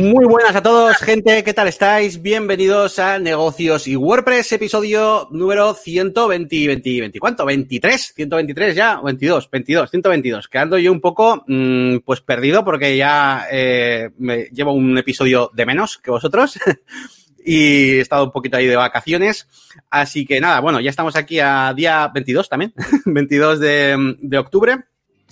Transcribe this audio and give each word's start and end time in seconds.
Muy 0.00 0.24
buenas 0.24 0.56
a 0.56 0.62
todos, 0.62 0.96
gente, 0.96 1.44
¿qué 1.44 1.52
tal 1.52 1.68
estáis? 1.68 2.22
Bienvenidos 2.22 2.98
a 2.98 3.18
Negocios 3.18 3.86
y 3.86 3.96
WordPress, 3.96 4.52
episodio 4.52 5.28
número 5.30 5.74
120, 5.74 6.68
20, 6.68 7.00
20 7.00 7.20
¿cuánto? 7.20 7.44
¿23? 7.44 8.14
¿123 8.16 8.72
ya? 8.72 8.98
22, 9.04 9.50
22, 9.50 9.90
122. 9.90 10.48
Quedando 10.48 10.78
yo 10.78 10.90
un 10.90 11.02
poco, 11.02 11.44
mmm, 11.46 11.98
pues 11.98 12.22
perdido 12.22 12.64
porque 12.64 12.96
ya 12.96 13.46
eh, 13.52 14.08
me 14.16 14.44
llevo 14.44 14.72
un 14.72 14.96
episodio 14.96 15.50
de 15.52 15.66
menos 15.66 15.98
que 15.98 16.10
vosotros. 16.10 16.58
y 17.44 17.90
he 17.90 18.00
estado 18.00 18.24
un 18.24 18.32
poquito 18.32 18.56
ahí 18.56 18.66
de 18.68 18.76
vacaciones. 18.76 19.48
Así 19.90 20.24
que 20.24 20.40
nada, 20.40 20.60
bueno, 20.60 20.80
ya 20.80 20.88
estamos 20.88 21.14
aquí 21.14 21.40
a 21.40 21.74
día 21.76 22.08
22 22.08 22.48
también, 22.48 22.72
22 23.04 23.60
de, 23.60 24.16
de 24.18 24.38
octubre. 24.38 24.78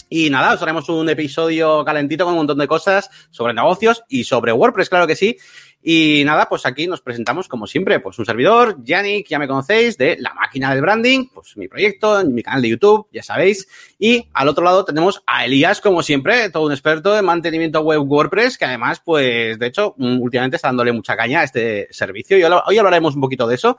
Y 0.09 0.31
nada, 0.31 0.55
os 0.55 0.63
haremos 0.63 0.89
un 0.89 1.09
episodio 1.09 1.85
calentito 1.85 2.25
con 2.25 2.33
un 2.33 2.39
montón 2.39 2.59
de 2.59 2.67
cosas 2.67 3.11
sobre 3.31 3.53
negocios 3.53 4.05
y 4.09 4.25
sobre 4.25 4.53
WordPress, 4.53 4.89
claro 4.89 5.07
que 5.07 5.17
sí. 5.17 5.37
Y 5.83 6.23
nada, 6.25 6.49
pues 6.49 6.67
aquí 6.67 6.87
nos 6.87 7.01
presentamos 7.01 7.47
como 7.47 7.67
siempre, 7.67 8.01
pues 8.01 8.19
un 8.19 8.27
servidor, 8.27 8.77
Yannick, 8.83 9.29
ya 9.29 9.39
me 9.39 9.47
conocéis, 9.47 9.97
de 9.97 10.17
La 10.19 10.35
Máquina 10.35 10.73
del 10.73 10.83
Branding, 10.83 11.29
pues 11.33 11.57
mi 11.57 11.69
proyecto, 11.69 12.25
mi 12.25 12.43
canal 12.43 12.63
de 12.63 12.71
YouTube, 12.71 13.07
ya 13.13 13.23
sabéis. 13.23 13.69
Y 13.99 14.29
al 14.33 14.49
otro 14.49 14.65
lado 14.65 14.85
tenemos 14.85 15.23
a 15.27 15.45
Elías, 15.45 15.81
como 15.81 16.03
siempre, 16.03 16.51
todo 16.51 16.67
un 16.67 16.73
experto 16.73 17.17
en 17.17 17.25
mantenimiento 17.25 17.81
web 17.83 18.01
WordPress, 18.01 18.59
que 18.59 18.65
además, 18.65 19.01
pues, 19.05 19.59
de 19.59 19.67
hecho, 19.67 19.95
últimamente 19.99 20.57
está 20.57 20.69
dándole 20.69 20.93
mucha 20.93 21.17
caña 21.17 21.41
a 21.41 21.45
este 21.45 21.87
servicio 21.91 22.37
y 22.37 22.43
hoy 22.43 22.79
hablaremos 22.79 23.15
un 23.15 23.21
poquito 23.21 23.47
de 23.47 23.55
eso. 23.55 23.79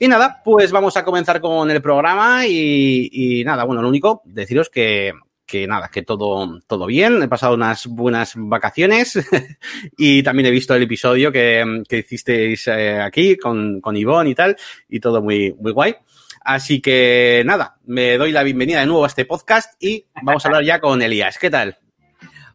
Y 0.00 0.08
nada, 0.08 0.42
pues 0.44 0.70
vamos 0.72 0.96
a 0.96 1.04
comenzar 1.04 1.40
con 1.40 1.70
el 1.70 1.82
programa 1.82 2.46
y, 2.46 3.10
y 3.12 3.44
nada, 3.44 3.64
bueno, 3.64 3.82
lo 3.82 3.88
único, 3.88 4.22
deciros 4.24 4.70
que 4.70 5.12
que 5.48 5.66
nada, 5.66 5.88
que 5.88 6.02
todo, 6.02 6.60
todo 6.66 6.86
bien. 6.86 7.22
He 7.22 7.28
pasado 7.28 7.54
unas 7.54 7.86
buenas 7.86 8.34
vacaciones 8.36 9.18
y 9.96 10.22
también 10.22 10.46
he 10.46 10.50
visto 10.50 10.74
el 10.74 10.82
episodio 10.82 11.32
que, 11.32 11.82
que 11.88 11.98
hicisteis 11.98 12.68
eh, 12.68 13.00
aquí 13.00 13.36
con, 13.36 13.80
con 13.80 13.96
Ivonne 13.96 14.30
y 14.30 14.34
tal, 14.34 14.56
y 14.88 15.00
todo 15.00 15.22
muy, 15.22 15.54
muy 15.58 15.72
guay. 15.72 15.96
Así 16.42 16.80
que 16.80 17.42
nada, 17.44 17.78
me 17.86 18.16
doy 18.18 18.30
la 18.30 18.42
bienvenida 18.42 18.80
de 18.80 18.86
nuevo 18.86 19.04
a 19.04 19.08
este 19.08 19.24
podcast 19.24 19.82
y 19.82 20.06
vamos 20.22 20.44
a 20.44 20.48
hablar 20.48 20.64
ya 20.64 20.80
con 20.80 21.00
Elías. 21.02 21.38
¿Qué 21.38 21.50
tal? 21.50 21.78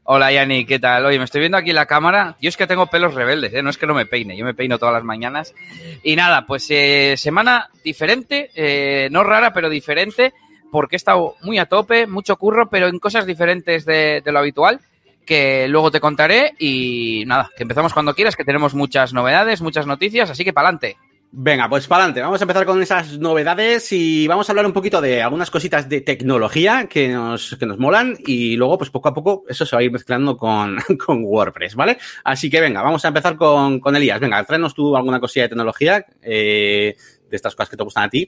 Hola 0.05 0.31
Yanni, 0.31 0.65
¿qué 0.65 0.79
tal? 0.79 1.05
Oye, 1.05 1.17
me 1.17 1.25
estoy 1.25 1.39
viendo 1.39 1.57
aquí 1.57 1.73
la 1.73 1.85
cámara. 1.85 2.35
Yo 2.41 2.49
es 2.49 2.57
que 2.57 2.67
tengo 2.67 2.87
pelos 2.87 3.13
rebeldes, 3.13 3.53
¿eh? 3.53 3.63
no 3.63 3.69
es 3.69 3.77
que 3.77 3.87
no 3.87 3.93
me 3.93 4.05
peine, 4.05 4.37
yo 4.37 4.45
me 4.45 4.53
peino 4.53 4.77
todas 4.77 4.93
las 4.93 5.03
mañanas. 5.03 5.55
Y 6.03 6.15
nada, 6.15 6.45
pues 6.45 6.67
eh, 6.69 7.15
semana 7.17 7.69
diferente, 7.83 8.51
eh, 8.53 9.07
no 9.11 9.23
rara, 9.23 9.53
pero 9.53 9.69
diferente 9.69 10.33
porque 10.73 10.95
he 10.95 10.97
estado 10.97 11.35
muy 11.43 11.59
a 11.59 11.67
tope, 11.67 12.07
mucho 12.07 12.35
curro, 12.35 12.67
pero 12.67 12.87
en 12.87 12.97
cosas 12.97 13.27
diferentes 13.27 13.85
de, 13.85 14.23
lo 14.25 14.39
habitual 14.39 14.79
que 15.23 15.67
luego 15.67 15.91
te 15.91 15.99
contaré 15.99 16.55
y 16.57 17.23
nada, 17.27 17.51
que 17.55 17.61
empezamos 17.61 17.93
cuando 17.93 18.15
quieras, 18.15 18.35
que 18.35 18.43
tenemos 18.43 18.73
muchas 18.73 19.13
novedades, 19.13 19.61
muchas 19.61 19.85
noticias, 19.85 20.31
así 20.31 20.43
que 20.43 20.51
pa'lante. 20.51 20.97
Venga, 21.31 21.69
pues 21.69 21.87
para 21.87 22.05
adelante. 22.05 22.21
Vamos 22.21 22.41
a 22.41 22.43
empezar 22.43 22.65
con 22.65 22.81
esas 22.81 23.19
novedades 23.19 23.91
y 23.91 24.27
vamos 24.27 24.49
a 24.49 24.51
hablar 24.51 24.65
un 24.65 24.73
poquito 24.73 24.99
de 24.99 25.21
algunas 25.21 25.51
cositas 25.51 25.87
de 25.87 26.01
tecnología 26.01 26.87
que 26.89 27.09
nos, 27.09 27.55
que 27.55 27.67
nos 27.67 27.77
molan 27.77 28.17
y 28.25 28.55
luego, 28.55 28.79
pues 28.79 28.89
poco 28.89 29.09
a 29.09 29.13
poco, 29.13 29.43
eso 29.47 29.67
se 29.67 29.75
va 29.75 29.81
a 29.81 29.83
ir 29.83 29.91
mezclando 29.91 30.35
con, 30.35 30.77
con 31.05 31.23
WordPress, 31.23 31.75
¿vale? 31.75 31.99
Así 32.23 32.49
que 32.49 32.61
venga, 32.61 32.81
vamos 32.81 33.05
a 33.05 33.09
empezar 33.09 33.37
con, 33.37 33.79
con 33.79 33.95
Elías. 33.95 34.19
Venga, 34.19 34.43
tráenos 34.43 34.73
tú 34.73 34.97
alguna 34.97 35.19
cosilla 35.19 35.43
de 35.43 35.49
tecnología, 35.49 36.03
eh, 36.23 36.95
de 37.29 37.35
estas 37.35 37.55
cosas 37.55 37.69
que 37.69 37.77
te 37.77 37.83
gustan 37.83 38.05
a 38.05 38.09
ti. 38.09 38.27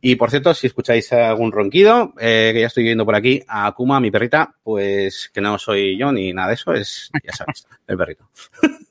Y 0.00 0.16
por 0.16 0.30
cierto, 0.30 0.54
si 0.54 0.66
escucháis 0.66 1.12
algún 1.12 1.52
ronquido, 1.52 2.14
eh, 2.18 2.50
que 2.54 2.60
ya 2.60 2.68
estoy 2.68 2.84
viendo 2.84 3.04
por 3.04 3.14
aquí 3.14 3.42
a 3.46 3.66
Akuma, 3.66 4.00
mi 4.00 4.10
perrita, 4.10 4.54
pues 4.62 5.30
que 5.32 5.40
no 5.40 5.58
soy 5.58 5.98
yo 5.98 6.10
ni 6.10 6.32
nada 6.32 6.48
de 6.48 6.54
eso, 6.54 6.72
es, 6.72 7.10
ya 7.22 7.32
sabes, 7.32 7.66
el 7.86 7.96
perrito. 7.96 8.28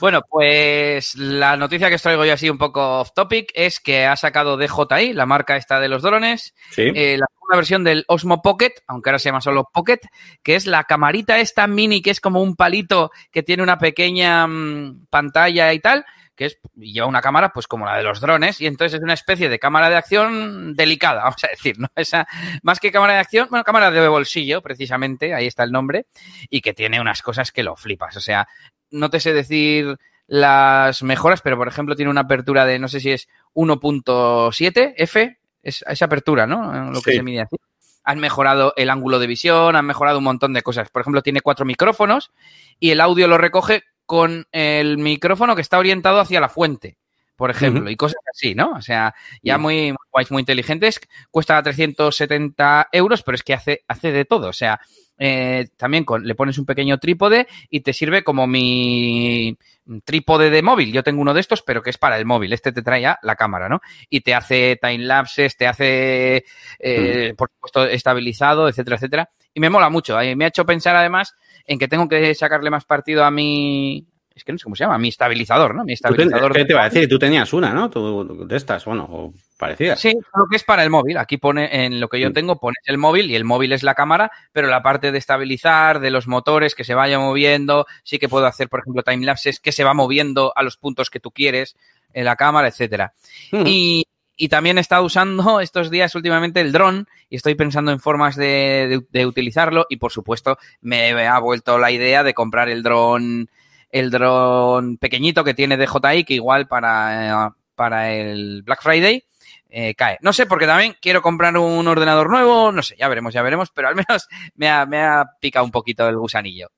Bueno, 0.00 0.22
pues 0.28 1.14
la 1.16 1.56
noticia 1.56 1.88
que 1.88 1.96
os 1.96 2.02
traigo 2.02 2.24
yo 2.24 2.32
así 2.32 2.48
un 2.48 2.58
poco 2.58 3.00
off 3.00 3.12
topic 3.14 3.50
es 3.54 3.80
que 3.80 4.06
ha 4.06 4.16
sacado 4.16 4.56
DJI, 4.56 5.12
la 5.12 5.26
marca 5.26 5.56
esta 5.56 5.80
de 5.80 5.88
los 5.88 6.02
drones, 6.02 6.54
¿Sí? 6.70 6.90
eh, 6.94 7.18
la 7.18 7.26
segunda 7.30 7.56
versión 7.56 7.84
del 7.84 8.04
Osmo 8.08 8.40
Pocket, 8.40 8.72
aunque 8.86 9.10
ahora 9.10 9.18
se 9.18 9.28
llama 9.28 9.40
solo 9.40 9.68
Pocket, 9.72 10.00
que 10.42 10.54
es 10.56 10.66
la 10.66 10.84
camarita 10.84 11.38
esta 11.38 11.66
mini 11.66 12.02
que 12.02 12.10
es 12.10 12.20
como 12.20 12.42
un 12.42 12.56
palito 12.56 13.10
que 13.30 13.42
tiene 13.42 13.62
una 13.62 13.78
pequeña 13.78 14.46
mmm, 14.46 15.06
pantalla 15.10 15.72
y 15.72 15.80
tal, 15.80 16.04
que 16.38 16.46
es, 16.46 16.58
lleva 16.76 17.08
una 17.08 17.20
cámara 17.20 17.50
pues 17.52 17.66
como 17.66 17.84
la 17.84 17.96
de 17.96 18.04
los 18.04 18.20
drones 18.20 18.60
y 18.60 18.66
entonces 18.66 18.98
es 18.98 19.02
una 19.02 19.12
especie 19.12 19.48
de 19.48 19.58
cámara 19.58 19.90
de 19.90 19.96
acción 19.96 20.74
delicada, 20.74 21.22
vamos 21.24 21.42
a 21.44 21.48
decir, 21.48 21.78
¿no? 21.78 21.88
Esa, 21.96 22.26
más 22.62 22.78
que 22.80 22.92
cámara 22.92 23.14
de 23.14 23.18
acción, 23.18 23.48
bueno, 23.50 23.64
cámara 23.64 23.90
de 23.90 24.06
bolsillo, 24.08 24.62
precisamente, 24.62 25.34
ahí 25.34 25.46
está 25.46 25.64
el 25.64 25.72
nombre, 25.72 26.06
y 26.48 26.60
que 26.60 26.72
tiene 26.72 27.00
unas 27.00 27.20
cosas 27.20 27.50
que 27.52 27.64
lo 27.64 27.74
flipas, 27.76 28.16
o 28.16 28.20
sea, 28.20 28.48
no 28.90 29.10
te 29.10 29.20
sé 29.20 29.32
decir 29.34 29.98
las 30.28 31.02
mejoras, 31.02 31.40
pero 31.42 31.56
por 31.56 31.68
ejemplo 31.68 31.96
tiene 31.96 32.10
una 32.10 32.20
apertura 32.22 32.64
de, 32.64 32.78
no 32.78 32.86
sé 32.88 33.00
si 33.00 33.10
es 33.10 33.28
1.7 33.54 34.94
F, 34.96 35.38
es 35.62 35.84
esa 35.88 36.04
apertura, 36.04 36.46
¿no? 36.46 36.90
Lo 36.92 37.02
que 37.02 37.10
Sí. 37.12 37.16
se 37.16 37.22
mide 37.22 37.40
así. 37.42 37.56
Han 38.04 38.20
mejorado 38.20 38.72
el 38.76 38.90
ángulo 38.90 39.18
de 39.18 39.26
visión, 39.26 39.76
han 39.76 39.84
mejorado 39.84 40.18
un 40.18 40.24
montón 40.24 40.52
de 40.54 40.62
cosas. 40.62 40.88
Por 40.90 41.00
ejemplo, 41.02 41.22
tiene 41.22 41.40
cuatro 41.42 41.66
micrófonos 41.66 42.30
y 42.78 42.90
el 42.90 43.00
audio 43.00 43.26
lo 43.28 43.36
recoge 43.36 43.82
con 44.08 44.46
el 44.52 44.96
micrófono 44.96 45.54
que 45.54 45.60
está 45.60 45.78
orientado 45.78 46.18
hacia 46.18 46.40
la 46.40 46.48
fuente, 46.48 46.96
por 47.36 47.50
ejemplo, 47.50 47.90
y 47.90 47.94
cosas 47.94 48.22
así, 48.34 48.54
¿no? 48.54 48.70
O 48.70 48.80
sea, 48.80 49.14
ya 49.42 49.58
muy, 49.58 49.88
muy 49.88 49.98
guays, 50.10 50.30
muy 50.30 50.40
inteligentes. 50.40 50.98
Cuesta 51.30 51.62
370 51.62 52.88
euros, 52.90 53.22
pero 53.22 53.34
es 53.34 53.42
que 53.42 53.52
hace, 53.52 53.84
hace 53.86 54.10
de 54.10 54.24
todo. 54.24 54.48
O 54.48 54.52
sea, 54.54 54.80
eh, 55.18 55.68
también 55.76 56.04
con, 56.04 56.26
le 56.26 56.34
pones 56.34 56.56
un 56.56 56.64
pequeño 56.64 56.96
trípode 56.96 57.48
y 57.68 57.80
te 57.80 57.92
sirve 57.92 58.24
como 58.24 58.46
mi 58.46 59.58
trípode 60.04 60.48
de 60.48 60.62
móvil. 60.62 60.90
Yo 60.90 61.02
tengo 61.02 61.20
uno 61.20 61.34
de 61.34 61.40
estos, 61.40 61.62
pero 61.62 61.82
que 61.82 61.90
es 61.90 61.98
para 61.98 62.18
el 62.18 62.24
móvil. 62.24 62.54
Este 62.54 62.72
te 62.72 62.80
trae 62.80 63.02
ya 63.02 63.18
la 63.22 63.36
cámara, 63.36 63.68
¿no? 63.68 63.82
Y 64.08 64.22
te 64.22 64.34
hace 64.34 64.78
time 64.80 65.04
lapses, 65.04 65.54
te 65.54 65.66
hace, 65.66 66.46
eh, 66.78 67.34
por 67.36 67.50
supuesto, 67.50 67.84
estabilizado, 67.84 68.70
etcétera, 68.70 68.96
etcétera. 68.96 69.30
Y 69.52 69.60
me 69.60 69.68
mola 69.68 69.90
mucho. 69.90 70.18
Eh, 70.18 70.34
Me 70.34 70.46
ha 70.46 70.48
hecho 70.48 70.64
pensar 70.64 70.96
además 70.96 71.34
en 71.68 71.78
que 71.78 71.86
tengo 71.86 72.08
que 72.08 72.34
sacarle 72.34 72.70
más 72.70 72.84
partido 72.84 73.24
a 73.24 73.30
mi. 73.30 74.04
Es 74.34 74.44
que 74.44 74.52
no 74.52 74.58
sé 74.58 74.64
cómo 74.64 74.76
se 74.76 74.84
llama, 74.84 74.98
mi 74.98 75.08
estabilizador, 75.08 75.74
¿no? 75.74 75.84
Mi 75.84 75.94
estabilizador. 75.94 76.52
¿Qué 76.52 76.64
te 76.64 76.72
iba 76.72 76.82
a 76.82 76.88
decir? 76.88 77.08
Tú 77.08 77.18
tenías 77.18 77.52
una, 77.52 77.72
¿no? 77.74 77.90
Tú, 77.90 78.46
de 78.46 78.56
estas, 78.56 78.84
bueno, 78.84 79.04
o 79.10 79.34
parecidas. 79.58 79.98
Sí, 79.98 80.12
lo 80.12 80.46
que 80.48 80.54
es 80.56 80.62
para 80.62 80.84
el 80.84 80.90
móvil. 80.90 81.18
Aquí 81.18 81.38
pone, 81.38 81.84
en 81.86 81.98
lo 82.00 82.08
que 82.08 82.20
yo 82.20 82.30
Mm. 82.30 82.34
tengo, 82.34 82.60
pones 82.60 82.78
el 82.86 82.98
móvil 82.98 83.28
y 83.32 83.34
el 83.34 83.44
móvil 83.44 83.72
es 83.72 83.82
la 83.82 83.94
cámara, 83.96 84.30
pero 84.52 84.68
la 84.68 84.80
parte 84.80 85.10
de 85.10 85.18
estabilizar, 85.18 85.98
de 85.98 86.12
los 86.12 86.28
motores, 86.28 86.76
que 86.76 86.84
se 86.84 86.94
vaya 86.94 87.18
moviendo, 87.18 87.86
sí 88.04 88.20
que 88.20 88.28
puedo 88.28 88.46
hacer, 88.46 88.68
por 88.68 88.78
ejemplo, 88.80 89.02
timelapses, 89.02 89.58
que 89.58 89.72
se 89.72 89.82
va 89.82 89.92
moviendo 89.92 90.52
a 90.54 90.62
los 90.62 90.76
puntos 90.76 91.10
que 91.10 91.18
tú 91.18 91.32
quieres 91.32 91.76
en 92.12 92.24
la 92.24 92.36
cámara, 92.36 92.68
etcétera. 92.68 93.12
Ujú. 93.52 93.64
Y, 93.66 94.06
y 94.38 94.48
también 94.48 94.78
he 94.78 94.80
estado 94.80 95.04
usando 95.04 95.60
estos 95.60 95.90
días 95.90 96.14
últimamente 96.14 96.62
el 96.62 96.72
dron 96.72 97.06
y 97.28 97.36
estoy 97.36 97.54
pensando 97.54 97.92
en 97.92 98.00
formas 98.00 98.36
de, 98.36 99.02
utilizarlo 99.26 99.84
y 99.90 99.96
por 99.96 100.12
supuesto 100.12 100.56
me 100.80 101.26
ha 101.26 101.38
vuelto 101.40 101.76
la 101.76 101.90
idea 101.90 102.22
de 102.22 102.32
comprar 102.32 102.70
el 102.70 102.82
dron 102.82 103.50
el 103.90 104.10
dron 104.10 104.96
pequeñito 104.96 105.44
que 105.44 105.54
tiene 105.54 105.76
DJI 105.76 106.24
que 106.24 106.34
igual 106.34 106.68
para, 106.68 107.48
eh, 107.48 107.50
para 107.74 108.12
el 108.12 108.62
Black 108.62 108.82
Friday 108.82 109.24
eh, 109.70 109.94
cae. 109.94 110.18
No 110.22 110.32
sé, 110.32 110.46
porque 110.46 110.66
también 110.66 110.96
quiero 111.00 111.20
comprar 111.20 111.56
un 111.58 111.86
ordenador 111.86 112.30
nuevo, 112.30 112.72
no 112.72 112.82
sé, 112.82 112.96
ya 112.98 113.06
veremos, 113.06 113.34
ya 113.34 113.42
veremos, 113.42 113.70
pero 113.70 113.88
al 113.88 113.96
menos 113.96 114.26
me 114.54 114.68
ha, 114.68 114.86
me 114.86 115.02
ha 115.02 115.26
picado 115.40 115.64
un 115.64 115.70
poquito 115.70 116.08
el 116.08 116.16
gusanillo. 116.16 116.70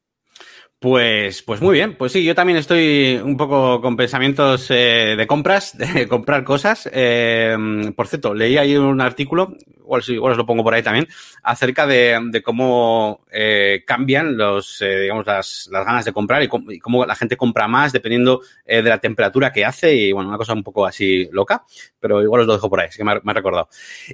Pues, 0.80 1.42
pues 1.42 1.60
muy 1.60 1.74
bien. 1.74 1.94
Pues 1.98 2.12
sí, 2.12 2.24
yo 2.24 2.34
también 2.34 2.56
estoy 2.56 3.20
un 3.22 3.36
poco 3.36 3.82
con 3.82 3.96
pensamientos 3.96 4.70
eh, 4.70 5.14
de 5.16 5.26
compras, 5.26 5.76
de 5.78 6.08
comprar 6.08 6.42
cosas. 6.42 6.88
Eh, 6.90 7.54
por 7.94 8.08
cierto, 8.08 8.32
leí 8.32 8.56
ahí 8.56 8.76
un 8.78 9.02
artículo, 9.02 9.54
igual, 9.90 10.02
igual 10.08 10.32
os 10.32 10.38
lo 10.38 10.46
pongo 10.46 10.62
por 10.62 10.74
ahí 10.74 10.82
también, 10.82 11.08
acerca 11.42 11.86
de, 11.86 12.42
cómo 12.44 13.24
eh, 13.30 13.82
cambian 13.86 14.36
los, 14.36 14.80
eh, 14.82 15.00
digamos, 15.00 15.26
las, 15.26 15.68
las 15.70 15.84
ganas 15.84 16.04
de 16.04 16.12
comprar 16.12 16.42
y 16.42 16.78
cómo, 16.78 17.04
la 17.04 17.14
gente 17.14 17.36
compra 17.36 17.66
más 17.68 17.92
dependiendo 17.92 18.40
eh, 18.64 18.82
de 18.82 18.88
la 18.88 18.98
temperatura 18.98 19.52
que 19.52 19.64
hace 19.64 19.94
y 19.94 20.12
bueno, 20.12 20.28
una 20.28 20.38
cosa 20.38 20.52
un 20.52 20.62
poco 20.62 20.86
así 20.86 21.28
loca, 21.32 21.64
pero 21.98 22.22
igual 22.22 22.42
os 22.42 22.46
lo 22.46 22.52
dejo 22.54 22.70
por 22.70 22.80
ahí, 22.80 22.88
es 22.88 22.96
que 22.96 23.04
me 23.04 23.12
ha, 23.12 23.20
me 23.22 23.32
ha 23.32 23.34
recordado. 23.34 23.68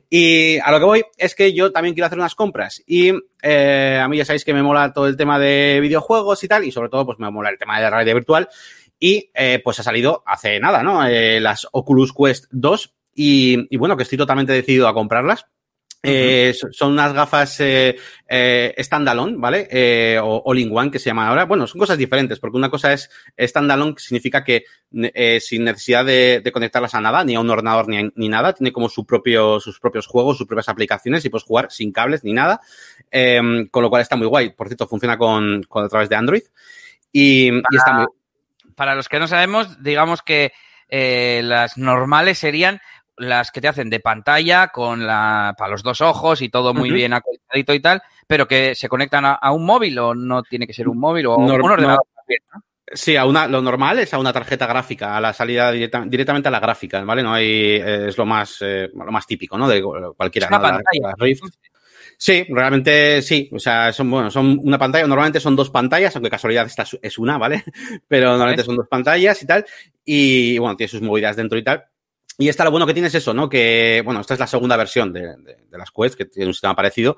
Y 0.08 0.58
a 0.58 0.70
lo 0.70 0.78
que 0.78 0.84
voy 0.84 1.05
es 1.17 1.34
que 1.34 1.52
yo 1.52 1.73
también 1.73 1.94
quiero 1.94 2.06
hacer 2.06 2.19
unas 2.19 2.34
compras 2.34 2.82
y 2.87 3.11
a 3.11 4.08
mí 4.08 4.17
ya 4.17 4.25
sabéis 4.25 4.44
que 4.44 4.55
me 4.55 4.62
mola 4.62 4.93
todo 4.93 5.06
el 5.06 5.17
tema 5.17 5.38
de 5.38 5.79
videojuegos 5.81 6.43
y 6.43 6.49
tal, 6.49 6.64
y 6.64 6.72
sobre 6.72 6.88
todo 6.88 7.06
pues 7.06 7.19
me 7.19 7.31
mola 7.31 7.50
el 7.50 7.58
tema 7.58 7.76
de 7.76 7.82
la 7.82 7.90
realidad 7.90 8.14
virtual. 8.14 8.49
Y 8.99 9.31
pues 9.62 9.79
ha 9.79 9.82
salido 9.82 10.22
hace 10.25 10.58
nada, 10.58 10.82
¿no? 10.82 11.06
Las 11.06 11.69
Oculus 11.70 12.14
Quest 12.14 12.46
2 12.50 12.94
y, 13.17 13.75
y, 13.75 13.79
bueno, 13.79 13.96
que 13.96 14.02
estoy 14.02 14.19
totalmente 14.19 14.52
decidido 14.52 14.88
a 14.88 14.94
comprarlas. 14.94 15.46
Eh, 16.02 16.54
son 16.70 16.93
unas 16.93 17.12
gafas 17.12 17.58
eh, 17.60 17.96
eh, 18.28 18.75
standalone, 18.78 19.37
¿vale? 19.37 19.66
Eh, 19.70 20.19
o 20.22 20.43
all-in-one 20.44 20.90
que 20.90 20.98
se 20.98 21.10
llaman 21.10 21.28
ahora. 21.28 21.46
Bueno, 21.46 21.66
son 21.66 21.81
cosas 21.81 21.98
diferentes, 21.98 22.38
porque 22.38 22.56
una 22.56 22.70
cosa 22.70 22.93
es 22.93 23.10
standalone, 23.38 23.94
que 23.94 24.02
significa 24.02 24.44
que 24.44 24.64
eh, 24.93 25.40
sin 25.40 25.64
necesidad 25.64 26.04
de, 26.04 26.40
de, 26.44 26.52
conectarlas 26.52 26.94
a 26.94 27.00
nada, 27.00 27.25
ni 27.25 27.34
a 27.34 27.40
un 27.40 27.50
ordenador 27.50 27.88
ni, 27.88 27.98
a, 27.98 28.10
ni 28.14 28.28
nada, 28.28 28.52
tiene 28.52 28.72
como 28.72 28.88
su 28.88 29.04
propio, 29.04 29.58
sus 29.58 29.81
propios 29.81 30.06
juegos, 30.06 30.38
sus 30.38 30.46
propias 30.46 30.69
aplicaciones 30.69 31.25
y 31.25 31.28
puedes 31.28 31.44
jugar 31.44 31.70
sin 31.70 31.93
cables 31.93 32.22
ni 32.22 32.32
nada. 32.32 32.60
Eh, 33.10 33.66
con 33.70 33.82
lo 33.82 33.90
cual 33.90 34.02
está 34.02 34.16
muy 34.16 34.26
guay. 34.26 34.50
Por 34.50 34.69
cierto, 34.69 34.87
funciona 34.87 35.19
con, 35.19 35.62
con 35.64 35.84
a 35.84 35.88
través 35.88 36.08
de 36.08 36.16
Android. 36.16 36.43
Y, 37.10 37.48
y 37.48 37.76
está 37.76 37.93
muy. 37.93 38.06
para 38.75 38.94
los 38.94 39.08
que 39.08 39.19
no 39.19 39.26
sabemos, 39.26 39.82
digamos 39.82 40.22
que 40.22 40.52
eh, 40.88 41.40
las 41.43 41.78
normales 41.78 42.38
serían 42.38 42.81
las 43.16 43.50
que 43.50 43.60
te 43.60 43.68
hacen 43.68 43.90
de 43.90 44.00
pantalla 44.00 44.68
con 44.68 45.06
la 45.06 45.54
para 45.56 45.70
los 45.70 45.82
dos 45.82 46.00
ojos 46.00 46.42
y 46.42 46.48
todo 46.48 46.74
muy 46.74 46.90
bien 46.90 47.12
actualizadito 47.12 47.74
y 47.74 47.80
tal, 47.80 48.02
pero 48.26 48.46
que 48.46 48.74
se 48.74 48.88
conectan 48.88 49.24
a, 49.24 49.52
un 49.52 49.64
móvil 49.64 49.98
o 49.98 50.14
no 50.14 50.42
tiene 50.42 50.66
que 50.66 50.72
ser 50.72 50.88
un 50.88 50.98
móvil 50.98 51.26
o 51.26 51.36
un 51.36 51.50
ordenador. 51.50 52.04
Sí, 52.92 53.16
a 53.16 53.24
una, 53.24 53.48
lo 53.48 53.60
normal 53.60 53.98
es 53.98 54.14
a 54.14 54.18
una 54.18 54.32
tarjeta 54.32 54.64
gráfica, 54.66 55.16
a 55.16 55.20
la 55.20 55.32
salida 55.32 55.72
directamente 55.72 56.46
a 56.46 56.52
la 56.52 56.60
gráfica, 56.60 57.02
¿vale? 57.02 57.20
No 57.20 57.32
hay, 57.32 57.46
eh, 57.46 58.06
es 58.08 58.16
lo 58.16 58.24
más, 58.24 58.58
eh, 58.60 58.88
lo 58.94 59.10
más 59.10 59.26
típico, 59.26 59.58
¿no? 59.58 59.69
De 59.69 59.82
cualquiera. 60.16 60.46
una 60.46 60.60
pantalla. 60.60 61.14
Sí, 62.16 62.46
realmente 62.48 63.20
sí. 63.22 63.50
O 63.52 63.58
sea, 63.58 63.92
son, 63.92 64.10
bueno, 64.10 64.30
son 64.30 64.58
una 64.62 64.78
pantalla, 64.78 65.06
normalmente 65.06 65.40
son 65.40 65.56
dos 65.56 65.70
pantallas, 65.70 66.14
aunque 66.14 66.30
casualidad 66.30 66.66
esta 66.66 66.84
es 67.02 67.19
una, 67.19 67.38
¿vale? 67.38 67.64
Pero 68.08 68.30
normalmente 68.30 68.62
son 68.62 68.76
dos 68.76 68.86
pantallas 68.88 69.42
y 69.42 69.46
tal. 69.46 69.66
Y 70.04 70.58
bueno, 70.58 70.76
tiene 70.76 70.88
sus 70.88 71.02
movidas 71.02 71.34
dentro 71.34 71.58
y 71.58 71.64
tal. 71.64 71.84
Y 72.38 72.48
esta 72.48 72.64
lo 72.64 72.70
bueno 72.70 72.86
que 72.86 72.92
tiene 72.92 73.08
es 73.08 73.14
eso, 73.14 73.32
¿no? 73.32 73.48
Que, 73.48 74.02
bueno, 74.04 74.20
esta 74.20 74.34
es 74.34 74.40
la 74.40 74.46
segunda 74.46 74.76
versión 74.76 75.12
de, 75.12 75.36
de, 75.38 75.56
de 75.70 75.78
las 75.78 75.90
Quest, 75.90 76.16
que 76.16 76.26
tiene 76.26 76.48
un 76.48 76.54
sistema 76.54 76.76
parecido 76.76 77.16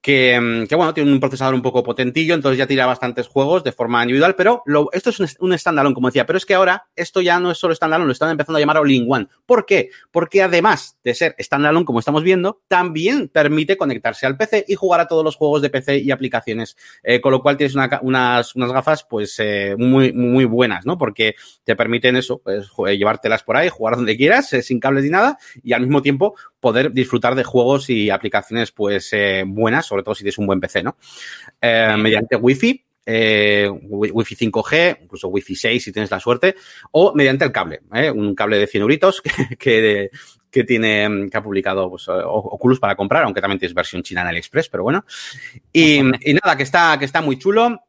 que, 0.00 0.40
mm, 0.40 0.66
que, 0.66 0.74
bueno, 0.74 0.94
tiene 0.94 1.12
un 1.12 1.20
procesador 1.20 1.54
un 1.54 1.62
poco 1.62 1.82
potentillo, 1.82 2.34
entonces 2.34 2.58
ya 2.58 2.66
tira 2.66 2.86
bastantes 2.86 3.28
juegos 3.28 3.62
de 3.64 3.72
forma 3.72 4.02
individual, 4.02 4.34
pero 4.34 4.62
esto 4.92 5.10
es 5.10 5.20
un, 5.20 5.28
un 5.40 5.58
standalone, 5.58 5.94
como 5.94 6.08
decía, 6.08 6.26
pero 6.26 6.36
es 6.36 6.46
que 6.46 6.54
ahora 6.54 6.86
esto 6.96 7.20
ya 7.20 7.38
no 7.38 7.50
es 7.50 7.58
solo 7.58 7.74
standalone, 7.74 8.06
lo 8.06 8.12
están 8.12 8.30
empezando 8.30 8.56
a 8.56 8.60
llamar 8.60 8.78
all-in-one. 8.78 9.28
¿Por 9.44 9.66
qué? 9.66 9.90
Porque 10.10 10.42
además 10.42 10.98
de 11.04 11.14
ser 11.14 11.36
standalone, 11.38 11.84
como 11.84 11.98
estamos 11.98 12.22
viendo, 12.22 12.62
también 12.68 13.28
permite 13.28 13.76
conectarse 13.76 14.26
al 14.26 14.36
PC 14.36 14.64
y 14.68 14.74
jugar 14.74 15.00
a 15.00 15.08
todos 15.08 15.24
los 15.24 15.36
juegos 15.36 15.62
de 15.62 15.70
PC 15.70 15.98
y 15.98 16.10
aplicaciones, 16.10 16.76
eh, 17.02 17.20
con 17.20 17.32
lo 17.32 17.42
cual 17.42 17.56
tienes 17.56 17.74
una, 17.74 18.00
unas, 18.02 18.54
unas 18.56 18.72
gafas, 18.72 19.04
pues, 19.04 19.36
eh, 19.38 19.74
muy, 19.76 20.12
muy 20.12 20.44
buenas, 20.44 20.86
¿no? 20.86 20.96
Porque 20.96 21.34
te 21.64 21.76
permiten 21.76 22.16
eso, 22.16 22.38
pues, 22.38 22.70
llevártelas 22.96 23.42
por 23.42 23.56
ahí, 23.56 23.68
jugar 23.68 23.96
donde 23.96 24.16
quieras, 24.16 24.52
eh, 24.52 24.62
sin 24.62 24.80
cables 24.80 25.04
ni 25.04 25.10
nada, 25.10 25.38
y 25.62 25.72
al 25.72 25.82
mismo 25.82 26.00
tiempo 26.02 26.34
poder 26.60 26.92
disfrutar 26.92 27.34
de 27.34 27.44
juegos 27.44 27.90
y 27.90 28.10
aplicaciones, 28.10 28.70
pues, 28.70 29.08
eh, 29.12 29.44
buenas 29.46 29.89
sobre 29.90 30.04
todo 30.04 30.14
si 30.14 30.22
tienes 30.22 30.38
un 30.38 30.46
buen 30.46 30.60
PC, 30.60 30.84
¿no? 30.84 30.96
Eh, 31.60 31.96
mediante 31.98 32.36
Wi-Fi, 32.36 32.84
eh, 33.04 33.68
Wi-Fi 33.68 34.36
5G, 34.36 34.98
incluso 35.02 35.28
Wi-Fi 35.28 35.56
6 35.56 35.84
si 35.84 35.92
tienes 35.92 36.10
la 36.10 36.20
suerte, 36.20 36.54
o 36.92 37.12
mediante 37.14 37.44
el 37.44 37.50
cable, 37.50 37.80
¿eh? 37.92 38.10
un 38.10 38.34
cable 38.36 38.58
de 38.58 38.68
100 38.68 38.82
euritos 38.82 39.20
que, 39.22 39.56
que, 39.56 40.10
que, 40.48 40.64
tiene, 40.64 41.28
que 41.28 41.36
ha 41.36 41.42
publicado 41.42 41.90
pues, 41.90 42.06
Oculus 42.08 42.78
para 42.78 42.94
comprar, 42.94 43.24
aunque 43.24 43.40
también 43.40 43.58
tienes 43.58 43.74
versión 43.74 44.02
china 44.04 44.22
en 44.22 44.28
AliExpress, 44.28 44.68
pero 44.68 44.84
bueno. 44.84 45.04
Y, 45.72 45.98
y 45.98 46.34
nada, 46.34 46.56
que 46.56 46.62
está, 46.62 46.96
que 46.98 47.04
está 47.04 47.20
muy 47.20 47.36
chulo. 47.36 47.82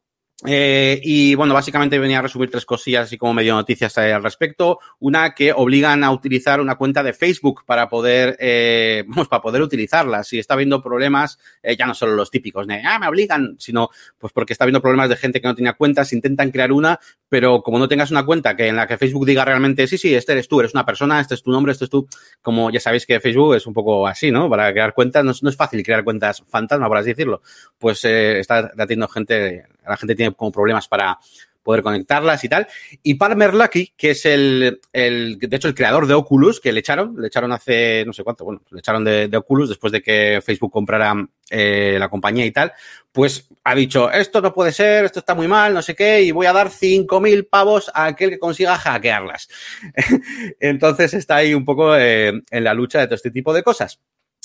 Eh, 0.45 0.99
y 1.03 1.35
bueno, 1.35 1.53
básicamente 1.53 1.99
venía 1.99 2.19
a 2.19 2.23
resumir 2.23 2.49
tres 2.49 2.65
cosillas 2.65 3.05
así 3.05 3.17
como 3.17 3.33
medio 3.33 3.53
noticias 3.53 3.97
al 3.97 4.23
respecto. 4.23 4.79
Una 4.99 5.33
que 5.35 5.53
obligan 5.53 6.03
a 6.03 6.11
utilizar 6.11 6.59
una 6.59 6.75
cuenta 6.75 7.03
de 7.03 7.13
Facebook 7.13 7.63
para 7.65 7.89
poder, 7.89 8.37
eh, 8.39 9.03
vamos, 9.07 9.27
para 9.29 9.41
poder 9.41 9.61
utilizarla. 9.61 10.23
Si 10.23 10.39
está 10.39 10.55
habiendo 10.55 10.81
problemas, 10.81 11.37
eh, 11.61 11.75
ya 11.75 11.85
no 11.85 11.93
solo 11.93 12.13
los 12.13 12.31
típicos 12.31 12.67
de, 12.67 12.81
ah, 12.83 12.97
me 12.99 13.07
obligan, 13.07 13.55
sino 13.59 13.89
pues 14.17 14.33
porque 14.33 14.53
está 14.53 14.63
habiendo 14.63 14.81
problemas 14.81 15.09
de 15.09 15.17
gente 15.17 15.41
que 15.41 15.47
no 15.47 15.55
tenía 15.55 15.73
cuentas, 15.73 16.13
intentan 16.13 16.51
crear 16.51 16.71
una, 16.71 16.99
pero 17.29 17.61
como 17.61 17.79
no 17.79 17.87
tengas 17.87 18.11
una 18.11 18.25
cuenta 18.25 18.55
que 18.55 18.67
en 18.67 18.75
la 18.75 18.87
que 18.87 18.97
Facebook 18.97 19.25
diga 19.25 19.45
realmente, 19.45 19.87
sí, 19.87 19.97
sí, 19.97 20.13
este 20.13 20.33
eres 20.33 20.47
tú, 20.47 20.59
eres 20.59 20.73
una 20.73 20.85
persona, 20.85 21.19
este 21.19 21.35
es 21.35 21.43
tu 21.43 21.51
nombre, 21.51 21.71
este 21.71 21.85
es 21.85 21.89
tú, 21.89 22.07
como 22.41 22.71
ya 22.71 22.79
sabéis 22.79 23.05
que 23.05 23.19
Facebook 23.19 23.55
es 23.55 23.67
un 23.67 23.73
poco 23.73 24.07
así, 24.07 24.31
¿no? 24.31 24.49
Para 24.49 24.71
crear 24.71 24.93
cuentas 24.93 25.23
no, 25.23 25.31
no 25.41 25.49
es 25.49 25.55
fácil 25.55 25.83
crear 25.83 26.03
cuentas 26.03 26.43
fantasma, 26.47 26.87
por 26.87 26.97
así 26.97 27.09
decirlo. 27.09 27.41
Pues 27.77 28.03
eh, 28.05 28.39
está 28.39 28.69
teniendo 28.71 29.07
gente, 29.07 29.65
la 29.85 29.97
gente 29.97 30.15
tiene 30.15 30.33
como 30.33 30.51
problemas 30.51 30.87
para 30.87 31.17
poder 31.63 31.83
conectarlas 31.83 32.43
y 32.43 32.49
tal. 32.49 32.67
Y 33.03 33.15
Palmer 33.15 33.53
Lucky, 33.53 33.93
que 33.95 34.11
es 34.11 34.25
el, 34.25 34.79
el, 34.91 35.37
de 35.39 35.55
hecho, 35.55 35.67
el 35.67 35.75
creador 35.75 36.07
de 36.07 36.13
Oculus, 36.13 36.59
que 36.59 36.71
le 36.71 36.79
echaron, 36.79 37.15
le 37.19 37.27
echaron 37.27 37.51
hace 37.51 38.03
no 38.05 38.13
sé 38.13 38.23
cuánto, 38.23 38.45
bueno, 38.45 38.61
le 38.71 38.79
echaron 38.79 39.03
de, 39.03 39.29
Oculus 39.35 39.69
después 39.69 39.91
de 39.91 40.01
que 40.01 40.41
Facebook 40.43 40.71
comprara 40.71 41.13
eh, 41.49 41.97
la 41.99 42.09
compañía 42.09 42.45
y 42.45 42.51
tal, 42.51 42.73
pues 43.11 43.49
ha 43.63 43.75
dicho, 43.75 44.11
esto 44.11 44.41
no 44.41 44.53
puede 44.53 44.71
ser, 44.71 45.05
esto 45.05 45.19
está 45.19 45.35
muy 45.35 45.47
mal, 45.47 45.73
no 45.73 45.81
sé 45.81 45.95
qué, 45.95 46.21
y 46.21 46.31
voy 46.31 46.45
a 46.45 46.53
dar 46.53 46.69
5.000 46.69 47.47
pavos 47.49 47.91
a 47.93 48.05
aquel 48.05 48.29
que 48.31 48.39
consiga 48.39 48.77
hackearlas. 48.77 49.49
Entonces 50.59 51.13
está 51.13 51.37
ahí 51.37 51.53
un 51.53 51.65
poco 51.65 51.95
eh, 51.95 52.41
en 52.49 52.63
la 52.63 52.73
lucha 52.73 52.99
de 52.99 53.07
todo 53.07 53.15
este 53.15 53.31
tipo 53.31 53.53
de 53.53 53.63
cosas. 53.63 53.99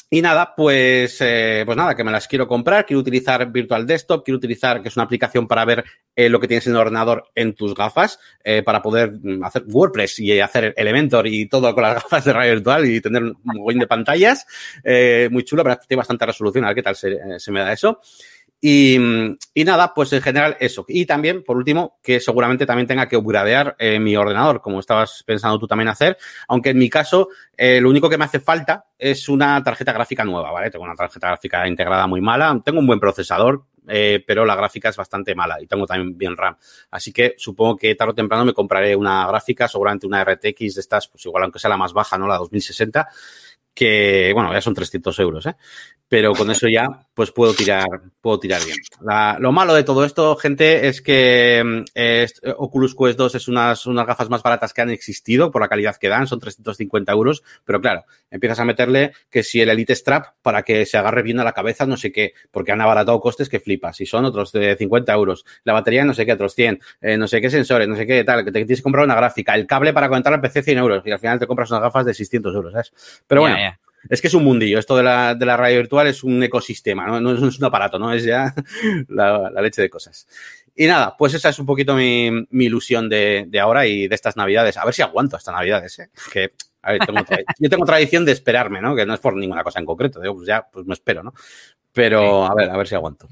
Y 0.08 0.22
nada, 0.22 0.54
pues, 0.54 1.18
eh, 1.20 1.64
pues 1.66 1.76
nada, 1.76 1.96
que 1.96 2.04
me 2.04 2.12
las 2.12 2.28
quiero 2.28 2.46
comprar, 2.46 2.86
quiero 2.86 3.00
utilizar 3.00 3.50
Virtual 3.50 3.84
Desktop, 3.84 4.24
quiero 4.24 4.38
utilizar, 4.38 4.80
que 4.80 4.88
es 4.88 4.96
una 4.96 5.02
aplicación 5.02 5.48
para 5.48 5.64
ver 5.64 5.84
eh, 6.14 6.28
lo 6.28 6.38
que 6.38 6.46
tienes 6.46 6.64
en 6.68 6.74
el 6.74 6.78
ordenador 6.78 7.24
en 7.34 7.54
tus 7.54 7.74
gafas, 7.74 8.20
eh, 8.44 8.62
para 8.62 8.82
poder 8.82 9.14
hacer 9.42 9.64
WordPress 9.66 10.20
y 10.20 10.38
hacer 10.40 10.74
Elementor 10.76 11.26
y 11.26 11.48
todo 11.48 11.74
con 11.74 11.82
las 11.82 11.94
gafas 11.94 12.24
de 12.24 12.32
radio 12.32 12.52
virtual 12.52 12.86
y 12.86 13.00
tener 13.00 13.22
un 13.24 13.36
montón 13.42 13.80
de 13.80 13.86
pantallas. 13.88 14.46
Eh, 14.84 15.28
muy 15.32 15.42
chulo, 15.42 15.64
pero 15.64 15.76
tiene 15.88 15.98
bastante 15.98 16.24
resolución, 16.24 16.64
a 16.64 16.68
ver 16.68 16.76
qué 16.76 16.82
tal 16.84 16.94
se, 16.94 17.40
se 17.40 17.50
me 17.50 17.60
da 17.60 17.72
eso. 17.72 18.00
Y, 18.60 18.96
y, 19.54 19.64
nada, 19.64 19.92
pues 19.94 20.12
en 20.14 20.22
general 20.22 20.56
eso. 20.60 20.84
Y 20.88 21.04
también, 21.04 21.44
por 21.44 21.56
último, 21.56 21.98
que 22.02 22.20
seguramente 22.20 22.64
también 22.64 22.86
tenga 22.86 23.06
que 23.06 23.16
upgradear 23.16 23.76
eh, 23.78 23.98
mi 23.98 24.16
ordenador, 24.16 24.60
como 24.60 24.80
estabas 24.80 25.22
pensando 25.26 25.58
tú 25.58 25.66
también 25.66 25.88
hacer, 25.88 26.16
aunque 26.48 26.70
en 26.70 26.78
mi 26.78 26.88
caso 26.88 27.28
eh, 27.56 27.80
lo 27.80 27.90
único 27.90 28.08
que 28.08 28.16
me 28.16 28.24
hace 28.24 28.40
falta 28.40 28.86
es 28.98 29.28
una 29.28 29.62
tarjeta 29.62 29.92
gráfica 29.92 30.24
nueva, 30.24 30.50
¿vale? 30.50 30.70
Tengo 30.70 30.84
una 30.84 30.94
tarjeta 30.94 31.28
gráfica 31.28 31.68
integrada 31.68 32.06
muy 32.06 32.20
mala, 32.20 32.60
tengo 32.64 32.80
un 32.80 32.86
buen 32.86 32.98
procesador, 32.98 33.66
eh, 33.88 34.24
pero 34.26 34.44
la 34.44 34.56
gráfica 34.56 34.88
es 34.88 34.96
bastante 34.96 35.34
mala 35.34 35.60
y 35.60 35.66
tengo 35.66 35.86
también 35.86 36.16
bien 36.16 36.36
RAM. 36.36 36.56
Así 36.90 37.12
que 37.12 37.34
supongo 37.38 37.76
que 37.76 37.94
tarde 37.94 38.12
o 38.12 38.14
temprano 38.14 38.44
me 38.44 38.52
compraré 38.52 38.96
una 38.96 39.26
gráfica, 39.28 39.68
seguramente 39.68 40.06
una 40.06 40.24
RTX 40.24 40.74
de 40.74 40.80
estas, 40.80 41.08
pues 41.08 41.24
igual 41.26 41.44
aunque 41.44 41.58
sea 41.58 41.70
la 41.70 41.76
más 41.76 41.92
baja, 41.92 42.18
¿no? 42.18 42.26
La 42.26 42.38
2060 42.38 43.08
que, 43.76 44.32
bueno, 44.32 44.52
ya 44.54 44.62
son 44.62 44.74
300 44.74 45.18
euros, 45.20 45.46
¿eh? 45.46 45.54
Pero 46.08 46.32
con 46.32 46.50
eso 46.50 46.66
ya, 46.68 46.86
pues 47.14 47.32
puedo 47.32 47.52
tirar, 47.52 47.84
puedo 48.20 48.38
tirar 48.38 48.64
bien. 48.64 48.78
La, 49.04 49.36
lo 49.40 49.52
malo 49.52 49.74
de 49.74 49.82
todo 49.82 50.04
esto, 50.04 50.36
gente, 50.36 50.86
es 50.86 51.02
que 51.02 51.84
eh, 51.94 52.26
Oculus 52.56 52.94
Quest 52.94 53.18
2 53.18 53.34
es 53.34 53.48
unas, 53.48 53.84
unas 53.86 54.06
gafas 54.06 54.30
más 54.30 54.42
baratas 54.42 54.72
que 54.72 54.82
han 54.82 54.90
existido 54.90 55.50
por 55.50 55.60
la 55.60 55.68
calidad 55.68 55.96
que 55.96 56.08
dan, 56.08 56.26
son 56.26 56.38
350 56.38 57.12
euros, 57.12 57.42
pero 57.64 57.80
claro, 57.80 58.04
empiezas 58.30 58.60
a 58.60 58.64
meterle 58.64 59.12
que 59.28 59.42
si 59.42 59.60
el 59.60 59.68
Elite 59.68 59.96
Strap 59.96 60.36
para 60.42 60.62
que 60.62 60.86
se 60.86 60.96
agarre 60.96 61.22
bien 61.22 61.40
a 61.40 61.44
la 61.44 61.52
cabeza, 61.52 61.86
no 61.86 61.96
sé 61.96 62.12
qué, 62.12 62.32
porque 62.52 62.72
han 62.72 62.80
abaratado 62.80 63.20
costes 63.20 63.48
que 63.48 63.60
flipas, 63.60 64.00
y 64.00 64.06
son 64.06 64.24
otros 64.24 64.52
de 64.52 64.76
50 64.76 65.12
euros. 65.12 65.44
La 65.64 65.72
batería, 65.74 66.04
no 66.04 66.14
sé 66.14 66.24
qué, 66.24 66.32
otros 66.32 66.54
100, 66.54 66.80
eh, 67.02 67.16
no 67.18 67.26
sé 67.26 67.40
qué 67.40 67.50
sensores, 67.50 67.88
no 67.88 67.96
sé 67.96 68.06
qué, 68.06 68.24
tal, 68.24 68.44
que 68.44 68.52
te 68.52 68.60
tienes 68.60 68.78
que 68.78 68.84
comprar 68.84 69.04
una 69.04 69.16
gráfica, 69.16 69.54
el 69.54 69.66
cable 69.66 69.92
para 69.92 70.08
conectar 70.08 70.32
al 70.32 70.40
PC 70.40 70.62
100 70.62 70.78
euros, 70.78 71.02
y 71.04 71.10
al 71.10 71.18
final 71.18 71.38
te 71.38 71.48
compras 71.48 71.68
unas 71.72 71.82
gafas 71.82 72.06
de 72.06 72.14
600 72.14 72.54
euros, 72.54 72.72
¿sabes? 72.72 73.22
Pero 73.26 73.40
bueno. 73.40 73.56
Yeah, 73.56 73.64
yeah 73.64 73.65
es 74.08 74.20
que 74.20 74.28
es 74.28 74.34
un 74.34 74.44
mundillo. 74.44 74.78
Esto 74.78 74.96
de 74.96 75.02
la, 75.02 75.34
de 75.34 75.46
la 75.46 75.56
radio 75.56 75.78
virtual 75.78 76.06
es 76.06 76.24
un 76.24 76.42
ecosistema, 76.42 77.06
¿no? 77.06 77.20
No 77.20 77.48
es 77.48 77.58
un 77.58 77.64
aparato, 77.64 77.98
¿no? 77.98 78.12
Es 78.12 78.24
ya 78.24 78.54
la, 79.08 79.50
la 79.50 79.62
leche 79.62 79.82
de 79.82 79.90
cosas. 79.90 80.26
Y 80.74 80.86
nada, 80.86 81.16
pues 81.16 81.32
esa 81.32 81.48
es 81.48 81.58
un 81.58 81.66
poquito 81.66 81.94
mi, 81.94 82.30
mi 82.50 82.66
ilusión 82.66 83.08
de, 83.08 83.46
de, 83.48 83.60
ahora 83.60 83.86
y 83.86 84.08
de 84.08 84.14
estas 84.14 84.36
navidades. 84.36 84.76
A 84.76 84.84
ver 84.84 84.92
si 84.92 85.02
aguanto 85.02 85.36
hasta 85.36 85.50
navidades, 85.50 85.98
¿eh? 85.98 86.10
Que, 86.30 86.52
a 86.82 86.92
ver, 86.92 87.00
tengo 87.06 87.20
yo 87.58 87.70
tengo 87.70 87.86
tradición 87.86 88.24
de 88.26 88.32
esperarme, 88.32 88.82
¿no? 88.82 88.94
Que 88.94 89.06
no 89.06 89.14
es 89.14 89.20
por 89.20 89.34
ninguna 89.34 89.64
cosa 89.64 89.78
en 89.78 89.86
concreto. 89.86 90.20
Digo, 90.20 90.34
pues 90.34 90.46
ya, 90.46 90.66
pues 90.70 90.84
me 90.86 90.92
espero, 90.92 91.22
¿no? 91.22 91.32
Pero 91.92 92.44
a 92.44 92.54
ver, 92.54 92.68
a 92.68 92.76
ver 92.76 92.86
si 92.86 92.94
aguanto. 92.94 93.26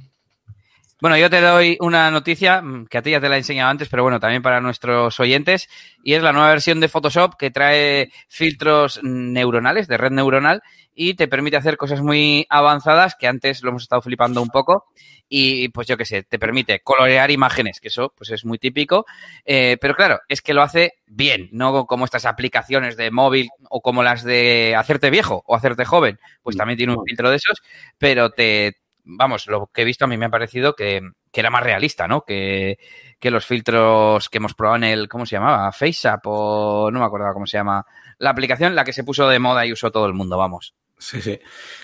Bueno, 1.00 1.18
yo 1.18 1.28
te 1.28 1.40
doy 1.40 1.76
una 1.80 2.10
noticia 2.10 2.62
mm, 2.62 2.86
que 2.86 2.98
a 2.98 3.02
ti 3.02 3.10
ya 3.10 3.20
te 3.20 3.28
la 3.28 3.34
he 3.34 3.38
enseñado 3.38 3.70
antes, 3.70 3.88
pero 3.88 4.04
bueno, 4.04 4.20
también 4.20 4.42
para 4.42 4.60
nuestros 4.60 5.18
oyentes, 5.18 5.68
y 6.02 6.14
es 6.14 6.22
la 6.22 6.32
nueva 6.32 6.48
versión 6.48 6.80
de 6.80 6.88
Photoshop 6.88 7.34
que 7.36 7.50
trae 7.50 8.10
filtros 8.28 9.00
neuronales, 9.02 9.88
de 9.88 9.96
red 9.96 10.12
neuronal, 10.12 10.62
y 10.94 11.14
te 11.14 11.26
permite 11.26 11.56
hacer 11.56 11.76
cosas 11.76 12.00
muy 12.00 12.46
avanzadas 12.48 13.16
que 13.18 13.26
antes 13.26 13.62
lo 13.62 13.70
hemos 13.70 13.82
estado 13.82 14.02
flipando 14.02 14.40
un 14.40 14.48
poco. 14.48 14.86
Y 15.28 15.68
pues 15.70 15.88
yo 15.88 15.96
qué 15.96 16.04
sé, 16.04 16.22
te 16.22 16.38
permite 16.38 16.80
colorear 16.80 17.30
imágenes, 17.30 17.80
que 17.80 17.88
eso 17.88 18.12
pues 18.16 18.30
es 18.30 18.44
muy 18.44 18.58
típico. 18.58 19.04
Eh, 19.44 19.76
pero 19.80 19.94
claro, 19.94 20.20
es 20.28 20.42
que 20.42 20.54
lo 20.54 20.62
hace 20.62 20.92
bien, 21.06 21.48
no 21.50 21.86
como 21.86 22.04
estas 22.04 22.26
aplicaciones 22.26 22.96
de 22.96 23.10
móvil 23.10 23.48
o 23.68 23.80
como 23.80 24.02
las 24.02 24.22
de 24.22 24.74
hacerte 24.76 25.10
viejo 25.10 25.42
o 25.46 25.56
hacerte 25.56 25.84
joven. 25.84 26.20
Pues 26.42 26.56
también 26.56 26.76
tiene 26.76 26.94
un 26.94 27.04
filtro 27.04 27.30
de 27.30 27.36
esos, 27.36 27.62
pero 27.98 28.30
te, 28.30 28.76
vamos, 29.04 29.46
lo 29.46 29.70
que 29.72 29.82
he 29.82 29.84
visto 29.84 30.04
a 30.04 30.08
mí 30.08 30.16
me 30.16 30.26
ha 30.26 30.30
parecido 30.30 30.74
que, 30.74 31.00
que 31.30 31.40
era 31.40 31.50
más 31.50 31.62
realista, 31.62 32.08
¿no? 32.08 32.22
Que, 32.22 32.78
que, 33.20 33.30
los 33.30 33.46
filtros 33.46 34.28
que 34.28 34.38
hemos 34.38 34.54
probado 34.54 34.76
en 34.76 34.84
el, 34.84 35.08
¿cómo 35.08 35.26
se 35.26 35.36
llamaba? 35.36 35.70
FaceApp 35.72 36.22
o 36.26 36.90
no 36.90 37.00
me 37.00 37.06
acordaba 37.06 37.34
cómo 37.34 37.46
se 37.46 37.58
llama 37.58 37.86
la 38.18 38.30
aplicación, 38.30 38.74
la 38.74 38.84
que 38.84 38.92
se 38.92 39.04
puso 39.04 39.28
de 39.28 39.38
moda 39.38 39.66
y 39.66 39.72
usó 39.72 39.90
todo 39.90 40.06
el 40.06 40.14
mundo, 40.14 40.38
vamos. 40.38 40.74
Sí, 40.96 41.20
sí. 41.20 41.38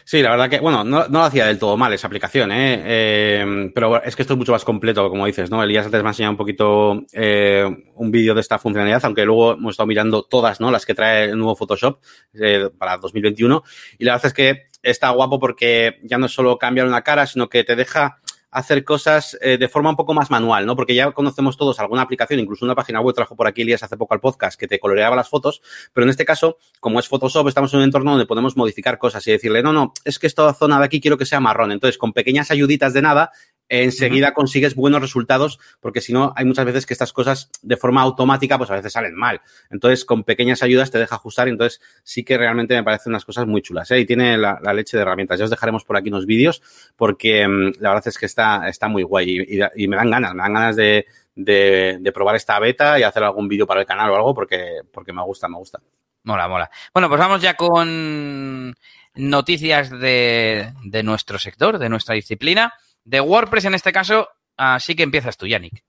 Sí, 0.05 0.23
la 0.23 0.31
verdad 0.31 0.49
que, 0.49 0.61
bueno, 0.61 0.83
no, 0.85 1.09
no 1.09 1.19
lo 1.19 1.25
hacía 1.25 1.47
del 1.47 1.59
todo 1.59 1.77
mal 1.77 1.93
esa 1.93 2.07
aplicación, 2.07 2.53
¿eh? 2.53 2.83
eh 2.85 3.71
pero 3.75 4.03
es 4.03 4.17
que 4.17 4.23
esto 4.23 4.35
es 4.35 4.39
mucho 4.39 4.53
más 4.53 4.65
completo, 4.65 5.11
como 5.11 5.27
dices, 5.27 5.50
¿no? 5.50 5.62
Elías 5.62 5.85
antes 5.85 6.03
me 6.03 6.09
ha 6.09 6.12
enseñado 6.12 6.33
un 6.33 6.37
poquito 6.39 7.05
eh, 7.12 7.67
un 7.97 8.11
vídeo 8.11 8.35
de 8.35 8.41
esta 8.41 8.59
funcionalidad, 8.59 9.05
aunque 9.05 9.25
luego 9.25 9.53
hemos 9.53 9.73
estado 9.73 9.89
mirando 9.89 10.23
todas, 10.23 10.61
¿no? 10.61 10.71
Las 10.71 10.87
que 10.87 10.95
trae 10.95 11.25
el 11.25 11.39
nuevo 11.39 11.57
Photoshop 11.57 12.00
eh, 12.35 12.71
para 12.79 12.97
2021. 12.97 13.62
Y 13.99 14.05
la 14.05 14.12
verdad 14.12 14.27
es 14.27 14.33
que 14.33 14.70
está 14.83 15.11
guapo 15.11 15.39
porque 15.39 15.99
ya 16.03 16.19
no 16.19 16.29
solo 16.29 16.59
cambiar 16.59 16.87
una 16.87 17.03
cara, 17.03 17.27
sino 17.27 17.49
que 17.49 17.65
te 17.65 17.77
deja 17.77 18.21
hacer 18.51 18.85
cosas 18.85 19.39
eh, 19.41 19.59
de 19.59 19.69
forma 19.69 19.91
un 19.91 19.97
poco 19.97 20.15
más 20.15 20.31
manual, 20.31 20.67
¿no? 20.67 20.75
Porque 20.75 20.95
ya 20.95 21.13
conocemos 21.13 21.57
todos 21.57 21.79
alguna 21.79 22.03
aplicación, 22.03 22.41
incluso 22.41 22.65
una 22.65 22.75
página 22.75 23.01
web 23.01 23.15
trajo 23.15 23.37
por 23.37 23.47
aquí 23.47 23.63
Elías 23.63 23.83
hace 23.83 23.97
poco 23.97 24.15
al 24.15 24.21
podcast 24.21 24.59
que 24.59 24.67
te 24.67 24.79
coloreaba 24.79 25.15
las 25.17 25.29
fotos, 25.29 25.63
pero 25.93 26.05
en 26.05 26.11
este 26.11 26.25
caso, 26.25 26.59
como 26.81 26.99
es 26.99 27.09
Photoshop, 27.09 27.49
estamos 27.49 27.73
en 27.75 27.79
un 27.79 27.85
entorno 27.85 28.13
donde 28.13 28.27
podemos 28.27 28.57
modificar 28.57 28.99
cosas 28.99 29.27
y 29.27 29.33
decirle, 29.33 29.63
no, 29.63 29.73
no, 29.73 29.93
es 30.05 30.19
que 30.19 30.27
esta 30.27 30.53
zona 30.55 30.79
de 30.79 30.85
aquí 30.85 31.01
quiero 31.01 31.17
que 31.17 31.27
sea 31.27 31.41
marrón. 31.41 31.73
Entonces, 31.73 31.99
con 31.99 32.13
pequeñas 32.13 32.51
ayuditas 32.51 32.93
de 32.93 33.03
nada, 33.03 33.31
enseguida 33.71 34.35
consigues 34.35 34.75
buenos 34.75 35.00
resultados, 35.00 35.61
porque 35.81 36.00
si 36.00 36.12
no, 36.12 36.33
hay 36.37 36.45
muchas 36.45 36.65
veces 36.65 36.87
que 36.87 36.93
estas 36.93 37.12
cosas 37.12 37.50
de 37.62 37.77
forma 37.77 38.03
automática, 38.03 38.59
pues 38.59 38.69
a 38.71 38.75
veces 38.75 38.93
salen 38.93 39.15
mal. 39.15 39.41
Entonces, 39.71 40.05
con 40.05 40.25
pequeñas 40.25 40.62
ayudas 40.65 40.91
te 40.91 40.99
deja 40.99 41.15
ajustar 41.15 41.47
y 41.47 41.53
entonces 41.53 41.81
sí 42.03 42.25
que 42.25 42.37
realmente 42.37 42.75
me 42.75 42.83
parecen 42.83 43.12
unas 43.12 43.25
cosas 43.25 43.47
muy 43.47 43.62
chulas. 43.62 43.89
¿eh? 43.93 44.00
Y 44.00 44.07
tiene 44.07 44.37
la, 44.37 44.59
leche 44.75 44.97
de 44.97 45.03
herramientas. 45.03 45.39
Ya 45.39 45.45
os 45.45 45.50
dejaremos 45.50 45.85
por 45.85 45.97
aquí 45.97 46.09
unos 46.09 46.27
vídeos, 46.27 46.61
porque 46.97 47.47
mm, 47.47 47.81
la 47.81 47.91
verdad 47.91 48.09
es 48.09 48.19
que 48.19 48.27
está, 48.27 48.69
está 48.69 48.89
muy 48.89 49.05
guay 49.05 49.47
y, 49.77 49.89
me 49.89 49.97
dan 49.97 50.11
ganas, 50.11 50.35
me 50.35 50.43
dan 50.43 50.55
ganas 50.55 50.77
de, 50.77 51.07
de, 51.37 52.12
probar 52.12 52.35
esta 52.35 52.59
beta 52.59 52.99
y 52.99 53.05
hacer 53.05 53.23
algún 53.23 53.47
vídeo 53.47 53.67
para 53.67 53.81
el 53.81 53.87
canal 53.87 54.11
o 54.11 54.17
algo, 54.17 54.35
porque, 54.35 54.81
porque 54.93 55.12
me 55.12 55.23
gusta, 55.23 55.49
me 55.49 55.59
gusta. 55.59 55.81
Mola, 56.25 56.49
mola. 56.49 56.71
Bueno, 56.93 57.09
pues 57.09 57.21
vamos 57.21 57.41
ya 57.41 57.55
con 57.55 58.75
noticias 59.15 59.91
de, 59.91 60.73
de 60.85 61.03
nuestro 61.05 61.39
sector, 61.39 61.79
de 61.79 61.89
nuestra 61.89 62.17
disciplina 62.17 62.75
de 63.11 63.21
WordPress 63.21 63.64
en 63.64 63.75
este 63.75 63.93
caso, 63.93 64.29
así 64.57 64.95
que 64.95 65.02
empiezas 65.02 65.37
tú, 65.37 65.47
Yannick. 65.47 65.83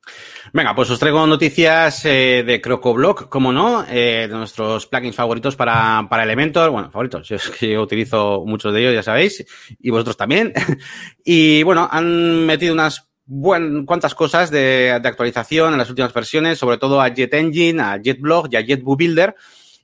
Venga, 0.54 0.74
pues 0.74 0.90
os 0.90 1.00
traigo 1.00 1.26
noticias 1.28 2.04
eh, 2.06 2.44
de 2.46 2.60
CrocoBlock, 2.60 3.30
como 3.30 3.54
no, 3.54 3.86
eh, 3.88 4.28
de 4.28 4.36
nuestros 4.36 4.88
plugins 4.88 5.16
favoritos 5.16 5.56
para, 5.56 6.08
para 6.10 6.24
Elementor. 6.24 6.72
Bueno, 6.72 6.90
favoritos, 6.90 7.28
yo, 7.28 7.38
yo 7.62 7.82
utilizo 7.84 8.44
muchos 8.46 8.74
de 8.74 8.82
ellos, 8.82 8.96
ya 8.96 9.04
sabéis, 9.04 9.46
y 9.80 9.90
vosotros 9.92 10.18
también. 10.18 10.52
y 11.24 11.62
bueno, 11.62 11.88
han 11.92 12.46
metido 12.48 12.74
unas 12.74 13.08
buen, 13.26 13.86
cuantas 13.86 14.16
cosas 14.16 14.50
de, 14.50 15.00
de, 15.00 15.08
actualización 15.08 15.74
en 15.74 15.78
las 15.78 15.90
últimas 15.90 16.12
versiones, 16.12 16.58
sobre 16.58 16.80
todo 16.80 17.02
a 17.02 17.10
JetEngine, 17.10 17.82
a 17.84 18.02
JetBlog 18.02 18.48
y 18.52 18.56
a 18.56 18.62
JetBoo 18.62 18.98
Builder. 18.98 19.36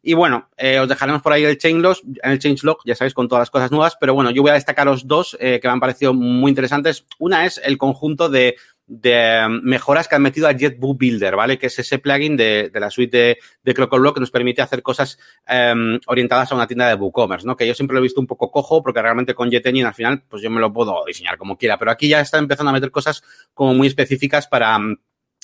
Y 0.01 0.13
bueno, 0.13 0.49
eh, 0.57 0.79
os 0.79 0.87
dejaremos 0.87 1.21
por 1.21 1.33
ahí 1.33 1.43
el 1.43 1.57
changelog, 1.57 1.97
el 2.23 2.39
changelog, 2.39 2.77
ya 2.85 2.95
sabéis, 2.95 3.13
con 3.13 3.27
todas 3.27 3.41
las 3.41 3.49
cosas 3.49 3.71
nuevas, 3.71 3.97
pero 3.99 4.13
bueno, 4.13 4.31
yo 4.31 4.41
voy 4.41 4.51
a 4.51 4.55
destacaros 4.55 5.07
dos 5.07 5.37
eh, 5.39 5.59
que 5.61 5.67
me 5.67 5.73
han 5.73 5.79
parecido 5.79 6.13
muy 6.13 6.49
interesantes. 6.49 7.05
Una 7.19 7.45
es 7.45 7.59
el 7.63 7.77
conjunto 7.77 8.29
de, 8.29 8.55
de 8.87 9.47
mejoras 9.63 10.07
que 10.07 10.15
han 10.15 10.21
metido 10.21 10.47
a 10.47 10.53
JetBoo 10.53 10.95
Builder, 10.95 11.35
¿vale? 11.35 11.57
Que 11.57 11.67
es 11.67 11.77
ese 11.77 11.99
plugin 11.99 12.37
de, 12.37 12.71
la 12.73 12.89
suite 12.89 13.17
de, 13.17 13.37
de 13.63 13.73
CrocoBlock 13.73 14.15
que 14.15 14.21
nos 14.21 14.31
permite 14.31 14.61
hacer 14.61 14.81
cosas 14.81 15.19
um, 15.49 15.99
orientadas 16.07 16.51
a 16.51 16.55
una 16.55 16.67
tienda 16.67 16.87
de 16.87 16.95
WooCommerce, 16.95 17.45
¿no? 17.45 17.57
Que 17.57 17.67
yo 17.67 17.73
siempre 17.73 17.93
lo 17.93 17.99
he 17.99 18.03
visto 18.03 18.21
un 18.21 18.27
poco 18.27 18.49
cojo 18.49 18.81
porque 18.81 19.01
realmente 19.01 19.35
con 19.35 19.51
JetEngine 19.51 19.87
al 19.87 19.93
final, 19.93 20.23
pues 20.29 20.41
yo 20.41 20.49
me 20.49 20.61
lo 20.61 20.71
puedo 20.71 21.03
diseñar 21.05 21.37
como 21.37 21.57
quiera, 21.57 21.77
pero 21.77 21.91
aquí 21.91 22.07
ya 22.07 22.21
está 22.21 22.37
empezando 22.37 22.69
a 22.69 22.73
meter 22.73 22.89
cosas 22.89 23.23
como 23.53 23.73
muy 23.73 23.87
específicas 23.87 24.47
para 24.47 24.79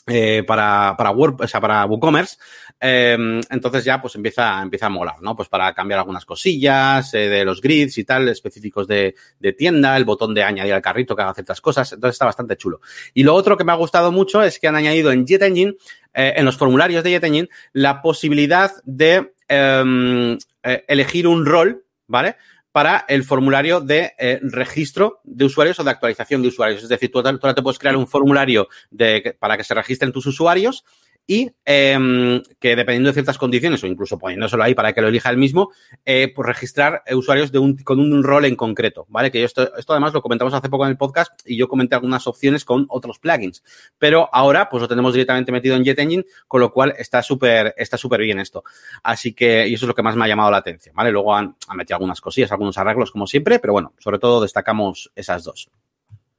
eh, 0.08 0.44
para, 0.46 0.96
para 0.98 1.12
Word, 1.12 1.42
o 1.42 1.48
sea, 1.48 1.62
para 1.62 1.86
WooCommerce, 1.86 2.38
eh, 2.80 3.42
entonces 3.50 3.86
ya 3.86 4.02
pues 4.02 4.16
empieza, 4.16 4.62
empieza 4.62 4.88
a 4.88 4.90
molar, 4.90 5.22
¿no? 5.22 5.36
Pues 5.36 5.48
para 5.48 5.74
cambiar 5.74 6.00
algunas 6.00 6.26
cosillas 6.26 7.14
eh, 7.14 7.30
de 7.30 7.46
los 7.46 7.62
grids 7.62 7.98
y 7.98 8.04
tal, 8.04 8.28
específicos 8.28 8.88
de, 8.88 9.16
de, 9.40 9.54
tienda, 9.54 9.96
el 9.96 10.04
botón 10.04 10.34
de 10.34 10.44
añadir 10.44 10.74
al 10.74 10.82
carrito 10.82 11.16
que 11.16 11.22
haga 11.22 11.34
ciertas 11.34 11.62
cosas, 11.62 11.94
entonces 11.94 12.16
está 12.16 12.26
bastante 12.26 12.58
chulo. 12.58 12.82
Y 13.14 13.24
lo 13.24 13.34
otro 13.34 13.56
que 13.56 13.64
me 13.64 13.72
ha 13.72 13.76
gustado 13.76 14.12
mucho 14.12 14.44
es 14.44 14.60
que 14.60 14.68
han 14.68 14.76
añadido 14.76 15.12
en 15.12 15.26
JetEngine, 15.26 15.76
eh, 16.14 16.34
en 16.36 16.46
los 16.46 16.58
formularios 16.58 17.04
de 17.04 17.12
JetEngine, 17.12 17.50
la 17.72 18.02
posibilidad 18.02 18.72
de 18.84 19.34
em, 19.48 20.38
eh, 20.64 20.84
elegir 20.88 21.28
un 21.28 21.46
rol, 21.46 21.86
¿vale? 22.08 22.36
Para 22.74 23.06
el 23.08 23.24
formulario 23.24 23.82
de 23.82 24.14
eh, 24.18 24.40
registro 24.42 25.22
de 25.24 25.46
usuarios 25.46 25.80
o 25.80 25.84
de 25.84 25.92
actualización 25.92 26.42
de 26.42 26.48
usuarios. 26.48 26.82
Es 26.82 26.90
decir, 26.90 27.12
tú, 27.12 27.20
ahora 27.20 27.54
te 27.54 27.62
puedes 27.62 27.78
crear 27.78 27.96
un 27.96 28.08
formulario 28.08 28.68
de, 28.90 29.38
para 29.40 29.56
que 29.56 29.64
se 29.64 29.76
registren 29.76 30.12
tus 30.12 30.26
usuarios 30.26 30.84
y 31.26 31.52
eh, 31.66 32.42
que 32.60 32.76
dependiendo 32.76 33.10
de 33.10 33.14
ciertas 33.14 33.38
condiciones 33.38 33.84
o 33.84 33.88
incluso 33.88 34.18
poniéndoselo 34.18 34.64
ahí 34.64 34.76
para 34.76 34.94
que 34.94 35.02
lo 35.02 35.08
elija 35.08 35.30
él 35.30 35.38
mismo, 35.38 35.72
eh, 36.06 36.32
pues 36.36 36.48
registrar 36.48 37.04
usuarios 37.14 37.52
de 37.52 37.60
un, 37.60 37.78
con 37.78 38.00
un 38.00 38.24
rol 38.24 38.46
en 38.46 38.56
concreto, 38.56 39.06
¿vale? 39.10 39.32
Que 39.32 39.44
esto, 39.44 39.76
esto 39.78 39.94
además 39.94 40.14
lo 40.14 40.22
comentamos 40.22 40.54
hace 40.54 40.70
poco 40.70 40.86
en 40.86 40.92
el 40.92 40.98
podcast 40.98 41.32
y 41.46 41.56
yo 41.56 41.68
comenté 41.68 41.96
algunas 41.96 42.28
opciones 42.28 42.66
con 42.66 42.86
otros 42.90 43.20
plugins, 43.20 43.64
pero 43.98 44.30
ahora 44.34 44.70
pues 44.70 44.82
lo 44.82 44.88
tenemos 44.88 45.14
directamente 45.14 45.52
metido 45.52 45.76
en 45.76 45.86
JetEngine, 45.86 46.26
con 46.48 46.62
lo 46.62 46.72
cual 46.72 46.94
está 46.98 47.22
súper 47.22 47.74
está 47.78 47.98
súper 47.98 48.22
bien 48.22 48.40
esto. 48.40 48.64
Así 49.04 49.34
que, 49.34 49.68
y 49.68 49.76
eso 49.76 49.86
es 49.86 49.88
lo 49.88 49.96
que 49.96 50.04
más 50.04 50.16
me 50.16 50.26
ha 50.26 50.28
llamado 50.28 50.52
la 50.52 50.58
atención, 50.58 50.96
¿vale? 50.96 51.12
Luego 51.12 51.36
han 51.36 51.56
metido 51.76 51.96
algunas 51.96 52.22
cosillas, 52.22 52.52
algunos 52.52 52.78
arreglos 52.78 53.12
como 53.12 53.28
siempre, 53.28 53.60
pero 53.60 53.74
bueno, 53.74 53.94
sobre 54.00 54.20
todo 54.20 54.42
destacamos 54.42 55.12
esas 55.16 55.44
dos. 55.44 55.70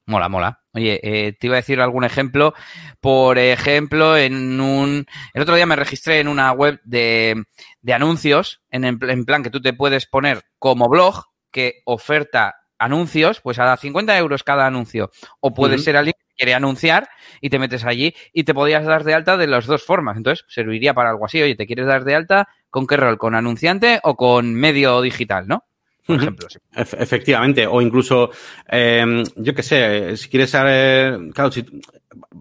Mola, 0.07 0.29
mola. 0.29 0.61
Oye, 0.75 1.01
eh, 1.03 1.33
te 1.33 1.47
iba 1.47 1.57
a 1.57 1.61
decir 1.63 1.81
algún 1.81 2.05
ejemplo. 2.05 2.53
Por 3.01 3.39
ejemplo, 3.39 4.17
en 4.17 4.61
un. 4.61 5.07
El 5.33 5.43
otro 5.43 5.55
día 5.55 5.67
me 5.67 5.77
registré 5.77 6.21
en 6.21 6.29
una 6.29 6.53
web 6.53 6.81
de, 6.85 7.45
de 7.81 7.95
anuncios, 7.95 8.63
en, 8.71 8.85
en 8.85 9.25
plan 9.25 9.43
que 9.43 9.51
tú 9.51 9.63
te 9.63 9.73
puedes 9.73 10.07
poner 10.07 10.43
como 10.59 10.89
blog 10.89 11.25
que 11.51 11.83
oferta 11.87 12.57
anuncios, 12.79 13.41
pues 13.41 13.59
a 13.59 13.77
50 13.77 14.19
euros 14.19 14.43
cada 14.43 14.67
anuncio. 14.67 15.11
O 15.41 15.55
puede 15.55 15.77
uh 15.77 15.79
-huh. 15.79 15.83
ser 15.83 15.97
alguien 15.97 16.15
que 16.19 16.35
quiere 16.37 16.55
anunciar 16.55 17.09
y 17.41 17.49
te 17.49 17.59
metes 17.59 17.85
allí 17.85 18.15
y 18.33 18.45
te 18.45 18.53
podías 18.53 18.85
dar 18.85 19.05
de 19.05 19.15
alta 19.15 19.37
de 19.39 19.47
las 19.47 19.67
dos 19.67 19.85
formas. 19.85 20.17
Entonces, 20.19 20.45
serviría 20.49 20.93
para 20.93 21.11
algo 21.11 21.25
así. 21.25 21.41
Oye, 21.41 21.57
¿te 21.57 21.67
quieres 21.67 21.87
dar 21.87 22.05
de 22.05 22.15
alta 22.15 22.49
con 22.69 22.87
qué 22.87 22.97
rol? 22.97 23.17
¿Con 23.17 23.35
anunciante 23.35 24.01
o 24.03 24.17
con 24.17 24.55
medio 24.55 25.01
digital, 25.01 25.47
no? 25.49 25.65
Por 26.07 26.17
ejemplo. 26.17 26.49
Sí. 26.51 26.59
Efectivamente, 26.75 27.67
o 27.67 27.81
incluso, 27.81 28.31
eh, 28.71 29.25
yo 29.37 29.55
qué 29.55 29.63
sé, 29.63 30.17
si 30.17 30.29
quieres 30.29 30.51
saber, 30.51 31.31
claro, 31.33 31.51
si, 31.51 31.65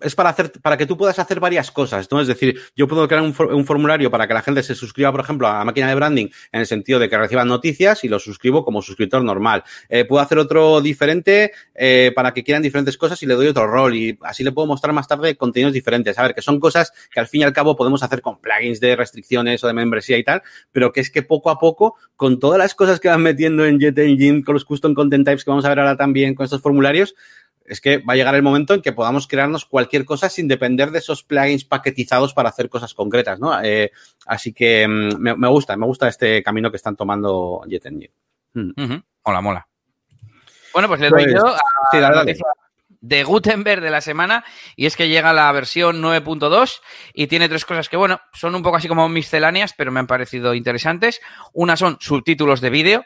es 0.01 0.15
para 0.15 0.29
hacer, 0.29 0.51
para 0.61 0.77
que 0.77 0.85
tú 0.85 0.97
puedas 0.97 1.19
hacer 1.19 1.39
varias 1.39 1.71
cosas, 1.71 2.07
¿no? 2.11 2.21
Es 2.21 2.27
decir, 2.27 2.59
yo 2.75 2.87
puedo 2.87 3.07
crear 3.07 3.23
un, 3.23 3.33
formulario 3.33 4.11
para 4.11 4.27
que 4.27 4.33
la 4.33 4.41
gente 4.41 4.63
se 4.63 4.75
suscriba, 4.75 5.11
por 5.11 5.21
ejemplo, 5.21 5.47
a 5.47 5.59
la 5.59 5.65
máquina 5.65 5.87
de 5.87 5.95
branding 5.95 6.27
en 6.51 6.59
el 6.59 6.67
sentido 6.67 6.99
de 6.99 7.09
que 7.09 7.17
reciban 7.17 7.47
noticias 7.47 8.03
y 8.03 8.09
lo 8.09 8.19
suscribo 8.19 8.63
como 8.65 8.81
suscriptor 8.81 9.23
normal. 9.23 9.63
Eh, 9.89 10.05
puedo 10.05 10.21
hacer 10.21 10.37
otro 10.37 10.81
diferente 10.81 11.51
eh, 11.75 12.11
para 12.15 12.33
que 12.33 12.43
quieran 12.43 12.61
diferentes 12.63 12.97
cosas 12.97 13.21
y 13.23 13.25
le 13.25 13.35
doy 13.35 13.47
otro 13.47 13.67
rol 13.67 13.95
y 13.95 14.17
así 14.21 14.43
le 14.43 14.51
puedo 14.51 14.67
mostrar 14.67 14.93
más 14.93 15.07
tarde 15.07 15.35
contenidos 15.35 15.73
diferentes. 15.73 16.17
A 16.17 16.23
ver, 16.23 16.35
que 16.35 16.41
son 16.41 16.59
cosas 16.59 16.91
que 17.11 17.19
al 17.19 17.27
fin 17.27 17.41
y 17.41 17.43
al 17.43 17.53
cabo 17.53 17.75
podemos 17.75 18.03
hacer 18.03 18.21
con 18.21 18.39
plugins 18.39 18.79
de 18.79 18.95
restricciones 18.95 19.63
o 19.63 19.67
de 19.67 19.73
membresía 19.73 20.17
y 20.17 20.23
tal, 20.23 20.41
pero 20.71 20.91
que 20.91 21.01
es 21.01 21.09
que 21.09 21.23
poco 21.23 21.49
a 21.49 21.59
poco, 21.59 21.95
con 22.15 22.39
todas 22.39 22.57
las 22.57 22.75
cosas 22.75 22.99
que 22.99 23.07
van 23.07 23.21
metiendo 23.21 23.65
en 23.65 23.79
JetEngine, 23.79 24.43
con 24.43 24.53
los 24.53 24.65
custom 24.65 24.93
content 24.93 25.25
types 25.25 25.43
que 25.43 25.51
vamos 25.51 25.65
a 25.65 25.69
ver 25.69 25.79
ahora 25.79 25.97
también 25.97 26.35
con 26.35 26.43
estos 26.43 26.61
formularios, 26.61 27.15
es 27.65 27.81
que 27.81 27.97
va 27.97 28.13
a 28.13 28.15
llegar 28.15 28.35
el 28.35 28.43
momento 28.43 28.73
en 28.73 28.81
que 28.81 28.93
podamos 28.93 29.27
crearnos 29.27 29.65
cualquier 29.65 30.05
cosa 30.05 30.29
sin 30.29 30.47
depender 30.47 30.91
de 30.91 30.99
esos 30.99 31.23
plugins 31.23 31.65
paquetizados 31.65 32.33
para 32.33 32.49
hacer 32.49 32.69
cosas 32.69 32.93
concretas, 32.93 33.39
¿no? 33.39 33.61
Eh, 33.63 33.91
así 34.25 34.53
que 34.53 34.87
mm, 34.87 35.17
me, 35.17 35.35
me, 35.35 35.47
gusta, 35.47 35.75
me 35.77 35.85
gusta 35.85 36.07
este 36.07 36.43
camino 36.43 36.69
que 36.69 36.77
están 36.77 36.95
tomando 36.95 37.61
JetEngine. 37.67 38.11
Mm. 38.53 38.69
Uh 38.69 38.73
-huh. 38.75 39.03
Mola, 39.25 39.41
mola. 39.41 39.67
Bueno, 40.73 40.87
pues 40.87 40.99
le 40.99 41.09
doy 41.09 41.23
pues, 41.23 41.35
yo 41.35 41.47
a 41.47 42.23
sí, 42.25 42.41
de 43.03 43.25
Gutenberg 43.25 43.81
de 43.81 43.91
la 43.91 43.99
semana 43.99 44.45
y 44.77 44.85
es 44.85 44.95
que 44.95 45.09
llega 45.09 45.33
la 45.33 45.51
versión 45.51 46.01
9.2 46.01 46.81
y 47.13 47.27
tiene 47.27 47.49
tres 47.49 47.65
cosas 47.65 47.89
que, 47.89 47.97
bueno, 47.97 48.21
son 48.31 48.55
un 48.55 48.63
poco 48.63 48.77
así 48.77 48.87
como 48.87 49.09
misceláneas, 49.09 49.73
pero 49.73 49.91
me 49.91 49.99
han 49.99 50.07
parecido 50.07 50.53
interesantes. 50.53 51.19
Una 51.51 51.75
son 51.75 51.97
subtítulos 51.99 52.61
de 52.61 52.69
vídeo, 52.69 53.05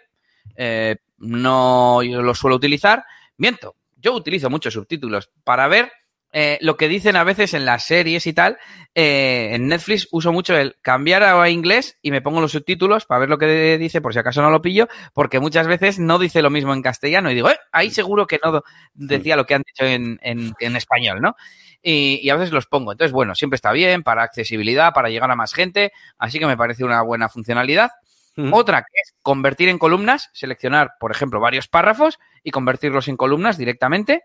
eh, 0.55 0.97
no 1.17 2.03
yo 2.03 2.21
los 2.21 2.37
suelo 2.37 2.55
utilizar. 2.55 3.05
Miento, 3.37 3.75
yo 3.97 4.13
utilizo 4.13 4.49
muchos 4.49 4.73
subtítulos 4.73 5.31
para 5.43 5.67
ver 5.67 5.91
eh, 6.33 6.57
lo 6.61 6.75
que 6.75 6.89
dicen 6.89 7.15
a 7.15 7.23
veces 7.23 7.53
en 7.53 7.65
las 7.65 7.85
series 7.85 8.27
y 8.27 8.33
tal. 8.33 8.57
Eh, 8.93 9.51
en 9.53 9.67
Netflix 9.67 10.07
uso 10.11 10.33
mucho 10.33 10.57
el 10.57 10.75
cambiar 10.81 11.23
a 11.23 11.49
inglés 11.49 11.97
y 12.01 12.11
me 12.11 12.21
pongo 12.21 12.41
los 12.41 12.51
subtítulos 12.51 13.05
para 13.05 13.19
ver 13.19 13.29
lo 13.29 13.37
que 13.37 13.77
dice, 13.77 14.01
por 14.01 14.13
si 14.13 14.19
acaso 14.19 14.41
no 14.41 14.49
lo 14.49 14.61
pillo, 14.61 14.87
porque 15.13 15.39
muchas 15.39 15.67
veces 15.67 15.99
no 15.99 16.19
dice 16.19 16.41
lo 16.41 16.49
mismo 16.49 16.73
en 16.73 16.81
castellano 16.81 17.31
y 17.31 17.35
digo, 17.35 17.49
eh, 17.49 17.57
ahí 17.71 17.91
seguro 17.91 18.27
que 18.27 18.39
no 18.43 18.61
decía 18.93 19.35
lo 19.35 19.45
que 19.45 19.55
han 19.55 19.63
dicho 19.65 19.85
en, 19.85 20.19
en, 20.21 20.75
español, 20.75 21.21
¿no? 21.21 21.35
Y, 21.81 22.19
y, 22.21 22.29
a 22.29 22.35
veces 22.35 22.51
los 22.51 22.65
pongo. 22.65 22.91
Entonces, 22.91 23.13
bueno, 23.13 23.33
siempre 23.33 23.55
está 23.55 23.71
bien 23.71 24.03
para 24.03 24.23
accesibilidad, 24.23 24.93
para 24.93 25.09
llegar 25.09 25.31
a 25.31 25.35
más 25.35 25.53
gente, 25.53 25.93
así 26.17 26.39
que 26.39 26.45
me 26.45 26.57
parece 26.57 26.83
una 26.83 27.01
buena 27.01 27.29
funcionalidad. 27.29 27.91
Otra 28.51 28.81
que 28.81 28.99
es 29.03 29.15
convertir 29.23 29.67
en 29.69 29.79
columnas, 29.79 30.29
seleccionar, 30.33 30.91
por 30.99 31.11
ejemplo, 31.11 31.39
varios 31.39 31.67
párrafos 31.67 32.19
y 32.43 32.51
convertirlos 32.51 33.07
en 33.07 33.17
columnas 33.17 33.57
directamente. 33.57 34.23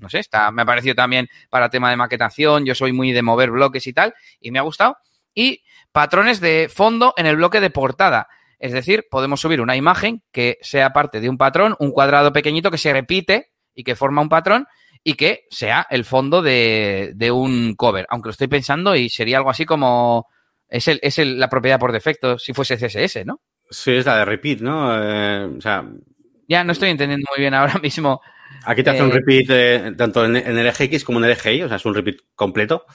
No 0.00 0.08
sé, 0.08 0.20
está, 0.20 0.50
me 0.52 0.62
ha 0.62 0.64
parecido 0.64 0.94
también 0.94 1.28
para 1.50 1.70
tema 1.70 1.90
de 1.90 1.96
maquetación. 1.96 2.64
Yo 2.64 2.74
soy 2.74 2.92
muy 2.92 3.12
de 3.12 3.22
mover 3.22 3.50
bloques 3.50 3.86
y 3.86 3.92
tal, 3.92 4.14
y 4.40 4.50
me 4.52 4.58
ha 4.58 4.62
gustado. 4.62 4.98
Y 5.34 5.64
patrones 5.90 6.40
de 6.40 6.70
fondo 6.72 7.14
en 7.16 7.26
el 7.26 7.36
bloque 7.36 7.60
de 7.60 7.70
portada. 7.70 8.28
Es 8.58 8.72
decir, 8.72 9.06
podemos 9.10 9.40
subir 9.40 9.60
una 9.60 9.76
imagen 9.76 10.22
que 10.32 10.58
sea 10.60 10.92
parte 10.92 11.20
de 11.20 11.28
un 11.28 11.38
patrón, 11.38 11.74
un 11.78 11.90
cuadrado 11.90 12.32
pequeñito 12.32 12.70
que 12.70 12.78
se 12.78 12.92
repite 12.92 13.52
y 13.74 13.84
que 13.84 13.96
forma 13.96 14.22
un 14.22 14.28
patrón 14.28 14.66
y 15.02 15.14
que 15.14 15.46
sea 15.50 15.86
el 15.90 16.04
fondo 16.04 16.42
de, 16.42 17.12
de 17.14 17.30
un 17.30 17.74
cover. 17.74 18.06
Aunque 18.10 18.28
lo 18.28 18.32
estoy 18.32 18.48
pensando 18.48 18.94
y 18.94 19.08
sería 19.08 19.38
algo 19.38 19.50
así 19.50 19.64
como 19.64 20.26
es, 20.68 20.88
el, 20.88 20.98
es 21.02 21.18
el, 21.18 21.38
la 21.38 21.48
propiedad 21.48 21.78
por 21.78 21.92
defecto 21.92 22.38
si 22.38 22.52
fuese 22.52 22.76
CSS, 22.76 23.24
¿no? 23.24 23.40
Sí, 23.70 23.92
es 23.92 24.06
la 24.06 24.18
de 24.18 24.24
repeat, 24.24 24.60
¿no? 24.60 24.90
Eh, 25.02 25.50
o 25.56 25.60
sea... 25.60 25.84
Ya, 26.48 26.64
no 26.64 26.72
estoy 26.72 26.90
entendiendo 26.90 27.26
muy 27.30 27.40
bien 27.40 27.54
ahora 27.54 27.74
mismo 27.82 28.20
Aquí 28.64 28.82
te 28.82 28.90
hace 28.90 29.02
un 29.02 29.10
repeat 29.10 29.46
eh, 29.50 29.92
tanto 29.96 30.24
en, 30.24 30.36
el 30.36 30.66
eje 30.66 30.84
X 30.84 31.04
como 31.04 31.18
en 31.18 31.26
el 31.26 31.32
eje 31.32 31.54
Y, 31.54 31.62
o 31.62 31.68
sea, 31.68 31.76
es 31.76 31.84
un 31.84 31.94
repeat 31.94 32.16
completo. 32.34 32.86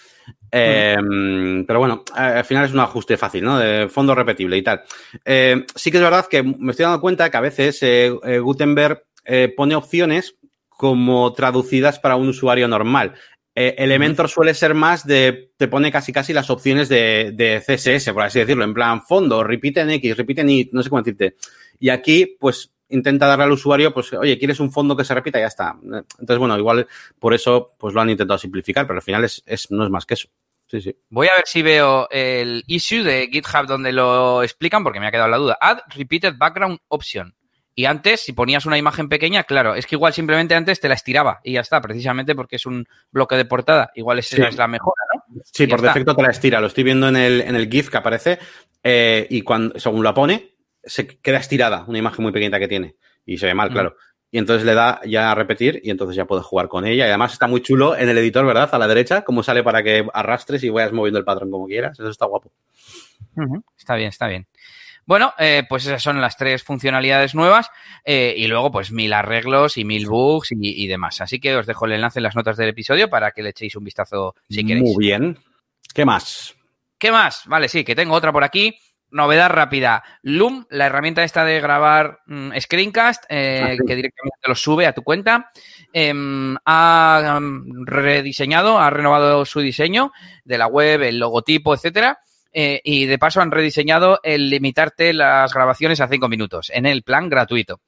Eh, 0.52 0.96
pero 1.66 1.80
bueno, 1.80 2.04
al 2.14 2.44
final 2.44 2.66
es 2.66 2.74
un 2.74 2.80
ajuste 2.80 3.18
fácil, 3.18 3.44
¿no? 3.44 3.60
De 3.60 3.88
fondo 3.88 4.16
repetible 4.16 4.58
y 4.58 4.64
tal. 4.64 4.82
sí 4.84 5.92
que 5.92 5.98
es 5.98 6.04
verdad 6.04 6.26
que 6.28 6.42
me 6.42 6.72
estoy 6.72 6.84
dando 6.84 7.00
cuenta 7.00 7.30
que 7.30 7.38
a 7.38 7.42
veces 7.42 7.80
Gutenberg 8.42 9.04
pone 9.56 9.76
opciones 9.76 10.36
como 10.70 11.32
traducidas 11.34 12.00
para 12.00 12.16
un 12.16 12.30
usuario 12.30 12.68
normal. 12.68 13.14
Elementor 13.56 14.30
suele 14.30 14.54
ser 14.54 14.74
más 14.74 15.06
de, 15.06 15.52
te 15.58 15.68
pone 15.68 15.92
casi 15.92 16.12
casi 16.12 16.34
las 16.34 16.50
opciones 16.50 16.90
de, 16.90 17.32
de, 17.34 17.60
CSS, 17.60 18.12
por 18.12 18.24
así 18.24 18.40
decirlo, 18.40 18.64
en 18.64 18.74
plan 18.74 19.04
fondo, 19.04 19.44
repite 19.44 19.82
en 19.82 19.92
X, 19.92 20.18
repite 20.18 20.42
en 20.42 20.50
Y, 20.50 20.70
no 20.72 20.82
sé 20.82 20.90
cómo 20.90 21.02
decirte. 21.04 21.36
Y 21.80 21.90
aquí, 21.90 22.36
pues, 22.40 22.74
intenta 22.90 23.28
darle 23.28 23.46
al 23.46 23.52
usuario, 23.52 23.94
pues, 23.94 24.12
oye, 24.14 24.38
¿quieres 24.40 24.60
un 24.60 24.72
fondo 24.72 24.96
que 24.96 25.04
se 25.04 25.14
repita? 25.14 25.40
Ya 25.40 25.48
está. 25.48 25.76
Entonces, 25.82 26.38
bueno, 26.38 26.58
igual 26.58 26.88
por 27.20 27.34
eso, 27.34 27.76
pues 27.78 27.94
lo 27.94 28.02
han 28.02 28.10
intentado 28.10 28.38
simplificar, 28.38 28.88
pero 28.88 28.98
al 28.98 29.04
final 29.04 29.24
es, 29.24 29.44
es, 29.46 29.70
no 29.70 29.84
es 29.84 29.90
más 29.90 30.06
que 30.06 30.16
eso. 30.16 30.30
Sí, 30.68 30.82
sí. 30.82 30.96
Voy 31.10 31.28
a 31.28 31.36
ver 31.36 31.44
si 31.46 31.62
veo 31.62 32.08
el 32.10 32.64
issue 32.66 33.04
de 33.04 33.28
GitHub 33.32 33.68
donde 33.68 33.92
lo 33.92 34.42
explican, 34.42 34.84
porque 34.84 35.00
me 35.00 35.08
ha 35.08 35.12
quedado 35.12 35.30
la 35.30 35.38
duda. 35.38 35.58
Add 35.62 35.82
repeated 35.96 36.36
background 36.38 36.80
option. 36.88 37.36
Y 37.76 37.86
antes, 37.86 38.22
si 38.22 38.34
ponías 38.34 38.66
una 38.66 38.78
imagen 38.78 39.10
pequeña, 39.10 39.44
claro, 39.44 39.74
es 39.74 39.88
que 39.88 39.96
igual 39.96 40.14
simplemente 40.14 40.54
antes 40.54 40.80
te 40.80 40.88
la 40.88 40.94
estiraba 40.94 41.40
y 41.44 41.54
ya 41.54 41.62
está, 41.62 41.82
precisamente 41.82 42.36
porque 42.36 42.58
es 42.58 42.66
un 42.66 42.88
bloque 43.12 43.36
de 43.36 43.46
portada. 43.46 43.92
Igual 43.96 44.20
esa 44.20 44.48
es 44.48 44.58
la 44.58 44.68
mejora, 44.68 45.02
¿no? 45.14 45.42
Sí, 45.44 45.66
por 45.66 45.82
defecto 45.82 46.16
te 46.16 46.22
la 46.22 46.30
estira. 46.30 46.62
Lo 46.62 46.68
estoy 46.68 46.84
viendo 46.84 47.08
en 47.08 47.16
el, 47.16 47.42
en 47.42 47.56
el 47.56 47.70
GIF 47.70 47.90
que 47.90 47.98
aparece 47.98 48.40
eh, 48.84 49.26
y 49.30 49.42
cuando, 49.42 49.80
según 49.80 50.04
la 50.04 50.14
pone, 50.14 50.56
se 50.84 51.08
queda 51.08 51.38
estirada, 51.38 51.86
una 51.88 51.98
imagen 51.98 52.24
muy 52.24 52.32
pequeñita 52.32 52.60
que 52.60 52.68
tiene. 52.68 52.96
Y 53.26 53.38
se 53.38 53.48
ve 53.48 53.54
mal, 53.56 53.70
mm. 53.70 53.74
claro. 53.74 53.96
Y 54.30 54.40
entonces 54.40 54.66
le 54.66 54.74
da 54.74 55.00
ya 55.06 55.32
a 55.32 55.36
repetir 55.36 55.80
y 55.84 55.92
entonces 55.92 56.16
ya 56.16 56.26
puedes 56.26 56.46
jugar 56.46 56.68
con 56.68 56.86
ella. 56.86 57.06
Y 57.06 57.10
además 57.10 57.34
está 57.34 57.48
muy 57.48 57.62
chulo 57.62 57.96
en 57.96 58.10
el 58.10 58.18
editor, 58.18 58.46
¿verdad? 58.46 58.70
A 58.72 58.80
la 58.80 58.88
derecha, 58.88 59.24
como 59.24 59.44
sale 59.44 59.64
para 59.64 59.84
que 59.84 60.08
arrastres 60.12 60.64
y 60.64 60.70
vayas 60.70 60.92
moviendo 60.92 61.20
el 61.20 61.26
patrón 61.26 61.52
como 61.52 61.68
quieras. 61.68 62.00
Eso 62.00 62.10
está 62.10 62.26
guapo. 62.26 62.52
Está 63.78 63.96
bien, 63.96 64.10
está 64.10 64.28
bien. 64.28 64.48
Bueno, 65.06 65.34
eh, 65.38 65.64
pues 65.68 65.86
esas 65.86 66.02
son 66.02 66.22
las 66.22 66.38
tres 66.38 66.64
funcionalidades 66.64 67.36
nuevas 67.36 67.70
eh, 68.06 68.34
y 68.38 68.48
luego 68.48 68.72
pues 68.72 68.92
mil 68.92 69.12
arreglos 69.14 69.78
y 69.78 69.84
mil 69.84 70.08
bugs 70.08 70.50
y, 70.52 70.88
demás. 70.88 71.22
Así 71.22 71.40
que 71.40 71.56
os 71.56 71.66
dejo 71.66 71.86
el 71.86 71.94
enlace 71.94 72.20
en 72.20 72.24
las 72.24 72.36
notas 72.36 72.58
del 72.58 72.70
episodio 72.70 73.10
para 73.10 73.32
que 73.32 73.44
le 73.44 73.50
echéis 73.50 73.76
un 73.76 73.84
vistazo 73.84 74.36
si 74.50 74.66
queréis. 74.66 74.84
Muy 74.84 75.06
bien. 75.06 75.38
¿Qué 75.94 76.06
más? 76.06 76.56
¿Qué 76.98 77.12
más? 77.12 77.44
Vale, 77.48 77.68
sí, 77.68 77.84
que 77.84 77.96
tengo 77.96 78.16
otra 78.16 78.32
por 78.32 78.44
aquí. 78.44 78.78
Novedad 79.12 79.50
rápida. 79.50 80.04
Loom, 80.24 80.66
la 80.70 80.88
herramienta 80.88 81.24
esta 81.24 81.46
de 81.46 81.62
grabar 81.62 82.22
mm, 82.26 82.52
screencast, 82.60 83.26
eh, 83.30 83.62
ah, 83.62 83.84
que 83.86 83.96
directamente 83.96 84.40
lo 84.48 84.56
sube 84.56 84.88
a 84.88 84.94
tu 84.94 85.04
cuenta, 85.04 85.52
em, 85.92 86.56
ha 86.66 87.40
mm, 87.40 87.86
rediseñado, 87.86 88.80
ha 88.80 88.90
renovado 88.90 89.46
su 89.46 89.60
diseño 89.60 90.12
de 90.46 90.58
la 90.58 90.66
web, 90.66 91.04
el 91.04 91.20
logotipo, 91.20 91.76
etcétera 91.76 92.20
eh, 92.54 92.82
y 92.84 93.06
de 93.06 93.18
paso 93.18 93.42
han 93.42 93.52
rediseñado 93.52 94.20
el 94.24 94.50
limitarte 94.50 95.14
las 95.14 95.54
grabaciones 95.54 96.00
a 96.00 96.08
cinco 96.08 96.30
minutos 96.30 96.72
en 96.74 96.86
el 96.86 97.04
plan 97.04 97.28
gratuito. 97.30 97.82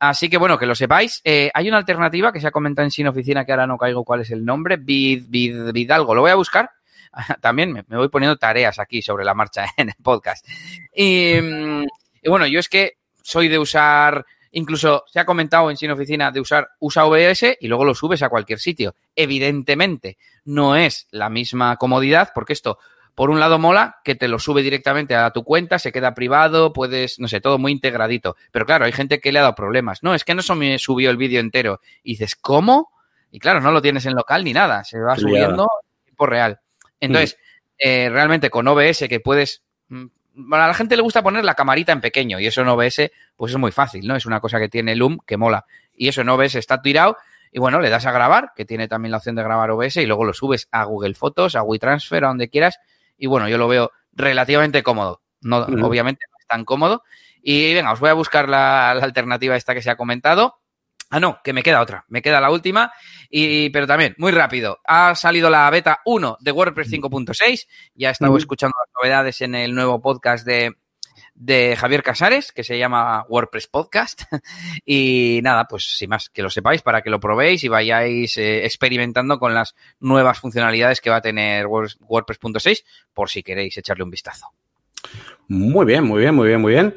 Así 0.00 0.30
que 0.30 0.38
bueno, 0.38 0.58
que 0.58 0.66
lo 0.66 0.74
sepáis. 0.74 1.20
Eh, 1.24 1.50
hay 1.52 1.68
una 1.68 1.76
alternativa 1.76 2.32
que 2.32 2.40
se 2.40 2.46
ha 2.46 2.50
comentado 2.50 2.84
en 2.84 2.90
Sin 2.90 3.06
Oficina, 3.06 3.44
que 3.44 3.52
ahora 3.52 3.66
no 3.66 3.76
caigo 3.76 4.02
cuál 4.02 4.22
es 4.22 4.30
el 4.30 4.44
nombre, 4.44 4.78
Vid, 4.78 5.26
Vid, 5.28 5.72
Vidalgo. 5.72 6.14
Lo 6.14 6.22
voy 6.22 6.30
a 6.30 6.36
buscar. 6.36 6.70
También 7.40 7.72
me, 7.72 7.96
voy 7.96 8.08
poniendo 8.08 8.36
tareas 8.36 8.78
aquí 8.78 9.02
sobre 9.02 9.24
la 9.24 9.34
marcha 9.34 9.66
en 9.76 9.90
el 9.90 9.94
podcast. 10.02 10.46
Y, 10.94 11.34
y, 11.34 12.28
bueno, 12.28 12.46
yo 12.46 12.58
es 12.58 12.68
que 12.70 12.94
soy 13.22 13.48
de 13.48 13.58
usar, 13.58 14.24
incluso 14.52 15.04
se 15.06 15.20
ha 15.20 15.26
comentado 15.26 15.70
en 15.70 15.76
Sin 15.76 15.90
Oficina 15.90 16.30
de 16.30 16.40
usar 16.40 16.70
usa 16.78 17.04
OBS 17.04 17.58
y 17.60 17.68
luego 17.68 17.84
lo 17.84 17.94
subes 17.94 18.22
a 18.22 18.30
cualquier 18.30 18.58
sitio. 18.58 18.94
Evidentemente, 19.14 20.16
no 20.46 20.76
es 20.76 21.08
la 21.10 21.28
misma 21.28 21.76
comodidad 21.76 22.30
porque 22.34 22.54
esto 22.54 22.78
por 23.14 23.30
un 23.30 23.40
lado 23.40 23.58
mola 23.58 23.98
que 24.04 24.14
te 24.14 24.28
lo 24.28 24.38
sube 24.38 24.62
directamente 24.62 25.14
a 25.14 25.30
tu 25.30 25.44
cuenta, 25.44 25.78
se 25.78 25.92
queda 25.92 26.14
privado, 26.14 26.72
puedes, 26.72 27.18
no 27.18 27.28
sé, 27.28 27.40
todo 27.40 27.58
muy 27.58 27.72
integradito. 27.72 28.36
Pero 28.50 28.66
claro, 28.66 28.84
hay 28.84 28.92
gente 28.92 29.20
que 29.20 29.32
le 29.32 29.38
ha 29.38 29.42
dado 29.42 29.54
problemas. 29.54 30.02
No, 30.02 30.14
es 30.14 30.24
que 30.24 30.34
no 30.34 30.42
se 30.42 30.54
me 30.54 30.78
subió 30.78 31.10
el 31.10 31.16
vídeo 31.16 31.40
entero. 31.40 31.80
Y 32.02 32.12
dices, 32.12 32.36
¿cómo? 32.36 32.90
Y 33.30 33.38
claro, 33.38 33.60
no 33.60 33.72
lo 33.72 33.82
tienes 33.82 34.06
en 34.06 34.14
local 34.14 34.44
ni 34.44 34.52
nada, 34.52 34.84
se 34.84 34.98
va 34.98 35.16
subiendo 35.16 35.68
en 35.98 36.04
tiempo 36.04 36.26
real. 36.26 36.60
Entonces, 36.98 37.38
eh, 37.78 38.08
realmente 38.10 38.50
con 38.50 38.66
OBS 38.68 39.06
que 39.08 39.20
puedes... 39.20 39.62
Mm, 39.88 40.06
bueno, 40.32 40.64
a 40.64 40.68
la 40.68 40.74
gente 40.74 40.96
le 40.96 41.02
gusta 41.02 41.22
poner 41.22 41.44
la 41.44 41.54
camarita 41.54 41.92
en 41.92 42.00
pequeño 42.00 42.40
y 42.40 42.46
eso 42.46 42.62
en 42.62 42.68
OBS 42.68 43.10
pues 43.36 43.52
es 43.52 43.58
muy 43.58 43.72
fácil, 43.72 44.06
¿no? 44.06 44.16
Es 44.16 44.26
una 44.26 44.40
cosa 44.40 44.58
que 44.58 44.68
tiene 44.68 44.94
Loom 44.94 45.18
que 45.26 45.36
mola. 45.36 45.66
Y 45.92 46.08
eso 46.08 46.22
en 46.22 46.28
OBS 46.28 46.54
está 46.54 46.80
tirado 46.80 47.16
y 47.52 47.58
bueno, 47.58 47.80
le 47.80 47.90
das 47.90 48.06
a 48.06 48.12
grabar, 48.12 48.52
que 48.54 48.64
tiene 48.64 48.86
también 48.86 49.10
la 49.10 49.18
opción 49.18 49.34
de 49.34 49.42
grabar 49.42 49.70
OBS 49.70 49.96
y 49.96 50.06
luego 50.06 50.24
lo 50.24 50.32
subes 50.32 50.68
a 50.70 50.84
Google 50.84 51.14
Fotos, 51.14 51.56
a 51.56 51.62
WeTransfer, 51.62 52.24
a 52.24 52.28
donde 52.28 52.48
quieras 52.48 52.78
y 53.20 53.26
bueno, 53.26 53.48
yo 53.48 53.58
lo 53.58 53.68
veo 53.68 53.92
relativamente 54.12 54.82
cómodo. 54.82 55.22
No, 55.42 55.58
Obviamente 55.58 56.24
no 56.28 56.36
es 56.40 56.46
tan 56.46 56.64
cómodo. 56.64 57.04
Y 57.42 57.74
venga, 57.74 57.92
os 57.92 58.00
voy 58.00 58.08
a 58.08 58.14
buscar 58.14 58.48
la, 58.48 58.90
alternativa 58.90 59.56
esta 59.56 59.74
que 59.74 59.82
se 59.82 59.90
ha 59.90 59.96
comentado. 59.96 60.56
Ah, 61.10 61.20
no, 61.20 61.40
que 61.44 61.52
me 61.52 61.62
queda 61.62 61.82
otra. 61.82 62.04
Me 62.08 62.22
queda 62.22 62.40
la 62.40 62.50
última. 62.50 62.92
Y, 63.28 63.68
pero 63.70 63.86
también, 63.86 64.14
muy 64.16 64.32
rápido. 64.32 64.78
Ha 64.86 65.14
salido 65.14 65.50
la 65.50 65.68
beta 65.68 66.00
1 66.06 66.38
de 66.40 66.52
WordPress 66.52 66.90
5.6. 66.90 67.66
Ya 67.94 68.08
he 68.08 68.12
estado 68.12 68.36
escuchando 68.38 68.74
las 68.78 69.02
novedades 69.02 69.40
en 69.42 69.54
el 69.54 69.74
nuevo 69.74 70.00
podcast 70.00 70.46
de, 70.46 70.74
de 71.40 71.74
Javier 71.74 72.02
Casares, 72.02 72.52
que 72.52 72.62
se 72.62 72.78
llama 72.78 73.24
WordPress 73.28 73.66
Podcast. 73.66 74.22
y 74.84 75.40
nada, 75.42 75.64
pues 75.64 75.96
sin 75.96 76.10
más, 76.10 76.28
que 76.28 76.42
lo 76.42 76.50
sepáis 76.50 76.82
para 76.82 77.00
que 77.00 77.08
lo 77.08 77.18
probéis 77.18 77.64
y 77.64 77.68
vayáis 77.68 78.36
eh, 78.36 78.66
experimentando 78.66 79.38
con 79.38 79.54
las 79.54 79.74
nuevas 80.00 80.38
funcionalidades 80.38 81.00
que 81.00 81.08
va 81.08 81.16
a 81.16 81.22
tener 81.22 81.66
WordPress.6, 81.66 82.84
por 83.14 83.30
si 83.30 83.42
queréis 83.42 83.76
echarle 83.78 84.04
un 84.04 84.10
vistazo. 84.10 84.48
Muy 85.48 85.86
bien, 85.86 86.04
muy 86.04 86.20
bien, 86.20 86.34
muy 86.34 86.48
bien, 86.48 86.60
muy 86.60 86.72
bien. 86.74 86.94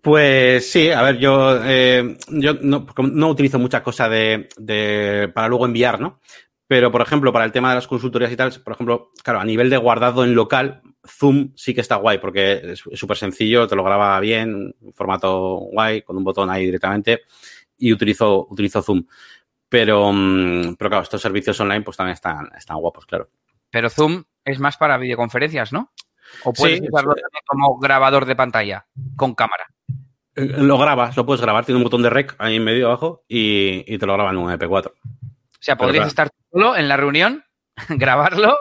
Pues 0.00 0.70
sí, 0.70 0.90
a 0.90 1.02
ver, 1.02 1.18
yo, 1.18 1.60
eh, 1.64 2.16
yo 2.28 2.54
no, 2.62 3.28
utilizo 3.28 3.58
muchas 3.58 3.82
cosas 3.82 4.08
de, 4.08 4.48
de, 4.56 5.30
para 5.34 5.48
luego 5.48 5.66
enviar, 5.66 6.00
¿no? 6.00 6.20
Pero, 6.68 6.92
por 6.92 7.02
ejemplo, 7.02 7.32
para 7.32 7.44
el 7.44 7.50
tema 7.50 7.70
de 7.70 7.74
las 7.74 7.88
consultorías 7.88 8.30
y 8.30 8.36
tal, 8.36 8.52
por 8.62 8.74
ejemplo, 8.74 9.10
claro, 9.24 9.40
a 9.40 9.44
nivel 9.44 9.68
de 9.68 9.76
guardado 9.76 10.22
en 10.22 10.36
local, 10.36 10.80
Zoom 11.06 11.52
sí 11.56 11.74
que 11.74 11.80
está 11.80 11.96
guay 11.96 12.18
porque 12.18 12.72
es 12.72 12.82
súper 12.94 13.16
sencillo, 13.16 13.66
te 13.66 13.76
lo 13.76 13.84
graba 13.84 14.18
bien, 14.20 14.74
formato 14.94 15.54
guay, 15.72 16.02
con 16.02 16.16
un 16.16 16.24
botón 16.24 16.50
ahí 16.50 16.64
directamente 16.66 17.22
y 17.78 17.92
utilizo, 17.92 18.46
utilizo 18.48 18.82
Zoom. 18.82 19.06
Pero, 19.68 20.12
mm, 20.12 20.76
pero 20.76 20.90
claro, 20.90 21.02
estos 21.02 21.22
servicios 21.22 21.58
online 21.60 21.82
pues 21.82 21.96
también 21.96 22.14
están, 22.14 22.50
están 22.56 22.78
guapos, 22.78 23.06
claro. 23.06 23.30
Pero 23.70 23.88
Zoom 23.88 24.24
es 24.44 24.58
más 24.58 24.76
para 24.76 24.98
videoconferencias, 24.98 25.72
¿no? 25.72 25.92
O 26.44 26.52
puedes 26.52 26.80
usarlo 26.80 27.14
también 27.14 27.42
como 27.46 27.78
grabador 27.78 28.24
de 28.24 28.36
pantalla 28.36 28.86
con 29.16 29.34
cámara. 29.34 29.66
Eh, 30.34 30.44
lo 30.44 30.78
grabas, 30.78 31.16
lo 31.16 31.26
puedes 31.26 31.40
grabar, 31.40 31.64
tiene 31.64 31.78
un 31.78 31.84
botón 31.84 32.02
de 32.02 32.10
rec 32.10 32.34
ahí 32.38 32.56
en 32.56 32.64
medio 32.64 32.86
abajo 32.86 33.24
y, 33.26 33.84
y 33.92 33.98
te 33.98 34.06
lo 34.06 34.14
graba 34.14 34.30
en 34.30 34.36
un 34.36 34.50
MP4. 34.50 34.92
O 34.92 35.62
sea, 35.62 35.76
podrías 35.76 36.06
estar 36.06 36.30
solo 36.50 36.76
en 36.76 36.88
la 36.88 36.96
reunión, 36.96 37.44
grabarlo, 37.88 38.56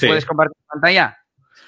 puedes 0.00 0.26
compartir 0.26 0.56
pantalla. 0.66 1.19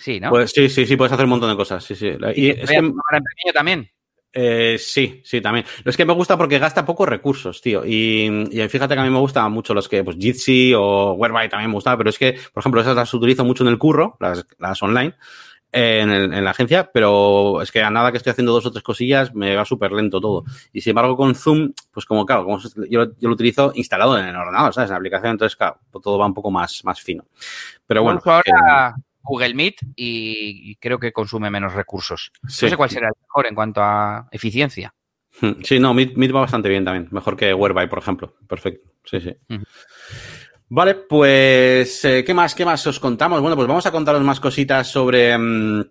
Sí, 0.02 0.18
¿no? 0.18 0.30
Pues 0.30 0.50
sí, 0.50 0.68
sí, 0.68 0.84
sí, 0.84 0.96
puedes 0.96 1.12
hacer 1.12 1.26
un 1.26 1.30
montón 1.30 1.48
de 1.48 1.56
cosas. 1.56 1.84
Sí, 1.84 1.94
sí. 1.94 2.08
Y, 2.34 2.50
es 2.50 2.68
que, 2.68 2.76
en 2.76 2.92
pequeño 2.92 3.52
también. 3.54 3.88
Eh, 4.32 4.76
sí, 4.76 5.22
sí, 5.24 5.40
también. 5.40 5.64
Es 5.84 5.96
que 5.96 6.04
me 6.04 6.12
gusta 6.12 6.36
porque 6.36 6.58
gasta 6.58 6.84
pocos 6.84 7.08
recursos, 7.08 7.62
tío. 7.62 7.84
Y, 7.86 8.48
y, 8.50 8.68
fíjate 8.68 8.94
que 8.94 9.00
a 9.00 9.04
mí 9.04 9.10
me 9.10 9.20
gustan 9.20 9.52
mucho 9.52 9.74
los 9.74 9.88
que, 9.88 10.02
pues, 10.02 10.16
Jitsi 10.18 10.74
o 10.74 11.12
Whereby 11.12 11.48
también 11.48 11.70
me 11.70 11.76
gusta, 11.76 11.96
pero 11.96 12.10
es 12.10 12.18
que, 12.18 12.36
por 12.52 12.62
ejemplo, 12.62 12.80
esas 12.80 12.96
las 12.96 13.14
utilizo 13.14 13.44
mucho 13.44 13.62
en 13.62 13.68
el 13.68 13.78
curro, 13.78 14.16
las, 14.18 14.44
las 14.58 14.82
online 14.82 15.14
en, 15.72 16.44
la 16.44 16.50
agencia, 16.50 16.90
pero 16.92 17.62
es 17.62 17.72
que 17.72 17.82
a 17.82 17.90
nada 17.90 18.10
que 18.10 18.18
estoy 18.18 18.30
haciendo 18.30 18.52
dos 18.52 18.66
o 18.66 18.70
tres 18.70 18.82
cosillas 18.82 19.34
me 19.34 19.56
va 19.56 19.64
súper 19.64 19.92
lento 19.92 20.20
todo. 20.20 20.44
Y 20.72 20.82
sin 20.82 20.90
embargo 20.90 21.16
con 21.16 21.34
Zoom, 21.34 21.72
pues 21.90 22.04
como 22.04 22.26
claro, 22.26 22.44
como 22.44 22.58
yo, 22.90 23.04
yo, 23.18 23.28
lo 23.28 23.32
utilizo 23.32 23.72
instalado 23.74 24.18
en 24.18 24.26
el 24.26 24.36
ordenador, 24.36 24.74
¿sabes? 24.74 24.90
En 24.90 24.94
la 24.94 24.98
aplicación, 24.98 25.32
entonces 25.32 25.56
claro, 25.56 25.78
todo 26.02 26.18
va 26.18 26.26
un 26.26 26.34
poco 26.34 26.50
más, 26.50 26.84
más 26.84 27.00
fino. 27.00 27.24
Pero 27.86 28.02
bueno. 28.02 28.20
ahora 28.24 28.94
Google 29.22 29.54
Meet 29.54 29.76
y 29.96 30.76
creo 30.76 30.98
que 30.98 31.12
consume 31.12 31.50
menos 31.50 31.74
recursos. 31.74 32.32
No 32.42 32.50
sé 32.50 32.76
cuál 32.76 32.90
será 32.90 33.08
el 33.08 33.14
mejor 33.20 33.46
en 33.46 33.54
cuanto 33.54 33.80
a 33.82 34.28
eficiencia. 34.30 34.94
Hmm, 35.40 35.62
sí, 35.62 35.78
no, 35.78 35.94
Meet, 35.94 36.16
Meet 36.16 36.34
va 36.34 36.40
bastante 36.40 36.68
bien 36.68 36.84
también. 36.84 37.08
Mejor 37.10 37.36
que 37.36 37.54
Whereby, 37.54 37.86
por 37.86 37.98
ejemplo. 37.98 38.34
Perfecto. 38.46 38.90
Sí, 39.04 39.20
sí. 39.20 39.34
Vale, 40.68 40.94
pues, 40.94 42.04
eh, 42.04 42.24
¿qué 42.24 42.34
más? 42.34 42.54
¿Qué 42.54 42.64
más 42.64 42.86
os 42.86 43.00
contamos? 43.00 43.40
Bueno, 43.40 43.56
pues 43.56 43.68
vamos 43.68 43.86
a 43.86 43.92
contaros 43.92 44.22
más 44.22 44.40
cositas 44.40 44.88
sobre, 44.88 45.36
mm, 45.36 45.84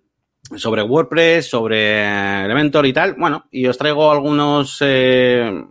sobre 0.56 0.82
WordPress, 0.82 1.48
sobre 1.48 2.44
Elementor 2.44 2.86
y 2.86 2.92
tal. 2.92 3.14
Bueno, 3.14 3.46
y 3.50 3.66
os 3.66 3.78
traigo 3.78 4.10
algunos, 4.10 4.78
eh, 4.80 5.64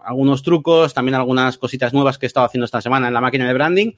algunos 0.00 0.42
trucos, 0.42 0.94
también 0.94 1.14
algunas 1.14 1.58
cositas 1.58 1.92
nuevas 1.92 2.18
que 2.18 2.26
he 2.26 2.28
estado 2.28 2.46
haciendo 2.46 2.64
esta 2.64 2.80
semana 2.80 3.08
en 3.08 3.14
la 3.14 3.20
máquina 3.20 3.46
de 3.46 3.54
branding. 3.54 3.92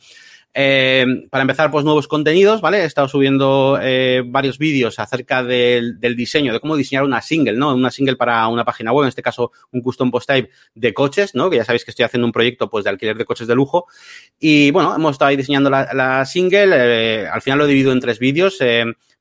Eh, 0.52 1.28
para 1.30 1.42
empezar, 1.42 1.70
pues 1.70 1.84
nuevos 1.84 2.08
contenidos, 2.08 2.60
¿vale? 2.60 2.78
He 2.78 2.84
estado 2.84 3.06
subiendo 3.06 3.78
eh, 3.80 4.22
varios 4.26 4.58
vídeos 4.58 4.98
acerca 4.98 5.44
del, 5.44 5.98
diseño, 6.16 6.52
de 6.52 6.58
cómo 6.58 6.76
diseñar 6.76 7.04
una 7.04 7.22
single, 7.22 7.52
¿no? 7.52 7.72
Una 7.72 7.90
single 7.90 8.16
para 8.16 8.48
una 8.48 8.64
página 8.64 8.92
web, 8.92 9.04
en 9.04 9.10
este 9.10 9.22
caso 9.22 9.52
un 9.70 9.80
custom 9.80 10.10
post 10.10 10.28
type 10.28 10.50
de 10.74 10.92
coches, 10.92 11.34
¿no? 11.34 11.50
Que 11.50 11.58
ya 11.58 11.64
sabéis 11.64 11.84
que 11.84 11.92
estoy 11.92 12.04
haciendo 12.04 12.26
un 12.26 12.32
proyecto 12.32 12.68
pues 12.68 12.84
de 12.84 12.90
alquiler 12.90 13.16
de 13.16 13.24
coches 13.24 13.46
de 13.46 13.54
lujo. 13.54 13.86
Y 14.40 14.72
bueno, 14.72 14.94
hemos 14.94 15.12
estado 15.12 15.28
ahí 15.28 15.36
diseñando 15.36 15.70
la, 15.70 16.24
single. 16.26 16.70
Eh, 16.72 17.28
al 17.28 17.42
final 17.42 17.58
lo 17.58 17.64
he 17.66 17.68
dividido 17.68 17.92
en 17.92 18.00
tres 18.00 18.18
vídeos. 18.18 18.58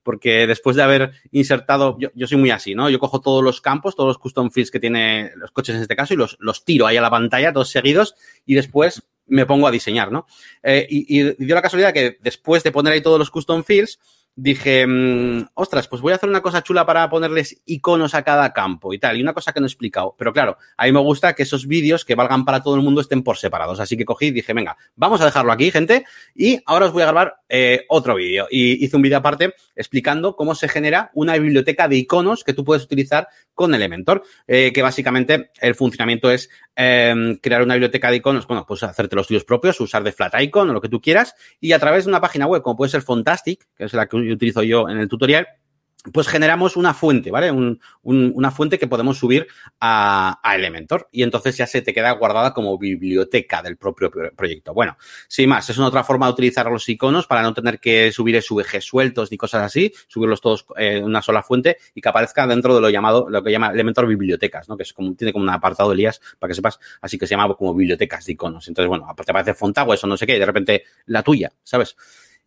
Porque 0.02 0.48
después 0.48 0.78
de 0.78 0.82
haber 0.82 1.12
insertado, 1.32 1.98
yo, 2.00 2.10
yo, 2.16 2.26
soy 2.26 2.38
muy 2.38 2.50
así, 2.50 2.74
¿no? 2.74 2.90
Yo 2.90 2.98
cojo 3.00 3.20
todos 3.20 3.44
los 3.44 3.62
campos, 3.62 3.96
todos 3.96 4.08
los 4.08 4.18
custom 4.18 4.50
fields 4.50 4.72
que 4.72 4.80
tiene 4.80 5.32
los 5.36 5.52
coches 5.52 5.76
en 5.76 5.82
este 5.82 5.96
caso 5.96 6.14
y 6.14 6.18
los, 6.18 6.38
los 6.40 6.64
tiro 6.64 6.88
ahí 6.88 6.96
a 6.96 7.02
la 7.02 7.12
pantalla, 7.12 7.52
todos 7.52 7.70
seguidos, 7.70 8.16
y 8.46 8.56
después 8.56 9.04
me 9.30 9.46
pongo 9.46 9.68
a 9.68 9.72
diseñar, 9.72 10.12
¿no? 10.12 10.26
Eh, 10.64 10.86
y, 10.90 11.20
y, 11.20 11.36
dio 11.38 11.56
la 11.56 11.62
casualidad 11.62 11.94
que 11.94 12.18
después 12.22 12.64
de 12.64 12.72
poner 12.72 12.94
ahí 12.94 13.02
todos 13.02 13.20
los 13.20 13.32
custom 13.32 13.64
fields, 13.64 14.00
dije, 14.42 14.86
mmm, 14.88 15.48
ostras, 15.54 15.88
pues 15.88 16.02
voy 16.02 16.14
a 16.14 16.16
hacer 16.16 16.30
una 16.30 16.42
cosa 16.42 16.64
chula 16.64 16.86
para 16.86 17.10
ponerles 17.10 17.62
iconos 17.66 18.14
a 18.16 18.24
cada 18.24 18.54
campo 18.54 18.94
y 18.94 19.00
tal. 19.00 19.18
Y 19.18 19.22
una 19.22 19.34
cosa 19.34 19.52
que 19.52 19.60
no 19.60 19.66
he 19.66 19.70
explicado. 19.70 20.16
Pero 20.18 20.34
claro, 20.34 20.58
a 20.78 20.86
mí 20.86 20.92
me 20.92 21.00
gusta 21.00 21.34
que 21.34 21.44
esos 21.44 21.68
vídeos 21.68 22.06
que 22.06 22.16
valgan 22.16 22.46
para 22.46 22.64
todo 22.64 22.76
el 22.76 22.82
mundo 22.82 23.02
estén 23.02 23.24
por 23.24 23.38
separados. 23.38 23.80
Así 23.80 23.98
que 23.98 24.06
cogí 24.06 24.28
y 24.28 24.32
dije, 24.32 24.54
venga, 24.54 24.78
vamos 24.96 25.22
a 25.22 25.26
dejarlo 25.26 25.52
aquí, 25.52 25.72
gente. 25.72 26.06
Y 26.34 26.62
ahora 26.66 26.88
os 26.88 26.94
voy 26.94 27.04
a 27.04 27.08
grabar 27.08 27.42
eh, 27.50 27.86
otro 27.90 28.16
vídeo. 28.16 28.48
Y 28.50 28.84
hice 28.84 28.96
un 28.96 29.02
vídeo 29.02 29.18
aparte 29.18 29.54
explicando 29.76 30.36
cómo 30.36 30.56
se 30.56 30.68
genera 30.68 31.12
una 31.14 31.38
biblioteca 31.38 31.88
de 31.88 31.98
iconos 31.98 32.44
que 32.44 32.54
tú 32.54 32.64
puedes 32.64 32.84
utilizar 32.84 33.28
con 33.54 33.74
Elementor. 33.74 34.24
Eh, 34.48 34.72
que 34.74 34.82
básicamente 34.82 35.52
el 35.60 35.76
funcionamiento 35.76 36.32
es 36.32 36.50
eh, 36.76 37.38
crear 37.42 37.62
una 37.62 37.74
biblioteca 37.74 38.10
de 38.10 38.18
iconos, 38.18 38.48
bueno, 38.48 38.66
pues 38.66 38.84
hacerte 38.84 39.16
los 39.16 39.28
tuyos 39.28 39.44
propios, 39.44 39.80
usar 39.82 40.04
de 40.04 40.12
flat 40.12 40.34
icon 40.42 40.70
o 40.70 40.74
lo 40.74 40.82
que 40.82 40.90
tú 40.90 41.02
quieras. 41.02 41.36
Y 41.60 41.74
a 41.74 41.80
través 41.80 42.06
de 42.06 42.10
una 42.10 42.22
página 42.22 42.48
web, 42.48 42.62
como 42.62 42.78
puede 42.78 42.92
ser 42.92 43.02
Fontastic, 43.02 43.68
que 43.76 43.86
es 43.86 43.94
la 43.94 44.08
que 44.08 44.29
utilizo 44.34 44.64
yo 44.64 44.90
en 44.90 44.98
el 44.98 45.08
tutorial, 45.08 45.48
pues 46.14 46.28
generamos 46.28 46.78
una 46.78 46.94
fuente, 46.94 47.30
¿vale? 47.30 47.52
Un, 47.52 47.80
un, 48.04 48.32
una 48.34 48.52
fuente 48.52 48.80
que 48.80 48.88
podemos 48.88 49.18
subir 49.18 49.48
a, 49.82 50.40
Elementor 50.56 51.10
y 51.12 51.24
entonces 51.24 51.58
ya 51.58 51.68
se 51.68 51.82
te 51.82 51.94
queda 51.94 52.12
guardada 52.12 52.54
como 52.54 52.78
biblioteca 52.78 53.62
del 53.62 53.78
propio 53.78 54.10
proyecto. 54.36 54.74
Bueno, 54.74 54.98
sin 55.28 55.50
más, 55.50 55.70
es 55.70 55.78
una 55.78 55.88
otra 55.88 56.04
forma 56.04 56.26
de 56.28 56.34
utilizar 56.34 56.72
los 56.72 56.88
iconos 56.88 57.28
para 57.28 57.42
no 57.42 57.54
tener 57.54 57.80
que 57.80 58.12
subir 58.12 58.42
SVG 58.42 58.82
sueltos 58.82 59.32
ni 59.32 59.38
cosas 59.38 59.64
así, 59.64 59.94
subirlos 60.08 60.42
todos 60.42 60.66
en 60.78 61.04
una 61.04 61.22
sola 61.22 61.44
fuente 61.44 61.78
y 61.94 62.02
que 62.02 62.10
aparezca 62.10 62.48
dentro 62.48 62.74
de 62.76 62.82
lo 62.82 62.90
llamado, 62.90 63.30
lo 63.30 63.44
que 63.44 63.52
llama 63.52 63.72
Elementor 63.72 64.08
bibliotecas, 64.08 64.70
¿no? 64.70 64.78
Que 64.78 64.84
es 64.84 64.94
como, 64.94 65.14
tiene 65.16 65.34
como 65.34 65.44
un 65.44 65.50
apartado 65.50 65.90
de 65.90 65.96
Elías, 65.96 66.22
para 66.40 66.50
que 66.50 66.56
sepas, 66.56 66.80
así 67.02 67.18
que 67.18 67.28
se 67.28 67.36
llama 67.36 67.54
como 67.56 67.74
bibliotecas 67.74 68.26
de 68.26 68.34
iconos. 68.34 68.68
Entonces, 68.68 68.88
bueno, 68.88 69.06
te 69.16 69.32
aparece 69.32 69.54
Fontagua, 69.54 69.98
o 70.02 70.08
no 70.08 70.18
sé 70.18 70.26
qué, 70.26 70.36
y 70.36 70.40
de 70.40 70.46
repente 70.46 70.84
la 71.06 71.24
tuya, 71.24 71.52
¿sabes? 71.64 71.96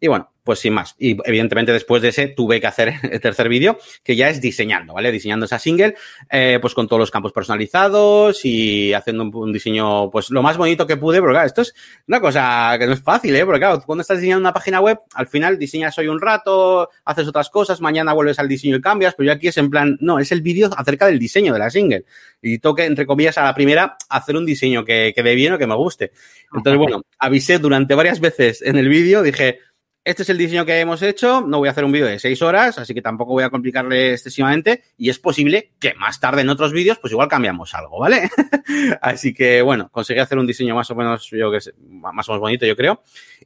Y 0.02 0.08
bueno, 0.08 0.32
pues 0.42 0.58
sin 0.58 0.74
más. 0.74 0.96
Y 0.98 1.16
evidentemente 1.24 1.70
después 1.70 2.02
de 2.02 2.08
ese 2.08 2.26
tuve 2.26 2.60
que 2.60 2.66
hacer 2.66 2.94
el 3.08 3.20
tercer 3.20 3.48
vídeo, 3.48 3.78
que 4.02 4.16
ya 4.16 4.28
es 4.28 4.40
diseñando, 4.40 4.94
¿vale? 4.94 5.12
Diseñando 5.12 5.46
esa 5.46 5.60
single, 5.60 5.94
eh, 6.28 6.58
pues 6.60 6.74
con 6.74 6.88
todos 6.88 6.98
los 6.98 7.12
campos 7.12 7.32
personalizados 7.32 8.44
y 8.44 8.92
haciendo 8.94 9.22
un, 9.22 9.30
un, 9.32 9.52
diseño, 9.52 10.10
pues 10.10 10.30
lo 10.30 10.42
más 10.42 10.56
bonito 10.56 10.88
que 10.88 10.96
pude, 10.96 11.20
porque 11.20 11.34
claro, 11.34 11.46
esto 11.46 11.62
es 11.62 11.72
una 12.08 12.20
cosa 12.20 12.74
que 12.80 12.86
no 12.88 12.94
es 12.94 13.00
fácil, 13.00 13.36
¿eh? 13.36 13.44
Porque 13.44 13.60
claro, 13.60 13.80
cuando 13.86 14.02
estás 14.02 14.18
diseñando 14.18 14.40
una 14.40 14.52
página 14.52 14.80
web, 14.80 14.98
al 15.14 15.28
final 15.28 15.56
diseñas 15.56 15.96
hoy 15.98 16.08
un 16.08 16.20
rato, 16.20 16.90
haces 17.04 17.28
otras 17.28 17.48
cosas, 17.48 17.80
mañana 17.80 18.12
vuelves 18.12 18.40
al 18.40 18.48
diseño 18.48 18.74
y 18.74 18.80
cambias, 18.80 19.14
pero 19.14 19.28
yo 19.28 19.32
aquí 19.34 19.46
es 19.46 19.56
en 19.56 19.70
plan, 19.70 19.96
no, 20.00 20.18
es 20.18 20.32
el 20.32 20.42
vídeo 20.42 20.68
acerca 20.76 21.06
del 21.06 21.20
diseño 21.20 21.52
de 21.52 21.60
la 21.60 21.70
single. 21.70 22.04
Y 22.44 22.58
toque, 22.58 22.86
entre 22.86 23.06
comillas, 23.06 23.38
a 23.38 23.44
la 23.44 23.54
primera, 23.54 23.96
hacer 24.08 24.34
un 24.36 24.44
diseño 24.44 24.84
que 24.84 25.12
quede 25.14 25.36
bien 25.36 25.52
o 25.52 25.58
que 25.58 25.68
me 25.68 25.76
guste. 25.76 26.10
Entonces, 26.52 26.76
bueno, 26.76 27.02
avisé 27.20 27.60
durante 27.60 27.94
varias 27.94 28.18
veces 28.18 28.62
en 28.62 28.76
el 28.76 28.88
vídeo, 28.88 29.22
dije, 29.22 29.60
este 30.04 30.22
es 30.24 30.30
el 30.30 30.38
diseño 30.38 30.66
que 30.66 30.80
hemos 30.80 31.00
hecho, 31.02 31.42
no 31.42 31.58
voy 31.58 31.68
a 31.68 31.70
hacer 31.70 31.84
un 31.84 31.92
vídeo 31.92 32.06
de 32.06 32.18
seis 32.18 32.42
horas, 32.42 32.78
así 32.78 32.92
que 32.92 33.02
tampoco 33.02 33.32
voy 33.32 33.44
a 33.44 33.50
complicarle 33.50 34.12
excesivamente 34.12 34.82
y 34.96 35.10
es 35.10 35.18
posible 35.18 35.72
que 35.78 35.94
más 35.94 36.18
tarde 36.18 36.42
en 36.42 36.48
otros 36.48 36.72
vídeos 36.72 36.98
pues 36.98 37.12
igual 37.12 37.28
cambiamos 37.28 37.72
algo, 37.74 38.00
¿vale? 38.00 38.28
así 39.00 39.32
que 39.32 39.62
bueno, 39.62 39.90
conseguí 39.90 40.18
hacer 40.18 40.38
un 40.38 40.46
diseño 40.46 40.74
más 40.74 40.90
o 40.90 40.96
menos, 40.96 41.28
yo 41.30 41.52
que 41.52 41.60
sé, 41.60 41.74
más 41.88 42.28
o 42.28 42.32
menos 42.32 42.40
bonito 42.40 42.66
yo 42.66 42.76
creo. 42.76 43.02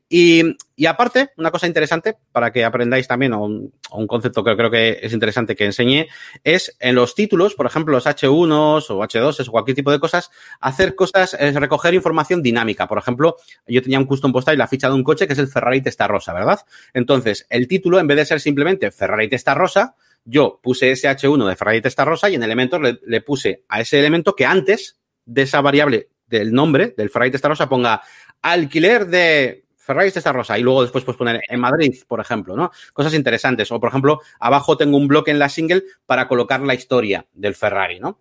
Y, 0.08 0.56
aparte, 0.86 1.30
una 1.36 1.50
cosa 1.50 1.66
interesante 1.66 2.16
para 2.30 2.52
que 2.52 2.64
aprendáis 2.64 3.08
también, 3.08 3.32
o 3.32 3.44
un, 3.44 4.06
concepto 4.06 4.44
que 4.44 4.56
creo 4.56 4.70
que 4.70 5.00
es 5.02 5.12
interesante 5.12 5.56
que 5.56 5.64
enseñé, 5.64 6.08
es 6.44 6.76
en 6.78 6.94
los 6.94 7.14
títulos, 7.16 7.54
por 7.54 7.66
ejemplo, 7.66 7.92
los 7.92 8.06
H1s 8.06 8.90
o 8.90 9.00
H2s 9.00 9.48
o 9.48 9.50
cualquier 9.50 9.74
tipo 9.74 9.90
de 9.90 9.98
cosas, 9.98 10.30
hacer 10.60 10.94
cosas, 10.94 11.36
recoger 11.54 11.94
información 11.94 12.40
dinámica. 12.40 12.86
Por 12.86 12.98
ejemplo, 12.98 13.36
yo 13.66 13.82
tenía 13.82 13.98
un 13.98 14.04
custom 14.04 14.32
post 14.32 14.48
y 14.52 14.56
la 14.56 14.68
ficha 14.68 14.88
de 14.88 14.94
un 14.94 15.02
coche 15.02 15.26
que 15.26 15.32
es 15.32 15.38
el 15.40 15.48
Ferrari 15.48 15.80
Testarossa, 15.80 16.32
¿verdad? 16.32 16.45
Entonces, 16.94 17.46
el 17.50 17.68
título, 17.68 17.98
en 17.98 18.06
vez 18.06 18.16
de 18.16 18.26
ser 18.26 18.40
simplemente 18.40 18.90
Ferrari 18.90 19.28
Testarossa, 19.28 19.96
yo 20.24 20.60
puse 20.62 20.90
ese 20.90 21.08
H1 21.08 21.48
de 21.48 21.56
Ferrari 21.56 21.80
Testarossa 21.80 22.28
y 22.30 22.34
en 22.34 22.42
Elementor 22.42 22.82
le, 22.82 22.98
le 23.06 23.20
puse 23.20 23.64
a 23.68 23.80
ese 23.80 23.98
elemento 23.98 24.34
que 24.34 24.46
antes 24.46 24.98
de 25.24 25.42
esa 25.42 25.60
variable 25.60 26.08
del 26.26 26.52
nombre 26.52 26.94
del 26.96 27.10
Ferrari 27.10 27.30
Testarossa 27.30 27.68
ponga 27.68 28.02
alquiler 28.42 29.06
de 29.06 29.66
Ferrari 29.86 30.08
esta 30.08 30.32
rosa 30.32 30.58
y 30.58 30.62
luego 30.62 30.82
después 30.82 31.04
pues 31.04 31.16
poner 31.16 31.40
en 31.48 31.60
Madrid, 31.60 31.94
por 32.08 32.20
ejemplo, 32.20 32.56
¿no? 32.56 32.72
Cosas 32.92 33.14
interesantes. 33.14 33.70
O, 33.70 33.78
por 33.78 33.90
ejemplo, 33.90 34.20
abajo 34.40 34.76
tengo 34.76 34.96
un 34.96 35.06
bloque 35.06 35.30
en 35.30 35.38
la 35.38 35.48
single 35.48 35.84
para 36.06 36.26
colocar 36.26 36.60
la 36.60 36.74
historia 36.74 37.26
del 37.32 37.54
Ferrari, 37.54 38.00
¿no? 38.00 38.18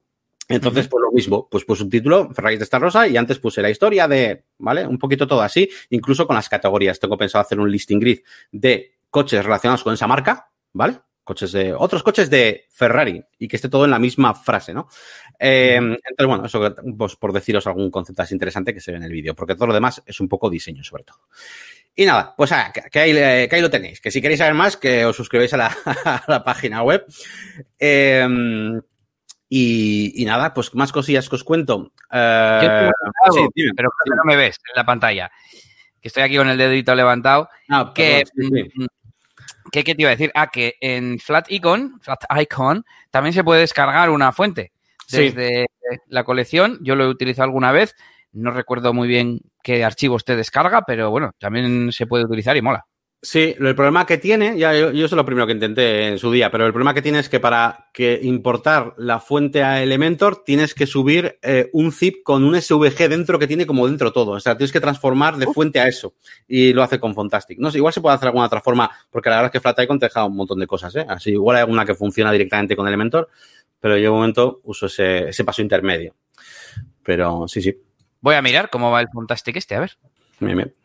Entonces, 0.47 0.87
pues 0.87 1.01
lo 1.01 1.11
mismo, 1.11 1.47
pues 1.49 1.65
puse 1.65 1.83
un 1.83 1.89
título, 1.89 2.31
Ferrari 2.33 2.57
de 2.57 2.63
esta 2.63 2.77
rosa, 2.77 3.07
y 3.07 3.17
antes 3.17 3.39
puse 3.39 3.61
la 3.61 3.69
historia 3.69 4.07
de, 4.07 4.45
¿vale? 4.59 4.85
Un 4.85 4.99
poquito 4.99 5.25
todo 5.27 5.41
así, 5.41 5.67
incluso 5.89 6.27
con 6.27 6.35
las 6.35 6.49
categorías. 6.49 6.99
Tengo 6.99 7.17
pensado 7.17 7.41
hacer 7.41 7.59
un 7.59 7.71
listing 7.71 7.99
grid 7.99 8.19
de 8.51 8.97
coches 9.09 9.43
relacionados 9.43 9.83
con 9.83 9.93
esa 9.93 10.05
marca, 10.05 10.51
¿vale? 10.73 10.99
Coches 11.23 11.51
de, 11.51 11.73
otros 11.73 12.03
coches 12.03 12.29
de 12.29 12.65
Ferrari, 12.69 13.23
y 13.39 13.47
que 13.47 13.55
esté 13.55 13.69
todo 13.69 13.85
en 13.85 13.91
la 13.91 13.97
misma 13.97 14.35
frase, 14.35 14.71
¿no? 14.71 14.87
Eh, 15.39 15.77
entonces, 15.77 16.27
bueno, 16.27 16.45
eso 16.45 16.75
pues, 16.95 17.15
por 17.15 17.33
deciros 17.33 17.65
algún 17.65 17.89
concepto 17.89 18.21
así 18.21 18.35
interesante 18.35 18.73
que 18.73 18.81
se 18.81 18.91
ve 18.91 18.97
en 18.97 19.03
el 19.03 19.11
vídeo, 19.11 19.33
porque 19.35 19.55
todo 19.55 19.67
lo 19.67 19.73
demás 19.73 20.03
es 20.05 20.19
un 20.19 20.29
poco 20.29 20.51
diseño, 20.51 20.83
sobre 20.83 21.05
todo. 21.05 21.21
Y 21.95 22.05
nada, 22.05 22.35
pues 22.37 22.51
ah, 22.51 22.71
que, 22.71 22.81
que, 22.91 22.99
ahí, 22.99 23.13
que, 23.13 23.55
ahí, 23.55 23.61
lo 23.61 23.69
tenéis. 23.71 23.99
Que 23.99 24.11
si 24.11 24.21
queréis 24.21 24.39
saber 24.39 24.53
más, 24.53 24.77
que 24.77 25.05
os 25.05 25.15
suscribáis 25.15 25.53
a 25.53 25.57
la, 25.57 25.77
a 25.85 26.23
la 26.27 26.43
página 26.43 26.83
web. 26.83 27.05
Eh, 27.79 28.27
y, 29.49 30.21
y, 30.21 30.25
nada, 30.25 30.53
pues 30.53 30.73
más 30.73 30.91
cosillas 30.91 31.29
que 31.29 31.35
os 31.35 31.43
cuento. 31.43 31.91
Sí, 32.11 33.47
dime, 33.55 33.71
pero 33.75 33.89
creo 33.89 34.05
que 34.05 34.15
no 34.15 34.23
me 34.25 34.35
ves 34.35 34.57
en 34.57 34.75
la 34.75 34.85
pantalla. 34.85 35.31
Que 36.01 36.07
estoy 36.07 36.23
aquí 36.23 36.37
con 36.37 36.49
el 36.49 36.57
dedito 36.57 36.95
levantado. 36.95 37.49
Ah, 37.69 37.91
que, 37.93 38.23
perdón, 38.35 38.51
sí, 38.53 38.71
sí. 38.75 38.87
¿Qué, 39.71 39.83
¿Qué, 39.83 39.95
te 39.95 40.01
iba 40.01 40.09
a 40.09 40.15
decir? 40.15 40.31
Ah, 40.35 40.47
que 40.47 40.75
en 40.79 41.19
Flat 41.19 41.51
Icon, 41.51 41.99
Flat 42.01 42.23
Icon, 42.41 42.85
también 43.11 43.33
se 43.33 43.43
puede 43.43 43.61
descargar 43.61 44.09
una 44.09 44.31
fuente 44.31 44.71
desde 45.09 45.67
la 46.07 46.23
colección. 46.23 46.79
Yo 46.81 46.95
lo 46.95 47.05
he 47.05 47.09
utilizado 47.09 47.45
alguna 47.45 47.71
vez. 47.71 47.95
No 48.31 48.51
recuerdo 48.51 48.93
muy 48.93 49.07
bien 49.07 49.39
qué 49.63 49.83
archivos 49.83 50.25
te 50.25 50.35
descarga, 50.35 50.83
pero 50.85 51.09
bueno, 51.09 51.31
también 51.39 51.91
se 51.91 52.05
puede 52.05 52.25
utilizar 52.25 52.57
y 52.57 52.61
mola. 52.61 52.85
Sí, 53.21 53.55
el 53.57 53.73
problema 53.73 54.05
que 54.05 54.19
tiene, 54.19 54.55
ya 54.55 54.71
yo, 54.75 54.91
yo 54.91 55.07
es 55.07 55.11
lo 55.11 55.25
primero 55.25 55.47
que 55.47 55.53
intenté 55.53 56.09
en 56.09 56.19
su 56.19 56.31
día, 56.31 56.51
pero 56.51 56.67
el 56.67 56.71
problema 56.71 56.93
que 56.93 57.01
tiene 57.01 57.17
es 57.17 57.27
que 57.27 57.39
para 57.39 57.89
que 57.91 58.19
importar 58.21 58.93
la 58.97 59.19
fuente 59.19 59.63
a 59.63 59.81
Elementor 59.81 60.43
tienes 60.43 60.75
que 60.75 60.85
subir 60.85 61.39
eh, 61.41 61.69
un 61.73 61.91
zip 61.91 62.21
con 62.23 62.43
un 62.43 62.61
SVG 62.61 63.09
dentro 63.09 63.39
que 63.39 63.47
tiene 63.47 63.65
como 63.65 63.87
dentro 63.87 64.13
todo. 64.13 64.33
O 64.33 64.39
sea, 64.39 64.55
tienes 64.55 64.71
que 64.71 64.79
transformar 64.79 65.37
de 65.37 65.47
fuente 65.47 65.79
a 65.79 65.87
eso. 65.87 66.13
Y 66.47 66.71
lo 66.73 66.83
hace 66.83 66.99
con 66.99 67.15
Fontastic. 67.15 67.57
No 67.57 67.71
sé, 67.71 67.79
igual 67.79 67.93
se 67.93 68.01
puede 68.01 68.15
hacer 68.15 68.27
alguna 68.27 68.45
otra 68.45 68.61
forma, 68.61 68.91
porque 69.09 69.29
la 69.29 69.37
verdad 69.37 69.49
es 69.49 69.53
que 69.53 69.59
FlatIcon 69.59 69.97
te 69.97 70.05
deja 70.05 70.23
un 70.23 70.35
montón 70.35 70.59
de 70.59 70.67
cosas, 70.67 70.95
¿eh? 70.95 71.05
Así, 71.09 71.31
igual 71.31 71.57
hay 71.57 71.61
alguna 71.61 71.83
que 71.83 71.95
funciona 71.95 72.31
directamente 72.31 72.75
con 72.75 72.87
Elementor, 72.87 73.29
pero 73.79 73.97
yo 73.97 74.03
de 74.03 74.09
momento 74.11 74.61
uso 74.65 74.85
ese, 74.85 75.29
ese 75.29 75.43
paso 75.43 75.63
intermedio. 75.63 76.15
Pero 77.01 77.47
sí, 77.47 77.59
sí. 77.59 77.75
Voy 78.21 78.35
a 78.35 78.43
mirar 78.43 78.69
cómo 78.69 78.91
va 78.91 79.01
el 79.01 79.07
Fontastic 79.11 79.55
este, 79.55 79.73
a 79.73 79.79
ver. 79.79 79.97
Bien, 80.39 80.57
bien. 80.57 80.75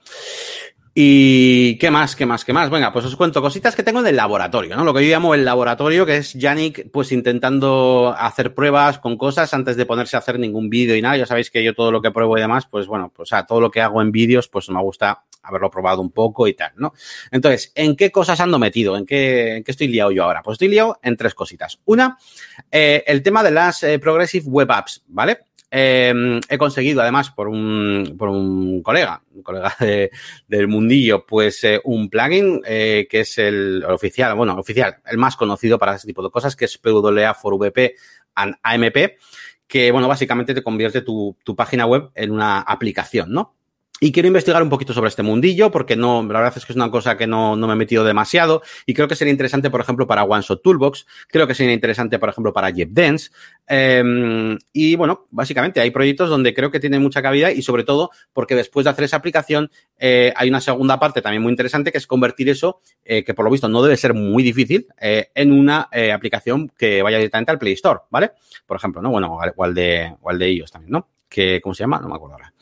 ¿Y 0.93 1.79
qué 1.79 1.91
más? 1.91 2.17
¿Qué 2.17 2.27
más? 2.27 2.45
¿Qué 2.45 2.53
más? 2.53 2.69
Venga, 2.69 2.93
pues 2.93 3.05
os 3.05 3.15
cuento 3.15 3.41
cositas 3.41 3.77
que 3.77 3.85
tengo 3.85 4.01
en 4.01 4.09
el 4.09 4.17
laboratorio, 4.17 4.77
¿no? 4.77 4.85
Lo 4.85 4.93
que 4.93 5.05
yo 5.05 5.11
llamo 5.11 5.35
el 5.35 5.45
laboratorio, 5.45 6.05
que 6.05 6.17
es 6.17 6.35
Yannick, 6.35 6.91
pues 6.91 7.13
intentando 7.13 8.13
hacer 8.19 8.55
pruebas 8.55 8.99
con 8.99 9.17
cosas 9.17 9.55
antes 9.55 9.77
de 9.77 9.87
ponerse 9.87 10.17
a 10.17 10.19
hacer 10.19 10.41
ningún 10.41 10.69
vídeo 10.69 10.97
y 10.97 11.03
nada. 11.03 11.17
Ya 11.17 11.27
sabéis 11.27 11.51
que 11.51 11.63
yo 11.63 11.75
todo 11.75 11.93
lo 11.93 12.03
que 12.03 12.11
pruebo 12.11 12.37
y 12.37 12.41
demás, 12.41 12.67
pues 12.69 12.89
bueno, 12.89 13.13
pues 13.15 13.29
o 13.29 13.31
sea, 13.31 13.47
todo 13.47 13.61
lo 13.61 13.71
que 13.71 13.81
hago 13.81 14.03
en 14.03 14.11
vídeos, 14.11 14.49
pues 14.49 14.69
me 14.69 14.83
gusta 14.83 15.23
haberlo 15.43 15.71
probado 15.71 16.03
un 16.03 16.11
poco 16.11 16.49
y 16.49 16.55
tal, 16.55 16.73
¿no? 16.77 16.93
Entonces, 17.31 17.73
¿en 17.77 17.95
qué 17.95 18.11
cosas 18.11 18.41
ando 18.41 18.59
metido? 18.59 18.97
¿En 18.97 19.07
qué, 19.07 19.57
en 19.57 19.65
qué 19.65 19.71
estoy 19.71 19.89
liado 19.89 20.11
yo 20.11 20.25
ahora? 20.25 20.43
Pues 20.43 20.57
estoy 20.57 20.69
liado 20.69 20.99
en 21.03 21.17
tres 21.17 21.35
cositas. 21.35 21.79
Una, 21.85 22.19
eh, 22.71 23.05
el 23.07 23.23
tema 23.23 23.43
de 23.43 23.53
las 23.53 23.83
eh, 23.85 23.99
Progressive 24.01 24.47
Web 24.47 24.73
Apps, 24.73 25.05
¿vale? 25.07 25.39
Eh, 25.71 26.41
he 26.49 26.59
conseguido, 26.59 27.01
además, 27.01 27.31
por 27.31 27.49
un, 27.49 28.17
por 28.19 28.29
un 28.29 28.83
colega, 28.83 29.23
un 29.33 29.43
colega 29.43 29.75
de, 29.81 30.11
del 30.49 30.69
mundillo, 30.69 31.25
pues 31.25 31.63
eh, 31.65 31.81
un 31.85 32.11
plugin 32.11 32.61
eh, 32.67 33.07
que 33.09 33.21
es 33.21 33.39
el, 33.39 33.85
el, 33.87 33.93
oficial, 33.93 34.35
bueno, 34.35 34.55
oficial, 34.57 34.97
el 35.07 35.19
más 35.19 35.37
conocido 35.37 35.79
para 35.79 35.95
ese 35.95 36.07
tipo 36.07 36.23
de 36.23 36.31
cosas, 36.31 36.57
que 36.57 36.65
es 36.65 36.77
PWA 36.79 37.35
for 37.35 37.57
VP 37.57 37.95
and 38.35 38.57
AMP, 38.63 38.97
que, 39.67 39.93
bueno, 39.93 40.09
básicamente 40.09 40.55
te 40.55 40.63
convierte 40.63 41.03
tu, 41.03 41.37
tu 41.45 41.55
página 41.55 41.87
web 41.87 42.11
en 42.15 42.33
una 42.33 42.61
aplicación, 42.61 43.31
¿no? 43.31 43.60
Y 44.01 44.13
quiero 44.13 44.27
investigar 44.27 44.63
un 44.63 44.71
poquito 44.71 44.95
sobre 44.95 45.09
este 45.09 45.23
mundillo, 45.23 45.71
porque 45.71 45.95
no, 45.95 46.23
la 46.23 46.41
verdad 46.41 46.55
es 46.57 46.65
que 46.65 46.73
es 46.73 46.77
una 46.77 46.91
cosa 46.91 47.19
que 47.19 47.27
no, 47.27 47.55
no 47.55 47.67
me 47.67 47.75
he 47.75 47.77
metido 47.77 48.03
demasiado. 48.03 48.63
Y 48.87 48.95
creo 48.95 49.07
que 49.07 49.15
sería 49.15 49.31
interesante, 49.31 49.71
por 49.71 49.81
ejemplo, 49.81 50.07
para 50.07 50.25
OneShot 50.25 50.63
Toolbox. 50.63 51.07
Creo 51.29 51.47
que 51.47 51.55
sería 51.55 51.75
interesante, 51.75 52.19
por 52.19 52.31
ejemplo, 52.31 52.53
para 52.53 52.71
JetDance. 52.71 53.31
Eh, 53.69 54.57
y 54.73 54.97
bueno, 54.97 55.27
básicamente 55.31 55.81
hay 55.81 55.91
proyectos 55.91 56.31
donde 56.31 56.55
creo 56.55 56.71
que 56.71 56.81
tiene 56.81 56.99
mucha 56.99 57.23
cabida 57.23 57.53
y 57.53 57.63
sobre 57.63 57.85
todo 57.85 58.11
porque 58.33 58.55
después 58.55 58.85
de 58.85 58.91
hacer 58.91 59.05
esa 59.05 59.17
aplicación 59.17 59.71
eh, 59.99 60.33
hay 60.35 60.49
una 60.49 60.61
segunda 60.61 60.99
parte 60.99 61.23
también 61.23 61.43
muy 61.43 61.51
interesante 61.51 61.93
que 61.93 61.99
es 61.99 62.07
convertir 62.07 62.49
eso, 62.49 62.81
eh, 63.05 63.23
que 63.25 63.35
por 63.35 63.45
lo 63.45 63.51
visto 63.51 63.69
no 63.69 63.83
debe 63.83 63.97
ser 63.97 64.15
muy 64.15 64.43
difícil, 64.43 64.87
eh, 65.01 65.31
en 65.35 65.53
una 65.53 65.89
eh, 65.93 66.13
aplicación 66.13 66.71
que 66.77 67.03
vaya 67.03 67.19
directamente 67.19 67.53
al 67.53 67.59
Play 67.59 67.75
Store, 67.75 68.01
¿vale? 68.11 68.33
Por 68.67 68.77
ejemplo, 68.77 69.03
¿no? 69.03 69.11
Bueno, 69.11 69.37
o 69.37 69.73
de, 69.73 70.17
o 70.21 70.31
al 70.31 70.39
de 70.39 70.47
ellos 70.49 70.71
también, 70.71 70.93
¿no? 70.93 71.09
Que, 71.29 71.61
¿Cómo 71.61 71.75
se 71.75 71.85
llama? 71.85 72.01
No 72.01 72.09
me 72.09 72.15
acuerdo 72.17 72.35
ahora. 72.35 72.53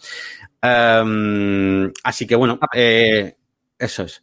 Um, 0.63 1.93
así 2.03 2.27
que 2.27 2.35
bueno, 2.37 2.59
eh, 2.75 3.37
eso 3.79 4.03
es. 4.05 4.23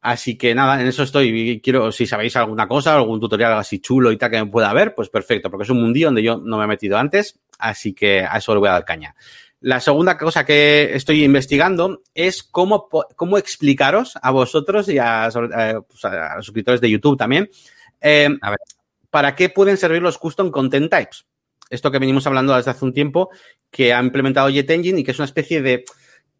Así 0.00 0.36
que 0.36 0.52
nada, 0.52 0.80
en 0.80 0.88
eso 0.88 1.04
estoy. 1.04 1.60
Quiero, 1.62 1.92
si 1.92 2.06
sabéis 2.06 2.34
alguna 2.34 2.66
cosa, 2.66 2.96
algún 2.96 3.20
tutorial 3.20 3.52
así 3.52 3.78
chulo 3.78 4.10
y 4.10 4.16
tal 4.16 4.30
que 4.32 4.44
me 4.44 4.50
pueda 4.50 4.72
ver, 4.72 4.94
pues 4.94 5.08
perfecto, 5.08 5.48
porque 5.48 5.62
es 5.62 5.70
un 5.70 5.80
mundillo 5.80 6.08
donde 6.08 6.24
yo 6.24 6.38
no 6.38 6.58
me 6.58 6.64
he 6.64 6.66
metido 6.66 6.98
antes, 6.98 7.38
así 7.58 7.92
que 7.92 8.22
a 8.22 8.38
eso 8.38 8.52
le 8.52 8.58
voy 8.58 8.68
a 8.68 8.72
dar 8.72 8.84
caña. 8.84 9.14
La 9.60 9.78
segunda 9.78 10.18
cosa 10.18 10.44
que 10.44 10.90
estoy 10.92 11.22
investigando 11.22 12.02
es 12.14 12.42
cómo, 12.42 12.88
cómo 13.14 13.38
explicaros 13.38 14.18
a 14.20 14.32
vosotros 14.32 14.88
y 14.88 14.98
a, 14.98 15.26
a, 15.26 15.30
pues 15.30 16.04
a 16.04 16.34
los 16.34 16.46
suscriptores 16.46 16.80
de 16.80 16.90
YouTube 16.90 17.16
también, 17.16 17.48
eh, 18.00 18.28
a 18.40 18.50
ver, 18.50 18.58
para 19.08 19.36
qué 19.36 19.50
pueden 19.50 19.76
servir 19.76 20.02
los 20.02 20.18
custom 20.18 20.50
content 20.50 20.90
types. 20.90 21.26
Esto 21.72 21.90
que 21.90 21.98
venimos 21.98 22.26
hablando 22.26 22.54
desde 22.54 22.70
hace 22.70 22.84
un 22.84 22.92
tiempo, 22.92 23.30
que 23.70 23.94
ha 23.94 24.02
implementado 24.02 24.50
JetEngine 24.50 25.00
y 25.00 25.04
que 25.04 25.12
es 25.12 25.18
una 25.18 25.26
especie 25.26 25.62
de 25.62 25.84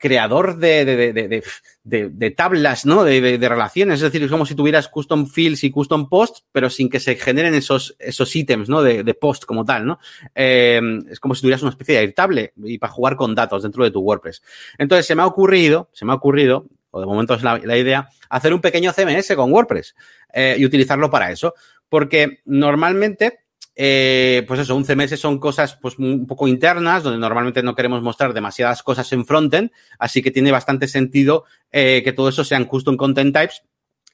creador 0.03 0.57
de, 0.57 0.85
de, 0.85 1.13
de, 1.13 2.09
de, 2.11 2.31
tablas, 2.33 2.85
¿no? 2.85 3.05
De, 3.05 3.39
relaciones. 3.41 3.95
Es 3.97 4.03
decir, 4.03 4.21
es 4.25 4.31
como 4.33 4.45
si 4.45 4.57
tuvieras 4.57 4.89
custom 4.89 5.29
fields 5.29 5.63
y 5.63 5.71
custom 5.71 6.09
posts, 6.09 6.45
pero 6.51 6.69
sin 6.71 6.91
que 6.91 6.99
se 6.99 7.15
generen 7.15 7.55
esos, 7.55 7.95
esos 8.01 8.35
ítems, 8.35 8.69
¿no? 8.69 8.83
De, 8.83 9.15
post 9.15 9.45
como 9.45 9.65
tal, 9.65 9.87
¿no? 9.87 10.01
Eh, 10.35 10.81
es 11.09 11.21
como 11.21 11.37
si 11.37 11.43
tuvieras 11.43 11.63
una 11.63 11.71
especie 11.71 11.95
de 11.95 12.01
airtable 12.01 12.53
y 12.65 12.79
para 12.79 12.93
jugar 12.93 13.15
con 13.15 13.33
datos 13.37 13.63
dentro 13.63 13.85
de 13.85 13.93
tu 13.93 14.01
WordPress. 14.01 14.43
Entonces, 14.77 15.07
se 15.07 15.15
me 15.15 15.23
ha 15.23 15.27
ocurrido, 15.27 15.89
se 15.93 16.05
me 16.05 16.11
ha 16.11 16.17
ocurrido, 16.17 16.67
o 16.91 17.01
de 17.01 17.07
momento 17.07 17.35
es 17.35 17.45
la, 17.45 17.59
la 17.59 17.79
idea, 17.79 18.09
hacer 18.29 18.53
un 18.53 18.61
pequeño 18.61 18.93
CMS 18.93 19.37
con 19.37 19.53
WordPress 19.53 19.95
eh, 20.35 20.57
y 20.59 20.65
utilizarlo 20.67 21.11
para 21.11 21.31
eso. 21.31 21.55
Porque 21.89 22.41
normalmente 22.45 23.45
eh, 23.75 24.45
pues 24.47 24.61
eso, 24.61 24.77
un 24.77 24.85
CMS 24.85 25.19
son 25.19 25.39
cosas 25.39 25.77
pues 25.81 25.99
un 25.99 26.27
poco 26.27 26.49
internas, 26.49 27.03
donde 27.03 27.19
normalmente 27.19 27.63
no 27.63 27.75
queremos 27.75 28.03
mostrar 28.03 28.35
demasiadas 28.35 28.83
cosas 28.83 29.11
en 29.13 29.25
frontend, 29.25 29.71
así 29.99 30.23
que 30.23 30.31
tiene 30.31 30.51
bastante 30.51 30.89
sentido 30.89 31.45
eh, 31.71 32.03
que 32.05 32.13
todo 32.13 32.29
eso 32.29 32.45
sean 32.45 32.67
custom 32.67 32.97
content 32.97 33.35
types 33.35 33.63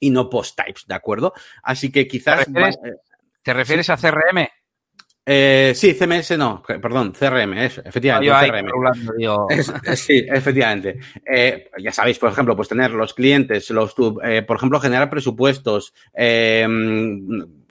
y 0.00 0.10
no 0.10 0.30
post 0.30 0.56
types, 0.56 0.86
¿de 0.86 0.94
acuerdo? 0.94 1.32
Así 1.62 1.90
que 1.90 2.06
quizás... 2.06 2.44
¿Te 2.44 2.52
refieres, 2.52 2.78
¿te 3.42 3.54
refieres 3.54 3.86
sí. 3.86 3.92
a 3.92 3.96
CRM? 3.96 4.48
Eh, 5.30 5.72
sí, 5.74 5.92
CMS 5.92 6.38
no, 6.38 6.62
perdón, 6.62 7.12
CRM, 7.12 7.52
efectivamente. 7.58 8.32
No, 8.32 8.40
CRM. 8.40 8.70
Hablando, 8.72 9.12
yo... 9.18 9.46
es, 9.50 9.70
es, 9.84 10.00
sí, 10.00 10.24
efectivamente. 10.26 10.98
Eh, 11.30 11.68
ya 11.82 11.92
sabéis, 11.92 12.18
por 12.18 12.30
ejemplo, 12.30 12.56
pues 12.56 12.68
tener 12.68 12.92
los 12.92 13.12
clientes, 13.12 13.68
los, 13.68 13.94
eh, 14.24 14.40
por 14.40 14.56
ejemplo, 14.56 14.80
generar 14.80 15.10
presupuestos, 15.10 15.92
eh, 16.14 16.66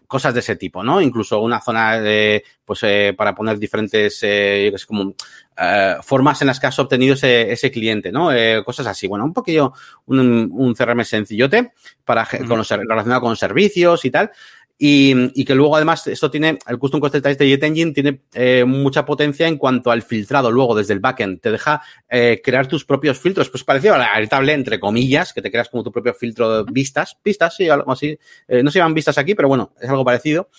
cosas 0.08 0.34
de 0.34 0.40
ese 0.40 0.56
tipo, 0.56 0.84
¿no? 0.84 1.02
Incluso 1.02 1.42
una 1.42 1.62
zona 1.62 2.00
de, 2.00 2.44
pues, 2.64 2.80
eh, 2.84 3.14
para 3.16 3.36
poner 3.36 3.60
diferentes, 3.60 4.20
eh, 4.24 4.74
como, 4.88 5.14
eh, 5.58 5.96
formas 6.02 6.42
en 6.42 6.48
las 6.48 6.60
que 6.60 6.68
has 6.68 6.80
obtenido 6.80 7.14
ese, 7.14 7.52
ese 7.52 7.70
cliente, 7.70 8.12
¿no? 8.12 8.32
Eh, 8.32 8.64
cosas 8.66 8.88
así. 8.88 9.08
Bueno, 9.08 9.26
un 9.26 9.34
poquillo, 9.34 9.74
un, 10.06 10.50
un 10.52 10.74
CRM 10.74 11.04
sencillote 11.04 11.74
para, 12.06 12.24
uh 12.24 12.26
-huh. 12.26 12.48
con 12.48 12.58
los, 12.58 12.70
relacionado 12.70 13.22
con 13.22 13.36
servicios 13.36 14.06
y 14.06 14.12
tal. 14.12 14.32
Y, 14.80 15.44
que 15.44 15.56
luego 15.56 15.76
además 15.76 16.06
esto 16.06 16.30
tiene, 16.30 16.60
el 16.68 16.78
Custom 16.78 17.00
Content 17.00 17.24
Type 17.24 17.44
de 17.44 17.50
JetEngine 17.50 17.94
tiene 17.94 18.22
eh, 18.36 18.64
mucha 18.64 19.06
potencia 19.06 19.48
en 19.48 19.58
cuanto 19.58 19.90
al 19.90 20.04
filtrado 20.04 20.52
luego 20.52 20.76
desde 20.76 20.94
el 20.94 21.00
backend. 21.00 21.42
Te 21.42 21.52
deja 21.52 21.82
eh, 22.08 22.42
crear 22.44 22.68
tus 22.68 22.86
propios 22.86 23.18
filtros, 23.20 23.50
pues 23.50 23.64
parecido 23.64 23.96
a 23.96 23.98
la 23.98 24.54
entre 24.54 24.80
comillas, 24.80 25.34
que 25.34 25.42
te 25.42 25.50
creas 25.50 25.70
como 25.70 25.84
tu 25.84 25.92
propio 25.92 26.14
filtro 26.14 26.64
de 26.64 26.72
vistas, 26.72 27.18
vistas, 27.24 27.56
sí, 27.56 27.68
algo 27.70 27.92
así. 27.92 28.20
Eh, 28.48 28.62
no 28.62 28.70
se 28.70 28.78
llaman 28.78 28.94
vistas 28.94 29.18
aquí, 29.18 29.34
pero 29.34 29.48
bueno, 29.48 29.74
es 29.82 29.90
algo 29.90 30.06
parecido. 30.06 30.50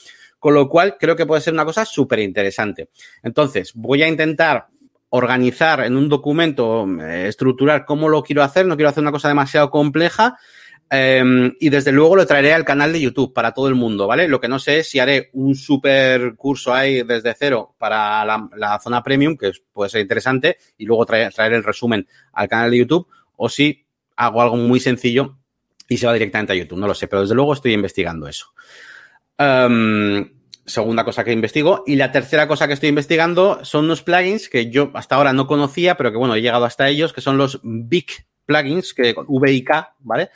Con 0.40 0.54
lo 0.54 0.68
cual 0.68 0.96
creo 0.98 1.14
que 1.14 1.26
puede 1.26 1.40
ser 1.40 1.52
una 1.52 1.64
cosa 1.64 1.84
súper 1.84 2.18
interesante. 2.20 2.90
Entonces, 3.22 3.72
voy 3.74 4.02
a 4.02 4.08
intentar 4.08 4.66
organizar 5.10 5.80
en 5.84 5.96
un 5.96 6.08
documento, 6.08 6.86
estructurar 7.00 7.84
cómo 7.84 8.08
lo 8.08 8.22
quiero 8.22 8.42
hacer. 8.42 8.66
No 8.66 8.76
quiero 8.76 8.90
hacer 8.90 9.02
una 9.02 9.10
cosa 9.10 9.28
demasiado 9.28 9.70
compleja 9.70 10.38
Um, 10.90 11.52
y 11.60 11.68
desde 11.68 11.92
luego 11.92 12.16
lo 12.16 12.26
traeré 12.26 12.54
al 12.54 12.64
canal 12.64 12.94
de 12.94 13.00
YouTube 13.00 13.34
para 13.34 13.52
todo 13.52 13.68
el 13.68 13.74
mundo, 13.74 14.06
¿vale? 14.06 14.26
Lo 14.26 14.40
que 14.40 14.48
no 14.48 14.58
sé 14.58 14.78
es 14.78 14.88
si 14.88 14.98
haré 14.98 15.28
un 15.34 15.54
super 15.54 16.34
curso 16.34 16.72
ahí 16.72 17.02
desde 17.02 17.34
cero 17.34 17.74
para 17.76 18.24
la, 18.24 18.80
zona 18.82 19.02
premium, 19.02 19.36
que 19.36 19.52
puede 19.72 19.90
ser 19.90 20.00
interesante, 20.00 20.56
y 20.78 20.86
luego 20.86 21.04
traer, 21.04 21.32
traer, 21.34 21.52
el 21.52 21.64
resumen 21.64 22.08
al 22.32 22.48
canal 22.48 22.70
de 22.70 22.78
YouTube, 22.78 23.06
o 23.36 23.50
si 23.50 23.84
hago 24.16 24.40
algo 24.40 24.56
muy 24.56 24.80
sencillo 24.80 25.36
y 25.88 25.98
se 25.98 26.06
va 26.06 26.14
directamente 26.14 26.54
a 26.54 26.56
YouTube, 26.56 26.78
no 26.78 26.86
lo 26.86 26.94
sé, 26.94 27.06
pero 27.06 27.20
desde 27.20 27.34
luego 27.34 27.52
estoy 27.52 27.74
investigando 27.74 28.26
eso. 28.26 28.52
Um, 29.38 30.24
segunda 30.64 31.04
cosa 31.04 31.24
que 31.24 31.32
investigo. 31.32 31.84
Y 31.86 31.96
la 31.96 32.12
tercera 32.12 32.48
cosa 32.48 32.66
que 32.66 32.74
estoy 32.74 32.88
investigando 32.88 33.64
son 33.64 33.86
unos 33.86 34.02
plugins 34.02 34.48
que 34.48 34.70
yo 34.70 34.90
hasta 34.94 35.16
ahora 35.16 35.32
no 35.32 35.46
conocía, 35.46 35.96
pero 35.96 36.10
que 36.10 36.18
bueno, 36.18 36.34
he 36.34 36.42
llegado 36.42 36.64
hasta 36.64 36.88
ellos, 36.88 37.12
que 37.12 37.20
son 37.20 37.36
los 37.38 37.60
Big 37.62 38.06
plugins, 38.46 38.94
que 38.94 39.14
VIK, 39.28 39.70
¿vale? 40.00 40.30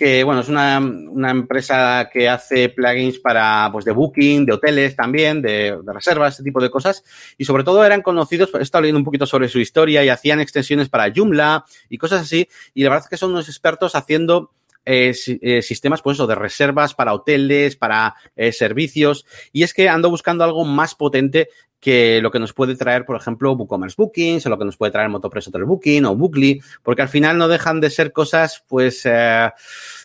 Que 0.00 0.24
bueno, 0.24 0.40
es 0.40 0.48
una, 0.48 0.78
una, 0.78 1.30
empresa 1.30 2.08
que 2.10 2.26
hace 2.26 2.70
plugins 2.70 3.18
para 3.18 3.68
pues 3.70 3.84
de 3.84 3.92
booking, 3.92 4.46
de 4.46 4.54
hoteles 4.54 4.96
también, 4.96 5.42
de, 5.42 5.78
de, 5.84 5.92
reservas, 5.92 6.32
este 6.32 6.42
tipo 6.42 6.58
de 6.58 6.70
cosas. 6.70 7.04
Y 7.36 7.44
sobre 7.44 7.64
todo 7.64 7.84
eran 7.84 8.00
conocidos, 8.00 8.48
he 8.58 8.62
estado 8.62 8.80
leyendo 8.80 8.98
un 8.98 9.04
poquito 9.04 9.26
sobre 9.26 9.50
su 9.50 9.58
historia 9.58 10.02
y 10.02 10.08
hacían 10.08 10.40
extensiones 10.40 10.88
para 10.88 11.12
Joomla 11.14 11.66
y 11.90 11.98
cosas 11.98 12.22
así. 12.22 12.48
Y 12.72 12.82
la 12.82 12.88
verdad 12.88 13.04
es 13.04 13.10
que 13.10 13.18
son 13.18 13.32
unos 13.32 13.50
expertos 13.50 13.94
haciendo 13.94 14.52
eh, 14.84 15.14
eh, 15.42 15.62
sistemas, 15.62 16.02
pues 16.02 16.18
de 16.18 16.34
reservas 16.34 16.94
para 16.94 17.12
hoteles, 17.12 17.76
para 17.76 18.14
eh, 18.36 18.52
servicios. 18.52 19.26
Y 19.52 19.62
es 19.62 19.74
que 19.74 19.88
ando 19.88 20.10
buscando 20.10 20.44
algo 20.44 20.64
más 20.64 20.94
potente 20.94 21.48
que 21.80 22.20
lo 22.20 22.30
que 22.30 22.38
nos 22.38 22.52
puede 22.52 22.76
traer, 22.76 23.06
por 23.06 23.16
ejemplo, 23.16 23.52
WooCommerce 23.52 23.94
Bookings, 23.96 24.44
o 24.44 24.50
lo 24.50 24.58
que 24.58 24.66
nos 24.66 24.76
puede 24.76 24.92
traer 24.92 25.08
Motopress 25.08 25.48
Hotel 25.48 25.64
Booking 25.64 26.04
o 26.04 26.14
Bookly, 26.14 26.60
porque 26.82 27.02
al 27.02 27.08
final 27.08 27.38
no 27.38 27.48
dejan 27.48 27.80
de 27.80 27.88
ser 27.88 28.12
cosas, 28.12 28.62
pues, 28.68 29.08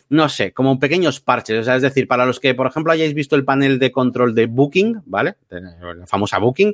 no 0.08 0.28
sé, 0.30 0.52
como 0.52 0.78
pequeños 0.78 1.20
parches. 1.20 1.68
Es 1.68 1.82
decir, 1.82 2.08
para 2.08 2.24
los 2.24 2.40
que, 2.40 2.54
por 2.54 2.66
ejemplo, 2.66 2.92
hayáis 2.92 3.12
visto 3.12 3.36
el 3.36 3.44
panel 3.44 3.78
de 3.78 3.92
control 3.92 4.34
de 4.34 4.46
Booking, 4.46 5.02
¿vale? 5.04 5.34
La 5.50 6.06
famosa 6.06 6.38
Booking, 6.38 6.72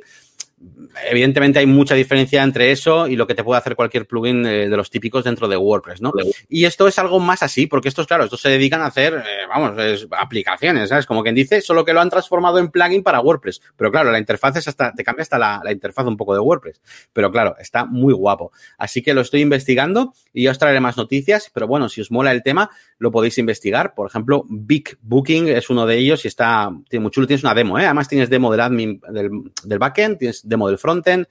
evidentemente 1.09 1.59
hay 1.59 1.65
mucha 1.65 1.95
diferencia 1.95 2.43
entre 2.43 2.71
eso 2.71 3.07
y 3.07 3.15
lo 3.15 3.27
que 3.27 3.35
te 3.35 3.43
puede 3.43 3.59
hacer 3.59 3.75
cualquier 3.75 4.05
plugin 4.05 4.45
eh, 4.45 4.69
de 4.69 4.77
los 4.77 4.89
típicos 4.89 5.23
dentro 5.23 5.47
de 5.47 5.57
WordPress, 5.57 6.01
¿no? 6.01 6.13
Y 6.49 6.65
esto 6.65 6.87
es 6.87 6.99
algo 6.99 7.19
más 7.19 7.43
así, 7.43 7.67
porque 7.67 7.89
estos, 7.89 8.07
claro, 8.07 8.25
estos 8.25 8.41
se 8.41 8.49
dedican 8.49 8.81
a 8.81 8.87
hacer, 8.87 9.13
eh, 9.15 9.47
vamos, 9.47 9.77
es, 9.79 10.07
aplicaciones, 10.11 10.89
¿sabes? 10.89 11.05
Como 11.05 11.23
quien 11.23 11.35
dice, 11.35 11.61
solo 11.61 11.83
que 11.85 11.93
lo 11.93 12.01
han 12.01 12.09
transformado 12.09 12.59
en 12.59 12.69
plugin 12.69 13.03
para 13.03 13.21
WordPress. 13.21 13.61
Pero 13.75 13.91
claro, 13.91 14.11
la 14.11 14.19
interfaz 14.19 14.57
es 14.57 14.67
hasta, 14.67 14.93
te 14.93 15.03
cambia 15.03 15.23
hasta 15.23 15.37
la, 15.37 15.61
la 15.63 15.71
interfaz 15.71 16.05
un 16.05 16.17
poco 16.17 16.33
de 16.33 16.39
WordPress. 16.39 16.81
Pero 17.11 17.31
claro, 17.31 17.55
está 17.59 17.85
muy 17.85 18.13
guapo. 18.13 18.51
Así 18.77 19.01
que 19.01 19.13
lo 19.13 19.21
estoy 19.21 19.41
investigando 19.41 20.13
y 20.33 20.43
yo 20.43 20.51
os 20.51 20.59
traeré 20.59 20.79
más 20.79 20.97
noticias, 20.97 21.49
pero 21.53 21.67
bueno, 21.67 21.89
si 21.89 22.01
os 22.01 22.11
mola 22.11 22.31
el 22.31 22.43
tema, 22.43 22.69
lo 22.97 23.11
podéis 23.11 23.37
investigar. 23.37 23.93
Por 23.93 24.07
ejemplo, 24.07 24.45
Big 24.49 24.97
Booking 25.01 25.47
es 25.47 25.69
uno 25.69 25.85
de 25.85 25.97
ellos 25.97 26.25
y 26.25 26.27
está, 26.27 26.69
tiene 26.89 27.03
muy 27.03 27.11
chulo, 27.11 27.27
tienes 27.27 27.43
una 27.43 27.53
demo, 27.53 27.79
¿eh? 27.79 27.85
Además 27.85 28.07
tienes 28.07 28.29
demo 28.29 28.51
del 28.51 28.61
admin, 28.61 29.01
del, 29.09 29.29
del 29.63 29.79
backend, 29.79 30.17
tienes 30.17 30.47
demo 30.53 30.67
del 30.67 30.77
frontend 30.77 31.27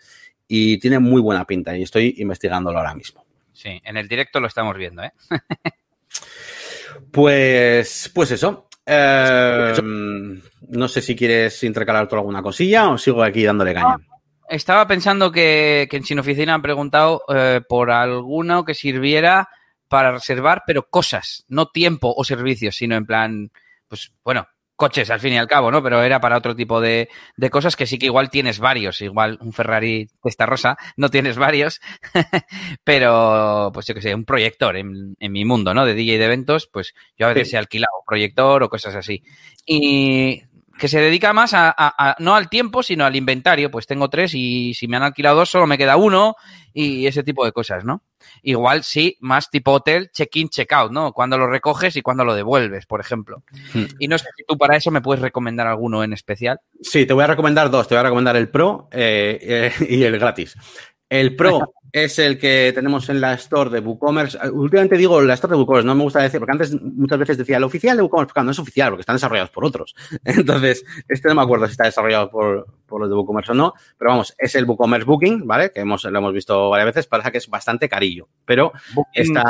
y 0.46 0.78
tiene 0.78 0.98
muy 0.98 1.20
buena 1.20 1.44
pinta 1.46 1.76
y 1.76 1.82
estoy 1.82 2.14
investigándolo 2.18 2.78
ahora 2.78 2.94
mismo. 2.94 3.24
Sí, 3.52 3.80
en 3.84 3.96
el 3.96 4.08
directo 4.08 4.40
lo 4.40 4.48
estamos 4.48 4.76
viendo, 4.76 5.02
¿eh? 5.02 5.12
pues, 7.10 8.10
pues 8.14 8.30
eso. 8.32 8.68
Eh, 8.84 9.72
no 10.68 10.88
sé 10.88 11.02
si 11.02 11.14
quieres 11.14 11.62
intercalar 11.62 12.08
tú 12.08 12.16
alguna 12.16 12.42
cosilla 12.42 12.90
o 12.90 12.98
sigo 12.98 13.22
aquí 13.22 13.44
dándole 13.44 13.74
caña. 13.74 13.96
Estaba 14.48 14.86
pensando 14.86 15.30
que, 15.30 15.86
que 15.90 15.98
en 15.98 16.04
Sin 16.04 16.18
Oficina 16.18 16.54
han 16.54 16.62
preguntado 16.62 17.22
eh, 17.34 17.60
por 17.66 17.90
alguno 17.90 18.64
que 18.64 18.74
sirviera 18.74 19.48
para 19.88 20.12
reservar, 20.12 20.64
pero 20.66 20.88
cosas, 20.88 21.44
no 21.48 21.68
tiempo 21.68 22.12
o 22.16 22.24
servicios, 22.24 22.76
sino 22.76 22.96
en 22.96 23.06
plan, 23.06 23.52
pues 23.88 24.12
bueno, 24.24 24.48
coches 24.82 25.10
al 25.10 25.20
fin 25.20 25.34
y 25.34 25.38
al 25.38 25.46
cabo, 25.46 25.70
¿no? 25.70 25.80
Pero 25.80 26.02
era 26.02 26.20
para 26.20 26.36
otro 26.36 26.56
tipo 26.56 26.80
de, 26.80 27.08
de 27.36 27.50
cosas 27.50 27.76
que 27.76 27.86
sí 27.86 28.00
que 28.00 28.06
igual 28.06 28.30
tienes 28.30 28.58
varios, 28.58 29.00
igual 29.00 29.38
un 29.40 29.52
Ferrari 29.52 30.08
testa 30.20 30.44
rosa, 30.44 30.76
no 30.96 31.08
tienes 31.08 31.38
varios, 31.38 31.80
pero 32.82 33.70
pues 33.72 33.86
yo 33.86 33.94
que 33.94 34.02
sé, 34.02 34.12
un 34.12 34.24
proyector 34.24 34.76
en, 34.76 35.14
en, 35.20 35.30
mi 35.30 35.44
mundo, 35.44 35.72
¿no? 35.72 35.86
De 35.86 35.94
DJ 35.94 36.18
de 36.18 36.24
eventos, 36.24 36.66
pues 36.66 36.94
yo 37.16 37.26
a 37.26 37.28
veces 37.28 37.50
sí. 37.50 37.54
he 37.54 37.60
alquilado 37.60 37.92
proyector 38.04 38.64
o 38.64 38.68
cosas 38.68 38.96
así. 38.96 39.22
Y 39.64 40.42
que 40.82 40.88
se 40.88 41.00
dedica 41.00 41.32
más 41.32 41.54
a, 41.54 41.72
a, 41.78 42.16
no 42.18 42.34
al 42.34 42.48
tiempo, 42.48 42.82
sino 42.82 43.04
al 43.04 43.14
inventario. 43.14 43.70
Pues 43.70 43.86
tengo 43.86 44.10
tres 44.10 44.34
y 44.34 44.74
si 44.74 44.88
me 44.88 44.96
han 44.96 45.04
alquilado 45.04 45.36
dos, 45.36 45.48
solo 45.48 45.64
me 45.68 45.78
queda 45.78 45.96
uno 45.96 46.34
y 46.74 47.06
ese 47.06 47.22
tipo 47.22 47.44
de 47.44 47.52
cosas, 47.52 47.84
¿no? 47.84 48.02
Igual 48.42 48.82
sí, 48.82 49.16
más 49.20 49.48
tipo 49.48 49.70
hotel, 49.70 50.10
check-in, 50.12 50.48
check-out, 50.48 50.90
¿no? 50.90 51.12
Cuando 51.12 51.38
lo 51.38 51.46
recoges 51.46 51.94
y 51.94 52.02
cuando 52.02 52.24
lo 52.24 52.34
devuelves, 52.34 52.86
por 52.86 53.00
ejemplo. 53.00 53.44
Hmm. 53.72 53.84
Y 54.00 54.08
no 54.08 54.18
sé 54.18 54.26
si 54.36 54.42
tú 54.42 54.58
para 54.58 54.76
eso 54.76 54.90
me 54.90 55.00
puedes 55.00 55.22
recomendar 55.22 55.68
alguno 55.68 56.02
en 56.02 56.14
especial. 56.14 56.58
Sí, 56.80 57.06
te 57.06 57.14
voy 57.14 57.22
a 57.22 57.28
recomendar 57.28 57.70
dos. 57.70 57.86
Te 57.86 57.94
voy 57.94 58.00
a 58.00 58.04
recomendar 58.04 58.34
el 58.34 58.48
Pro 58.48 58.88
eh, 58.90 59.38
eh, 59.78 59.86
y 59.88 60.02
el 60.02 60.18
gratis. 60.18 60.56
El 61.12 61.36
Pro 61.36 61.74
es 61.92 62.18
el 62.18 62.38
que 62.38 62.72
tenemos 62.74 63.10
en 63.10 63.20
la 63.20 63.34
store 63.34 63.68
de 63.68 63.80
WooCommerce. 63.80 64.38
Últimamente 64.50 64.96
digo 64.96 65.20
la 65.20 65.34
store 65.34 65.52
de 65.52 65.58
WooCommerce, 65.58 65.86
no 65.86 65.94
me 65.94 66.04
gusta 66.04 66.22
decir, 66.22 66.40
porque 66.40 66.52
antes 66.52 66.80
muchas 66.80 67.18
veces 67.18 67.36
decía 67.36 67.58
el 67.58 67.64
oficial 67.64 67.98
de 67.98 68.02
WooCommerce, 68.02 68.32
porque 68.32 68.44
no 68.46 68.50
es 68.50 68.58
oficial, 68.58 68.88
porque 68.88 69.02
están 69.02 69.16
desarrollados 69.16 69.50
por 69.50 69.66
otros. 69.66 69.94
Entonces, 70.24 70.86
este 71.06 71.28
no 71.28 71.34
me 71.34 71.42
acuerdo 71.42 71.66
si 71.66 71.72
está 71.72 71.84
desarrollado 71.84 72.30
por, 72.30 72.66
los 72.98 73.10
de 73.10 73.14
WooCommerce 73.14 73.52
o 73.52 73.54
no, 73.54 73.74
pero 73.98 74.10
vamos, 74.12 74.34
es 74.38 74.54
el 74.54 74.64
WooCommerce 74.64 75.04
Booking, 75.04 75.46
¿vale? 75.46 75.70
Que 75.70 75.80
hemos, 75.80 76.02
lo 76.04 76.18
hemos 76.18 76.32
visto 76.32 76.70
varias 76.70 76.86
veces, 76.86 77.06
parece 77.06 77.30
que 77.30 77.38
es 77.38 77.48
bastante 77.48 77.90
carillo, 77.90 78.26
pero 78.46 78.72
está... 79.12 79.44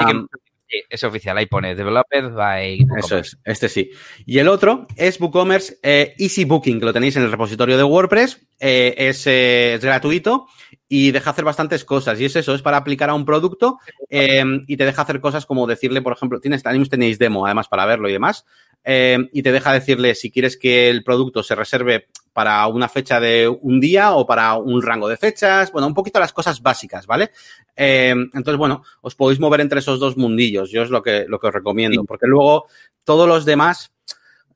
es 0.91 1.05
oficial, 1.05 1.39
ahí 1.39 1.47
pone 1.47 1.77
Developed 1.77 2.31
by 2.33 2.87
Eso 2.99 3.19
es, 3.19 3.39
este 3.45 3.69
sí. 3.69 3.91
Y 4.27 4.39
el 4.39 4.49
otro 4.49 4.89
es 4.97 5.21
WooCommerce 5.21 5.79
eh, 5.81 6.15
Easy 6.19 6.45
Booking, 6.45 6.81
que 6.81 6.87
lo 6.87 6.93
tenéis 6.93 7.15
en 7.15 7.23
el 7.23 7.31
repositorio 7.31 7.77
de 7.77 7.85
WordPress. 7.85 8.41
Eh, 8.59 8.95
es, 8.97 9.27
eh, 9.27 9.75
es, 9.75 9.85
gratuito 9.85 10.49
y 10.95 11.11
deja 11.11 11.31
hacer 11.31 11.47
bastantes 11.47 11.87
cosas. 11.87 12.21
Y 12.21 12.27
es 12.27 12.37
eso, 12.37 12.55
es 12.55 12.61
para 12.61 12.77
aplicar 12.77 13.09
a 13.09 13.15
un 13.15 13.25
producto 13.25 13.79
em, 14.11 14.63
y 14.69 14.77
te 14.77 14.85
deja 14.85 15.01
hacer 15.01 15.23
cosas 15.23 15.47
como 15.47 15.67
decirle, 15.67 16.03
por 16.03 16.13
ejemplo, 16.13 16.39
tienes, 16.39 16.63
tenéis 16.63 17.19
demo 17.19 17.47
además 17.47 17.67
para 17.67 17.87
verlo 17.87 18.11
y 18.11 18.13
demás, 18.13 18.45
em, 18.85 19.27
y 19.33 19.43
te 19.43 19.53
deja 19.53 19.73
decirle 19.73 20.15
si 20.15 20.31
quieres 20.31 20.59
que 20.59 20.91
el 20.91 21.03
producto 21.03 21.43
se 21.43 21.55
reserve 21.55 22.09
para 22.35 22.67
una 22.67 22.91
fecha 22.91 23.21
de 23.21 23.49
un 23.49 23.81
día 23.81 24.13
o 24.13 24.27
para 24.27 24.55
un 24.57 24.83
rango 24.83 25.09
de 25.09 25.17
fechas, 25.17 25.73
bueno, 25.73 25.87
un 25.87 25.95
poquito 25.95 26.21
las 26.21 26.35
cosas 26.35 26.61
básicas, 26.61 27.07
¿vale? 27.07 27.31
Em, 27.75 28.29
entonces, 28.35 28.59
bueno, 28.59 28.83
os 29.01 29.15
podéis 29.15 29.41
mover 29.41 29.63
entre 29.63 29.79
esos 29.79 29.99
dos 29.99 30.19
mundillos, 30.19 30.71
yo 30.71 30.83
es 30.83 30.91
lo 30.91 31.03
que, 31.03 31.25
lo 31.27 31.39
que 31.39 31.47
os 31.47 31.55
recomiendo, 31.55 32.05
porque 32.05 32.27
luego 32.27 32.67
todos 33.03 33.27
los 33.27 33.47
demás, 33.47 33.95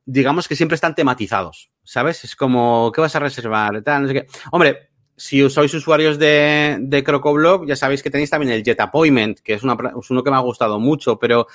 digamos 0.05 0.47
que 0.47 0.55
siempre 0.55 0.75
están 0.75 0.93
tematizados, 0.93 1.71
¿sabes? 1.83 2.23
Es 2.25 2.35
como, 2.35 2.91
¿qué 2.93 3.01
vas 3.01 3.15
a 3.15 3.21
reservar? 3.21 3.81
Tal, 3.81 4.03
no 4.03 4.07
sé 4.07 4.13
qué. 4.13 4.27
Hombre, 4.51 4.86
si 5.17 5.49
sois 5.49 5.73
usuarios 5.73 6.19
de, 6.19 6.77
de 6.79 7.03
CrocoBlog, 7.03 7.65
ya 7.65 7.75
sabéis 7.75 8.03
que 8.03 8.11
tenéis 8.11 8.29
también 8.29 8.53
el 8.53 8.63
Jet 8.63 8.79
Appointment, 8.79 9.39
que 9.39 9.55
es, 9.55 9.63
una, 9.63 9.75
es 9.99 10.09
uno 10.11 10.23
que 10.23 10.29
me 10.29 10.37
ha 10.37 10.41
gustado 10.41 10.79
mucho, 10.79 11.17
pero, 11.17 11.47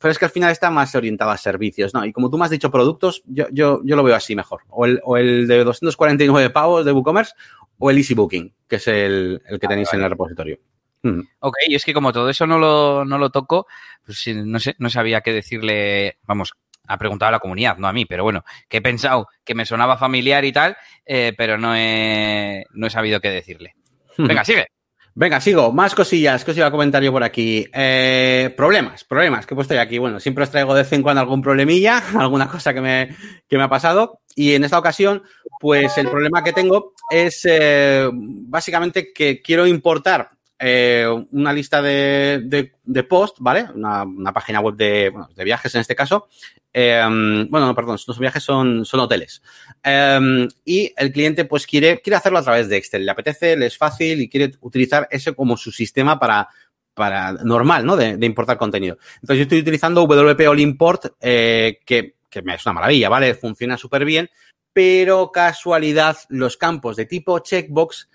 pero 0.00 0.10
es 0.10 0.18
que 0.18 0.24
al 0.24 0.30
final 0.30 0.50
está 0.50 0.70
más 0.70 0.94
orientado 0.94 1.30
a 1.30 1.36
servicios, 1.36 1.92
¿no? 1.92 2.02
Y 2.06 2.14
como 2.14 2.30
tú 2.30 2.38
me 2.38 2.46
has 2.46 2.50
dicho 2.50 2.70
productos, 2.70 3.22
yo, 3.26 3.44
yo, 3.52 3.82
yo 3.84 3.94
lo 3.94 4.02
veo 4.02 4.16
así 4.16 4.34
mejor. 4.34 4.62
O 4.70 4.86
el, 4.86 5.00
o 5.04 5.18
el 5.18 5.46
de 5.46 5.62
249 5.62 6.48
pavos 6.48 6.86
de 6.86 6.92
WooCommerce 6.92 7.34
o 7.78 7.90
el 7.90 7.98
Easy 7.98 8.14
Booking, 8.14 8.54
que 8.66 8.76
es 8.76 8.88
el, 8.88 9.42
el 9.46 9.60
que 9.60 9.68
tenéis 9.68 9.92
en 9.92 10.00
el 10.00 10.10
repositorio. 10.10 10.58
Mm. 11.02 11.20
Ok, 11.40 11.56
y 11.68 11.74
es 11.74 11.84
que 11.84 11.92
como 11.92 12.12
todo 12.12 12.30
eso 12.30 12.46
no 12.46 12.58
lo, 12.58 13.04
no 13.04 13.18
lo 13.18 13.28
toco, 13.28 13.66
pues 14.04 14.26
no 14.34 14.58
sé, 14.58 14.76
no 14.78 14.88
sabía 14.88 15.20
qué 15.20 15.32
decirle, 15.32 16.18
vamos, 16.24 16.54
ha 16.86 16.98
preguntado 16.98 17.28
a 17.28 17.32
la 17.32 17.38
comunidad, 17.38 17.76
no 17.78 17.88
a 17.88 17.92
mí, 17.92 18.04
pero 18.04 18.24
bueno, 18.24 18.44
que 18.68 18.78
he 18.78 18.82
pensado 18.82 19.28
que 19.44 19.54
me 19.54 19.66
sonaba 19.66 19.96
familiar 19.96 20.44
y 20.44 20.52
tal, 20.52 20.76
eh, 21.06 21.32
pero 21.36 21.56
no 21.58 21.74
he, 21.76 22.64
no 22.72 22.86
he 22.86 22.90
sabido 22.90 23.20
qué 23.20 23.30
decirle. 23.30 23.74
Venga, 24.18 24.44
sigue. 24.44 24.66
Venga, 25.14 25.40
sigo. 25.40 25.72
Más 25.72 25.94
cosillas 25.94 26.44
que 26.44 26.52
os 26.52 26.56
iba 26.56 26.66
a 26.66 26.70
comentar 26.70 27.02
yo 27.02 27.12
por 27.12 27.24
aquí. 27.24 27.66
Eh, 27.72 28.54
problemas, 28.56 29.04
problemas 29.04 29.44
que 29.44 29.54
he 29.54 29.56
puesto 29.56 29.74
yo 29.74 29.80
aquí. 29.80 29.98
Bueno, 29.98 30.20
siempre 30.20 30.44
os 30.44 30.50
traigo 30.50 30.74
de 30.74 30.82
vez 30.82 30.92
en 30.92 31.02
cuando 31.02 31.20
algún 31.20 31.42
problemilla, 31.42 32.02
alguna 32.18 32.48
cosa 32.48 32.72
que 32.72 32.80
me, 32.80 33.16
que 33.48 33.56
me 33.56 33.64
ha 33.64 33.68
pasado. 33.68 34.20
Y 34.34 34.54
en 34.54 34.64
esta 34.64 34.78
ocasión, 34.78 35.22
pues 35.58 35.98
el 35.98 36.08
problema 36.08 36.44
que 36.44 36.52
tengo 36.52 36.94
es 37.10 37.46
eh, 37.48 38.08
básicamente 38.12 39.12
que 39.12 39.42
quiero 39.42 39.66
importar 39.66 40.30
eh, 40.62 41.06
una 41.32 41.54
lista 41.54 41.80
de, 41.80 42.70
de, 42.84 43.02
post, 43.04 43.38
¿vale? 43.40 43.66
Una, 43.74 44.32
página 44.34 44.60
web 44.60 44.76
de, 44.76 45.10
viajes 45.42 45.74
en 45.74 45.80
este 45.80 45.96
caso. 45.96 46.28
Eh, 46.70 47.00
bueno, 47.48 47.66
no, 47.66 47.74
perdón, 47.74 47.98
los 48.06 48.18
viajes 48.18 48.42
son, 48.42 48.84
son 48.84 49.00
hoteles. 49.00 49.40
Eh, 49.82 50.46
y 50.66 50.92
el 50.98 51.12
cliente 51.12 51.46
pues 51.46 51.66
quiere, 51.66 52.02
quiere 52.02 52.16
hacerlo 52.16 52.40
a 52.40 52.42
través 52.42 52.68
de 52.68 52.76
Excel. 52.76 53.06
Le 53.06 53.10
apetece, 53.10 53.56
le 53.56 53.66
es 53.66 53.78
fácil 53.78 54.20
y 54.20 54.28
quiere 54.28 54.52
utilizar 54.60 55.08
ese 55.10 55.32
como 55.34 55.56
su 55.56 55.72
sistema 55.72 56.18
para, 56.18 56.46
para 56.92 57.32
normal, 57.32 57.86
¿no? 57.86 57.96
De, 57.96 58.18
importar 58.26 58.58
contenido. 58.58 58.98
Entonces 59.14 59.38
yo 59.38 59.42
estoy 59.44 59.60
utilizando 59.60 60.02
WP 60.02 60.46
All 60.46 60.60
Import, 60.60 61.06
que, 61.18 61.78
que 61.86 62.14
es 62.34 62.66
una 62.66 62.74
maravilla, 62.74 63.08
¿vale? 63.08 63.32
Funciona 63.32 63.78
súper 63.78 64.04
bien, 64.04 64.28
pero 64.74 65.32
casualidad, 65.32 66.18
los 66.28 66.58
campos 66.58 66.96
de 66.96 67.06
tipo 67.06 67.38
checkbox 67.38 68.10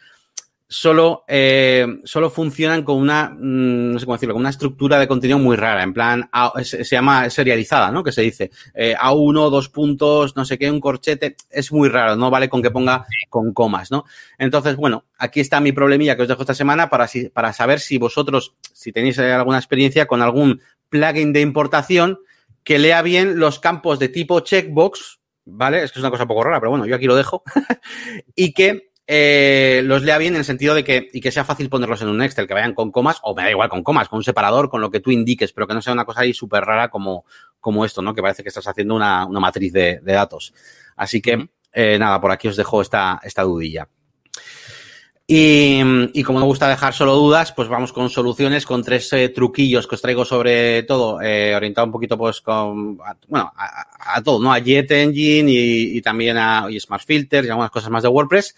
solo, 0.67 1.23
eh, 1.27 1.85
solo 2.05 2.29
funcionan 2.29 2.83
con 2.83 2.97
una, 2.97 3.29
mm, 3.29 3.93
no 3.93 3.99
sé 3.99 4.05
cómo 4.05 4.15
decirlo, 4.15 4.33
con 4.33 4.41
una 4.41 4.49
estructura 4.49 4.97
de 4.97 5.07
contenido 5.07 5.37
muy 5.37 5.55
rara, 5.55 5.83
en 5.83 5.93
plan, 5.93 6.29
se, 6.63 6.83
llama 6.83 7.29
serializada, 7.29 7.91
¿no? 7.91 8.03
Que 8.03 8.11
se 8.11 8.21
dice 8.21 8.51
eh, 8.73 8.95
A1, 8.99 9.49
dos 9.49 9.69
puntos, 9.69 10.35
no 10.35 10.45
sé 10.45 10.57
qué, 10.57 10.69
un 10.71 10.79
corchete, 10.79 11.35
es 11.49 11.71
muy 11.71 11.89
raro, 11.89 12.15
no 12.15 12.31
vale 12.31 12.49
con 12.49 12.61
que 12.61 12.71
ponga 12.71 13.05
con 13.29 13.53
comas, 13.53 13.91
¿no? 13.91 14.05
Entonces, 14.37 14.75
bueno, 14.75 15.05
aquí 15.17 15.39
está 15.39 15.59
mi 15.59 15.71
problemilla 15.71 16.15
que 16.15 16.23
os 16.23 16.27
dejo 16.27 16.41
esta 16.41 16.55
semana 16.55 16.89
para, 16.89 17.07
para 17.33 17.53
saber 17.53 17.79
si 17.79 17.97
vosotros, 17.97 18.55
si 18.73 18.91
tenéis 18.91 19.19
alguna 19.19 19.57
experiencia 19.57 20.07
con 20.07 20.21
algún 20.21 20.61
plugin 20.89 21.33
de 21.33 21.41
importación 21.41 22.19
que 22.63 22.79
lea 22.79 23.01
bien 23.03 23.39
los 23.39 23.59
campos 23.59 23.99
de 23.99 24.09
tipo 24.09 24.39
checkbox, 24.39 25.19
¿vale? 25.45 25.83
Es 25.83 25.91
que 25.91 25.99
es 25.99 26.03
una 26.03 26.09
cosa 26.09 26.23
un 26.23 26.29
poco 26.29 26.43
rara, 26.43 26.59
pero 26.59 26.71
bueno, 26.71 26.87
yo 26.87 26.95
aquí 26.95 27.05
lo 27.05 27.15
dejo, 27.15 27.43
y 28.35 28.53
que 28.53 28.89
eh, 29.07 29.81
los 29.83 30.01
lea 30.01 30.17
bien 30.17 30.33
en 30.33 30.39
el 30.39 30.45
sentido 30.45 30.73
de 30.73 30.83
que, 30.83 31.09
y 31.13 31.21
que 31.21 31.31
sea 31.31 31.45
fácil 31.45 31.69
ponerlos 31.69 32.01
en 32.01 32.07
un 32.07 32.21
Excel, 32.23 32.47
que 32.47 32.55
vayan 32.55 32.73
con 32.73 32.91
comas, 32.91 33.19
o 33.21 33.35
me 33.35 33.43
da 33.43 33.51
igual 33.51 33.69
con 33.69 33.83
comas, 33.83 34.09
con 34.09 34.17
un 34.17 34.23
separador, 34.23 34.69
con 34.69 34.81
lo 34.81 34.89
que 34.89 34.99
tú 34.99 35.11
indiques, 35.11 35.53
pero 35.53 35.67
que 35.67 35.75
no 35.75 35.81
sea 35.81 35.93
una 35.93 36.05
cosa 36.05 36.21
ahí 36.21 36.33
súper 36.33 36.63
rara 36.63 36.89
como, 36.89 37.25
como 37.59 37.85
esto, 37.85 38.01
¿no? 38.01 38.15
Que 38.15 38.21
parece 38.21 38.41
que 38.41 38.49
estás 38.49 38.67
haciendo 38.67 38.95
una, 38.95 39.25
una 39.25 39.39
matriz 39.39 39.71
de, 39.71 39.99
de, 40.01 40.13
datos. 40.13 40.53
Así 40.95 41.21
que, 41.21 41.49
eh, 41.73 41.99
nada, 41.99 42.19
por 42.19 42.31
aquí 42.31 42.47
os 42.47 42.55
dejo 42.55 42.81
esta, 42.81 43.19
esta 43.23 43.43
dudilla. 43.43 43.87
Y, 45.27 45.81
y, 46.13 46.21
como 46.21 46.39
me 46.39 46.45
gusta 46.45 46.69
dejar 46.69 46.93
solo 46.93 47.15
dudas, 47.15 47.51
pues 47.51 47.67
vamos 47.67 47.91
con 47.91 48.11
soluciones, 48.11 48.63
con 48.63 48.83
tres 48.83 49.11
eh, 49.13 49.29
truquillos 49.29 49.87
que 49.87 49.95
os 49.95 50.01
traigo 50.01 50.23
sobre 50.23 50.83
todo, 50.83 51.19
eh, 51.19 51.55
orientado 51.55 51.85
un 51.85 51.91
poquito 51.91 52.15
pues 52.15 52.41
con, 52.41 52.99
a, 53.03 53.15
bueno, 53.27 53.51
a, 53.55 54.17
a, 54.17 54.21
todo, 54.21 54.39
¿no? 54.39 54.53
A 54.53 54.59
Jet 54.59 54.91
Engine 54.91 55.51
y, 55.51 55.97
y 55.97 56.01
también 56.03 56.37
a 56.37 56.67
y 56.69 56.79
Smart 56.79 57.03
Filters 57.03 57.47
y 57.47 57.49
algunas 57.49 57.71
cosas 57.71 57.89
más 57.89 58.03
de 58.03 58.09
WordPress. 58.09 58.55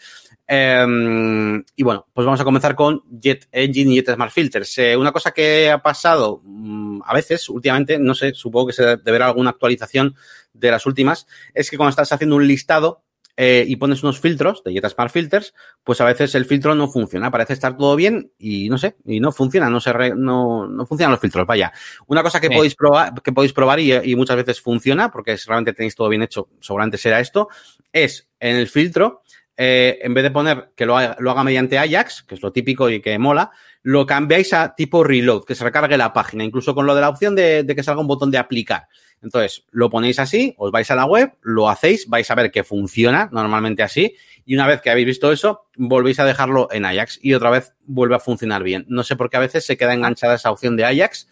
Eh, 0.48 1.64
y 1.76 1.84
bueno, 1.84 2.08
pues 2.14 2.26
vamos 2.26 2.40
a 2.40 2.44
comenzar 2.44 2.76
con 2.76 3.04
Jet 3.10 3.48
Engine 3.52 3.94
y 3.94 3.96
Jet 3.98 4.16
Smart 4.16 4.32
Filters. 4.32 4.78
Eh, 4.78 4.96
una 4.96 5.12
cosa 5.12 5.32
que 5.32 5.70
ha 5.70 5.82
pasado 5.82 6.42
mmm, 6.44 7.02
a 7.04 7.14
veces, 7.14 7.50
últimamente, 7.50 8.00
no 8.00 8.16
sé, 8.16 8.34
supongo 8.34 8.68
que 8.68 8.74
se 8.74 8.98
deberá 8.98 9.28
alguna 9.28 9.52
actualización 9.52 10.16
de 10.54 10.72
las 10.72 10.86
últimas, 10.86 11.28
es 11.54 11.70
que 11.70 11.78
cuando 11.78 11.90
estás 11.92 12.12
haciendo 12.12 12.36
un 12.36 12.48
listado, 12.48 13.04
eh, 13.40 13.64
y 13.68 13.76
pones 13.76 14.02
unos 14.02 14.20
filtros 14.20 14.64
de 14.64 14.74
Jet 14.74 14.90
Smart 14.90 15.12
Filters, 15.12 15.54
pues 15.84 16.02
a 16.02 16.06
veces 16.06 16.34
el 16.34 16.46
filtro 16.46 16.74
no 16.74 16.90
funciona. 16.90 17.30
Parece 17.30 17.54
estar 17.54 17.78
todo 17.78 17.96
bien 17.96 18.32
y 18.40 18.68
no 18.68 18.80
sé, 18.80 18.96
y 19.06 19.20
no 19.20 19.32
funciona, 19.32 19.70
no 19.70 19.80
se 19.80 19.94
re, 19.94 20.16
no, 20.16 20.68
no 20.68 20.88
funcionan 20.88 21.12
los 21.12 21.22
filtros. 21.22 21.46
Vaya. 21.46 21.72
Una 22.08 22.24
cosa 22.24 22.42
que 22.42 22.48
sí. 22.48 22.56
podéis 22.56 22.74
probar, 22.74 23.14
que 23.22 23.32
podéis 23.32 23.54
probar 23.54 23.80
y, 23.80 23.94
y, 23.94 24.16
muchas 24.16 24.38
veces 24.38 24.60
funciona, 24.60 25.12
porque 25.12 25.38
si 25.38 25.48
realmente 25.48 25.74
tenéis 25.74 25.94
todo 25.94 26.10
bien 26.10 26.24
hecho, 26.24 26.50
seguramente 26.60 26.98
será 26.98 27.20
esto, 27.20 27.48
es 27.94 28.28
en 28.40 28.56
el 28.56 28.68
filtro, 28.68 29.22
eh, 29.58 30.00
en 30.02 30.14
vez 30.14 30.24
de 30.24 30.32
poner 30.32 30.70
que 30.76 30.86
lo 30.86 30.98
haga, 30.98 31.44
mediante 31.44 31.78
Ajax, 31.78 32.24
que 32.24 32.36
es 32.36 32.42
lo 32.42 32.52
típico 32.52 32.90
y 32.90 33.02
que 33.02 33.18
mola, 33.18 33.52
lo 33.82 34.06
cambiáis 34.06 34.54
a 34.54 34.76
tipo 34.76 35.04
reload, 35.04 35.44
que 35.44 35.56
se 35.56 35.64
recargue 35.64 35.98
la 35.98 36.14
página, 36.14 36.44
incluso 36.44 36.76
con 36.76 36.86
lo 36.86 36.96
de 36.96 37.02
la 37.02 37.10
opción 37.10 37.36
de, 37.36 37.64
de 37.64 37.76
que 37.76 37.84
salga 37.84 38.02
un 38.02 38.08
botón 38.08 38.32
de 38.32 38.38
aplicar. 38.38 38.88
Entonces, 39.22 39.66
lo 39.72 39.90
ponéis 39.90 40.20
así, 40.20 40.54
os 40.58 40.72
vais 40.72 40.90
a 40.92 40.96
la 40.96 41.06
web, 41.06 41.34
lo 41.42 41.70
hacéis, 41.70 42.08
vais 42.08 42.30
a 42.30 42.36
ver 42.36 42.52
que 42.52 42.64
funciona 42.64 43.30
normalmente 43.32 43.82
así, 43.82 44.16
y 44.46 44.54
una 44.54 44.68
vez 44.68 44.80
que 44.80 44.92
habéis 44.92 45.08
visto 45.08 45.32
eso, 45.32 45.68
volvéis 45.76 46.20
a 46.20 46.26
dejarlo 46.26 46.68
en 46.72 46.86
Ajax 46.86 47.20
y 47.22 47.34
otra 47.34 47.50
vez 47.50 47.74
vuelve 47.86 48.16
a 48.16 48.20
funcionar 48.20 48.62
bien. 48.64 48.86
No 48.88 49.04
sé 49.04 49.16
por 49.16 49.30
qué 49.30 49.38
a 49.38 49.42
veces 49.42 49.66
se 49.66 49.76
queda 49.76 49.94
enganchada 49.94 50.36
esa 50.36 50.52
opción 50.52 50.78
de 50.78 50.86
Ajax, 50.86 51.28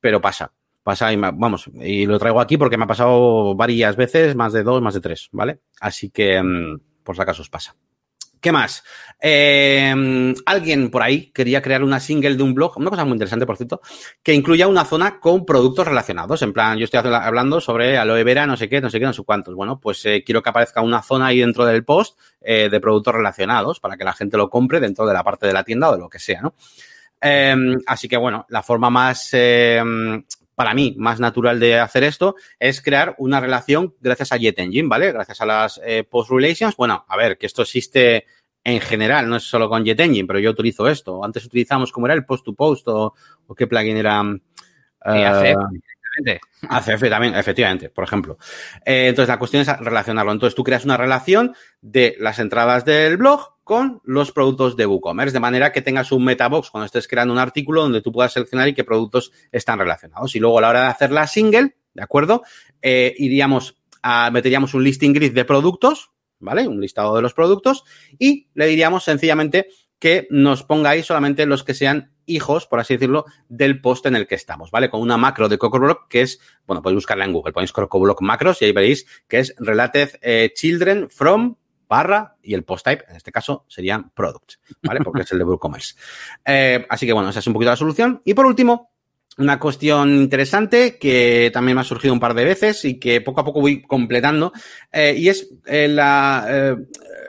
pero 0.00 0.20
pasa. 0.20 0.52
Pasa 0.82 1.12
y 1.12 1.16
vamos, 1.16 1.70
y 1.74 2.06
lo 2.06 2.18
traigo 2.18 2.40
aquí 2.40 2.56
porque 2.56 2.78
me 2.78 2.84
ha 2.84 2.88
pasado 2.88 3.54
varias 3.54 3.96
veces, 3.96 4.34
más 4.34 4.54
de 4.54 4.62
dos, 4.62 4.80
más 4.80 4.94
de 4.94 5.00
tres, 5.00 5.28
¿vale? 5.30 5.60
Así 5.78 6.08
que, 6.08 6.42
mmm, 6.42 6.80
por 7.10 7.16
si 7.16 7.22
acaso 7.22 7.42
os 7.42 7.50
pasa. 7.50 7.74
¿Qué 8.40 8.52
más? 8.52 8.84
Eh, 9.20 10.32
alguien 10.46 10.92
por 10.92 11.02
ahí 11.02 11.32
quería 11.32 11.60
crear 11.60 11.82
una 11.82 11.98
single 11.98 12.36
de 12.36 12.42
un 12.44 12.54
blog, 12.54 12.78
una 12.78 12.88
cosa 12.88 13.04
muy 13.04 13.14
interesante, 13.14 13.46
por 13.46 13.56
cierto, 13.56 13.80
que 14.22 14.32
incluya 14.32 14.68
una 14.68 14.84
zona 14.84 15.18
con 15.18 15.44
productos 15.44 15.88
relacionados. 15.88 16.40
En 16.42 16.52
plan, 16.52 16.78
yo 16.78 16.84
estoy 16.84 17.00
hablando 17.00 17.60
sobre 17.60 17.98
aloe 17.98 18.22
vera, 18.22 18.46
no 18.46 18.56
sé 18.56 18.68
qué, 18.68 18.80
no 18.80 18.90
sé 18.90 19.00
qué, 19.00 19.06
no 19.06 19.12
sé 19.12 19.24
cuántos. 19.24 19.56
Bueno, 19.56 19.80
pues 19.80 20.06
eh, 20.06 20.22
quiero 20.24 20.40
que 20.40 20.50
aparezca 20.50 20.82
una 20.82 21.02
zona 21.02 21.26
ahí 21.26 21.40
dentro 21.40 21.64
del 21.64 21.84
post 21.84 22.16
eh, 22.40 22.68
de 22.70 22.78
productos 22.80 23.12
relacionados 23.12 23.80
para 23.80 23.96
que 23.96 24.04
la 24.04 24.12
gente 24.12 24.36
lo 24.36 24.48
compre 24.48 24.78
dentro 24.78 25.04
de 25.04 25.12
la 25.12 25.24
parte 25.24 25.48
de 25.48 25.52
la 25.52 25.64
tienda 25.64 25.90
o 25.90 25.94
de 25.94 25.98
lo 25.98 26.08
que 26.08 26.20
sea, 26.20 26.42
¿no? 26.42 26.54
Así 27.86 28.06
que, 28.06 28.16
bueno, 28.16 28.46
la 28.50 28.62
forma 28.62 28.88
más 28.88 29.34
para 30.60 30.74
mí, 30.74 30.94
más 30.98 31.18
natural 31.20 31.58
de 31.58 31.78
hacer 31.78 32.04
esto 32.04 32.36
es 32.58 32.82
crear 32.82 33.14
una 33.16 33.40
relación 33.40 33.94
gracias 33.98 34.30
a 34.30 34.36
JetEngine, 34.36 34.88
¿vale? 34.88 35.10
Gracias 35.10 35.40
a 35.40 35.46
las 35.46 35.80
eh, 35.82 36.04
post 36.04 36.30
relations. 36.30 36.76
Bueno, 36.76 37.02
a 37.08 37.16
ver, 37.16 37.38
que 37.38 37.46
esto 37.46 37.62
existe 37.62 38.26
en 38.62 38.78
general, 38.78 39.26
no 39.26 39.36
es 39.36 39.42
solo 39.44 39.70
con 39.70 39.86
JetEngine, 39.86 40.26
pero 40.26 40.38
yo 40.38 40.50
utilizo 40.50 40.86
esto. 40.86 41.24
Antes 41.24 41.46
utilizamos, 41.46 41.90
¿cómo 41.90 42.08
era? 42.08 42.14
El 42.14 42.26
post-to-post 42.26 42.88
o, 42.88 43.14
o, 43.46 43.54
qué 43.54 43.66
plugin 43.66 43.96
era. 43.96 44.22
Eh, 46.26 46.40
ACF 46.68 47.08
también, 47.08 47.34
efectivamente, 47.34 47.88
por 47.88 48.04
ejemplo. 48.04 48.38
Eh, 48.84 49.08
entonces, 49.08 49.28
la 49.28 49.38
cuestión 49.38 49.62
es 49.62 49.78
relacionarlo. 49.78 50.32
Entonces, 50.32 50.54
tú 50.54 50.64
creas 50.64 50.84
una 50.84 50.96
relación 50.96 51.54
de 51.80 52.16
las 52.18 52.38
entradas 52.38 52.84
del 52.84 53.16
blog 53.16 53.54
con 53.64 54.00
los 54.04 54.32
productos 54.32 54.76
de 54.76 54.86
WooCommerce, 54.86 55.32
de 55.32 55.40
manera 55.40 55.72
que 55.72 55.82
tengas 55.82 56.10
un 56.12 56.24
metabox 56.24 56.70
cuando 56.70 56.86
estés 56.86 57.06
creando 57.06 57.32
un 57.32 57.38
artículo 57.38 57.82
donde 57.82 58.02
tú 58.02 58.10
puedas 58.10 58.32
seleccionar 58.32 58.68
y 58.68 58.74
qué 58.74 58.84
productos 58.84 59.32
están 59.52 59.78
relacionados. 59.78 60.34
Y 60.34 60.40
luego, 60.40 60.58
a 60.58 60.62
la 60.62 60.70
hora 60.70 60.82
de 60.82 60.88
hacer 60.88 61.12
la 61.12 61.26
single, 61.26 61.76
¿de 61.94 62.02
acuerdo? 62.02 62.42
Eh, 62.82 63.14
iríamos 63.18 63.76
a, 64.02 64.30
meteríamos 64.30 64.74
un 64.74 64.84
listing 64.84 65.12
grid 65.12 65.32
de 65.32 65.44
productos, 65.44 66.10
¿vale? 66.40 66.66
Un 66.66 66.80
listado 66.80 67.14
de 67.14 67.22
los 67.22 67.34
productos 67.34 67.84
y 68.18 68.48
le 68.54 68.66
diríamos 68.66 69.04
sencillamente 69.04 69.68
que 70.00 70.26
nos 70.30 70.64
ponga 70.64 70.90
ahí 70.90 71.04
solamente 71.04 71.46
los 71.46 71.62
que 71.62 71.74
sean 71.74 72.12
hijos, 72.26 72.66
por 72.66 72.80
así 72.80 72.94
decirlo, 72.94 73.26
del 73.48 73.80
post 73.80 74.06
en 74.06 74.16
el 74.16 74.26
que 74.26 74.34
estamos, 74.34 74.70
¿vale? 74.70 74.90
Con 74.90 75.00
una 75.00 75.16
macro 75.16 75.48
de 75.48 75.58
CocoBlock 75.58 76.08
que 76.08 76.22
es, 76.22 76.40
bueno, 76.66 76.82
podéis 76.82 76.96
buscarla 76.96 77.24
en 77.24 77.32
Google, 77.32 77.52
ponéis 77.52 77.72
CocoBlock 77.72 78.22
macros 78.22 78.60
y 78.62 78.64
ahí 78.64 78.72
veréis 78.72 79.06
que 79.28 79.38
es 79.38 79.54
related 79.58 80.10
eh, 80.22 80.52
children 80.54 81.08
from 81.10 81.56
barra 81.88 82.36
y 82.40 82.54
el 82.54 82.64
post 82.64 82.86
type, 82.86 83.04
en 83.08 83.16
este 83.16 83.32
caso, 83.32 83.66
serían 83.68 84.10
product, 84.10 84.54
¿vale? 84.82 85.00
Porque 85.04 85.22
es 85.22 85.32
el 85.32 85.38
de 85.38 85.44
WooCommerce. 85.44 85.94
Eh, 86.46 86.86
así 86.88 87.04
que 87.06 87.12
bueno, 87.12 87.28
esa 87.28 87.40
es 87.40 87.46
un 87.46 87.52
poquito 87.52 87.70
la 87.70 87.76
solución. 87.76 88.22
Y 88.24 88.34
por 88.34 88.46
último, 88.46 88.89
una 89.40 89.58
cuestión 89.58 90.14
interesante 90.14 90.98
que 90.98 91.50
también 91.52 91.74
me 91.74 91.80
ha 91.80 91.84
surgido 91.84 92.12
un 92.12 92.20
par 92.20 92.34
de 92.34 92.44
veces 92.44 92.84
y 92.84 92.98
que 92.98 93.20
poco 93.20 93.40
a 93.40 93.44
poco 93.44 93.60
voy 93.60 93.82
completando, 93.82 94.52
eh, 94.92 95.14
y 95.16 95.28
es 95.28 95.48
eh, 95.66 95.88
la, 95.88 96.46
eh, 96.48 96.76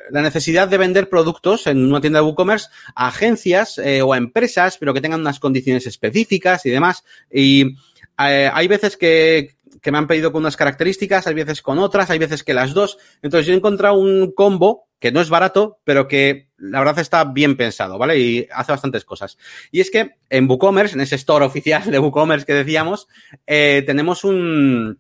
la, 0.10 0.22
necesidad 0.22 0.68
de 0.68 0.78
vender 0.78 1.10
productos 1.10 1.68
en 1.68 1.86
una 1.86 2.02
tienda 2.02 2.20
de 2.20 2.26
WooCommerce 2.26 2.68
a 2.96 3.08
agencias 3.08 3.80
o 4.04 4.14
a 4.14 4.18
empresas, 4.18 4.78
pero 4.78 4.94
que 4.94 5.02
tengan 5.02 5.22
unas 5.22 5.40
condiciones 5.40 5.88
específicas 5.88 6.66
y 6.66 6.70
demás. 6.70 7.04
Y 7.32 7.76
hay 8.18 8.68
veces 8.68 8.98
que, 8.98 9.56
que 9.82 9.92
me 9.92 9.98
han 9.98 10.08
pedido 10.08 10.32
con 10.32 10.42
unas 10.42 10.58
características, 10.58 11.28
hay 11.28 11.34
veces 11.34 11.62
con 11.62 11.80
otras, 11.80 12.10
hay 12.10 12.20
veces 12.20 12.44
que 12.44 12.54
las 12.54 12.74
dos. 12.74 12.98
Entonces 13.22 13.48
yo 13.48 13.54
he 13.54 13.58
encontrado 13.58 13.96
un 13.96 14.32
combo 14.32 14.88
que 15.00 15.12
no 15.12 15.20
es 15.20 15.30
barato, 15.30 15.80
pero 15.84 16.08
que 16.08 16.50
la 16.58 16.80
verdad 16.80 17.00
está 17.00 17.24
bien 17.24 17.58
pensado, 17.58 17.98
¿vale? 17.98 18.20
Y 18.20 18.48
hace 18.54 18.72
bastantes 18.72 19.04
cosas. 19.04 19.38
Y 19.72 19.82
es 19.82 19.90
que 19.90 20.12
en 20.30 20.48
WooCommerce, 20.48 20.94
en 20.94 21.02
ese 21.02 21.16
store 21.16 21.44
oficial 21.44 21.90
de 21.90 21.98
WooCommerce 21.98 22.46
que 22.46 22.54
decíamos, 22.54 23.08
eh, 23.48 23.84
tenemos 23.86 24.24
un, 24.24 25.00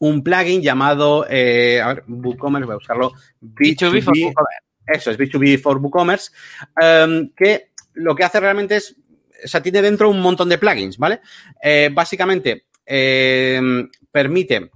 un 0.00 0.22
plugin 0.24 0.62
llamado, 0.62 1.26
eh, 1.30 1.80
a 1.80 1.94
ver, 1.94 2.04
WooCommerce, 2.08 2.66
voy 2.66 2.72
a 2.72 2.78
buscarlo. 2.78 3.12
B2B, 3.40 4.02
for 4.02 4.14
WooCommerce. 4.14 4.66
Eso 4.86 5.10
es 5.12 5.18
B2B 5.18 5.60
for 5.60 5.78
WooCommerce, 5.78 6.32
um, 6.80 7.30
que 7.30 7.70
lo 7.94 8.14
que 8.14 8.24
hace 8.24 8.40
realmente 8.40 8.76
es, 8.76 8.96
o 9.44 9.48
sea, 9.48 9.62
tiene 9.62 9.82
dentro 9.82 10.10
un 10.10 10.20
montón 10.20 10.48
de 10.48 10.58
plugins, 10.58 10.98
¿vale? 10.98 11.20
Eh, 11.62 11.90
básicamente, 11.92 12.66
eh, 12.86 13.60
permite 14.10 14.70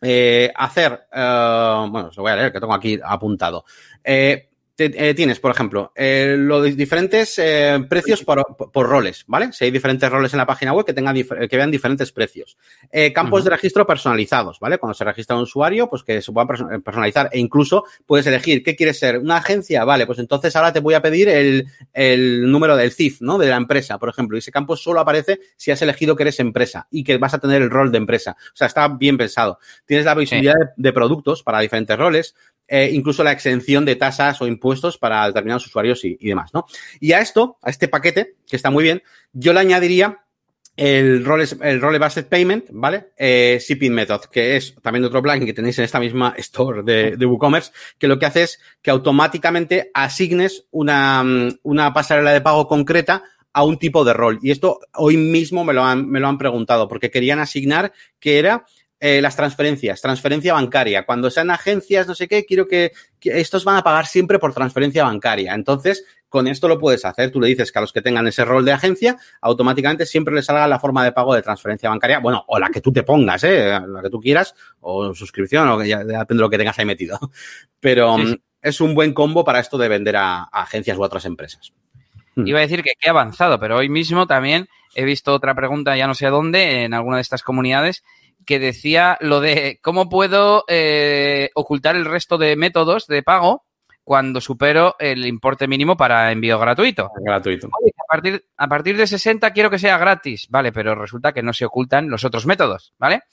eh, 0.00 0.52
hacer, 0.54 0.92
uh, 1.12 1.90
bueno, 1.90 2.10
lo 2.16 2.22
voy 2.22 2.32
a 2.32 2.36
leer, 2.36 2.52
que 2.52 2.60
tengo 2.60 2.74
aquí 2.74 2.98
apuntado. 3.02 3.64
Eh, 4.02 4.47
te, 4.78 5.08
eh, 5.10 5.12
tienes, 5.12 5.40
por 5.40 5.50
ejemplo, 5.50 5.90
eh, 5.96 6.36
los 6.38 6.76
diferentes 6.76 7.36
eh, 7.38 7.84
precios 7.88 8.22
por, 8.22 8.44
por, 8.72 8.88
roles, 8.88 9.24
¿vale? 9.26 9.52
Si 9.52 9.64
hay 9.64 9.72
diferentes 9.72 10.08
roles 10.08 10.32
en 10.32 10.36
la 10.36 10.46
página 10.46 10.72
web 10.72 10.86
que 10.86 10.92
tengan 10.92 11.16
que 11.16 11.56
vean 11.56 11.72
diferentes 11.72 12.12
precios. 12.12 12.56
Eh, 12.92 13.12
campos 13.12 13.40
uh 13.40 13.42
-huh. 13.42 13.44
de 13.46 13.56
registro 13.56 13.84
personalizados, 13.84 14.60
¿vale? 14.60 14.78
Cuando 14.78 14.94
se 14.94 15.04
registra 15.04 15.34
un 15.34 15.42
usuario, 15.42 15.88
pues 15.88 16.04
que 16.04 16.22
se 16.22 16.30
puedan 16.30 16.80
personalizar 16.80 17.28
e 17.32 17.40
incluso 17.40 17.86
puedes 18.06 18.24
elegir 18.28 18.62
qué 18.62 18.76
quieres 18.76 19.00
ser, 19.00 19.18
una 19.18 19.38
agencia, 19.38 19.84
vale, 19.84 20.06
pues 20.06 20.20
entonces 20.20 20.54
ahora 20.54 20.72
te 20.72 20.78
voy 20.78 20.94
a 20.94 21.02
pedir 21.02 21.28
el, 21.28 21.66
el 21.92 22.48
número 22.48 22.76
del 22.76 22.92
CIF, 22.92 23.20
¿no? 23.20 23.36
De 23.36 23.48
la 23.48 23.56
empresa, 23.56 23.98
por 23.98 24.10
ejemplo. 24.10 24.36
Y 24.36 24.38
ese 24.38 24.52
campo 24.52 24.76
solo 24.76 25.00
aparece 25.00 25.40
si 25.56 25.72
has 25.72 25.82
elegido 25.82 26.14
que 26.14 26.22
eres 26.22 26.38
empresa 26.38 26.86
y 26.92 27.02
que 27.02 27.18
vas 27.18 27.34
a 27.34 27.40
tener 27.40 27.62
el 27.62 27.70
rol 27.70 27.90
de 27.90 27.98
empresa. 27.98 28.36
O 28.54 28.56
sea, 28.56 28.68
está 28.68 28.86
bien 28.86 29.18
pensado. 29.18 29.58
Tienes 29.86 30.06
la 30.06 30.14
visibilidad 30.14 30.54
sí. 30.54 30.60
de, 30.76 30.88
de 30.88 30.92
productos 30.92 31.42
para 31.42 31.58
diferentes 31.58 31.98
roles 31.98 32.36
eh, 32.68 32.90
incluso 32.92 33.24
la 33.24 33.32
exención 33.32 33.84
de 33.84 33.96
tasas 33.96 34.40
o 34.40 34.46
impuestos 34.46 34.98
para 34.98 35.26
determinados 35.26 35.66
usuarios 35.66 36.04
y, 36.04 36.16
y, 36.20 36.28
demás, 36.28 36.52
¿no? 36.52 36.66
Y 37.00 37.12
a 37.12 37.20
esto, 37.20 37.58
a 37.62 37.70
este 37.70 37.88
paquete, 37.88 38.34
que 38.46 38.56
está 38.56 38.70
muy 38.70 38.84
bien, 38.84 39.02
yo 39.32 39.52
le 39.52 39.60
añadiría 39.60 40.20
el 40.78 41.24
role, 41.24 41.44
el 41.62 41.80
role 41.80 41.98
based 41.98 42.26
payment, 42.26 42.66
¿vale? 42.70 43.08
Eh, 43.16 43.58
shipping 43.60 43.92
method, 43.92 44.20
que 44.30 44.56
es 44.56 44.76
también 44.80 45.04
otro 45.04 45.20
plugin 45.20 45.44
que 45.44 45.52
tenéis 45.52 45.76
en 45.80 45.84
esta 45.84 45.98
misma 45.98 46.34
store 46.38 46.84
de, 46.84 47.16
de 47.16 47.26
WooCommerce, 47.26 47.72
que 47.98 48.06
lo 48.06 48.16
que 48.18 48.26
hace 48.26 48.44
es 48.44 48.60
que 48.80 48.92
automáticamente 48.92 49.90
asignes 49.92 50.66
una, 50.70 51.24
una 51.64 51.92
pasarela 51.92 52.32
de 52.32 52.40
pago 52.40 52.68
concreta 52.68 53.24
a 53.52 53.64
un 53.64 53.76
tipo 53.76 54.04
de 54.04 54.12
rol. 54.12 54.38
Y 54.40 54.52
esto 54.52 54.78
hoy 54.94 55.16
mismo 55.16 55.64
me 55.64 55.72
lo 55.72 55.82
han, 55.82 56.08
me 56.08 56.20
lo 56.20 56.28
han 56.28 56.38
preguntado, 56.38 56.86
porque 56.86 57.10
querían 57.10 57.40
asignar 57.40 57.92
que 58.20 58.38
era 58.38 58.64
eh, 59.00 59.20
las 59.22 59.36
transferencias, 59.36 60.00
transferencia 60.00 60.54
bancaria. 60.54 61.06
Cuando 61.06 61.30
sean 61.30 61.50
agencias, 61.50 62.08
no 62.08 62.14
sé 62.14 62.26
qué, 62.26 62.44
quiero 62.44 62.66
que, 62.66 62.92
que, 63.20 63.40
estos 63.40 63.64
van 63.64 63.76
a 63.76 63.82
pagar 63.82 64.06
siempre 64.06 64.38
por 64.38 64.52
transferencia 64.52 65.04
bancaria. 65.04 65.54
Entonces, 65.54 66.04
con 66.28 66.46
esto 66.46 66.68
lo 66.68 66.78
puedes 66.78 67.04
hacer. 67.04 67.30
Tú 67.30 67.40
le 67.40 67.48
dices 67.48 67.72
que 67.72 67.78
a 67.78 67.80
los 67.80 67.92
que 67.92 68.02
tengan 68.02 68.26
ese 68.26 68.44
rol 68.44 68.64
de 68.64 68.72
agencia, 68.72 69.16
automáticamente 69.40 70.04
siempre 70.04 70.34
les 70.34 70.46
salga 70.46 70.66
la 70.66 70.78
forma 70.78 71.04
de 71.04 71.12
pago 71.12 71.34
de 71.34 71.42
transferencia 71.42 71.88
bancaria. 71.88 72.18
Bueno, 72.18 72.44
o 72.48 72.58
la 72.58 72.70
que 72.70 72.80
tú 72.80 72.92
te 72.92 73.02
pongas, 73.02 73.44
¿eh? 73.44 73.80
La 73.86 74.02
que 74.02 74.10
tú 74.10 74.20
quieras, 74.20 74.54
o 74.80 75.14
suscripción, 75.14 75.68
o 75.68 75.78
que 75.78 75.88
ya 75.88 75.98
depende 75.98 76.34
de 76.34 76.40
lo 76.40 76.50
que 76.50 76.58
tengas 76.58 76.78
ahí 76.78 76.84
metido. 76.84 77.18
Pero 77.80 78.16
sí, 78.18 78.26
sí. 78.26 78.42
es 78.62 78.80
un 78.80 78.94
buen 78.94 79.14
combo 79.14 79.44
para 79.44 79.60
esto 79.60 79.78
de 79.78 79.88
vender 79.88 80.16
a, 80.16 80.40
a 80.42 80.62
agencias 80.62 80.98
u 80.98 81.02
otras 81.02 81.24
empresas. 81.24 81.72
Iba 82.36 82.58
a 82.58 82.62
decir 82.62 82.82
que 82.82 82.92
qué 82.98 83.10
avanzado, 83.10 83.58
pero 83.58 83.78
hoy 83.78 83.88
mismo 83.88 84.28
también 84.28 84.68
he 84.94 85.04
visto 85.04 85.34
otra 85.34 85.56
pregunta, 85.56 85.96
ya 85.96 86.06
no 86.06 86.14
sé 86.14 86.28
dónde, 86.28 86.84
en 86.84 86.94
alguna 86.94 87.16
de 87.16 87.22
estas 87.22 87.42
comunidades, 87.42 88.04
que 88.46 88.58
decía 88.58 89.18
lo 89.20 89.40
de 89.40 89.78
cómo 89.82 90.08
puedo 90.08 90.64
eh, 90.68 91.50
ocultar 91.54 91.96
el 91.96 92.04
resto 92.04 92.38
de 92.38 92.56
métodos 92.56 93.06
de 93.06 93.22
pago 93.22 93.64
cuando 94.04 94.40
supero 94.40 94.96
el 94.98 95.26
importe 95.26 95.68
mínimo 95.68 95.96
para 95.96 96.32
envío 96.32 96.58
gratuito. 96.58 97.10
Gratuito. 97.20 97.68
Oye, 97.78 97.92
a, 97.98 98.06
partir, 98.08 98.44
a 98.56 98.66
partir 98.66 98.96
de 98.96 99.06
60 99.06 99.52
quiero 99.52 99.68
que 99.68 99.78
sea 99.78 99.98
gratis, 99.98 100.46
vale, 100.48 100.72
pero 100.72 100.94
resulta 100.94 101.32
que 101.34 101.42
no 101.42 101.52
se 101.52 101.66
ocultan 101.66 102.08
los 102.08 102.24
otros 102.24 102.46
métodos, 102.46 102.94
¿vale? 102.98 103.24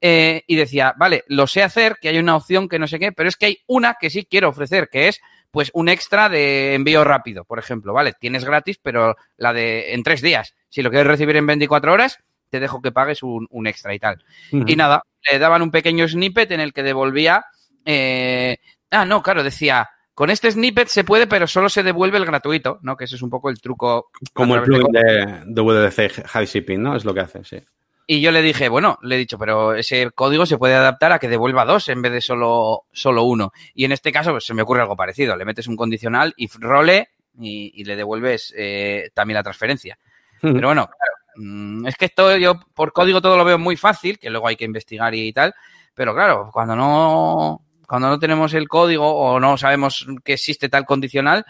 Eh, 0.00 0.42
y 0.46 0.56
decía, 0.56 0.94
vale, 0.96 1.24
lo 1.28 1.46
sé 1.46 1.62
hacer, 1.62 1.96
que 2.00 2.08
hay 2.08 2.18
una 2.18 2.36
opción 2.36 2.68
que 2.68 2.78
no 2.78 2.86
sé 2.86 2.98
qué, 2.98 3.12
pero 3.12 3.28
es 3.28 3.36
que 3.36 3.46
hay 3.46 3.58
una 3.66 3.96
que 4.00 4.10
sí 4.10 4.24
quiero 4.24 4.48
ofrecer, 4.48 4.88
que 4.90 5.08
es 5.08 5.20
pues 5.50 5.70
un 5.74 5.88
extra 5.88 6.28
de 6.28 6.74
envío 6.74 7.04
rápido, 7.04 7.44
por 7.44 7.58
ejemplo, 7.58 7.92
¿vale? 7.92 8.12
Tienes 8.18 8.44
gratis, 8.44 8.78
pero 8.82 9.16
la 9.36 9.52
de 9.52 9.94
en 9.94 10.02
tres 10.02 10.20
días. 10.20 10.54
Si 10.68 10.82
lo 10.82 10.90
quieres 10.90 11.06
recibir 11.06 11.36
en 11.36 11.46
24 11.46 11.92
horas, 11.92 12.18
te 12.50 12.60
dejo 12.60 12.80
que 12.80 12.92
pagues 12.92 13.22
un, 13.22 13.46
un 13.50 13.66
extra 13.66 13.94
y 13.94 13.98
tal. 13.98 14.22
Uh 14.52 14.58
-huh. 14.58 14.70
Y 14.70 14.76
nada, 14.76 15.02
le 15.30 15.38
daban 15.38 15.62
un 15.62 15.70
pequeño 15.70 16.06
snippet 16.08 16.50
en 16.52 16.60
el 16.60 16.72
que 16.72 16.82
devolvía. 16.82 17.44
Eh, 17.84 18.56
ah, 18.90 19.04
no, 19.04 19.22
claro, 19.22 19.42
decía. 19.42 19.88
Con 20.14 20.30
este 20.30 20.50
snippet 20.52 20.86
se 20.86 21.02
puede, 21.02 21.26
pero 21.26 21.48
solo 21.48 21.68
se 21.68 21.82
devuelve 21.82 22.18
el 22.18 22.24
gratuito, 22.24 22.78
¿no? 22.82 22.96
Que 22.96 23.04
ese 23.04 23.16
es 23.16 23.22
un 23.22 23.30
poco 23.30 23.50
el 23.50 23.60
truco. 23.60 24.10
Como 24.32 24.54
el 24.54 24.62
plugin 24.62 24.92
de, 24.92 25.42
de 25.44 25.60
WDC 25.60 26.26
High 26.28 26.46
Shipping, 26.46 26.80
¿no? 26.80 26.94
Es 26.94 27.04
lo 27.04 27.12
que 27.12 27.20
hace, 27.20 27.42
sí. 27.42 27.58
Y 28.06 28.20
yo 28.20 28.30
le 28.30 28.42
dije, 28.42 28.68
bueno, 28.68 28.98
le 29.02 29.16
he 29.16 29.18
dicho, 29.18 29.38
pero 29.38 29.74
ese 29.74 30.10
código 30.12 30.46
se 30.46 30.58
puede 30.58 30.74
adaptar 30.74 31.10
a 31.10 31.18
que 31.18 31.26
devuelva 31.28 31.64
dos 31.64 31.88
en 31.88 32.00
vez 32.02 32.12
de 32.12 32.20
solo, 32.20 32.82
solo 32.92 33.24
uno. 33.24 33.52
Y 33.74 33.86
en 33.86 33.92
este 33.92 34.12
caso, 34.12 34.30
pues 34.30 34.44
se 34.44 34.54
me 34.54 34.62
ocurre 34.62 34.82
algo 34.82 34.94
parecido. 34.94 35.34
Le 35.36 35.44
metes 35.46 35.66
un 35.66 35.76
condicional 35.76 36.32
y 36.36 36.48
role 36.60 37.08
y, 37.40 37.72
y 37.74 37.84
le 37.84 37.96
devuelves 37.96 38.54
eh, 38.56 39.10
también 39.14 39.34
la 39.36 39.42
transferencia. 39.42 39.98
Pero 40.40 40.68
bueno, 40.68 40.84
claro, 40.86 41.13
es 41.86 41.96
que 41.96 42.06
esto 42.06 42.36
yo 42.36 42.60
por 42.74 42.92
código 42.92 43.20
todo 43.20 43.36
lo 43.36 43.44
veo 43.44 43.58
muy 43.58 43.76
fácil, 43.76 44.18
que 44.18 44.30
luego 44.30 44.48
hay 44.48 44.56
que 44.56 44.64
investigar 44.64 45.14
y 45.14 45.32
tal, 45.32 45.54
pero 45.94 46.14
claro, 46.14 46.50
cuando 46.52 46.76
no, 46.76 47.62
cuando 47.86 48.08
no 48.08 48.18
tenemos 48.18 48.54
el 48.54 48.68
código 48.68 49.08
o 49.08 49.40
no 49.40 49.56
sabemos 49.56 50.06
que 50.24 50.34
existe 50.34 50.68
tal 50.68 50.84
condicional, 50.84 51.44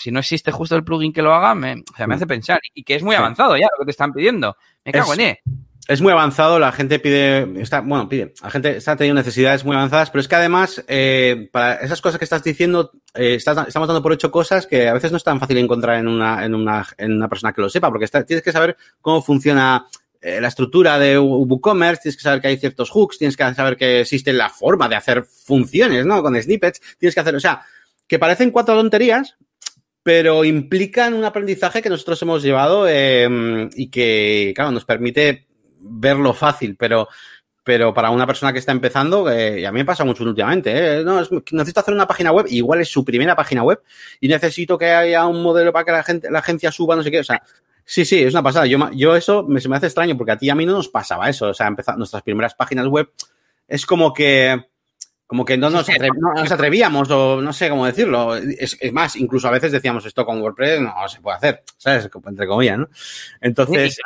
si 0.00 0.10
no 0.10 0.18
existe 0.18 0.50
justo 0.50 0.74
el 0.74 0.84
plugin 0.84 1.12
que 1.12 1.22
lo 1.22 1.32
haga, 1.34 1.54
me, 1.54 1.74
o 1.74 1.96
sea, 1.96 2.06
me 2.06 2.16
hace 2.16 2.26
pensar. 2.26 2.60
Y 2.74 2.82
que 2.82 2.96
es 2.96 3.02
muy 3.02 3.14
avanzado 3.14 3.56
ya 3.56 3.68
lo 3.72 3.78
que 3.78 3.86
te 3.86 3.90
están 3.92 4.12
pidiendo. 4.12 4.56
Me 4.84 4.92
cago 4.92 5.12
es, 5.12 5.18
en 5.18 5.24
E 5.26 5.42
es 5.88 6.02
muy 6.02 6.12
avanzado, 6.12 6.58
la 6.58 6.70
gente 6.70 6.98
pide, 6.98 7.48
está, 7.62 7.80
bueno, 7.80 8.10
pide, 8.10 8.34
la 8.42 8.50
gente 8.50 8.76
está 8.76 8.94
teniendo 8.94 9.18
necesidades 9.20 9.64
muy 9.64 9.74
avanzadas, 9.74 10.10
pero 10.10 10.20
es 10.20 10.28
que 10.28 10.34
además, 10.36 10.84
eh, 10.86 11.48
para 11.50 11.76
esas 11.76 12.02
cosas 12.02 12.18
que 12.18 12.26
estás 12.26 12.44
diciendo, 12.44 12.92
eh, 13.14 13.36
estás, 13.36 13.66
estamos 13.66 13.88
dando 13.88 14.02
por 14.02 14.12
hecho 14.12 14.30
cosas 14.30 14.66
que 14.66 14.86
a 14.86 14.92
veces 14.92 15.10
no 15.10 15.16
es 15.16 15.24
tan 15.24 15.40
fácil 15.40 15.56
encontrar 15.56 15.98
en 15.98 16.06
una, 16.06 16.44
en 16.44 16.54
una, 16.54 16.86
en 16.98 17.14
una 17.14 17.26
persona 17.26 17.54
que 17.54 17.62
lo 17.62 17.70
sepa, 17.70 17.90
porque 17.90 18.06
tienes 18.06 18.42
que 18.42 18.52
saber 18.52 18.76
cómo 19.00 19.22
funciona 19.22 19.86
eh, 20.20 20.42
la 20.42 20.48
estructura 20.48 20.98
de 20.98 21.18
WooCommerce, 21.18 22.02
tienes 22.02 22.16
que 22.18 22.22
saber 22.22 22.42
que 22.42 22.48
hay 22.48 22.58
ciertos 22.58 22.90
hooks, 22.90 23.16
tienes 23.16 23.34
que 23.34 23.54
saber 23.54 23.78
que 23.78 24.00
existe 24.00 24.34
la 24.34 24.50
forma 24.50 24.90
de 24.90 24.96
hacer 24.96 25.24
funciones, 25.24 26.04
¿no? 26.04 26.22
Con 26.22 26.40
snippets, 26.40 26.82
tienes 26.98 27.14
que 27.14 27.20
hacer, 27.20 27.34
o 27.34 27.40
sea, 27.40 27.62
que 28.06 28.18
parecen 28.18 28.50
cuatro 28.50 28.74
tonterías, 28.74 29.36
pero 30.02 30.44
implican 30.44 31.14
un 31.14 31.24
aprendizaje 31.24 31.80
que 31.80 31.88
nosotros 31.88 32.20
hemos 32.20 32.42
llevado 32.42 32.86
eh, 32.86 33.68
y 33.74 33.88
que, 33.88 34.52
claro, 34.54 34.70
nos 34.70 34.84
permite 34.84 35.47
verlo 35.80 36.32
fácil, 36.32 36.76
pero, 36.76 37.08
pero 37.64 37.92
para 37.92 38.10
una 38.10 38.26
persona 38.26 38.52
que 38.52 38.58
está 38.58 38.72
empezando, 38.72 39.30
eh, 39.30 39.60
y 39.60 39.64
a 39.64 39.72
mí 39.72 39.80
me 39.80 39.84
pasa 39.84 40.04
mucho 40.04 40.24
últimamente, 40.24 41.00
eh, 41.00 41.04
no, 41.04 41.20
es, 41.20 41.30
necesito 41.52 41.80
hacer 41.80 41.94
una 41.94 42.06
página 42.06 42.32
web, 42.32 42.46
igual 42.48 42.80
es 42.80 42.88
su 42.88 43.04
primera 43.04 43.36
página 43.36 43.62
web, 43.62 43.82
y 44.20 44.28
necesito 44.28 44.78
que 44.78 44.90
haya 44.90 45.26
un 45.26 45.42
modelo 45.42 45.72
para 45.72 45.84
que 45.84 45.92
la, 45.92 46.02
gente, 46.02 46.30
la 46.30 46.38
agencia 46.38 46.72
suba, 46.72 46.96
no 46.96 47.02
sé 47.02 47.10
qué, 47.10 47.20
o 47.20 47.24
sea, 47.24 47.42
sí, 47.84 48.04
sí, 48.04 48.22
es 48.22 48.32
una 48.32 48.42
pasada. 48.42 48.66
Yo, 48.66 48.90
yo 48.92 49.16
eso 49.16 49.44
me, 49.44 49.60
se 49.60 49.68
me 49.68 49.76
hace 49.76 49.86
extraño, 49.86 50.16
porque 50.16 50.32
a 50.32 50.38
ti 50.38 50.46
y 50.46 50.50
a 50.50 50.54
mí 50.54 50.66
no 50.66 50.72
nos 50.72 50.88
pasaba 50.88 51.28
eso, 51.28 51.48
o 51.48 51.54
sea, 51.54 51.66
empezar 51.66 51.96
nuestras 51.98 52.22
primeras 52.22 52.54
páginas 52.54 52.86
web, 52.86 53.10
es 53.66 53.84
como 53.84 54.12
que 54.12 54.64
como 55.28 55.44
que 55.44 55.58
no 55.58 55.68
nos, 55.68 55.86
atrevíamos, 56.50 57.10
o 57.10 57.42
no 57.42 57.52
sé 57.52 57.68
cómo 57.68 57.84
decirlo. 57.84 58.34
Es, 58.34 58.78
más, 58.94 59.14
incluso 59.14 59.46
a 59.46 59.50
veces 59.50 59.70
decíamos 59.70 60.06
esto 60.06 60.24
con 60.24 60.40
WordPress 60.40 60.80
no 60.80 61.06
se 61.06 61.20
puede 61.20 61.36
hacer, 61.36 61.64
¿sabes? 61.76 62.08
Entre 62.26 62.46
comillas, 62.46 62.78
¿no? 62.78 62.88
Entonces. 63.42 63.98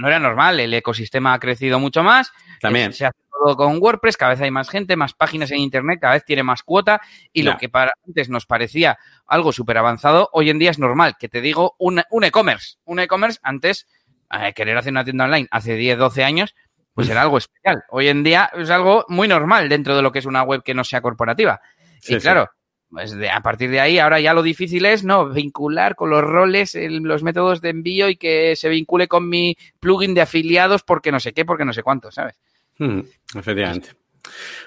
No, 0.00 0.08
era, 0.08 0.18
normal, 0.18 0.60
el 0.60 0.72
ecosistema 0.72 1.34
ha 1.34 1.38
crecido 1.38 1.78
mucho 1.78 2.02
más. 2.02 2.32
También. 2.60 2.92
Se 2.92 3.06
hace 3.06 3.18
todo 3.30 3.56
con 3.56 3.78
WordPress, 3.80 4.16
cada 4.16 4.32
vez 4.32 4.40
hay 4.40 4.50
más 4.50 4.68
gente, 4.68 4.96
más 4.96 5.14
páginas 5.14 5.50
en 5.50 5.58
Internet, 5.58 5.98
cada 6.00 6.14
vez 6.14 6.24
tiene 6.24 6.42
más 6.42 6.62
cuota. 6.62 7.00
Y 7.32 7.42
lo 7.42 7.56
que 7.56 7.68
para 7.68 7.92
antes 8.06 8.28
nos 8.28 8.46
parecía 8.46 8.98
algo 9.26 9.52
súper 9.52 9.78
avanzado, 9.78 10.28
hoy 10.32 10.50
en 10.50 10.58
día 10.58 10.70
es 10.70 10.78
normal. 10.78 11.16
Que 11.18 11.28
te 11.28 11.40
digo, 11.40 11.76
un 11.78 12.02
e-commerce. 12.24 12.76
Un 12.84 13.00
e-commerce, 13.00 13.38
antes, 13.42 13.86
eh, 14.30 14.52
querer 14.54 14.76
hacer 14.76 14.92
una 14.92 15.04
tienda 15.04 15.24
online 15.24 15.48
hace 15.50 15.74
10, 15.74 15.98
12 15.98 16.24
años, 16.24 16.54
pues 16.94 17.08
era 17.08 17.22
algo 17.22 17.38
especial. 17.38 17.84
Hoy 17.90 18.08
en 18.08 18.22
día 18.22 18.50
es 18.54 18.70
algo 18.70 19.04
muy 19.08 19.26
normal 19.26 19.68
dentro 19.68 19.96
de 19.96 20.02
lo 20.02 20.12
que 20.12 20.20
es 20.20 20.26
una 20.26 20.42
web 20.42 20.62
que 20.62 20.74
no 20.74 20.84
sea 20.84 21.00
corporativa. 21.00 21.60
y 22.06 22.16
claro, 22.18 22.48
pues 22.90 23.14
a 23.32 23.40
partir 23.40 23.70
de 23.70 23.80
ahí, 23.80 23.98
ahora 23.98 24.20
ya 24.20 24.34
lo 24.34 24.42
difícil 24.42 24.84
es, 24.84 25.04
¿no? 25.04 25.28
Vincular 25.28 25.94
con 25.94 26.10
los 26.10 26.22
roles, 26.22 26.76
los 26.76 27.22
métodos 27.22 27.60
de 27.60 27.70
envío 27.70 28.08
y 28.08 28.16
que 28.16 28.56
se 28.56 28.68
vincule 28.68 29.06
con 29.06 29.28
mi 29.28 29.56
plugin 29.78 30.14
de 30.14 30.22
afiliados 30.22 30.82
porque 30.82 31.12
no 31.12 31.20
sé 31.20 31.32
qué, 31.32 31.44
porque 31.44 31.64
no 31.64 31.72
sé 31.72 31.82
cuánto, 31.82 32.10
¿sabes? 32.10 32.40
Hmm, 32.78 33.00
efectivamente. 33.36 33.90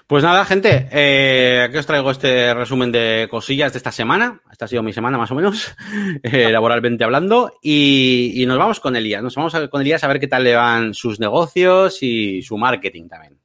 Pues 0.08 0.24
nada, 0.24 0.46
gente, 0.46 0.88
eh, 0.92 1.66
aquí 1.68 1.78
os 1.78 1.86
traigo 1.86 2.12
este 2.12 2.54
resumen 2.54 2.92
de 2.92 3.28
cosillas 3.30 3.74
de 3.74 3.78
esta 3.78 3.92
semana. 3.92 4.42
Esta 4.52 4.66
ha 4.66 4.68
sido 4.68 4.84
mi 4.84 4.94
semana 4.94 5.18
más 5.18 5.32
o 5.32 5.36
menos, 5.36 5.76
eh, 6.24 6.50
laboralmente 6.52 7.04
hablando. 7.04 7.54
Y, 7.62 8.44
nos 8.48 8.58
vamos 8.58 8.80
con 8.80 8.96
Elías. 8.96 9.24
Nos 9.24 9.36
vamos 9.36 9.54
con 9.70 9.82
Elías 9.82 10.04
a 10.04 10.08
ver 10.08 10.20
qué 10.20 10.28
tal 10.28 10.44
le 10.44 10.56
van 10.56 10.94
sus 10.94 11.20
negocios 11.20 12.02
y 12.02 12.42
su 12.42 12.58
marketing 12.58 13.08
también. 13.08 13.43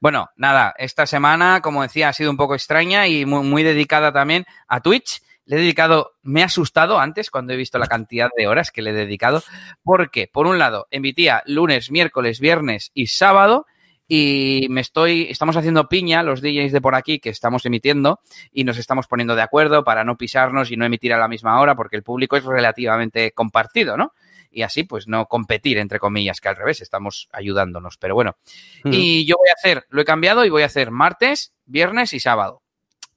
Bueno, 0.00 0.30
nada, 0.36 0.74
esta 0.78 1.06
semana, 1.06 1.60
como 1.60 1.82
decía, 1.82 2.08
ha 2.08 2.12
sido 2.12 2.30
un 2.30 2.36
poco 2.36 2.54
extraña 2.54 3.08
y 3.08 3.24
muy, 3.26 3.62
dedicada 3.64 4.12
también 4.12 4.46
a 4.68 4.80
Twitch. 4.80 5.22
Le 5.44 5.56
he 5.56 5.60
dedicado, 5.60 6.12
me 6.22 6.42
ha 6.42 6.46
asustado 6.46 7.00
antes 7.00 7.30
cuando 7.30 7.52
he 7.52 7.56
visto 7.56 7.78
la 7.78 7.86
cantidad 7.86 8.28
de 8.36 8.46
horas 8.46 8.70
que 8.70 8.82
le 8.82 8.90
he 8.90 8.92
dedicado, 8.92 9.42
porque, 9.82 10.28
por 10.32 10.46
un 10.46 10.58
lado, 10.58 10.86
emitía 10.90 11.42
lunes, 11.46 11.90
miércoles, 11.90 12.38
viernes 12.38 12.90
y 12.94 13.06
sábado, 13.08 13.66
y 14.06 14.66
me 14.70 14.80
estoy, 14.80 15.26
estamos 15.30 15.56
haciendo 15.56 15.88
piña 15.88 16.22
los 16.22 16.40
DJs 16.40 16.72
de 16.72 16.80
por 16.80 16.94
aquí 16.94 17.18
que 17.18 17.28
estamos 17.30 17.66
emitiendo 17.66 18.20
y 18.52 18.64
nos 18.64 18.78
estamos 18.78 19.06
poniendo 19.06 19.34
de 19.34 19.42
acuerdo 19.42 19.84
para 19.84 20.04
no 20.04 20.16
pisarnos 20.16 20.70
y 20.70 20.76
no 20.76 20.86
emitir 20.86 21.12
a 21.12 21.18
la 21.18 21.28
misma 21.28 21.60
hora 21.60 21.74
porque 21.74 21.96
el 21.96 22.02
público 22.02 22.36
es 22.36 22.44
relativamente 22.44 23.32
compartido, 23.32 23.98
¿no? 23.98 24.12
Y 24.50 24.62
así, 24.62 24.84
pues 24.84 25.08
no 25.08 25.26
competir, 25.26 25.78
entre 25.78 25.98
comillas, 25.98 26.40
que 26.40 26.48
al 26.48 26.56
revés, 26.56 26.80
estamos 26.80 27.28
ayudándonos. 27.32 27.96
Pero 27.98 28.14
bueno, 28.14 28.36
y 28.84 29.26
yo 29.26 29.36
voy 29.36 29.48
a 29.50 29.54
hacer, 29.56 29.86
lo 29.90 30.00
he 30.00 30.04
cambiado 30.04 30.44
y 30.44 30.50
voy 30.50 30.62
a 30.62 30.66
hacer 30.66 30.90
martes, 30.90 31.52
viernes 31.64 32.12
y 32.12 32.20
sábado. 32.20 32.62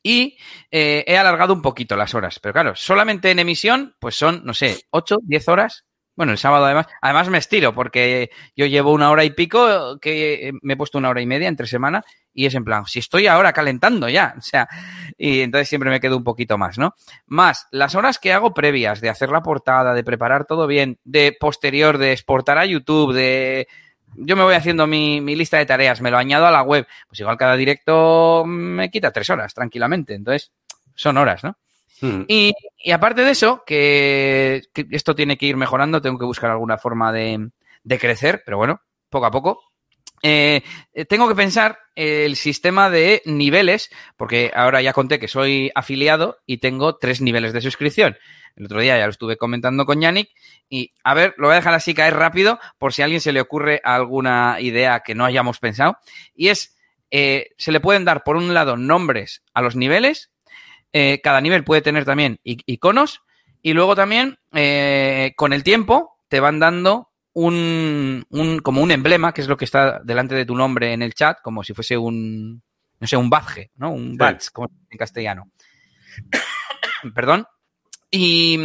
Y 0.03 0.38
eh, 0.71 1.03
he 1.05 1.17
alargado 1.17 1.53
un 1.53 1.61
poquito 1.61 1.95
las 1.95 2.15
horas, 2.15 2.39
pero 2.39 2.53
claro, 2.53 2.75
solamente 2.75 3.29
en 3.29 3.39
emisión, 3.39 3.95
pues 3.99 4.15
son, 4.15 4.41
no 4.43 4.53
sé, 4.53 4.86
8, 4.89 5.17
10 5.21 5.47
horas 5.47 5.86
bueno, 6.22 6.34
el 6.34 6.38
sábado 6.38 6.65
además, 6.65 6.86
además 7.01 7.30
me 7.30 7.39
estiro 7.39 7.74
porque 7.74 8.30
yo 8.55 8.67
llevo 8.67 8.93
una 8.93 9.09
hora 9.09 9.24
y 9.24 9.32
pico 9.32 9.97
que 9.99 10.51
me 10.61 10.74
he 10.74 10.78
puesto 10.78 10.99
una 10.99 11.09
hora 11.09 11.19
y 11.19 11.26
media 11.26 11.47
entre 11.47 11.65
semana 11.65 12.03
y 12.32 12.45
es 12.45 12.53
en 12.53 12.63
plan, 12.63 12.86
si 12.86 12.99
estoy 12.99 13.26
ahora 13.26 13.53
calentando 13.53 14.07
ya, 14.07 14.36
o 14.38 14.41
sea, 14.41 14.69
y 15.17 15.41
entonces 15.41 15.67
siempre 15.67 15.89
me 15.89 15.99
quedo 15.99 16.17
un 16.17 16.24
poquito 16.24 16.59
más, 16.59 16.78
¿no? 16.78 16.93
Más 17.26 17.65
las 17.72 17.95
horas 17.95 18.19
que 18.19 18.34
hago 18.34 18.53
previas 18.53 19.01
de 19.01 19.09
hacer 19.09 19.30
la 19.30 19.41
portada, 19.41 19.95
de 19.95 20.03
preparar 20.03 20.45
todo 20.45 20.67
bien, 20.67 20.99
de 21.03 21.36
posterior, 21.39 21.97
de 21.97 22.11
exportar 22.11 22.59
a 22.59 22.67
YouTube, 22.67 23.13
de 23.13 23.67
yo 24.13 24.36
me 24.36 24.43
voy 24.43 24.53
haciendo 24.53 24.86
mi, 24.86 25.22
mi, 25.22 25.36
lista 25.36 25.57
de 25.57 25.65
tareas, 25.65 26.01
me 26.01 26.11
lo 26.11 26.19
añado 26.19 26.45
a 26.45 26.51
la 26.51 26.61
web, 26.61 26.86
pues 27.07 27.19
igual 27.19 27.38
cada 27.38 27.55
directo 27.55 28.43
me 28.45 28.91
quita 28.91 29.09
tres 29.09 29.28
horas 29.32 29.55
tranquilamente. 29.55 30.13
Entonces, 30.13 30.51
son 30.93 31.17
horas, 31.17 31.43
¿no? 31.43 31.57
Y, 32.28 32.54
aparte 32.91 33.24
de 33.24 33.32
eso, 33.32 33.64
que, 33.66 34.64
esto 34.91 35.16
tiene 35.16 35.38
que 35.38 35.45
ir 35.45 35.58
mejorando, 35.58 36.02
tengo 36.02 36.18
que 36.18 36.26
buscar 36.26 36.52
alguna 36.52 36.78
forma 36.78 37.12
de, 37.12 37.52
crecer, 37.99 38.41
pero 38.45 38.58
bueno, 38.58 38.82
poco 39.10 39.26
a 39.26 39.32
poco. 39.32 39.62
Eh, 40.24 40.62
tengo 41.10 41.28
que 41.28 41.36
pensar 41.36 41.80
el 41.95 42.36
sistema 42.36 42.89
de 42.89 43.22
niveles, 43.26 43.89
porque 44.18 44.52
ahora 44.54 44.82
ya 44.82 44.93
conté 44.93 45.20
que 45.20 45.28
soy 45.28 45.72
afiliado 45.76 46.38
y 46.45 46.58
tengo 46.58 46.97
tres 46.97 47.22
niveles 47.22 47.54
de 47.54 47.62
suscripción. 47.62 48.18
El 48.56 48.66
otro 48.66 48.82
día 48.82 48.97
ya 48.97 49.06
lo 49.06 49.12
estuve 49.12 49.38
comentando 49.38 49.86
con 49.86 50.02
Yannick 50.02 50.30
y 50.70 50.93
a 51.04 51.14
ver, 51.14 51.34
lo 51.38 51.47
voy 51.47 51.54
a 51.54 51.58
dejar 51.58 51.74
así 51.74 51.93
caer 51.93 52.16
rápido 52.16 52.60
por 52.78 52.93
si 52.93 53.02
a 53.02 53.06
alguien 53.06 53.22
se 53.22 53.32
le 53.32 53.41
ocurre 53.41 53.82
alguna 53.84 54.58
idea 54.60 55.02
que 55.02 55.16
no 55.16 55.26
hayamos 55.26 55.60
pensado. 55.60 55.97
Y 56.36 56.49
es, 56.49 56.76
eh, 57.12 57.49
se 57.58 57.72
le 57.72 57.80
pueden 57.80 58.06
dar 58.06 58.24
por 58.24 58.36
un 58.36 58.54
lado 58.54 58.78
nombres 58.78 59.43
a 59.54 59.62
los 59.62 59.76
niveles 59.76 60.32
eh, 60.94 61.22
cada 61.24 61.42
nivel 61.42 61.64
puede 61.64 61.82
tener 61.82 62.06
también 62.06 62.39
iconos 62.44 63.22
y 63.62 63.74
luego 63.74 63.96
también 63.96 64.39
eh, 64.54 65.34
con 65.36 65.54
el 65.54 65.64
tiempo 65.64 66.18
te 66.28 66.39
van 66.39 66.60
dando 66.60 67.10
un, 67.34 68.26
un, 68.30 68.60
como 68.60 68.82
un 68.82 68.92
emblema, 68.92 69.34
que 69.34 69.42
es 69.42 69.48
lo 69.48 69.58
que 69.58 69.66
está 69.66 70.00
delante 70.04 70.36
de 70.36 70.46
tu 70.46 70.56
nombre 70.56 70.94
en 70.94 71.02
el 71.02 71.14
chat, 71.14 71.38
como 71.42 71.64
si 71.64 71.74
fuese 71.74 71.98
un, 71.98 72.62
no 73.00 73.08
sé, 73.08 73.18
un 73.18 73.30
badge, 73.30 73.72
¿no? 73.76 73.92
Un 73.92 74.18
badge, 74.18 74.50
como 74.52 74.70
en 74.89 74.98
castellano. 74.98 75.52
Perdón. 77.16 77.46
Y, 78.10 78.60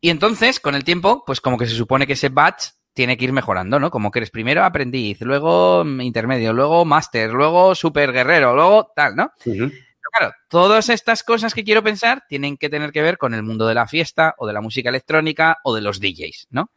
y 0.00 0.10
entonces, 0.10 0.60
con 0.60 0.74
el 0.74 0.84
tiempo, 0.84 1.24
pues 1.26 1.40
como 1.40 1.56
que 1.56 1.66
se 1.66 1.74
supone 1.74 2.06
que 2.06 2.12
ese 2.12 2.28
badge 2.28 2.72
tiene 2.92 3.16
que 3.16 3.24
ir 3.24 3.32
mejorando, 3.32 3.80
¿no? 3.80 3.90
Como 3.90 4.10
que 4.10 4.18
eres 4.18 4.30
primero 4.30 4.64
aprendiz, 4.64 5.20
luego 5.22 5.82
intermedio, 6.00 6.52
luego 6.52 6.84
máster, 6.84 7.30
luego 7.30 7.74
super 7.74 8.12
guerrero, 8.12 8.54
luego 8.54 8.92
tal, 8.94 9.16
¿no? 9.16 9.32
Claro, 10.12 10.34
todas 10.48 10.88
estas 10.88 11.22
cosas 11.22 11.54
que 11.54 11.64
quiero 11.64 11.82
pensar 11.82 12.24
tienen 12.28 12.56
que 12.56 12.68
tener 12.68 12.92
que 12.92 13.02
ver 13.02 13.18
con 13.18 13.34
el 13.34 13.42
mundo 13.42 13.66
de 13.66 13.74
la 13.74 13.86
fiesta 13.86 14.34
o 14.38 14.46
de 14.46 14.52
la 14.52 14.60
música 14.60 14.90
electrónica 14.90 15.58
o 15.64 15.74
de 15.74 15.80
los 15.80 16.00
DJs, 16.00 16.48
¿no? 16.50 16.70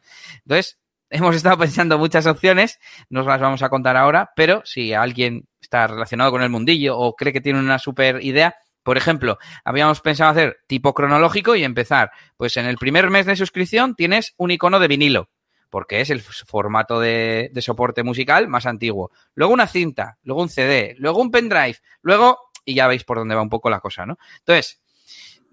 Entonces, 0.43 0.79
hemos 1.09 1.35
estado 1.35 1.57
pensando 1.57 1.97
muchas 1.97 2.25
opciones, 2.25 2.79
nos 3.09 3.25
las 3.25 3.39
vamos 3.39 3.61
a 3.61 3.69
contar 3.69 3.97
ahora, 3.97 4.31
pero 4.35 4.61
si 4.65 4.93
alguien 4.93 5.47
está 5.61 5.87
relacionado 5.87 6.31
con 6.31 6.41
el 6.41 6.49
mundillo 6.49 6.97
o 6.97 7.15
cree 7.15 7.33
que 7.33 7.41
tiene 7.41 7.59
una 7.59 7.79
super 7.79 8.23
idea, 8.23 8.55
por 8.83 8.97
ejemplo, 8.97 9.39
habíamos 9.63 10.01
pensado 10.01 10.29
hacer 10.29 10.57
tipo 10.67 10.93
cronológico 10.93 11.55
y 11.55 11.63
empezar, 11.63 12.11
pues 12.37 12.55
en 12.57 12.67
el 12.67 12.77
primer 12.77 13.09
mes 13.09 13.25
de 13.25 13.35
suscripción 13.35 13.95
tienes 13.95 14.35
un 14.37 14.51
icono 14.51 14.79
de 14.79 14.87
vinilo, 14.87 15.29
porque 15.71 16.01
es 16.01 16.11
el 16.11 16.21
formato 16.21 16.99
de, 16.99 17.51
soporte 17.61 18.03
musical 18.03 18.47
más 18.47 18.67
antiguo. 18.67 19.11
Luego 19.33 19.53
una 19.53 19.65
cinta, 19.65 20.19
luego 20.21 20.43
un 20.43 20.49
CD, 20.49 20.95
luego 20.99 21.19
un 21.19 21.31
pendrive, 21.31 21.77
luego 22.03 22.37
y 22.65 22.73
ya 22.73 22.87
veis 22.87 23.03
por 23.03 23.17
dónde 23.17 23.35
va 23.35 23.41
un 23.41 23.49
poco 23.49 23.69
la 23.69 23.79
cosa, 23.79 24.05
¿no? 24.05 24.17
Entonces, 24.39 24.81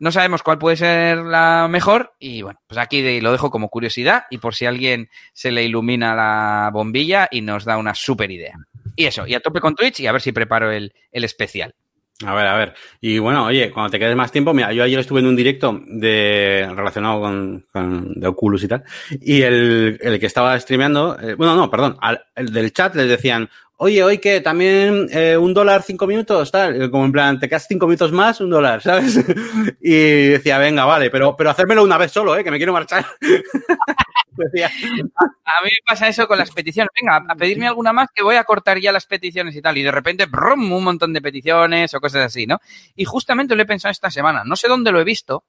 no 0.03 0.11
sabemos 0.11 0.43
cuál 0.43 0.59
puede 0.59 0.77
ser 0.77 1.19
la 1.19 1.69
mejor 1.71 2.15
y 2.19 2.43
bueno, 2.43 2.61
pues 2.67 2.77
aquí 2.79 3.21
lo 3.21 3.31
dejo 3.31 3.53
como 3.53 3.69
curiosidad 3.69 4.25
y 4.31 4.39
por 4.39 4.57
si 4.57 4.67
alguien 4.67 5.09
se 5.33 5.53
le 5.53 5.63
ilumina 5.63 6.17
la 6.17 6.71
bombilla 6.73 7.29
y 7.31 7.41
nos 7.41 7.65
da 7.65 7.77
una 7.77 7.95
súper 7.95 8.33
idea. 8.33 8.57
Y 8.97 9.05
eso, 9.05 9.29
y 9.29 9.35
a 9.35 9.41
tope 9.41 9.61
con 9.61 9.77
Twitch 9.77 10.01
y 10.01 10.09
a 10.09 10.13
ver 10.13 10.21
si 10.21 10.33
preparo 10.33 10.73
el, 10.73 10.93
especial. 11.13 11.77
A 12.25 12.35
ver, 12.35 12.47
a 12.47 12.57
ver. 12.57 12.75
Y 13.01 13.19
bueno, 13.19 13.47
oye, 13.47 13.71
cuando 13.71 13.91
te 13.91 13.99
quedes 13.99 14.17
más 14.17 14.31
tiempo, 14.31 14.55
mira, 14.55 14.73
yo 14.73 14.85
ayer 14.85 14.99
estuve 14.99 15.21
en 15.21 15.27
un 15.27 15.37
directo 15.37 15.81
de 15.87 16.69
relacionado 16.75 17.21
con, 17.21 17.67
de 18.15 18.27
Oculus 18.27 18.63
y 18.65 18.69
tal, 18.69 18.85
y 19.21 19.43
el, 19.43 19.99
el 20.01 20.21
que 20.21 20.27
estaba 20.27 20.59
streameando, 20.59 21.19
eh, 21.21 21.35
bueno, 21.35 21.57
no, 21.57 21.71
perdón, 21.71 21.97
el 22.35 22.53
del 22.53 22.73
chat 22.73 22.95
les 22.95 23.09
decían, 23.09 23.49
oye, 23.77 24.03
hoy 24.05 24.19
que 24.19 24.41
también 24.41 25.09
eh, 25.11 25.37
un 25.37 25.53
dólar 25.53 25.83
cinco 25.83 26.07
minutos, 26.07 26.53
tal, 26.53 26.91
como 26.91 27.05
en 27.05 27.13
plan, 27.13 27.41
te 27.41 27.49
quedas 27.49 27.67
cinco 27.69 27.87
minutos 27.87 28.13
más, 28.13 28.41
un 28.41 28.51
dólar, 28.51 28.81
¿sabes? 28.83 29.19
y 29.81 30.29
decía, 30.29 30.59
venga, 30.59 30.85
vale, 30.85 31.11
pero, 31.11 31.37
pero 31.37 31.51
hacérmelo 31.51 31.83
una 31.83 31.99
vez 31.99 32.13
solo, 32.13 32.37
¿eh? 32.37 32.45
Que 32.45 32.51
me 32.51 32.59
quiero 32.59 32.73
marchar. 32.73 33.05
A, 34.65 35.63
mí 35.63 35.71
me 35.71 35.83
pasa 35.87 36.09
eso 36.09 36.27
con 36.27 36.39
las 36.39 36.51
peticiones. 36.51 36.91
Venga, 37.01 37.25
a 37.29 37.35
pedirme 37.35 37.67
alguna 37.67 37.93
más 37.93 38.09
que 38.15 38.23
voy 38.23 38.37
a 38.37 38.45
cortar 38.45 38.79
ya 38.79 38.93
las 38.93 39.07
peticiones 39.07 39.55
y 39.55 39.63
tal. 39.63 39.79
Y 39.79 39.83
de 39.83 39.91
repente, 39.91 40.27
brum, 40.27 40.73
un 40.73 40.85
montón 40.85 41.13
de 41.13 41.21
peticiones 41.21 41.93
o 41.95 42.01
cosas 42.01 42.27
así, 42.27 42.47
¿no? 42.47 42.59
Y 42.95 43.05
justamente 43.05 43.55
lo 43.55 43.63
he 43.63 43.67
pensado 43.67 43.93
esta 43.93 44.11
semana. 44.11 44.43
No 44.45 44.57
sé 44.57 44.69
dónde 44.69 44.93
lo 44.93 45.01
he 45.01 45.05
visto. 45.05 45.45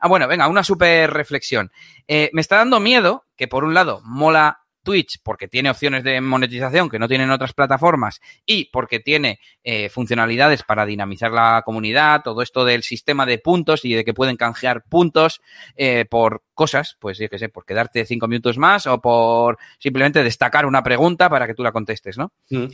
Ah, 0.00 0.08
bueno, 0.08 0.26
venga, 0.28 0.48
una 0.48 0.64
súper 0.64 1.10
reflexión. 1.10 1.70
Eh, 2.08 2.30
me 2.32 2.40
está 2.40 2.56
dando 2.56 2.80
miedo 2.80 3.26
que, 3.36 3.48
por 3.48 3.64
un 3.64 3.74
lado, 3.74 4.00
mola 4.04 4.61
Twitch 4.82 5.18
porque 5.22 5.48
tiene 5.48 5.70
opciones 5.70 6.04
de 6.04 6.20
monetización 6.20 6.88
que 6.88 6.98
no 6.98 7.08
tienen 7.08 7.30
otras 7.30 7.52
plataformas 7.52 8.20
y 8.46 8.66
porque 8.66 9.00
tiene 9.00 9.40
eh, 9.64 9.88
funcionalidades 9.88 10.62
para 10.62 10.86
dinamizar 10.86 11.30
la 11.30 11.62
comunidad, 11.64 12.22
todo 12.22 12.42
esto 12.42 12.64
del 12.64 12.82
sistema 12.82 13.26
de 13.26 13.38
puntos 13.38 13.84
y 13.84 13.94
de 13.94 14.04
que 14.04 14.14
pueden 14.14 14.36
canjear 14.36 14.84
puntos 14.84 15.40
eh, 15.76 16.04
por 16.08 16.42
cosas, 16.54 16.96
pues 17.00 17.18
yo 17.18 17.28
qué 17.28 17.38
sé, 17.38 17.48
por 17.48 17.64
quedarte 17.64 18.04
cinco 18.04 18.28
minutos 18.28 18.58
más 18.58 18.86
o 18.86 19.00
por 19.00 19.58
simplemente 19.78 20.22
destacar 20.22 20.66
una 20.66 20.82
pregunta 20.82 21.28
para 21.28 21.46
que 21.46 21.54
tú 21.54 21.62
la 21.62 21.72
contestes, 21.72 22.18
¿no? 22.18 22.32
Mm. 22.50 22.66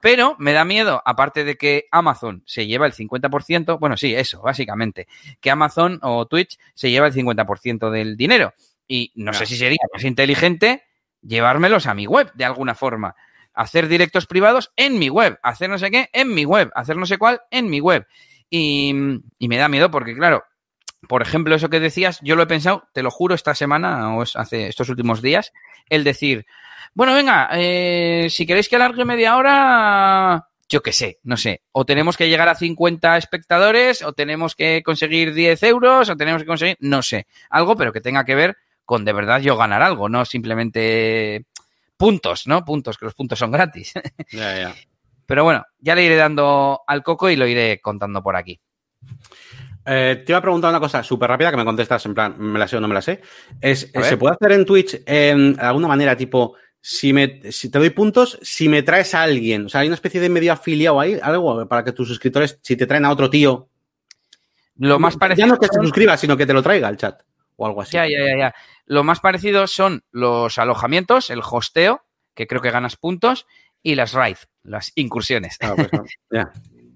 Pero 0.00 0.36
me 0.38 0.52
da 0.52 0.64
miedo, 0.64 1.02
aparte 1.04 1.44
de 1.44 1.56
que 1.56 1.86
Amazon 1.90 2.42
se 2.46 2.66
lleva 2.66 2.86
el 2.86 2.92
50%, 2.92 3.80
bueno, 3.80 3.96
sí, 3.96 4.14
eso, 4.14 4.40
básicamente, 4.42 5.08
que 5.40 5.50
Amazon 5.50 5.98
o 6.02 6.26
Twitch 6.26 6.56
se 6.74 6.90
lleva 6.90 7.08
el 7.08 7.12
50% 7.12 7.90
del 7.90 8.16
dinero. 8.16 8.54
Y 8.86 9.12
no 9.16 9.32
sé 9.34 9.44
si 9.44 9.56
sería 9.56 9.78
más 9.92 10.04
inteligente 10.04 10.87
llevármelos 11.22 11.86
a 11.86 11.94
mi 11.94 12.06
web 12.06 12.30
de 12.34 12.44
alguna 12.44 12.74
forma. 12.74 13.14
Hacer 13.54 13.88
directos 13.88 14.26
privados 14.26 14.72
en 14.76 14.98
mi 14.98 15.08
web, 15.08 15.38
hacer 15.42 15.68
no 15.68 15.78
sé 15.78 15.90
qué 15.90 16.08
en 16.12 16.32
mi 16.32 16.44
web, 16.44 16.70
hacer 16.74 16.96
no 16.96 17.06
sé 17.06 17.18
cuál 17.18 17.40
en 17.50 17.68
mi 17.68 17.80
web. 17.80 18.06
Y, 18.50 18.92
me 18.94 19.56
da 19.56 19.68
miedo 19.68 19.90
porque, 19.90 20.14
claro, 20.14 20.44
por 21.08 21.22
ejemplo, 21.22 21.54
eso 21.54 21.68
que 21.68 21.80
decías, 21.80 22.18
yo 22.22 22.36
lo 22.36 22.42
he 22.42 22.46
pensado, 22.46 22.88
te 22.92 23.02
lo 23.02 23.10
juro, 23.10 23.34
esta 23.34 23.54
semana 23.54 24.16
o 24.16 24.22
hace 24.22 24.68
estos 24.68 24.88
últimos 24.88 25.22
días, 25.22 25.52
el 25.88 26.04
decir, 26.04 26.46
bueno, 26.94 27.14
venga, 27.14 27.50
eh, 27.52 28.28
si 28.30 28.46
queréis 28.46 28.68
que 28.68 28.76
alargue 28.76 29.04
media 29.04 29.36
hora, 29.36 30.48
yo 30.68 30.82
qué 30.82 30.92
sé, 30.92 31.18
no 31.22 31.36
sé, 31.36 31.62
o 31.72 31.84
tenemos 31.84 32.16
que 32.16 32.28
llegar 32.28 32.48
a 32.48 32.54
50 32.54 33.16
espectadores, 33.16 34.02
o 34.02 34.12
tenemos 34.12 34.54
que 34.54 34.82
conseguir 34.84 35.34
10 35.34 35.62
euros, 35.64 36.08
o 36.08 36.16
tenemos 36.16 36.42
que 36.42 36.48
conseguir, 36.48 36.76
no 36.80 37.02
sé, 37.02 37.26
algo, 37.50 37.76
pero 37.76 37.92
que 37.92 38.00
tenga 38.00 38.24
que 38.24 38.34
ver 38.34 38.56
con 38.88 39.04
de 39.04 39.12
verdad 39.12 39.42
yo 39.42 39.54
ganar 39.54 39.82
algo, 39.82 40.08
no 40.08 40.24
simplemente 40.24 41.44
puntos, 41.98 42.46
¿no? 42.46 42.64
Puntos, 42.64 42.96
que 42.96 43.04
los 43.04 43.14
puntos 43.14 43.38
son 43.38 43.50
gratis. 43.50 43.92
Ya, 44.32 44.56
ya. 44.56 44.74
Pero 45.26 45.44
bueno, 45.44 45.62
ya 45.78 45.94
le 45.94 46.04
iré 46.04 46.16
dando 46.16 46.80
al 46.86 47.02
coco 47.02 47.28
y 47.28 47.36
lo 47.36 47.46
iré 47.46 47.82
contando 47.82 48.22
por 48.22 48.34
aquí. 48.34 48.58
Eh, 49.84 50.22
te 50.24 50.32
iba 50.32 50.38
a 50.38 50.42
preguntar 50.42 50.70
una 50.70 50.80
cosa 50.80 51.02
súper 51.02 51.28
rápida 51.28 51.50
que 51.50 51.58
me 51.58 51.66
contestas 51.66 52.06
en 52.06 52.14
plan, 52.14 52.34
¿me 52.38 52.58
la 52.58 52.66
sé 52.66 52.78
o 52.78 52.80
no 52.80 52.88
me 52.88 52.94
la 52.94 53.02
sé? 53.02 53.20
Es, 53.60 53.90
¿Se 53.92 54.16
puede 54.16 54.36
hacer 54.36 54.52
en 54.52 54.64
Twitch 54.64 55.04
de 55.04 55.54
alguna 55.58 55.88
manera 55.88 56.16
tipo, 56.16 56.54
si, 56.80 57.12
me, 57.12 57.42
si 57.52 57.70
te 57.70 57.78
doy 57.78 57.90
puntos, 57.90 58.38
si 58.40 58.70
me 58.70 58.82
traes 58.82 59.14
a 59.14 59.22
alguien? 59.22 59.66
O 59.66 59.68
sea, 59.68 59.82
hay 59.82 59.88
una 59.88 59.96
especie 59.96 60.18
de 60.18 60.30
medio 60.30 60.54
afiliado 60.54 60.98
ahí, 60.98 61.18
algo 61.22 61.68
para 61.68 61.84
que 61.84 61.92
tus 61.92 62.08
suscriptores, 62.08 62.58
si 62.62 62.74
te 62.74 62.86
traen 62.86 63.04
a 63.04 63.10
otro 63.10 63.28
tío. 63.28 63.68
Lo 64.76 64.98
más 64.98 65.18
parecido. 65.18 65.46
Ya 65.46 65.52
no 65.52 65.60
que 65.60 65.66
se 65.66 65.78
suscriba, 65.78 66.16
sino 66.16 66.38
que 66.38 66.46
te 66.46 66.54
lo 66.54 66.62
traiga 66.62 66.88
al 66.88 66.96
chat 66.96 67.20
o 67.58 67.66
algo 67.66 67.82
así. 67.82 67.92
Ya, 67.92 68.06
ya, 68.06 68.24
ya, 68.24 68.38
ya. 68.38 68.54
Lo 68.86 69.04
más 69.04 69.20
parecido 69.20 69.66
son 69.66 70.04
los 70.10 70.56
alojamientos, 70.58 71.28
el 71.28 71.42
hosteo, 71.42 72.04
que 72.34 72.46
creo 72.46 72.62
que 72.62 72.70
ganas 72.70 72.96
puntos, 72.96 73.46
y 73.82 73.96
las 73.96 74.12
raids, 74.12 74.48
las 74.62 74.92
incursiones. 74.94 75.58
Ah, 75.60 75.74
pues 75.76 75.90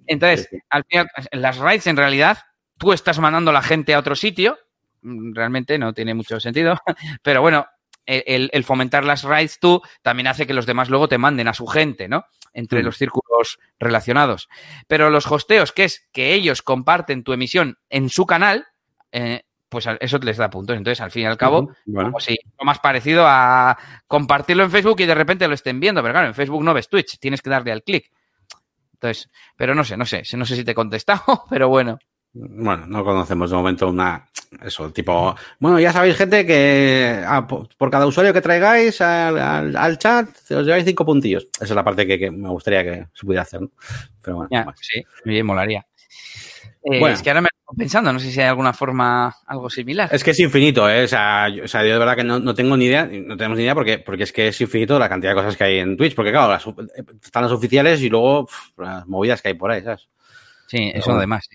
Entonces, 0.07 0.49
al 0.71 0.85
final, 0.85 1.09
las 1.33 1.59
raids 1.59 1.87
en 1.87 1.97
realidad, 1.97 2.39
tú 2.79 2.93
estás 2.93 3.19
mandando 3.19 3.51
a 3.51 3.55
la 3.55 3.63
gente 3.63 3.93
a 3.95 3.99
otro 3.99 4.15
sitio, 4.15 4.59
mm, 5.03 5.35
realmente 5.35 5.79
no 5.79 5.93
tiene 5.93 6.15
mucho 6.15 6.41
sentido, 6.41 6.79
pero 7.23 7.41
bueno, 7.41 7.67
el, 8.07 8.65
fomentar 8.65 9.05
las 9.05 9.23
raids 9.23 9.59
tú 9.61 9.81
también 10.03 10.27
hace 10.27 10.47
que 10.47 10.55
los 10.55 10.67
demás 10.67 10.91
luego 10.91 11.09
te 11.09 11.19
manden 11.19 11.49
a 11.49 11.55
su 11.55 11.67
gente, 11.67 12.09
¿no? 12.09 12.25
Entre 12.53 12.83
mm. 12.83 12.85
los 12.85 12.97
círculos 12.97 13.59
relacionados. 13.79 14.49
Pero 14.87 15.11
los 15.11 15.31
hosteos, 15.31 15.73
que 15.73 15.85
es 15.85 16.09
que 16.13 16.35
ellos 16.35 16.63
comparten 16.63 17.25
tu 17.25 17.33
emisión 17.33 17.79
en 17.91 18.11
su 18.11 18.27
canal, 18.27 18.67
eh, 19.13 19.43
pues 19.73 19.89
eso 20.01 20.19
les 20.19 20.37
da 20.37 20.51
puntos. 20.51 20.77
Entonces, 20.77 21.01
al 21.01 21.11
fin 21.11 21.23
y 21.23 21.27
al 21.27 21.39
cabo, 21.39 21.71
como 21.87 22.21
si 22.21 22.37
lo 22.59 22.65
más 22.67 22.79
parecido 22.79 23.25
a 23.27 23.77
compartirlo 24.07 24.63
en 24.63 24.71
Facebook 24.71 25.01
y 25.01 25.07
de 25.07 25.15
repente 25.15 25.49
lo 25.49 25.55
estén 25.55 25.81
viendo. 25.81 26.03
Pero 26.03 26.13
claro, 26.13 26.29
en 26.29 26.35
Facebook 26.35 26.63
no 26.63 26.75
ves 26.75 26.91
Twitch, 26.91 27.19
tienes 27.19 27.41
que 27.41 27.49
darle 27.49 27.73
al 27.73 27.83
clic. 27.83 28.13
Entonces, 28.93 29.31
pero 29.57 29.75
no 29.75 29.83
sé, 29.83 29.97
no 29.97 30.05
sé, 30.05 30.23
no 30.37 30.45
sé 30.45 30.57
si 30.57 30.65
te 30.65 30.73
he 30.73 30.75
contestado, 30.75 31.23
pero 31.51 31.71
bueno. 31.71 31.99
Bueno, 32.35 32.87
no 32.87 33.03
conocemos 33.03 33.51
de 33.51 33.57
momento 33.57 33.89
una. 33.89 34.29
Eso, 34.63 34.91
tipo. 34.91 35.35
Bueno, 35.59 35.81
ya 35.81 35.93
sabéis, 35.93 36.17
gente, 36.17 36.47
que 36.47 37.23
ah, 37.27 37.47
por, 37.47 37.91
cada 37.91 38.07
usuario 38.07 38.35
que 38.35 38.43
traigáis 38.43 39.01
al, 39.01 39.99
chat, 39.99 40.29
os 40.51 40.67
lleváis 40.67 40.85
cinco 40.85 41.07
puntillos. 41.07 41.49
Esa 41.55 41.65
es 41.65 41.75
la 41.75 41.85
parte 41.85 42.07
que, 42.07 42.31
me 42.31 42.51
gustaría 42.51 42.85
que 42.85 43.07
se 43.15 43.25
pudiera 43.25 43.43
hacer. 43.43 43.61
Pero 44.23 44.37
bueno. 44.37 44.75
sí, 44.81 45.03
bien, 45.25 45.47
molaría. 45.47 45.87
Eh, 46.85 46.99
bueno. 46.99 47.15
Es 47.15 47.23
que 47.23 47.31
ahora 47.31 47.43
me 47.43 47.49
pensando, 47.77 48.13
no 48.13 48.19
sé 48.19 48.31
si 48.31 48.41
hay 48.41 48.49
alguna 48.49 48.73
forma 48.73 49.35
algo 49.47 49.71
similar. 49.71 50.09
Es 50.13 50.23
que 50.23 50.33
es 50.33 50.41
infinito, 50.41 50.89
¿eh? 50.89 51.05
O 51.05 51.09
sea, 51.09 51.49
yo, 51.49 51.65
de 51.65 51.99
verdad 51.99 52.17
que 52.17 52.25
no, 52.25 52.55
tengo 52.55 52.77
ni 52.77 52.87
idea, 52.87 53.07
no 53.07 53.37
tenemos 53.37 53.57
ni 53.57 53.65
idea 53.65 53.75
porque, 53.75 53.99
porque 53.99 54.25
es 54.25 54.33
que 54.33 54.49
es 54.49 54.61
infinito 54.61 54.99
la 54.99 55.09
cantidad 55.09 55.33
de 55.33 55.37
cosas 55.37 55.57
que 55.57 55.65
hay 55.65 55.79
en 55.79 55.97
Twitch, 55.97 56.15
porque 56.15 56.33
claro, 56.33 56.55
están 57.23 57.43
las 57.43 57.53
oficiales 57.53 58.01
y 58.03 58.09
luego 58.09 58.49
las 58.77 59.07
movidas 59.07 59.41
que 59.41 59.49
hay 59.49 59.55
por 59.55 59.71
ahí, 59.71 59.83
¿sabes? 59.83 60.09
Sí, 60.67 60.91
eso 60.95 61.13
además. 61.13 61.49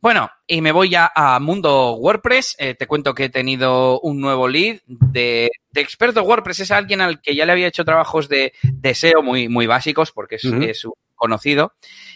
Bueno, 0.00 0.30
y 0.46 0.60
me 0.60 0.72
voy 0.72 0.90
ya 0.90 1.10
a 1.14 1.38
Mundo 1.40 1.94
WordPress. 1.94 2.56
Eh, 2.58 2.74
te 2.74 2.86
cuento 2.86 3.14
que 3.14 3.24
he 3.24 3.28
tenido 3.28 4.00
un 4.00 4.20
nuevo 4.20 4.48
lead 4.48 4.80
de, 4.86 5.50
experto 5.74 6.22
WordPress. 6.22 6.60
Es 6.60 6.70
alguien 6.70 7.00
al 7.00 7.20
que 7.20 7.34
ya 7.34 7.46
le 7.46 7.52
había 7.52 7.68
hecho 7.68 7.84
trabajos 7.84 8.28
de, 8.28 8.52
SEO 8.94 9.22
muy, 9.22 9.48
muy 9.48 9.66
básicos 9.66 10.12
porque 10.12 10.36
es, 10.36 10.44
es 10.44 10.84
un 10.84 10.92
conocido. 11.16 11.72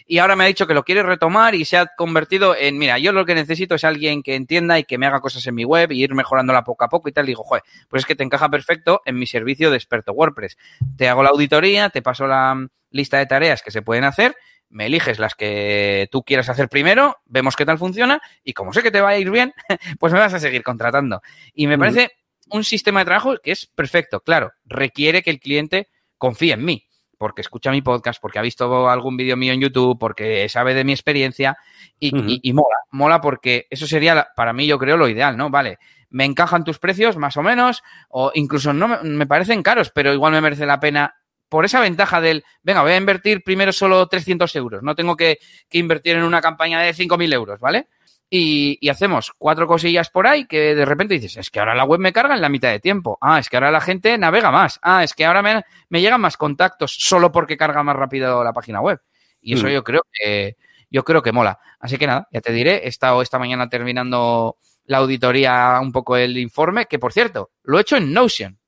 Y 0.07 0.18
ahora 0.18 0.37
me 0.37 0.45
ha 0.45 0.47
dicho 0.47 0.66
que 0.66 0.74
lo 0.74 0.85
quiere 0.85 1.03
retomar 1.03 1.55
y 1.55 1.64
se 1.64 1.76
ha 1.76 1.87
convertido 1.97 2.55
en, 2.55 2.78
mira, 2.78 2.99
yo 2.99 3.12
lo 3.12 3.24
que 3.24 3.35
necesito 3.35 3.74
es 3.74 3.85
alguien 3.85 4.22
que 4.22 4.35
entienda 4.35 4.78
y 4.78 4.85
que 4.85 4.99
me 4.99 5.07
haga 5.07 5.20
cosas 5.20 5.47
en 5.47 5.55
mi 5.55 5.64
web 5.64 5.91
y 5.91 6.03
ir 6.03 6.14
mejorándola 6.14 6.62
poco 6.62 6.85
a 6.85 6.89
poco 6.89 7.09
y 7.09 7.12
tal. 7.12 7.24
Y 7.24 7.28
digo, 7.28 7.43
joder, 7.43 7.64
pues 7.89 8.03
es 8.03 8.07
que 8.07 8.14
te 8.14 8.22
encaja 8.22 8.49
perfecto 8.49 9.01
en 9.05 9.18
mi 9.18 9.26
servicio 9.26 9.70
de 9.70 9.76
experto 9.76 10.12
WordPress. 10.12 10.57
Te 10.97 11.09
hago 11.09 11.22
la 11.22 11.31
auditoría, 11.31 11.91
te 11.91 12.03
paso 12.03 12.26
la 12.26 12.55
mm, 12.55 12.68
lista 12.91 13.18
de 13.18 13.26
tareas 13.26 13.62
que 13.62 13.70
se 13.70 13.83
pueden 13.83 14.05
hacer 14.05 14.37
me 14.71 14.87
eliges 14.87 15.18
las 15.18 15.35
que 15.35 16.09
tú 16.11 16.23
quieras 16.23 16.49
hacer 16.49 16.68
primero, 16.68 17.18
vemos 17.27 17.57
qué 17.57 17.66
tal 17.66 17.79
funciona 17.79 18.21
y 18.43 18.53
como 18.53 18.73
sé 18.73 18.83
que 18.83 18.91
te 18.91 19.01
va 19.01 19.11
a 19.11 19.18
ir 19.18 19.31
bien, 19.31 19.53
pues 19.99 20.12
me 20.12 20.18
vas 20.18 20.35
a 20.35 20.41
seguir 20.41 20.62
contratando. 20.62 21.21
Y 21.53 21.66
me 21.66 21.79
parece 21.79 22.12
un 22.51 22.64
sistema 22.64 23.01
de 23.01 23.07
trabajo 23.07 23.37
que 23.43 23.53
es 23.53 23.66
perfecto. 23.66 24.21
Claro, 24.21 24.53
requiere 24.64 25.23
que 25.23 25.31
el 25.31 25.41
cliente 25.41 25.89
confíe 26.18 26.55
en 26.55 26.64
mí 26.64 26.87
porque 27.21 27.43
escucha 27.43 27.71
mi 27.71 27.83
podcast, 27.83 28.18
porque 28.18 28.39
ha 28.39 28.43
visto 28.43 28.89
algún 28.89 29.18
vídeo 29.18 29.37
mío 29.37 29.53
en 29.53 29.61
YouTube, 29.61 29.99
porque 29.99 30.49
sabe 30.49 30.73
de 30.73 30.85
mi 30.85 30.93
experiencia 30.93 31.59
y, 31.99 32.12
mola, 32.55 32.77
mola 32.93 33.21
porque 33.21 33.66
eso 33.68 33.87
sería 33.87 34.29
para 34.35 34.55
mí 34.55 34.66
yo 34.66 34.79
creo 34.79 34.97
lo 34.97 35.07
ideal, 35.07 35.37
¿no? 35.37 35.51
Vale, 35.51 35.79
me 36.09 36.25
encajan 36.25 36.64
tus 36.64 36.79
precios 36.79 37.18
más 37.18 37.37
o 37.37 37.43
menos 37.43 37.83
o 38.09 38.33
incluso 38.35 38.73
no 38.73 38.89
me, 39.03 39.27
parecen 39.27 39.62
caros, 39.62 39.91
pero 39.95 40.14
igual 40.14 40.33
me 40.33 40.41
merece 40.41 40.64
la 40.64 40.81
pena 40.81 41.14
por 41.51 41.66
esa 41.66 41.80
ventaja 41.80 42.22
del, 42.22 42.44
venga, 42.62 42.80
voy 42.80 42.92
a 42.92 42.96
invertir 42.96 43.44
primero 43.44 43.72
solo 43.72 44.07
300 44.07 44.57
euros, 44.57 44.82
no 44.82 44.94
tengo 44.94 45.16
que, 45.16 45.38
que 45.68 45.78
invertir 45.78 46.16
en 46.16 46.22
una 46.22 46.40
campaña 46.40 46.80
de 46.80 46.94
5.000 46.94 47.34
euros, 47.34 47.61
¿vale? 47.61 47.88
y, 48.30 48.88
hacemos 48.88 49.32
cuatro 49.36 49.66
cosillas 49.66 50.09
por 50.09 50.28
ahí 50.28 50.46
que 50.46 50.74
de 50.76 50.84
repente 50.84 51.14
dices, 51.14 51.36
es 51.36 51.51
que 51.51 51.59
ahora 51.59 51.74
la 51.74 51.84
web 51.84 51.98
me 51.98 52.12
carga 52.12 52.34
en 52.36 52.40
la 52.40 52.48
mitad 52.48 52.70
de 52.70 52.78
tiempo. 52.78 53.18
Ah, 53.20 53.40
es 53.40 53.48
que 53.48 53.57
ahora 53.57 53.72
la 53.72 53.80
gente 53.80 54.16
navega 54.16 54.53
más. 54.53 54.78
Ah, 54.82 55.03
es 55.03 55.14
que 55.14 55.26
ahora 55.26 55.42
me, 55.42 55.62
me 55.88 56.01
llegan 56.01 56.20
más 56.20 56.36
contactos 56.36 56.96
solo 56.96 57.32
porque 57.32 57.57
carga 57.57 57.82
más 57.82 57.96
rápido 57.96 58.44
la 58.44 58.53
página 58.53 58.80
web. 58.80 59.01
Y 59.42 59.55
eso 59.55 59.66
mm. 59.66 59.70
yo 59.70 59.82
creo 59.84 60.03
que 60.12 60.57
yo 60.90 61.05
creo 61.05 61.22
que 61.22 61.32
mola. 61.32 61.59
Así 61.80 61.98
que 61.98 62.07
nada, 62.07 62.28
ya 62.30 62.40
te 62.40 62.53
diré, 62.53 62.84
he 62.84 62.88
estado 62.88 63.20
esta 63.20 63.38
mañana 63.38 63.68
terminando 63.68 64.57
la 64.84 64.98
auditoría, 64.98 65.78
un 65.82 65.92
poco 65.92 66.16
el 66.16 66.38
informe, 66.38 66.86
que 66.86 66.98
por 66.98 67.12
cierto, 67.12 67.51
lo 67.64 67.78
he 67.78 67.82
hecho 67.82 67.96
en 67.96 68.12
Notion. 68.12 68.59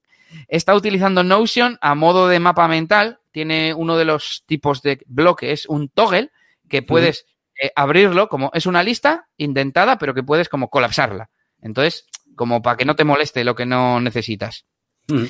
Estado 0.49 0.79
utilizando 0.79 1.23
Notion 1.23 1.79
a 1.81 1.95
modo 1.95 2.29
de 2.29 2.41
mapa 2.41 2.69
mental. 2.69 3.21
Tiene 3.31 3.75
uno 3.75 3.97
de 3.97 4.05
los 4.05 4.45
tipos 4.47 4.83
de 4.83 5.01
bloques, 5.07 5.67
un 5.67 5.89
toggle, 5.89 6.31
que 6.69 6.83
puedes 6.83 7.27
eh, 7.61 7.71
abrirlo 7.77 8.29
como 8.29 8.51
es 8.55 8.67
una 8.67 8.83
lista 8.83 9.29
indentada, 9.37 9.99
pero 9.99 10.15
que 10.15 10.23
puedes 10.23 10.49
como 10.49 10.69
colapsarla. 10.69 11.31
Entonces, 11.61 12.07
como 12.35 12.63
para 12.63 12.77
que 12.77 12.85
no 12.85 12.97
te 12.97 13.05
moleste 13.05 13.45
lo 13.45 13.55
que 13.55 13.67
no 13.67 14.01
necesitas. 14.01 14.67
Mm. 15.09 15.25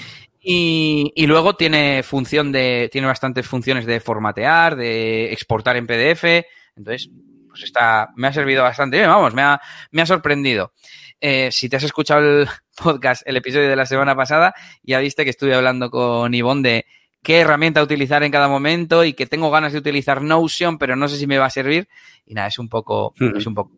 Y, 0.44 1.26
luego 1.26 1.54
tiene 1.54 2.02
función 2.02 2.50
de, 2.50 2.88
tiene 2.90 3.06
bastantes 3.06 3.46
funciones 3.46 3.86
de 3.86 4.00
formatear, 4.00 4.74
de 4.74 5.32
exportar 5.32 5.76
en 5.76 5.86
PDF. 5.86 6.44
Entonces, 6.76 7.10
pues 7.52 7.64
está, 7.64 8.08
me 8.16 8.28
ha 8.28 8.32
servido 8.32 8.62
bastante 8.62 8.96
bien, 8.96 9.10
vamos, 9.10 9.34
me 9.34 9.42
ha, 9.42 9.60
me 9.90 10.00
ha 10.00 10.06
sorprendido. 10.06 10.72
Eh, 11.20 11.50
si 11.52 11.68
te 11.68 11.76
has 11.76 11.82
escuchado 11.82 12.20
el 12.20 12.48
podcast, 12.82 13.22
el 13.26 13.36
episodio 13.36 13.68
de 13.68 13.76
la 13.76 13.84
semana 13.84 14.16
pasada, 14.16 14.54
ya 14.82 14.98
viste 15.00 15.24
que 15.24 15.30
estuve 15.30 15.54
hablando 15.54 15.90
con 15.90 16.32
Ivonne 16.32 16.62
de 16.62 16.86
qué 17.22 17.40
herramienta 17.40 17.82
utilizar 17.82 18.22
en 18.22 18.32
cada 18.32 18.48
momento 18.48 19.04
y 19.04 19.12
que 19.12 19.26
tengo 19.26 19.50
ganas 19.50 19.74
de 19.74 19.78
utilizar 19.78 20.22
Notion, 20.22 20.78
pero 20.78 20.96
no 20.96 21.08
sé 21.08 21.18
si 21.18 21.26
me 21.26 21.36
va 21.36 21.46
a 21.46 21.50
servir. 21.50 21.88
Y 22.24 22.32
nada, 22.32 22.48
es 22.48 22.58
un 22.58 22.70
poco. 22.70 23.12
Hmm. 23.18 23.36
Es 23.36 23.46
un 23.46 23.54
poco. 23.54 23.72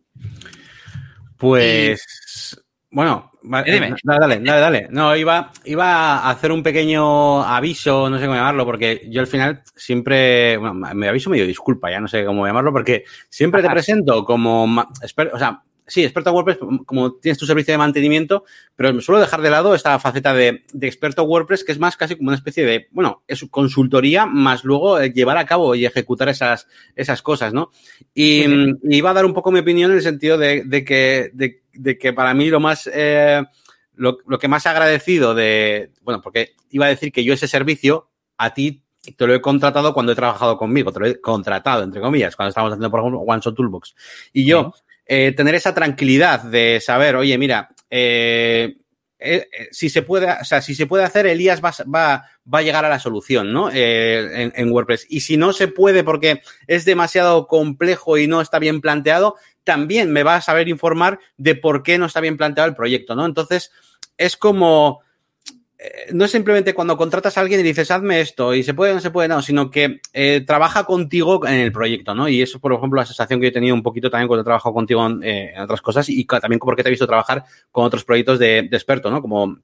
Pues. 1.37 2.57
Bueno, 2.95 3.29
dale, 3.43 3.93
dale, 4.05 4.39
dale, 4.39 4.39
dale. 4.39 4.87
No, 4.89 5.13
iba, 5.17 5.51
iba 5.65 6.15
a 6.15 6.29
hacer 6.29 6.53
un 6.53 6.63
pequeño 6.63 7.43
aviso, 7.43 8.09
no 8.09 8.17
sé 8.17 8.23
cómo 8.23 8.37
llamarlo, 8.37 8.63
porque 8.63 9.01
yo 9.09 9.19
al 9.19 9.27
final 9.27 9.63
siempre, 9.75 10.55
bueno, 10.55 10.73
me 10.73 11.09
aviso 11.09 11.29
medio 11.29 11.45
disculpa, 11.45 11.91
ya 11.91 11.99
no 11.99 12.07
sé 12.07 12.23
cómo 12.23 12.47
llamarlo, 12.47 12.71
porque 12.71 13.03
siempre 13.27 13.61
te 13.61 13.69
presento 13.69 14.23
como, 14.23 14.63
o 14.63 15.37
sea, 15.37 15.61
sí, 15.85 16.05
experto 16.05 16.29
en 16.29 16.35
WordPress, 16.37 16.57
como 16.85 17.15
tienes 17.15 17.37
tu 17.37 17.45
servicio 17.45 17.73
de 17.73 17.79
mantenimiento, 17.79 18.45
pero 18.77 18.93
me 18.93 19.01
suelo 19.01 19.19
dejar 19.19 19.41
de 19.41 19.49
lado 19.49 19.75
esta 19.75 19.99
faceta 19.99 20.33
de, 20.33 20.63
de 20.71 20.87
experto 20.87 21.23
WordPress, 21.23 21.65
que 21.65 21.73
es 21.73 21.79
más 21.79 21.97
casi 21.97 22.15
como 22.15 22.29
una 22.29 22.37
especie 22.37 22.65
de, 22.65 22.87
bueno, 22.91 23.23
es 23.27 23.45
consultoría, 23.51 24.25
más 24.25 24.63
luego 24.63 25.01
eh, 25.01 25.11
llevar 25.11 25.37
a 25.37 25.45
cabo 25.45 25.75
y 25.75 25.85
ejecutar 25.85 26.29
esas, 26.29 26.69
esas 26.95 27.21
cosas, 27.21 27.53
¿no? 27.53 27.71
Y, 28.13 28.43
sí. 28.43 28.73
y 28.83 28.95
iba 28.95 29.09
a 29.09 29.13
dar 29.13 29.25
un 29.25 29.33
poco 29.33 29.51
mi 29.51 29.59
opinión 29.59 29.91
en 29.91 29.97
el 29.97 30.03
sentido 30.03 30.37
de, 30.37 30.63
de 30.63 30.85
que, 30.85 31.31
de, 31.33 31.64
de, 31.75 31.97
que 31.97 32.13
para 32.13 32.33
mí 32.33 32.49
lo 32.49 32.59
más, 32.59 32.89
eh, 32.93 33.43
lo, 33.93 34.17
lo 34.25 34.39
que 34.39 34.47
más 34.47 34.65
agradecido 34.65 35.35
de, 35.35 35.91
bueno, 36.01 36.21
porque 36.21 36.55
iba 36.69 36.85
a 36.85 36.89
decir 36.89 37.11
que 37.11 37.23
yo 37.23 37.33
ese 37.33 37.47
servicio 37.47 38.09
a 38.37 38.53
ti 38.53 38.85
te 39.13 39.27
lo 39.27 39.35
he 39.35 39.41
contratado 39.41 39.93
cuando 39.93 40.11
he 40.11 40.15
trabajado 40.15 40.57
conmigo, 40.57 40.91
te 40.91 40.99
lo 40.99 41.05
he 41.05 41.21
contratado, 41.21 41.83
entre 41.83 42.01
comillas, 42.01 42.35
cuando 42.35 42.49
estábamos 42.49 42.73
haciendo, 42.73 42.91
por 42.91 42.99
ejemplo, 43.01 43.19
One 43.19 43.41
Shot 43.43 43.55
Toolbox. 43.55 43.95
Y 44.33 44.45
yo, 44.45 44.73
eh, 45.05 45.33
tener 45.33 45.55
esa 45.55 45.73
tranquilidad 45.73 46.41
de 46.41 46.79
saber, 46.81 47.15
oye, 47.15 47.37
mira, 47.37 47.69
eh, 47.89 48.77
eh, 49.19 49.47
si 49.71 49.89
se 49.89 50.01
puede, 50.01 50.31
o 50.31 50.43
sea, 50.43 50.61
si 50.61 50.75
se 50.75 50.87
puede 50.87 51.03
hacer, 51.03 51.25
Elías 51.25 51.63
va, 51.63 51.73
va, 51.83 52.29
va 52.51 52.59
a 52.59 52.61
llegar 52.61 52.85
a 52.85 52.89
la 52.89 52.99
solución, 52.99 53.53
¿no? 53.53 53.69
En, 53.71 54.51
en, 54.55 54.71
WordPress. 54.71 55.07
Y 55.09 55.21
si 55.21 55.37
no 55.37 55.53
se 55.53 55.67
puede 55.67 56.03
porque 56.03 56.41
es 56.67 56.85
demasiado 56.85 57.47
complejo 57.47 58.17
y 58.17 58.27
no 58.27 58.41
está 58.41 58.59
bien 58.59 58.81
planteado, 58.81 59.35
también 59.65 60.11
me 60.13 60.23
va 60.23 60.35
a 60.35 60.41
saber 60.41 60.69
informar 60.69 61.19
de 61.35 61.55
por 61.55 61.83
qué 61.83 61.97
no 61.97 62.05
está 62.05 62.21
bien 62.21 62.37
planteado 62.37 62.69
el 62.69 62.75
proyecto, 62.75 63.15
¿no? 63.15 63.25
Entonces, 63.25 63.71
es 64.17 64.37
como, 64.37 65.01
no 66.13 66.25
es 66.25 66.31
simplemente 66.31 66.73
cuando 66.73 66.97
contratas 66.97 67.37
a 67.37 67.41
alguien 67.41 67.59
y 67.59 67.63
dices, 67.63 67.91
hazme 67.91 68.21
esto, 68.21 68.53
y 68.53 68.63
se 68.63 68.73
puede 68.73 68.91
o 68.91 68.95
no 68.95 69.01
se 69.01 69.11
puede, 69.11 69.27
no, 69.27 69.41
sino 69.41 69.69
que 69.69 69.99
eh, 70.13 70.43
trabaja 70.45 70.85
contigo 70.85 71.45
en 71.45 71.55
el 71.55 71.71
proyecto, 71.71 72.15
¿no? 72.15 72.27
Y 72.29 72.41
eso, 72.41 72.59
por 72.59 72.73
ejemplo, 72.73 72.99
la 72.99 73.05
sensación 73.05 73.39
que 73.39 73.47
yo 73.47 73.49
he 73.49 73.53
tenido 73.53 73.75
un 73.75 73.83
poquito 73.83 74.09
también 74.09 74.27
cuando 74.27 74.41
he 74.41 74.45
trabajado 74.45 74.73
contigo 74.73 75.05
en, 75.05 75.21
eh, 75.23 75.53
otras 75.61 75.81
cosas 75.81 76.07
y 76.09 76.25
también 76.25 76.59
porque 76.59 76.83
te 76.83 76.89
he 76.89 76.91
visto 76.91 77.07
trabajar 77.07 77.43
con 77.71 77.83
otros 77.85 78.05
proyectos 78.05 78.39
de, 78.39 78.67
de 78.69 78.77
experto, 78.77 79.09
¿no? 79.11 79.21
Como 79.21 79.57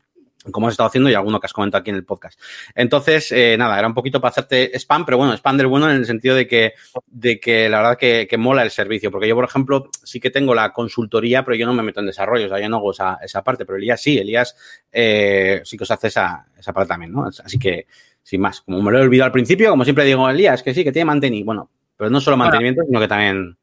como 0.49 0.67
has 0.67 0.73
estado 0.73 0.87
haciendo 0.87 1.09
y 1.09 1.13
alguno 1.13 1.39
que 1.39 1.45
has 1.45 1.53
comentado 1.53 1.81
aquí 1.81 1.91
en 1.91 1.97
el 1.97 2.05
podcast. 2.05 2.39
Entonces, 2.73 3.31
eh, 3.31 3.55
nada, 3.57 3.77
era 3.77 3.87
un 3.87 3.93
poquito 3.93 4.19
para 4.19 4.31
hacerte 4.31 4.75
spam, 4.79 5.05
pero 5.05 5.17
bueno, 5.17 5.33
spam 5.33 5.57
del 5.57 5.67
bueno 5.67 5.89
en 5.89 5.97
el 5.97 6.05
sentido 6.05 6.35
de 6.35 6.47
que, 6.47 6.73
de 7.07 7.39
que 7.39 7.69
la 7.69 7.77
verdad 7.77 7.97
que, 7.97 8.27
que, 8.27 8.37
mola 8.37 8.63
el 8.63 8.71
servicio, 8.71 9.11
porque 9.11 9.27
yo, 9.27 9.35
por 9.35 9.45
ejemplo, 9.45 9.89
sí 10.03 10.19
que 10.19 10.31
tengo 10.31 10.55
la 10.55 10.73
consultoría, 10.73 11.45
pero 11.45 11.55
yo 11.55 11.65
no 11.65 11.73
me 11.73 11.83
meto 11.83 11.99
en 11.99 12.07
desarrollo, 12.07 12.47
o 12.47 12.49
sea, 12.49 12.59
yo 12.59 12.69
no 12.69 12.77
hago 12.77 12.91
esa, 12.91 13.19
esa 13.23 13.43
parte, 13.43 13.65
pero 13.65 13.77
Elías 13.77 14.01
sí, 14.01 14.17
Elías 14.17 14.55
eh, 14.91 15.61
sí 15.63 15.77
que 15.77 15.83
os 15.83 15.91
hace 15.91 16.07
esa, 16.07 16.47
esa 16.57 16.73
parte 16.73 16.89
también, 16.89 17.11
¿no? 17.11 17.25
Así 17.25 17.59
que, 17.59 17.85
sin 18.23 18.41
más, 18.41 18.61
como 18.61 18.81
me 18.81 18.91
lo 18.91 18.99
he 18.99 19.01
olvidado 19.01 19.27
al 19.27 19.31
principio, 19.31 19.69
como 19.69 19.83
siempre 19.83 20.05
digo, 20.05 20.27
Elías, 20.29 20.63
que 20.63 20.73
sí, 20.73 20.83
que 20.83 20.91
tiene 20.91 21.05
mantenimiento, 21.05 21.45
bueno, 21.45 21.69
pero 21.97 22.09
no 22.09 22.19
solo 22.19 22.37
mantenimiento, 22.37 22.81
sino 22.87 22.99
que 22.99 23.07
también 23.07 23.57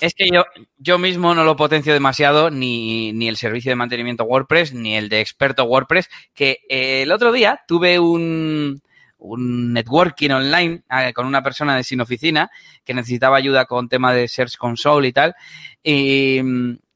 Es 0.00 0.14
que 0.14 0.28
yo, 0.30 0.44
yo 0.78 0.98
mismo 0.98 1.34
no 1.34 1.44
lo 1.44 1.56
potencio 1.56 1.92
demasiado, 1.92 2.50
ni, 2.50 3.12
ni 3.12 3.28
el 3.28 3.36
servicio 3.36 3.70
de 3.70 3.76
mantenimiento 3.76 4.24
WordPress, 4.24 4.74
ni 4.74 4.94
el 4.94 5.08
de 5.08 5.20
experto 5.20 5.64
WordPress, 5.64 6.08
que 6.34 6.60
eh, 6.68 7.02
el 7.02 7.12
otro 7.12 7.32
día 7.32 7.62
tuve 7.66 7.98
un, 7.98 8.82
un 9.18 9.72
networking 9.72 10.30
online 10.30 10.82
eh, 10.90 11.12
con 11.14 11.26
una 11.26 11.42
persona 11.42 11.76
de 11.76 11.84
sin 11.84 12.00
oficina 12.00 12.50
que 12.84 12.94
necesitaba 12.94 13.38
ayuda 13.38 13.64
con 13.64 13.88
tema 13.88 14.12
de 14.12 14.28
Search 14.28 14.56
Console 14.56 15.08
y 15.08 15.12
tal. 15.12 15.34
Y, 15.82 16.40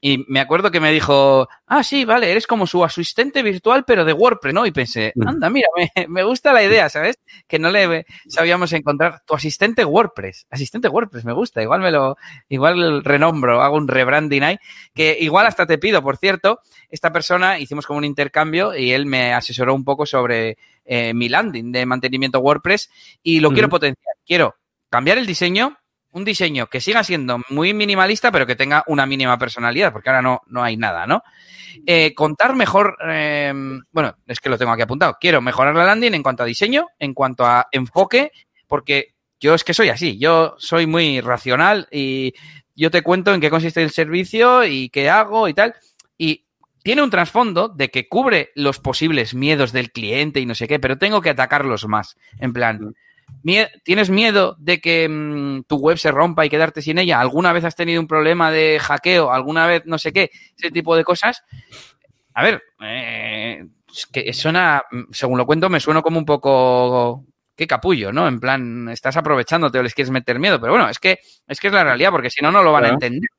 y 0.01 0.25
me 0.29 0.39
acuerdo 0.39 0.71
que 0.71 0.79
me 0.79 0.93
dijo, 0.93 1.49
ah, 1.67 1.83
sí, 1.83 2.05
vale, 2.05 2.31
eres 2.31 2.47
como 2.47 2.69
su 2.69 2.85
asistente 2.85 3.43
virtual, 3.43 3.85
pero 3.85 4.05
de 4.05 4.13
WordPress, 4.13 4.55
¿no? 4.55 4.65
Y 4.65 4.71
pensé, 4.71 5.13
anda, 5.27 5.51
mira, 5.51 5.69
me, 5.77 6.07
me 6.07 6.23
gusta 6.23 6.53
la 6.53 6.63
idea, 6.63 6.89
¿sabes? 6.89 7.19
Que 7.49 7.59
no 7.59 7.71
le 7.71 8.07
sabíamos 8.29 8.73
encontrar 8.73 9.23
tu 9.27 9.35
asistente 9.35 9.85
WordPress. 9.85 10.47
Asistente 10.51 10.89
WordPress, 10.89 11.25
me 11.25 11.33
gusta. 11.33 11.63
Igual 11.63 11.81
me 11.81 11.91
lo, 11.91 12.17
igual 12.49 13.03
renombro, 13.03 13.61
hago 13.61 13.77
un 13.77 13.89
rebranding 13.89 14.45
ahí. 14.45 14.59
Que 14.95 15.17
igual 15.21 15.47
hasta 15.47 15.67
te 15.67 15.79
pido, 15.79 16.01
por 16.01 16.17
cierto, 16.17 16.61
esta 16.89 17.13
persona 17.13 17.59
hicimos 17.59 17.85
como 17.85 17.99
un 17.99 18.05
intercambio 18.05 18.77
y 18.77 18.93
él 18.93 19.05
me 19.07 19.33
asesoró 19.35 19.75
un 19.75 19.85
poco 19.85 20.07
sobre 20.07 20.59
eh, 20.85 21.13
mi 21.13 21.29
landing 21.29 21.73
de 21.73 21.87
mantenimiento 21.87 22.39
WordPress 22.39 22.89
y 23.23 23.41
lo 23.41 23.49
uh 23.49 23.51
-huh. 23.51 23.55
quiero 23.55 23.69
potenciar. 23.69 24.15
Quiero 24.25 24.55
cambiar 24.91 25.19
el 25.19 25.27
diseño, 25.27 25.77
un 26.13 26.25
diseño 26.25 26.67
que 26.67 26.81
siga 26.81 27.05
siendo 27.05 27.41
muy 27.51 27.75
minimalista, 27.75 28.33
pero 28.33 28.47
que 28.47 28.57
tenga 28.57 28.85
una 28.87 29.07
mínima 29.07 29.39
personalidad, 29.39 29.93
porque 29.93 30.09
ahora 30.09 30.23
no, 30.23 30.41
no 30.47 30.63
hay 30.63 30.77
nada, 30.77 31.07
¿no? 31.07 31.23
Eh, 31.87 32.15
contar 32.15 32.55
mejor, 32.55 32.97
eh, 33.09 33.53
bueno, 33.93 34.17
es 34.27 34.41
que 34.41 34.49
lo 34.49 34.59
tengo 34.59 34.73
aquí 34.73 34.83
apuntado. 34.83 35.17
Quiero 35.21 35.41
mejorar 35.41 35.75
la 35.75 35.85
landing 35.85 36.15
en 36.15 36.23
cuanto 36.23 36.43
a 36.43 36.47
diseño, 36.47 36.89
en 36.99 37.15
cuanto 37.15 37.45
a 37.45 37.69
enfoque, 37.71 38.33
porque 38.67 39.15
yo 39.41 39.55
es 39.55 39.65
que 39.65 39.75
soy 39.75 39.89
así, 39.89 40.19
yo 40.19 40.55
soy 40.59 40.87
muy 40.87 41.21
racional 41.21 41.87
y 41.91 42.35
yo 42.75 42.91
te 42.91 43.03
cuento 43.03 43.35
en 43.35 43.41
qué 43.41 43.51
consiste 43.51 43.83
el 43.83 43.91
servicio 43.91 44.65
y 44.65 44.89
qué 44.89 45.11
hago 45.11 45.49
y 45.49 45.55
tal. 45.55 45.75
Y 46.17 46.47
tiene 46.83 47.03
un 47.03 47.11
trasfondo 47.11 47.69
de 47.69 47.91
que 47.91 48.09
cubre 48.09 48.51
los 48.55 48.79
posibles 48.79 49.35
miedos 49.35 49.73
del 49.73 49.93
cliente 49.93 50.41
y 50.41 50.47
no 50.47 50.55
sé 50.55 50.67
qué, 50.67 50.79
pero 50.79 50.99
tengo 50.99 51.21
que 51.21 51.31
atacarlos 51.31 51.87
más. 51.87 52.17
En 52.39 52.53
plan, 52.53 52.95
¿Tienes 53.85 54.11
miedo 54.11 54.57
de 54.59 54.81
que 54.81 55.09
mmm, 55.09 55.63
tu 55.67 55.77
web 55.77 55.97
se 55.97 56.11
rompa 56.11 56.45
y 56.45 56.51
quedarte 56.51 56.83
sin 56.83 56.99
ella? 56.99 57.21
¿Alguna 57.21 57.53
vez 57.53 57.65
has 57.65 57.77
tenido 57.77 58.01
un 58.01 58.07
problema 58.07 58.51
de 58.51 58.79
hackeo? 58.81 59.33
¿Alguna 59.33 59.67
vez 59.67 59.83
no 59.87 59.99
sé 59.99 60.13
qué? 60.13 60.31
Ese 60.57 60.71
tipo 60.71 60.97
de 60.97 61.05
cosas. 61.05 61.43
A 62.35 62.43
ver, 62.43 62.63
eh, 62.83 63.67
es 63.91 64.07
que 64.07 64.33
suena, 64.33 64.83
según 65.11 65.39
lo 65.39 65.47
cuento, 65.47 65.69
me 65.69 65.81
suena 65.81 66.03
como 66.03 66.19
un 66.19 66.25
poco 66.25 67.25
qué 67.57 67.67
capullo, 67.67 68.13
¿no? 68.13 68.29
En 68.29 68.39
plan, 68.39 68.89
estás 68.91 69.17
aprovechándote 69.17 69.79
o 69.79 69.83
les 69.83 69.95
quieres 69.95 70.11
meter 70.11 70.39
miedo. 70.39 70.61
Pero 70.61 70.75
bueno, 70.75 70.89
es 70.89 70.99
que 70.99 71.19
es, 71.47 71.59
que 71.59 71.67
es 71.69 71.73
la 71.73 71.85
realidad, 71.85 72.11
porque 72.11 72.31
si 72.31 72.43
no, 72.43 72.53
no 72.53 72.63
lo 72.63 72.73
van 72.73 72.83
claro. 72.83 72.93
a 72.93 72.95
entender. 72.95 73.31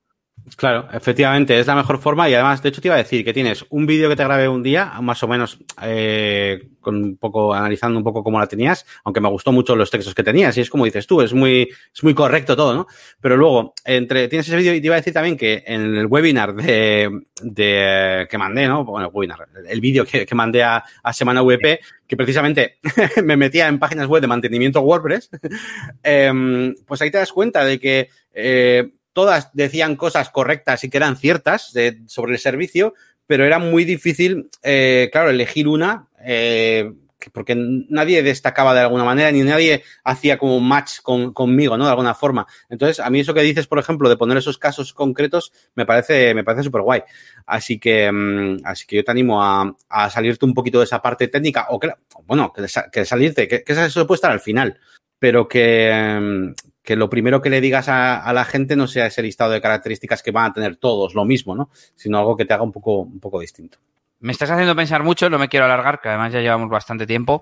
Claro, 0.55 0.87
efectivamente, 0.93 1.59
es 1.59 1.67
la 1.67 1.75
mejor 1.75 1.99
forma 1.99 2.29
y 2.29 2.33
además, 2.33 2.61
de 2.61 2.69
hecho, 2.69 2.81
te 2.81 2.87
iba 2.87 2.95
a 2.95 2.99
decir 2.99 3.25
que 3.25 3.33
tienes 3.33 3.65
un 3.69 3.85
vídeo 3.85 4.09
que 4.09 4.15
te 4.15 4.23
grabé 4.23 4.47
un 4.47 4.63
día, 4.63 4.93
más 5.01 5.21
o 5.23 5.27
menos 5.27 5.59
eh, 5.81 6.69
con 6.79 6.95
un 6.95 7.17
poco, 7.17 7.53
analizando 7.53 7.97
un 7.97 8.03
poco 8.03 8.23
cómo 8.23 8.39
la 8.39 8.47
tenías, 8.47 8.85
aunque 9.03 9.21
me 9.21 9.29
gustó 9.29 9.51
mucho 9.51 9.75
los 9.75 9.91
textos 9.91 10.15
que 10.15 10.23
tenías 10.23 10.57
y 10.57 10.61
es 10.61 10.69
como 10.69 10.85
dices 10.85 11.07
tú, 11.07 11.21
es 11.21 11.33
muy, 11.33 11.69
es 11.93 12.03
muy 12.03 12.13
correcto 12.13 12.55
todo, 12.55 12.73
¿no? 12.73 12.87
Pero 13.19 13.37
luego, 13.37 13.73
entre, 13.85 14.27
tienes 14.27 14.47
ese 14.47 14.57
vídeo 14.57 14.73
y 14.73 14.81
te 14.81 14.87
iba 14.87 14.95
a 14.95 14.99
decir 14.99 15.13
también 15.13 15.37
que 15.37 15.63
en 15.65 15.95
el 15.95 16.05
webinar 16.05 16.55
de, 16.55 17.09
de 17.41 18.27
que 18.29 18.37
mandé, 18.37 18.67
¿no? 18.67 18.85
Bueno, 18.85 19.09
webinar, 19.09 19.47
el 19.67 19.81
vídeo 19.81 20.05
que, 20.05 20.25
que, 20.25 20.35
mandé 20.35 20.63
a, 20.63 20.83
a 21.03 21.13
Semana 21.13 21.41
VP, 21.41 21.79
que 22.07 22.17
precisamente 22.17 22.79
me 23.23 23.37
metía 23.37 23.67
en 23.67 23.79
páginas 23.79 24.07
web 24.07 24.21
de 24.21 24.27
mantenimiento 24.27 24.81
WordPress, 24.81 25.29
eh, 26.03 26.73
pues 26.85 27.01
ahí 27.01 27.11
te 27.11 27.17
das 27.17 27.31
cuenta 27.31 27.63
de 27.65 27.79
que 27.79 28.09
eh, 28.33 28.93
todas 29.19 29.49
decían 29.51 29.97
cosas 29.97 30.29
correctas 30.29 30.81
y 30.85 30.89
que 30.89 30.95
eran 30.95 31.17
ciertas 31.17 31.73
sobre 32.05 32.31
el 32.31 32.39
servicio, 32.39 32.93
pero 33.27 33.43
era 33.43 33.59
muy 33.59 33.83
difícil, 33.83 34.49
eh, 34.63 35.09
claro, 35.11 35.29
elegir 35.29 35.67
una, 35.67 36.07
eh, 36.23 36.89
porque 37.33 37.53
nadie 37.53 38.23
destacaba 38.23 38.73
de 38.73 38.79
alguna 38.79 39.03
manera, 39.03 39.29
ni 39.29 39.41
nadie 39.41 39.83
hacía 40.05 40.37
como 40.37 40.55
un 40.55 40.65
match 40.65 41.01
con, 41.03 41.33
conmigo, 41.33 41.77
¿no? 41.77 41.83
De 41.83 41.89
alguna 41.89 42.15
forma. 42.15 42.47
Entonces, 42.69 43.01
a 43.01 43.09
mí 43.09 43.19
eso 43.19 43.33
que 43.33 43.41
dices, 43.41 43.67
por 43.67 43.77
ejemplo, 43.77 44.07
de 44.07 44.15
poner 44.15 44.37
esos 44.37 44.57
casos 44.57 44.93
concretos, 44.93 45.51
me 45.75 45.85
parece, 45.85 46.33
me 46.33 46.45
parece 46.45 46.63
súper 46.63 46.81
guay. 46.81 47.03
Así 47.45 47.77
que, 47.77 48.09
mmm, 48.09 48.59
así 48.63 48.87
que 48.87 48.95
yo 48.95 49.03
te 49.03 49.11
animo 49.11 49.43
a, 49.43 49.75
a, 49.89 50.09
salirte 50.09 50.45
un 50.45 50.53
poquito 50.53 50.79
de 50.79 50.85
esa 50.85 51.01
parte 51.01 51.27
técnica, 51.27 51.67
o 51.71 51.77
que, 51.77 51.91
bueno, 52.25 52.53
que, 52.53 53.03
salirte, 53.03 53.49
que, 53.49 53.65
que 53.65 53.73
eso 53.73 54.07
puede 54.07 54.15
estar 54.15 54.31
al 54.31 54.39
final, 54.39 54.79
pero 55.19 55.45
que, 55.45 56.53
que 56.83 56.95
lo 56.95 57.09
primero 57.09 57.41
que 57.41 57.49
le 57.49 57.61
digas 57.61 57.87
a, 57.89 58.31
la 58.33 58.45
gente 58.45 58.75
no 58.75 58.87
sea 58.87 59.07
ese 59.07 59.21
listado 59.21 59.51
de 59.51 59.61
características 59.61 60.23
que 60.23 60.31
van 60.31 60.45
a 60.45 60.53
tener 60.53 60.77
todos 60.77 61.13
lo 61.13 61.25
mismo, 61.25 61.55
¿no? 61.55 61.69
Sino 61.95 62.17
algo 62.17 62.35
que 62.35 62.45
te 62.45 62.53
haga 62.53 62.63
un 62.63 62.71
poco, 62.71 62.99
un 62.99 63.19
poco 63.19 63.39
distinto. 63.39 63.77
Me 64.19 64.31
estás 64.31 64.51
haciendo 64.51 64.75
pensar 64.75 65.03
mucho, 65.03 65.29
no 65.29 65.39
me 65.39 65.47
quiero 65.47 65.65
alargar, 65.65 66.01
que 66.01 66.09
además 66.09 66.33
ya 66.33 66.41
llevamos 66.41 66.69
bastante 66.69 67.07
tiempo, 67.07 67.41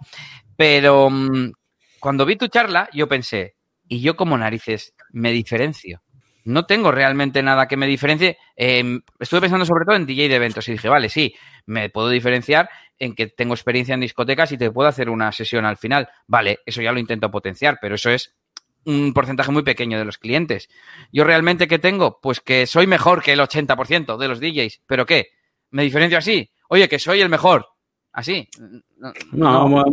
pero 0.55 1.09
mmm, 1.09 1.51
cuando 1.99 2.25
vi 2.25 2.35
tu 2.35 2.47
charla, 2.47 2.89
yo 2.93 3.07
pensé, 3.07 3.55
¿y 3.87 4.01
yo 4.01 4.15
como 4.15 4.37
narices 4.37 4.93
me 5.11 5.31
diferencio? 5.31 6.03
No 6.45 6.65
tengo 6.65 6.91
realmente 6.91 7.43
nada 7.43 7.67
que 7.67 7.75
me 7.75 7.87
diferencie. 7.87 8.37
Eh, 8.55 8.99
estuve 9.19 9.41
pensando 9.41 9.65
sobre 9.65 9.83
todo 9.85 9.97
en 9.97 10.05
DJ 10.05 10.29
de 10.29 10.35
eventos 10.35 10.67
y 10.69 10.73
dije, 10.73 10.87
vale, 10.87 11.09
sí, 11.09 11.35
me 11.65 11.89
puedo 11.89 12.09
diferenciar 12.09 12.69
en 12.97 13.15
que 13.15 13.27
tengo 13.27 13.53
experiencia 13.53 13.93
en 13.93 13.99
discotecas 13.99 14.51
y 14.53 14.57
te 14.57 14.71
puedo 14.71 14.87
hacer 14.87 15.09
una 15.09 15.31
sesión 15.31 15.65
al 15.65 15.75
final. 15.75 16.07
Vale, 16.25 16.59
eso 16.65 16.81
ya 16.81 16.91
lo 16.91 16.99
intento 16.99 17.29
potenciar, 17.29 17.79
pero 17.81 17.95
eso 17.95 18.09
es 18.09 18.33
un 18.87 19.13
porcentaje 19.13 19.51
muy 19.51 19.63
pequeño 19.63 19.99
de 19.99 20.05
los 20.05 20.17
clientes. 20.17 20.69
Yo 21.11 21.25
realmente, 21.25 21.67
¿qué 21.67 21.77
tengo? 21.77 22.19
Pues 22.21 22.39
que 22.39 22.65
soy 22.65 22.87
mejor 22.87 23.21
que 23.21 23.33
el 23.33 23.39
80% 23.39 24.17
de 24.17 24.27
los 24.29 24.39
DJs. 24.39 24.81
¿Pero 24.87 25.05
qué? 25.05 25.27
¿Me 25.71 25.83
diferencio 25.83 26.17
así? 26.17 26.49
Oye, 26.69 26.87
que 26.87 26.97
soy 26.97 27.19
el 27.21 27.29
mejor. 27.29 27.67
¿Así? 28.13 28.47
No, 28.97 29.13
no, 29.31 29.69
no 29.69 29.85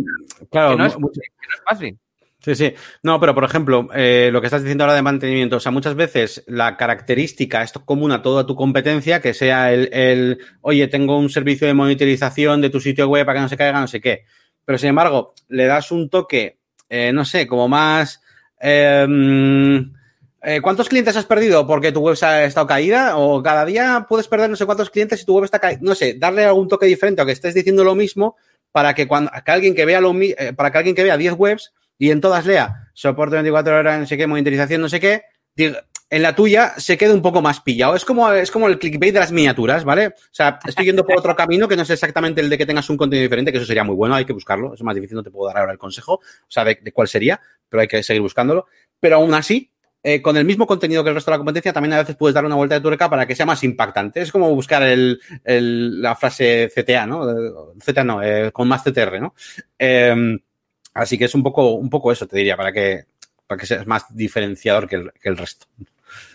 claro. 0.50 0.70
Que 0.70 0.76
no, 0.76 0.86
es, 0.86 0.94
que 0.94 1.00
no 1.00 1.10
es 1.10 1.62
fácil. 1.68 1.98
Sí, 2.38 2.54
sí. 2.54 2.74
No, 3.02 3.18
pero 3.18 3.34
por 3.34 3.44
ejemplo, 3.44 3.88
eh, 3.94 4.30
lo 4.32 4.40
que 4.40 4.46
estás 4.46 4.62
diciendo 4.62 4.84
ahora 4.84 4.94
de 4.94 5.02
mantenimiento, 5.02 5.56
o 5.56 5.60
sea, 5.60 5.72
muchas 5.72 5.96
veces 5.96 6.44
la 6.46 6.76
característica, 6.76 7.62
esto 7.62 7.80
es 7.80 7.84
común 7.84 8.12
a 8.12 8.22
toda 8.22 8.46
tu 8.46 8.54
competencia, 8.54 9.20
que 9.20 9.34
sea 9.34 9.72
el, 9.72 9.88
el, 9.92 10.38
oye, 10.60 10.86
tengo 10.86 11.18
un 11.18 11.30
servicio 11.30 11.66
de 11.66 11.74
monitorización 11.74 12.60
de 12.60 12.70
tu 12.70 12.80
sitio 12.80 13.08
web 13.08 13.26
para 13.26 13.38
que 13.38 13.42
no 13.42 13.48
se 13.48 13.56
caiga, 13.56 13.80
no 13.80 13.88
sé 13.88 14.00
qué. 14.00 14.24
Pero 14.64 14.78
sin 14.78 14.90
embargo, 14.90 15.34
le 15.48 15.64
das 15.64 15.90
un 15.90 16.08
toque, 16.08 16.60
eh, 16.88 17.12
no 17.12 17.24
sé, 17.24 17.46
como 17.46 17.66
más, 17.66 18.22
eh, 18.66 19.06
eh, 20.46 20.60
¿cuántos 20.60 20.88
clientes 20.88 21.16
has 21.16 21.24
perdido 21.24 21.66
porque 21.66 21.92
tu 21.92 22.00
web 22.00 22.16
ha 22.22 22.44
estado 22.44 22.66
caída? 22.66 23.16
O 23.16 23.42
cada 23.42 23.64
día 23.64 24.06
puedes 24.08 24.28
perder 24.28 24.50
no 24.50 24.56
sé 24.56 24.66
cuántos 24.66 24.90
clientes 24.90 25.20
si 25.20 25.26
tu 25.26 25.34
web 25.34 25.44
está 25.44 25.58
caída. 25.58 25.80
No 25.82 25.94
sé, 25.94 26.14
darle 26.18 26.44
algún 26.44 26.68
toque 26.68 26.86
diferente 26.86 27.22
o 27.22 27.26
que 27.26 27.32
estés 27.32 27.54
diciendo 27.54 27.84
lo 27.84 27.94
mismo 27.94 28.36
para 28.72 28.94
que 28.94 29.06
cuando 29.06 29.30
alguien 29.46 29.74
que 29.74 29.84
vea 29.84 30.00
lo 30.00 30.14
eh, 30.20 30.52
para 30.54 30.70
que 30.70 30.78
alguien 30.78 30.96
que 30.96 31.02
vea 31.02 31.16
10 31.16 31.34
webs 31.34 31.72
y 31.98 32.10
en 32.10 32.20
todas 32.20 32.44
lea 32.44 32.90
soporte 32.92 33.36
24 33.36 33.76
horas, 33.78 34.00
no 34.00 34.06
sé 34.06 34.16
qué, 34.16 34.26
monitorización, 34.26 34.80
no 34.80 34.88
sé 34.88 35.00
qué, 35.00 35.22
diga, 35.54 35.84
en 36.14 36.22
la 36.22 36.36
tuya 36.36 36.74
se 36.76 36.96
quede 36.96 37.12
un 37.12 37.22
poco 37.22 37.42
más 37.42 37.60
pillado. 37.60 37.96
Es 37.96 38.04
como, 38.04 38.30
es 38.30 38.52
como 38.52 38.68
el 38.68 38.78
clickbait 38.78 39.12
de 39.12 39.18
las 39.18 39.32
miniaturas, 39.32 39.84
¿vale? 39.84 40.06
O 40.06 40.12
sea, 40.30 40.60
estoy 40.64 40.84
yendo 40.84 41.04
por 41.04 41.18
otro 41.18 41.34
camino 41.36 41.66
que 41.66 41.74
no 41.74 41.82
es 41.82 41.90
exactamente 41.90 42.40
el 42.40 42.48
de 42.48 42.56
que 42.56 42.66
tengas 42.66 42.88
un 42.88 42.96
contenido 42.96 43.24
diferente, 43.24 43.50
que 43.50 43.58
eso 43.58 43.66
sería 43.66 43.82
muy 43.82 43.96
bueno, 43.96 44.14
hay 44.14 44.24
que 44.24 44.32
buscarlo. 44.32 44.74
Es 44.74 44.82
más 44.84 44.94
difícil, 44.94 45.16
no 45.16 45.24
te 45.24 45.32
puedo 45.32 45.48
dar 45.48 45.58
ahora 45.58 45.72
el 45.72 45.78
consejo, 45.78 46.14
o 46.14 46.46
sea, 46.46 46.64
de, 46.64 46.78
cuál 46.92 47.08
sería, 47.08 47.40
pero 47.68 47.80
hay 47.80 47.88
que 47.88 48.00
seguir 48.04 48.22
buscándolo. 48.22 48.66
Pero 49.00 49.16
aún 49.16 49.34
así, 49.34 49.72
eh, 50.04 50.22
con 50.22 50.36
el 50.36 50.44
mismo 50.44 50.68
contenido 50.68 51.02
que 51.02 51.08
el 51.08 51.16
resto 51.16 51.32
de 51.32 51.34
la 51.34 51.38
competencia, 51.38 51.72
también 51.72 51.94
a 51.94 51.98
veces 51.98 52.14
puedes 52.14 52.34
dar 52.34 52.44
una 52.44 52.54
vuelta 52.54 52.76
de 52.76 52.80
tuerca 52.80 53.10
para 53.10 53.26
que 53.26 53.34
sea 53.34 53.46
más 53.46 53.64
impactante. 53.64 54.20
Es 54.20 54.30
como 54.30 54.54
buscar 54.54 54.84
el, 54.84 55.20
la 56.00 56.14
frase 56.14 56.70
CTA, 56.72 57.06
¿no? 57.06 57.26
CTA 57.84 58.04
no, 58.04 58.22
eh, 58.22 58.52
con 58.52 58.68
más 58.68 58.84
CTR, 58.84 59.20
¿no? 59.20 59.34
Em, 59.76 60.38
así 60.94 61.18
que 61.18 61.24
es 61.24 61.34
un 61.34 61.42
poco, 61.42 61.72
un 61.72 61.90
poco 61.90 62.12
eso, 62.12 62.28
te 62.28 62.36
diría, 62.38 62.56
para 62.56 62.72
que, 62.72 63.06
para 63.48 63.60
que 63.60 63.66
seas 63.66 63.84
más 63.84 64.14
diferenciador 64.14 64.88
que 64.88 64.94
el, 64.94 65.12
que 65.20 65.28
el 65.28 65.36
resto. 65.36 65.66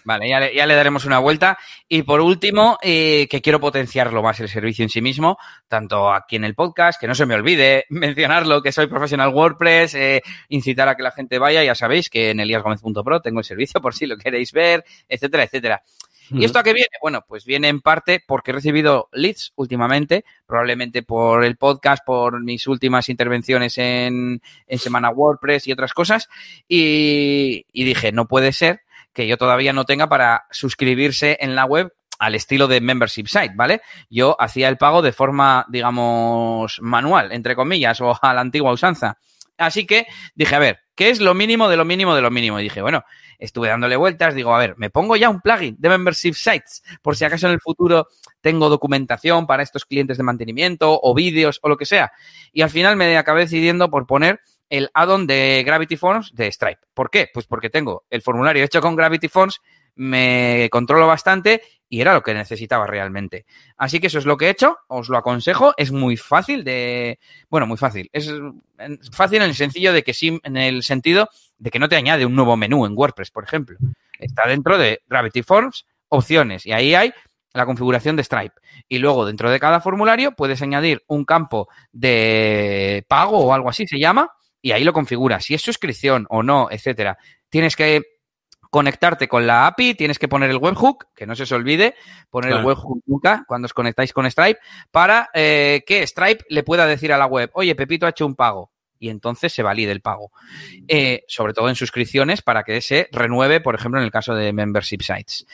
Vale, 0.10 0.28
ya 0.28 0.39
le, 0.39 0.55
ya 0.55 0.66
le, 0.66 0.74
daremos 0.74 1.05
una 1.05 1.20
vuelta. 1.20 1.60
Y 1.88 2.01
por 2.01 2.20
último, 2.20 2.80
eh, 2.82 3.28
que 3.30 3.41
quiero 3.41 3.60
potenciarlo 3.60 4.24
más 4.24 4.39
el 4.39 4.49
servicio 4.49 4.82
en 4.82 4.89
sí 4.89 5.03
mismo, 5.03 5.38
tanto 5.68 6.12
aquí 6.12 6.36
en 6.36 6.45
el 6.45 6.55
podcast, 6.55 6.99
que 6.99 7.05
no 7.05 7.14
se 7.14 7.28
me 7.28 7.36
olvide 7.36 7.86
mencionarlo, 7.89 8.64
que 8.64 8.72
soy 8.72 8.88
profesional 8.88 9.30
WordPress, 9.30 9.93
eh, 9.93 10.24
incitar 10.47 10.89
a 10.89 10.95
que 10.95 11.03
la 11.03 11.12
gente 11.12 11.38
vaya, 11.38 11.64
ya 11.64 11.76
sabéis 11.76 12.10
que 12.10 12.32
en 12.32 12.39
eliasgomez.pro 12.39 13.22
tengo 13.22 13.38
el 13.38 13.45
servicio 13.45 13.82
por 13.82 13.93
si 13.93 14.07
lo 14.07 14.18
queréis 14.18 14.51
ver, 14.51 14.84
etcétera, 15.07 15.43
etcétera. 15.43 15.84
¿Y 16.32 16.43
esto 16.43 16.57
a 16.57 16.64
qué 16.64 16.74
viene? 16.74 16.89
Bueno, 17.01 17.24
pues 17.28 17.45
viene 17.45 17.70
en 17.70 17.82
parte 17.82 18.24
porque 18.26 18.49
he 18.49 18.53
recibido 18.55 19.10
leads 19.12 19.53
últimamente, 19.55 20.26
probablemente 20.47 21.03
por 21.03 21.43
el 21.43 21.55
podcast, 21.55 22.03
por 22.03 22.43
mis 22.43 22.66
últimas 22.66 23.10
intervenciones 23.10 23.78
en, 23.78 24.41
en 24.68 24.80
Semana 24.80 25.12
WordPress 25.12 25.68
y 25.68 25.72
otras 25.72 25.93
cosas. 25.93 26.30
Y, 26.68 27.66
y 27.72 27.84
dije, 27.84 28.12
no 28.12 28.28
puede 28.28 28.53
ser 28.53 28.82
que 29.14 29.28
yo 29.28 29.38
todavía 29.38 29.74
no 29.74 29.86
tenga 29.86 30.07
para 30.07 30.45
suscribirse 30.51 31.38
en 31.41 31.55
la 31.55 31.66
web 31.66 31.93
al 32.20 32.36
estilo 32.36 32.68
de 32.68 32.82
membership 32.82 33.28
site, 33.28 33.53
¿vale? 33.55 33.82
Yo 34.10 34.36
hacía 34.39 34.68
el 34.68 34.78
pago 34.78 35.01
de 35.01 35.14
forma, 35.14 35.66
digamos, 35.70 36.80
manual, 36.82 37.32
entre 37.32 37.55
comillas, 37.55 37.99
o 38.01 38.18
a 38.22 38.34
la 38.34 38.41
antigua 38.41 38.74
usanza. 38.74 39.18
Así 39.57 39.86
que 39.86 40.07
dije, 40.36 40.55
a 40.55 40.60
ver, 40.60 40.80
¿qué 40.95 41.10
es 41.10 41.20
lo 41.20 41.34
mínimo 41.34 41.68
de 41.68 41.76
lo 41.76 41.84
mínimo 41.84 42.16
de 42.16 42.22
lo 42.22 42.32
mínimo? 42.32 42.60
Y 42.60 42.64
dije, 42.64 42.82
bueno, 42.82 43.03
estuve 43.39 43.68
dándole 43.68 43.97
vueltas, 43.97 44.34
digo, 44.34 44.55
a 44.55 44.60
ver, 44.60 44.76
me 44.78 44.89
pongo 44.89 45.18
ya 45.18 45.30
un 45.30 45.41
plugin 45.41 45.76
de 45.80 45.89
membership 45.89 46.34
sites, 46.34 46.82
por 47.01 47.18
si 47.18 47.26
acaso 47.26 47.47
en 47.47 47.53
el 47.53 47.60
futuro 47.60 48.07
tengo 48.39 48.70
documentación 48.70 49.47
para 49.47 49.64
estos 49.64 49.86
clientes 49.86 50.18
de 50.18 50.24
mantenimiento 50.24 50.99
o 51.01 51.14
vídeos 51.14 51.60
o 51.62 51.68
lo 51.68 51.76
que 51.76 51.86
sea. 51.86 52.12
Y 52.53 52.62
al 52.62 52.70
final 52.70 52.95
me 52.95 53.18
acabé 53.18 53.41
decidiendo 53.41 53.89
por 53.89 54.07
poner 54.07 54.39
el 54.70 54.89
add-on 54.93 55.28
de 55.28 55.63
Gravity 55.65 55.97
Forms 55.97 56.34
de 56.34 56.51
Stripe. 56.51 56.82
¿Por 56.93 57.09
qué? 57.09 57.30
Pues 57.34 57.47
porque 57.47 57.70
tengo 57.70 58.05
el 58.09 58.22
formulario 58.22 58.63
hecho 58.63 58.82
con 58.82 58.95
Gravity 58.95 59.28
Forms, 59.28 59.61
me 59.95 60.70
controlo 60.72 61.07
bastante 61.07 61.61
y 61.89 62.01
era 62.01 62.13
lo 62.13 62.22
que 62.22 62.34
necesitaba 62.34 62.86
realmente. 62.88 63.45
Así 63.76 63.99
que 63.99 64.07
eso 64.07 64.20
es 64.20 64.26
lo 64.26 64.38
que 64.38 64.45
he 64.45 64.49
hecho, 64.49 64.78
os 64.88 65.09
lo 65.09 65.17
aconsejo, 65.17 65.74
es 65.76 65.91
muy 65.91 66.15
fácil 66.15 66.63
de, 66.63 67.20
bueno, 67.49 67.65
muy 67.65 67.78
fácil, 67.78 68.09
es 68.13 68.32
fácil 69.11 69.38
en 69.38 69.49
el 69.49 69.55
sencillo 69.55 69.91
de 69.91 70.03
que 70.03 70.13
sí, 70.13 70.39
en 70.43 70.55
el 70.55 70.84
sentido 70.84 71.30
de 71.57 71.72
que 71.72 71.80
no 71.80 71.89
te 71.89 71.95
añade 71.95 72.26
un 72.26 72.36
nuevo 72.36 72.55
menú 72.55 72.86
en 72.86 72.93
WordPress, 72.95 73.32
por 73.32 73.43
ejemplo. 73.43 73.78
Está 74.20 74.47
dentro 74.47 74.78
de 74.78 75.01
Gravity 75.07 75.43
Forms, 75.43 75.86
opciones, 76.09 76.65
y 76.65 76.72
ahí 76.72 76.93
hay 76.93 77.11
la 77.53 77.65
configuración 77.65 78.15
de 78.15 78.24
Stripe. 78.24 78.55
Y 78.88 78.99
luego 78.99 79.26
dentro 79.26 79.49
de 79.49 79.59
cada 79.59 79.82
formulario 79.82 80.34
puedes 80.34 80.61
añadir 80.61 81.03
un 81.07 81.26
campo 81.26 81.67
de 81.91 83.05
pago 83.07 83.39
o 83.39 83.53
algo 83.53 83.70
así 83.70 83.88
se 83.88 83.99
llama, 83.99 84.32
y 84.62 84.72
ahí 84.72 84.84
lo 84.84 84.93
configuras. 84.93 85.45
Si 85.45 85.53
es 85.53 85.62
suscripción 85.62 86.26
o 86.30 86.43
no, 86.43 86.68
etcétera. 86.72 87.18
Tienes 87.49 87.76
que 87.76 88.03
conectarte 88.70 89.28
con 89.28 89.47
la 89.47 89.66
API, 89.68 89.95
tienes 89.95 90.20
que 90.20 90.28
poner 90.28 90.49
el 90.49 90.57
webhook, 90.57 91.07
que 91.16 91.26
no 91.26 91.36
se 91.36 91.43
os 91.43 91.51
olvide, 91.51 91.95
poner 92.30 92.51
el 92.51 92.64
webhook 92.64 93.01
nunca 93.07 93.43
cuando 93.47 93.66
os 93.66 93.74
conectáis 93.74 94.14
con 94.14 94.30
Stripe, 94.30 94.60
para 94.91 95.30
eh, 95.34 95.84
que 95.86 96.05
Stripe 96.05 96.45
le 96.49 96.64
pueda 96.64 96.86
decir 96.86 97.12
a 97.12 97.18
la 97.18 97.26
web, 97.26 97.49
oye, 97.53 97.76
Pepito 97.76 98.05
ha 98.05 98.10
hecho 98.10 98.26
un 98.26 98.36
pago. 98.36 98.72
Y 99.01 99.10
entonces 99.10 99.53
se 99.53 99.64
valide 99.64 99.93
el 99.93 100.01
pago. 100.01 100.34
Eh, 100.86 101.24
sobre 101.26 101.53
todo 101.53 101.70
en 101.70 101.76
suscripciones 101.76 102.41
para 102.41 102.64
que 102.64 102.82
se 102.82 103.07
renueve, 103.14 103.62
por 103.62 103.74
ejemplo, 103.74 103.97
en 104.01 104.03
el 104.03 104.12
caso 104.12 104.36
de 104.36 104.51
membership 104.51 104.99
sites. 105.01 105.45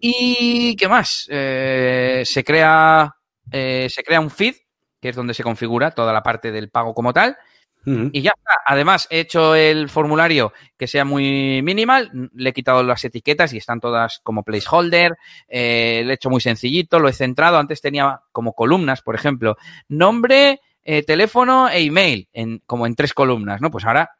¿Y 0.00 0.74
qué 0.74 0.88
más? 0.88 1.28
Eh, 1.30 2.24
se 2.24 2.42
crea 2.42 3.14
se 3.52 4.02
crea 4.04 4.20
un 4.20 4.30
feed, 4.30 4.56
que 5.00 5.10
es 5.10 5.16
donde 5.16 5.32
se 5.32 5.44
configura 5.44 5.92
toda 5.92 6.12
la 6.12 6.24
parte 6.24 6.50
del 6.50 6.70
pago 6.70 6.92
como 6.92 7.12
tal. 7.12 7.38
Y 7.84 8.20
ya 8.20 8.32
está. 8.36 8.60
Además, 8.66 9.06
he 9.10 9.20
hecho 9.20 9.54
el 9.54 9.88
formulario 9.88 10.52
que 10.76 10.86
sea 10.86 11.04
muy 11.04 11.62
minimal, 11.62 12.10
le 12.34 12.50
he 12.50 12.52
quitado 12.52 12.82
las 12.82 13.02
etiquetas 13.04 13.52
y 13.54 13.56
están 13.56 13.80
todas 13.80 14.20
como 14.22 14.42
placeholder, 14.42 15.16
eh, 15.48 16.02
lo 16.04 16.10
he 16.10 16.14
hecho 16.14 16.28
muy 16.28 16.40
sencillito, 16.40 16.98
lo 16.98 17.08
he 17.08 17.12
centrado. 17.12 17.58
Antes 17.58 17.80
tenía 17.80 18.20
como 18.30 18.52
columnas, 18.52 19.00
por 19.00 19.14
ejemplo, 19.14 19.56
nombre, 19.88 20.60
eh, 20.84 21.02
teléfono 21.02 21.68
e 21.68 21.80
email, 21.80 22.28
en, 22.32 22.62
como 22.66 22.86
en 22.86 22.94
tres 22.94 23.14
columnas, 23.14 23.60
¿no? 23.60 23.70
Pues 23.70 23.86
ahora 23.86 24.10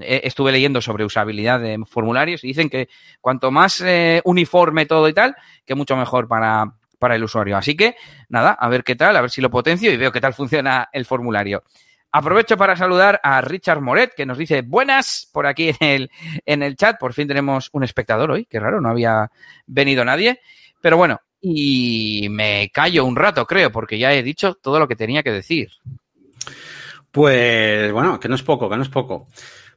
eh, 0.00 0.20
estuve 0.24 0.52
leyendo 0.52 0.80
sobre 0.80 1.04
usabilidad 1.04 1.60
de 1.60 1.78
formularios 1.86 2.44
y 2.44 2.48
dicen 2.48 2.70
que 2.70 2.88
cuanto 3.20 3.50
más 3.50 3.82
uniforme 4.24 4.86
todo 4.86 5.08
y 5.08 5.14
tal, 5.14 5.34
que 5.66 5.74
mucho 5.74 5.96
mejor 5.96 6.28
para, 6.28 6.72
para 6.98 7.16
el 7.16 7.24
usuario. 7.24 7.56
Así 7.56 7.76
que, 7.76 7.96
nada, 8.28 8.52
a 8.52 8.68
ver 8.68 8.84
qué 8.84 8.96
tal, 8.96 9.16
a 9.16 9.20
ver 9.20 9.30
si 9.30 9.40
lo 9.40 9.50
potencio 9.50 9.90
y 9.92 9.96
veo 9.96 10.12
qué 10.12 10.20
tal 10.20 10.34
funciona 10.34 10.88
el 10.92 11.04
formulario. 11.04 11.64
Aprovecho 12.10 12.56
para 12.56 12.74
saludar 12.74 13.20
a 13.22 13.40
Richard 13.42 13.82
Moret, 13.82 14.14
que 14.14 14.24
nos 14.24 14.38
dice 14.38 14.62
buenas 14.62 15.28
por 15.32 15.46
aquí 15.46 15.68
en 15.68 15.76
el, 15.80 16.10
en 16.46 16.62
el 16.62 16.76
chat. 16.76 16.98
Por 16.98 17.12
fin 17.12 17.28
tenemos 17.28 17.68
un 17.72 17.84
espectador 17.84 18.30
hoy, 18.30 18.46
qué 18.46 18.58
raro, 18.58 18.80
no 18.80 18.88
había 18.88 19.30
venido 19.66 20.04
nadie. 20.04 20.40
Pero 20.80 20.96
bueno, 20.96 21.20
y 21.40 22.28
me 22.30 22.70
callo 22.72 23.04
un 23.04 23.16
rato, 23.16 23.46
creo, 23.46 23.70
porque 23.70 23.98
ya 23.98 24.14
he 24.14 24.22
dicho 24.22 24.54
todo 24.54 24.78
lo 24.78 24.88
que 24.88 24.96
tenía 24.96 25.22
que 25.22 25.32
decir. 25.32 25.70
Pues 27.10 27.92
bueno, 27.92 28.18
que 28.18 28.28
no 28.28 28.34
es 28.34 28.42
poco, 28.42 28.68
que 28.70 28.76
no 28.76 28.82
es 28.82 28.88
poco. 28.88 29.26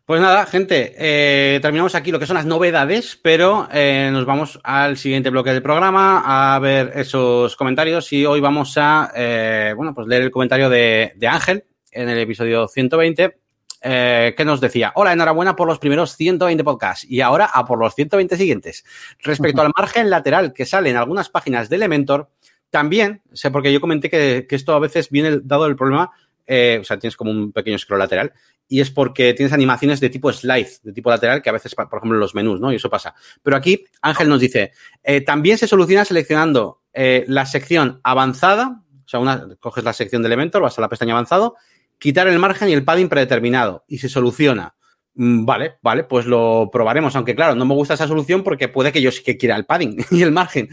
Pues 0.06 0.20
nada, 0.20 0.46
gente, 0.46 0.96
eh, 0.98 1.60
terminamos 1.62 1.96
aquí 1.96 2.12
lo 2.12 2.20
que 2.20 2.26
son 2.26 2.36
las 2.36 2.46
novedades, 2.46 3.20
pero 3.22 3.68
eh, 3.72 4.10
nos 4.12 4.26
vamos 4.26 4.60
al 4.64 4.98
siguiente 4.98 5.30
bloque 5.30 5.54
del 5.54 5.62
programa 5.62 6.56
a 6.56 6.60
ver 6.60 6.92
esos 6.96 7.56
comentarios 7.56 8.12
y 8.12 8.26
hoy 8.26 8.42
vamos 8.42 8.78
a, 8.78 9.12
eh, 9.16 9.74
bueno, 9.76 9.94
pues 9.94 10.08
leer 10.08 10.24
el 10.24 10.32
comentario 10.32 10.70
de, 10.70 11.14
de 11.16 11.28
Ángel, 11.28 11.66
en 11.92 12.10
el 12.10 12.18
episodio 12.18 12.68
120, 12.68 13.42
eh, 13.84 14.36
que 14.38 14.46
nos 14.46 14.62
decía, 14.62 14.92
hola, 14.94 15.12
enhorabuena 15.12 15.56
por 15.56 15.68
los 15.68 15.80
primeros 15.80 16.16
120 16.16 16.64
podcasts 16.64 17.04
y 17.10 17.22
ahora 17.22 17.50
a 17.52 17.66
por 17.66 17.80
los 17.80 17.96
120 17.96 18.38
siguientes. 18.38 18.86
Respecto 19.24 19.64
al 19.64 19.72
margen 19.76 20.12
lateral 20.12 20.54
que 20.54 20.68
sale 20.68 20.92
en 20.92 20.98
algunas 20.98 21.30
páginas 21.30 21.68
de 21.68 21.78
Elementor, 21.78 22.30
también, 22.70 23.24
sé 23.34 23.50
porque 23.50 23.74
yo 23.74 23.82
comenté 23.82 24.12
que, 24.12 24.46
esto 24.48 24.76
a 24.76 24.80
veces 24.80 25.10
viene 25.10 25.40
dado 25.44 25.66
el 25.66 25.76
problema, 25.76 26.12
eh, 26.46 26.78
o 26.80 26.84
sea, 26.84 27.00
tienes 27.00 27.18
como 27.18 27.32
un 27.32 27.52
pequeño 27.52 27.80
scroll 27.80 27.98
lateral, 27.98 28.34
y 28.68 28.82
es 28.82 28.92
porque 28.92 29.34
tienes 29.34 29.52
animaciones 29.52 30.00
de 30.00 30.12
tipo 30.12 30.32
slide, 30.32 30.70
de 30.84 30.94
tipo 30.94 31.10
lateral, 31.10 31.42
que 31.42 31.50
a 31.50 31.54
veces, 31.54 31.74
por 31.74 31.88
ejemplo, 31.88 32.16
en 32.16 32.20
los 32.20 32.36
menús, 32.36 32.62
¿no? 32.62 32.72
Y 32.72 32.76
eso 32.76 32.90
pasa. 32.90 33.16
Pero 33.42 33.58
aquí 33.58 33.84
Ángel 34.04 34.30
nos 34.30 34.40
dice, 34.40 34.74
eh, 35.04 35.22
también 35.22 35.58
se 35.58 35.68
soluciona 35.68 36.06
seleccionando 36.06 36.82
la 36.94 37.46
sección 37.46 38.00
avanzada, 38.04 38.84
o 39.06 39.08
sea, 39.08 39.20
una, 39.20 39.48
coges 39.60 39.84
la 39.84 39.94
sección 39.94 40.22
de 40.22 40.28
Elementor, 40.28 40.62
vas 40.62 40.78
a 40.78 40.82
la 40.82 40.90
pestaña 40.90 41.14
avanzado 41.14 41.56
quitar 42.02 42.28
el 42.28 42.40
margen 42.40 42.68
y 42.68 42.74
el 42.74 42.84
padding 42.84 43.10
predeterminado 43.10 43.86
y 43.88 44.00
se 44.00 44.10
soluciona. 44.10 44.74
Mm, 45.14 45.46
vale, 45.46 45.76
vale, 45.84 46.04
pues 46.04 46.26
lo 46.26 46.70
probaremos, 46.74 47.16
aunque 47.16 47.36
claro, 47.36 47.54
no 47.54 47.64
me 47.64 47.76
gusta 47.76 47.94
esa 47.94 48.08
solución 48.08 48.44
porque 48.44 48.70
puede 48.70 48.92
que 48.92 49.04
yo 49.04 49.12
sí 49.12 49.22
que 49.24 49.38
quiera 49.38 49.56
el 49.56 49.66
padding 49.66 49.98
y 50.12 50.24
el 50.24 50.32
margen. 50.32 50.68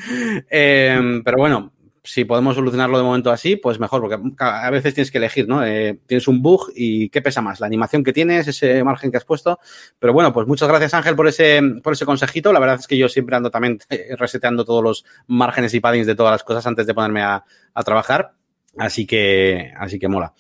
Em, 0.49 1.22
pero 1.22 1.37
bueno, 1.37 1.74
si 2.03 2.24
podemos 2.24 2.57
solucionarlo 2.57 2.97
de 2.97 3.05
momento 3.05 3.31
así, 3.31 3.57
pues 3.57 3.79
mejor, 3.79 4.01
porque 4.01 4.16
a 4.39 4.70
veces 4.70 4.95
tienes 4.95 5.11
que 5.11 5.18
elegir, 5.18 5.47
¿no? 5.47 5.62
Eh, 5.66 6.01
tienes 6.07 6.29
un 6.29 6.41
bug 6.41 6.72
y 6.74 7.11
¿qué 7.11 7.20
pesa 7.20 7.43
más? 7.43 7.61
La 7.61 7.66
animación 7.66 8.03
que 8.03 8.14
tienes, 8.14 8.49
ese 8.49 8.83
margen 8.83 9.11
que 9.11 9.18
has 9.18 9.26
puesto. 9.26 9.59
Pero 9.99 10.14
bueno, 10.14 10.33
pues 10.33 10.47
muchas 10.47 10.66
gracias 10.66 10.95
Ángel 10.95 11.14
por 11.14 11.29
ese, 11.29 11.61
por 11.83 11.93
ese 11.93 12.07
consejito. 12.07 12.55
La 12.55 12.61
verdad 12.61 12.79
es 12.81 12.87
que 12.87 12.97
yo 12.97 13.11
siempre 13.11 13.37
ando 13.37 13.51
también 13.51 13.81
reseteando 14.16 14.64
todos 14.64 14.83
los 14.83 15.05
márgenes 15.26 15.74
y 15.74 15.81
paddings 15.81 16.07
de 16.07 16.14
todas 16.14 16.33
las 16.33 16.43
cosas 16.43 16.66
antes 16.66 16.87
de 16.87 16.95
ponerme 16.95 17.20
a 17.20 17.45
trabajar. 17.85 18.33
Así 18.77 19.07
que, 19.07 19.73
así 19.79 19.99
que 19.99 20.09
mola. 20.09 20.35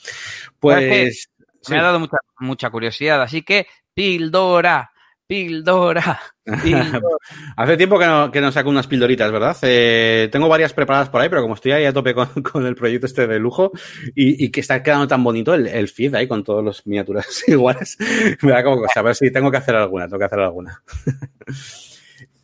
Pues. 0.58 1.30
Me 1.68 1.78
ha 1.78 1.82
dado 1.82 2.00
mucha, 2.00 2.18
mucha 2.38 2.70
curiosidad, 2.70 3.20
así 3.20 3.42
que 3.42 3.66
pildora, 3.92 4.90
pildora. 5.26 6.20
Hace 7.56 7.76
tiempo 7.76 7.98
que 7.98 8.06
no, 8.06 8.30
que 8.30 8.40
no 8.40 8.50
saco 8.50 8.70
unas 8.70 8.86
pildoritas, 8.86 9.30
¿verdad? 9.30 9.56
Eh, 9.62 10.28
tengo 10.32 10.48
varias 10.48 10.72
preparadas 10.72 11.10
por 11.10 11.20
ahí, 11.20 11.28
pero 11.28 11.42
como 11.42 11.54
estoy 11.54 11.72
ahí 11.72 11.84
a 11.84 11.92
tope 11.92 12.14
con, 12.14 12.28
con 12.42 12.64
el 12.64 12.74
proyecto 12.74 13.06
este 13.06 13.26
de 13.26 13.38
lujo 13.38 13.72
y, 14.14 14.42
y, 14.42 14.50
que 14.50 14.60
está 14.60 14.82
quedando 14.82 15.08
tan 15.08 15.22
bonito 15.22 15.52
el, 15.52 15.66
el 15.66 15.88
feed 15.88 16.14
ahí 16.14 16.26
con 16.26 16.44
todas 16.44 16.64
las 16.64 16.86
miniaturas 16.86 17.44
iguales, 17.48 17.98
me 18.42 18.52
da 18.52 18.64
como 18.64 18.78
cosa. 18.78 19.00
A 19.00 19.02
ver 19.02 19.14
si 19.14 19.30
tengo 19.30 19.50
que 19.50 19.58
hacer 19.58 19.74
alguna, 19.74 20.06
tengo 20.06 20.18
que 20.18 20.24
hacer 20.24 20.40
alguna. 20.40 20.82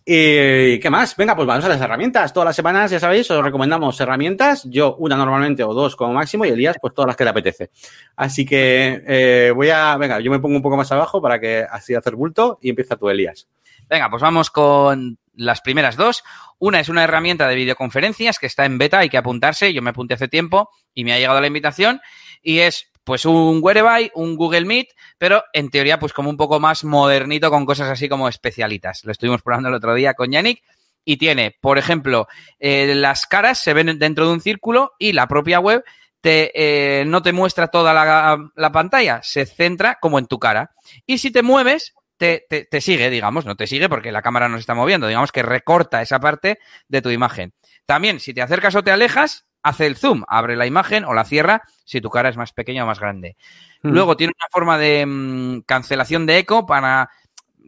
¿Y 0.07 0.79
qué 0.81 0.91
más? 0.91 1.17
Venga, 1.17 1.35
pues 1.35 1.47
vamos 1.49 1.65
a 1.65 1.69
las 1.69 1.81
herramientas. 1.81 2.31
Todas 2.35 2.49
las 2.49 2.57
semanas, 2.57 2.91
ya 2.91 3.01
sabéis, 3.01 3.31
os 3.31 3.43
recomendamos 3.43 3.99
herramientas. 4.01 4.65
Yo 4.65 4.97
una 4.97 5.17
normalmente 5.17 5.65
o 5.65 5.73
dos 5.73 5.97
como 5.97 6.13
máximo 6.13 6.45
y 6.45 6.51
Elías, 6.51 6.77
pues 6.79 6.93
todas 6.93 7.07
las 7.07 7.17
que 7.17 7.25
le 7.25 7.31
apetece. 7.31 7.71
Así 8.15 8.45
que 8.45 9.03
eh, 9.07 9.53
voy 9.55 9.71
a, 9.71 9.97
venga, 9.97 10.21
yo 10.21 10.31
me 10.31 10.41
pongo 10.41 10.57
un 10.57 10.63
poco 10.63 10.77
más 10.77 10.93
abajo 10.93 11.23
para 11.23 11.41
que 11.41 11.65
así 11.71 11.95
hacer 11.95 12.17
bulto 12.17 12.59
y 12.61 12.69
empieza 12.69 12.97
tú, 12.97 13.09
Elías. 13.09 13.49
Venga, 13.89 14.11
pues 14.11 14.21
vamos 14.21 14.51
con 14.51 15.19
las 15.37 15.63
primeras 15.63 15.97
dos. 15.97 16.23
Una 16.59 16.81
es 16.81 16.91
una 16.91 17.03
herramienta 17.03 17.49
de 17.49 17.55
videoconferencias 17.55 18.39
que 18.39 18.47
está 18.47 18.67
en 18.67 18.77
beta, 18.77 18.99
hay 18.99 19.09
que 19.09 19.17
apuntarse. 19.17 19.73
Yo 19.73 19.81
me 19.81 19.91
apunté 19.91 20.15
hace 20.15 20.29
tiempo 20.29 20.69
y 20.93 21.05
me 21.05 21.15
ha 21.15 21.19
llegado 21.19 21.41
la 21.41 21.47
invitación 21.47 22.03
y 22.43 22.59
es 22.59 22.91
pues 23.05 23.25
un 23.25 23.61
Whereby, 23.63 24.11
un 24.15 24.37
Google 24.37 24.65
Meet, 24.65 24.89
pero 25.19 25.45
en 25.53 25.71
teoría 25.71 25.99
pues 25.99 26.13
como 26.13 26.31
un 26.31 26.37
poco 26.37 26.61
más 26.61 26.85
modernito 26.85 27.51
con 27.51 27.67
cosas 27.67 27.89
así 27.89 28.09
como 28.09 28.29
especialitas. 28.29 29.05
Lo 29.05 29.13
estuvimos 29.13 29.43
probando 29.43 29.69
el 29.69 29.75
otro 29.75 29.95
día 29.95 30.15
con 30.15 30.31
Yannick 30.31 30.63
y 31.05 31.17
tiene, 31.17 31.57
por 31.61 31.79
ejemplo, 31.79 32.29
eh, 32.59 32.95
las 32.95 33.27
caras 33.27 33.59
se 33.59 33.75
ven 33.75 33.99
dentro 33.99 34.27
de 34.27 34.33
un 34.33 34.41
círculo 34.41 34.93
y 34.99 35.13
la 35.13 35.27
propia 35.29 35.61
web 35.61 35.85
eh, 36.25 37.05
no 37.07 37.23
te 37.23 37.33
muestra 37.33 37.69
toda 37.69 37.93
la, 37.93 38.39
la, 38.57 38.73
pantalla, 38.73 39.21
se 39.23 39.45
centra 39.45 39.99
como 40.01 40.19
en 40.19 40.27
tu 40.27 40.39
cara. 40.39 40.71
Y 41.07 41.19
si 41.19 41.31
te 41.31 41.43
mueves, 41.43 41.95
te, 42.17 42.47
te, 42.49 42.65
te 42.65 42.81
sigue, 42.81 43.11
digamos, 43.11 43.45
no 43.45 43.57
te 43.57 43.67
sigue 43.67 43.89
porque 43.89 44.13
la 44.13 44.23
cámara 44.23 44.49
no 44.49 44.57
se 44.57 44.61
está 44.61 44.75
moviendo, 44.75 45.07
digamos 45.07 45.33
que 45.33 45.43
recorta 45.43 46.01
esa 46.01 46.21
parte 46.21 46.59
de 46.89 47.03
tu 47.03 47.11
imagen. 47.11 47.53
También, 47.87 48.21
si 48.21 48.33
te 48.33 48.41
acercas 48.41 48.75
o 48.75 48.83
te 48.83 48.91
alejas, 48.91 49.47
hace 49.65 49.87
el 49.87 49.97
zoom, 49.97 50.23
abre 50.29 50.55
la 50.55 50.67
imagen 50.67 51.05
o 51.05 51.15
la 51.15 51.25
cierra 51.25 51.63
si 51.85 52.01
tu 52.01 52.11
cara 52.11 52.29
es 52.29 52.37
más 52.37 52.53
pequeña 52.53 52.85
o 52.85 52.87
más 52.87 53.01
grande. 53.01 53.37
Mm. 53.83 53.89
Luego 53.89 54.17
tiene 54.17 54.33
una 54.39 54.49
forma 54.51 54.79
de 54.79 55.05
mmm, 55.05 55.61
cancelación 55.67 56.27
de 56.27 56.39
eco 56.39 56.65
para... 56.65 57.11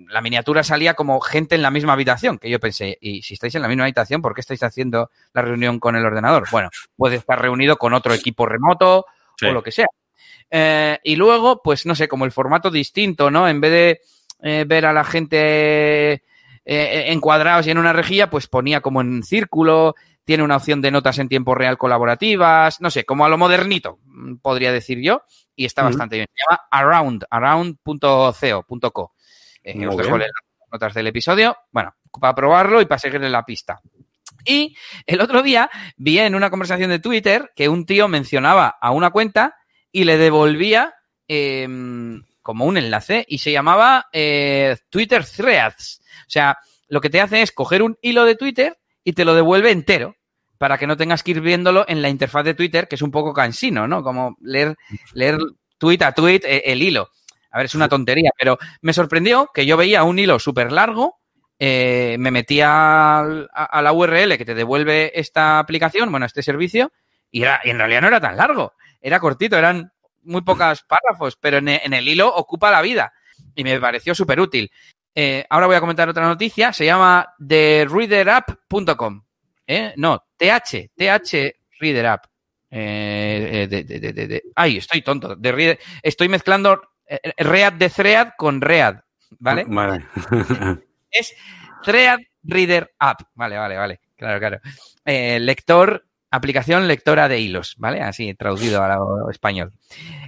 La 0.09 0.21
miniatura 0.21 0.63
salía 0.63 0.93
como 0.93 1.19
gente 1.21 1.55
en 1.55 1.63
la 1.63 1.71
misma 1.71 1.95
habitación, 1.95 2.37
que 2.39 2.51
yo 2.51 2.61
pensé, 2.61 2.99
y 3.01 3.23
si 3.23 3.33
estáis 3.33 3.55
en 3.55 3.63
la 3.63 3.69
misma 3.69 3.85
habitación, 3.85 4.21
¿por 4.21 4.35
qué 4.35 4.43
estáis 4.43 4.63
haciendo 4.63 5.11
la 5.33 5.41
reunión 5.41 5.81
con 5.81 5.97
el 5.97 6.05
ordenador? 6.05 6.47
Bueno, 6.51 6.69
puede 6.97 7.17
estar 7.17 7.41
reunido 7.41 7.79
con 7.79 7.95
otro 7.95 8.13
equipo 8.13 8.45
remoto 8.45 9.07
sí. 9.39 9.47
o 9.47 9.53
lo 9.53 9.63
que 9.63 9.73
sea. 9.73 9.87
Eh, 10.51 10.99
y 11.03 11.17
luego, 11.17 11.63
pues 11.63 11.87
no 11.87 11.95
sé, 11.95 12.09
como 12.09 12.27
el 12.27 12.31
formato 12.31 12.71
distinto, 12.71 13.31
¿no? 13.31 13.49
En 13.49 13.59
vez 13.63 13.71
de 13.71 14.01
eh, 14.43 14.65
ver 14.69 14.85
a 14.85 14.93
la 14.93 15.03
gente 15.03 16.13
eh, 16.13 17.05
encuadrados 17.09 17.67
y 17.67 17.71
en 17.71 17.79
una 17.79 17.95
rejilla, 17.95 18.29
pues 18.29 18.49
ponía 18.49 18.83
como 18.83 19.01
en 19.01 19.23
círculo, 19.23 19.95
tiene 20.27 20.43
una 20.43 20.57
opción 20.57 20.83
de 20.83 20.91
notas 20.91 21.19
en 21.21 21.29
tiempo 21.29 21.55
real 21.55 21.79
colaborativas, 21.79 22.81
no 22.81 22.91
sé, 22.91 23.05
como 23.05 23.25
a 23.25 23.29
lo 23.29 23.39
modernito, 23.39 24.01
podría 24.43 24.73
decir 24.73 25.01
yo, 25.01 25.23
y 25.55 25.65
está 25.65 25.83
uh 25.83 25.85
-huh. 25.85 25.89
bastante 25.91 26.17
bien. 26.17 26.27
Se 26.35 26.43
llama 26.45 26.63
around, 26.71 27.25
around.co.co. 27.31 29.15
Eh, 29.63 29.87
os 29.87 29.97
dejo 29.97 30.19
las 30.19 30.31
notas 30.71 30.95
del 30.95 31.07
episodio, 31.07 31.57
bueno, 31.71 31.95
para 32.21 32.35
probarlo 32.35 32.81
y 32.81 32.87
para 32.87 32.99
seguirle 32.99 33.31
la 33.31 33.45
pista. 33.45 33.81
Y 34.45 34.77
el 35.07 35.21
otro 35.21 35.43
día 35.43 35.71
vi 35.97 36.19
en 36.19 36.35
una 36.35 36.51
conversación 36.51 36.91
de 36.91 36.99
Twitter 36.99 37.53
que 37.55 37.69
un 37.69 37.87
tío 37.87 38.09
mencionaba 38.09 38.77
a 38.81 38.91
una 38.91 39.11
cuenta 39.11 39.57
y 39.93 40.05
le 40.05 40.19
devolvía 40.19 40.95
eh, 41.29 41.69
como 42.43 42.65
un 42.65 42.77
enlace 42.77 43.25
y 43.29 43.39
se 43.39 43.53
llamaba 43.53 44.09
eh, 44.13 44.77
Twitter 44.91 45.25
Threads. 45.25 46.01
O 46.23 46.31
sea, 46.31 46.59
lo 46.89 47.01
que 47.01 47.11
te 47.11 47.21
hace 47.21 47.43
es 47.43 47.53
coger 47.53 47.83
un 47.83 47.97
hilo 48.03 48.25
de 48.25 48.35
Twitter 48.35 48.77
y 49.07 49.13
te 49.13 49.25
lo 49.25 49.37
devuelve 49.37 49.71
entero 49.71 50.17
para 50.59 50.79
que 50.79 50.87
no 50.89 50.97
tengas 50.97 51.23
que 51.23 51.31
ir 51.31 51.41
viéndolo 51.41 51.85
en 51.87 52.03
la 52.03 52.09
interfaz 52.09 52.45
de 52.45 52.55
Twitter, 52.55 52.89
que 52.89 52.97
es 52.97 53.03
un 53.03 53.13
poco 53.13 53.33
cansino, 53.33 53.87
¿no? 53.87 54.03
Como 54.03 54.37
leer, 54.41 54.75
leer 55.15 55.39
tweet 55.79 56.03
a 56.03 56.11
tweet 56.11 56.41
eh, 56.43 56.65
el 56.67 56.83
hilo. 56.83 57.11
A 57.53 57.59
ver, 57.59 57.67
es 57.67 57.77
una 57.77 57.89
tontería, 57.89 58.33
pero 58.37 58.59
me 58.83 58.93
sorprendió 58.93 59.49
que 59.55 59.65
yo 59.65 59.77
veía 59.77 60.03
un 60.03 60.19
hilo 60.19 60.41
súper 60.41 60.73
largo, 60.73 61.21
eh, 61.61 62.17
me 62.19 62.33
metía 62.33 63.21
a, 63.21 63.45
a, 63.53 63.81
la 63.81 63.93
URL 63.93 64.37
que 64.37 64.45
te 64.45 64.57
devuelve 64.57 65.13
esta 65.19 65.61
aplicación, 65.61 66.11
bueno, 66.11 66.27
este 66.27 66.43
servicio, 66.43 66.91
y, 67.31 67.43
era, 67.43 67.61
y 67.63 67.71
en 67.71 67.79
realidad 67.79 68.01
no 68.01 68.09
era 68.09 68.21
tan 68.21 68.37
largo, 68.37 68.73
era 69.01 69.21
cortito, 69.21 69.57
eran 69.57 69.93
muy 70.25 70.43
pocos 70.43 70.83
párrafos, 70.83 71.37
pero 71.41 71.59
en, 71.59 71.69
en 71.69 71.93
el 71.93 72.09
hilo 72.09 72.35
ocupa 72.35 72.73
la 72.73 72.83
vida 72.83 73.13
y 73.55 73.63
me 73.63 73.79
pareció 73.79 74.17
súper 74.17 74.41
útil. 74.41 74.71
Eh, 75.19 75.47
ahora 75.49 75.67
voy 75.67 75.77
a 75.77 75.81
comentar 75.81 76.07
otra 76.11 76.27
noticia, 76.27 76.75
se 76.75 76.85
llama 76.85 77.27
thereaderapp.com. 77.39 79.23
¿Eh? 79.67 79.95
No, 79.97 80.27
TH, 80.37 80.91
TH 80.95 81.55
Reader 81.81 82.07
App. 82.07 82.27
Eh, 82.71 83.67
de, 83.71 83.85
de, 83.85 84.13
de, 84.13 84.43
ay, 84.55 84.77
estoy 84.77 85.01
tonto. 85.01 85.35
De 85.35 85.53
reader, 85.53 85.79
estoy 86.03 86.29
mezclando 86.29 86.83
eh, 87.07 87.33
Read 87.39 87.73
de 87.73 87.89
Thread 87.89 88.33
con 88.37 88.61
Read, 88.61 88.97
¿vale? 89.39 89.65
Vale. 89.67 90.07
es 91.11 91.35
Thread 91.83 92.19
Reader 92.43 92.95
App. 92.99 93.23
Vale, 93.35 93.57
vale, 93.57 93.77
vale. 93.79 94.01
Claro, 94.17 94.39
claro. 94.39 94.61
Eh, 95.03 95.41
lector 95.41 96.05
aplicación 96.37 96.87
lectora 96.87 97.29
de 97.29 97.41
hilos, 97.41 97.75
¿vale? 97.79 98.01
Así 98.01 98.35
traducido 98.35 98.83
al 98.83 99.31
español. 99.31 99.73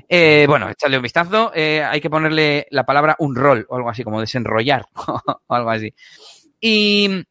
Eh, 0.09 0.47
bueno, 0.49 0.69
echarle 0.69 0.97
un 0.97 1.03
vistazo. 1.03 1.53
Eh, 1.55 1.83
hay 1.83 2.01
que 2.01 2.11
ponerle 2.11 2.67
la 2.71 2.85
palabra 2.85 3.17
un 3.19 3.35
rol 3.35 3.67
o 3.69 3.77
algo 3.77 3.91
así, 3.91 4.05
como 4.05 4.21
desenrollar 4.21 4.87
o 5.47 5.55
algo 5.55 5.71
así. 5.71 5.95
Y 6.61 7.25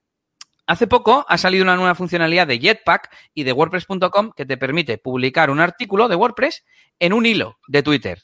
hace 0.65 0.88
poco 0.88 1.25
ha 1.28 1.38
salido 1.38 1.63
una 1.63 1.75
nueva 1.75 1.95
funcionalidad 1.95 2.47
de 2.47 2.59
Jetpack 2.59 3.09
y 3.34 3.43
de 3.43 3.53
WordPress.com 3.53 4.32
que 4.36 4.45
te 4.45 4.57
permite 4.57 4.97
publicar 4.97 5.49
un 5.49 5.59
artículo 5.59 6.07
de 6.07 6.15
WordPress 6.15 6.63
en 6.99 7.13
un 7.13 7.25
hilo 7.25 7.57
de 7.67 7.84
Twitter. 7.84 8.23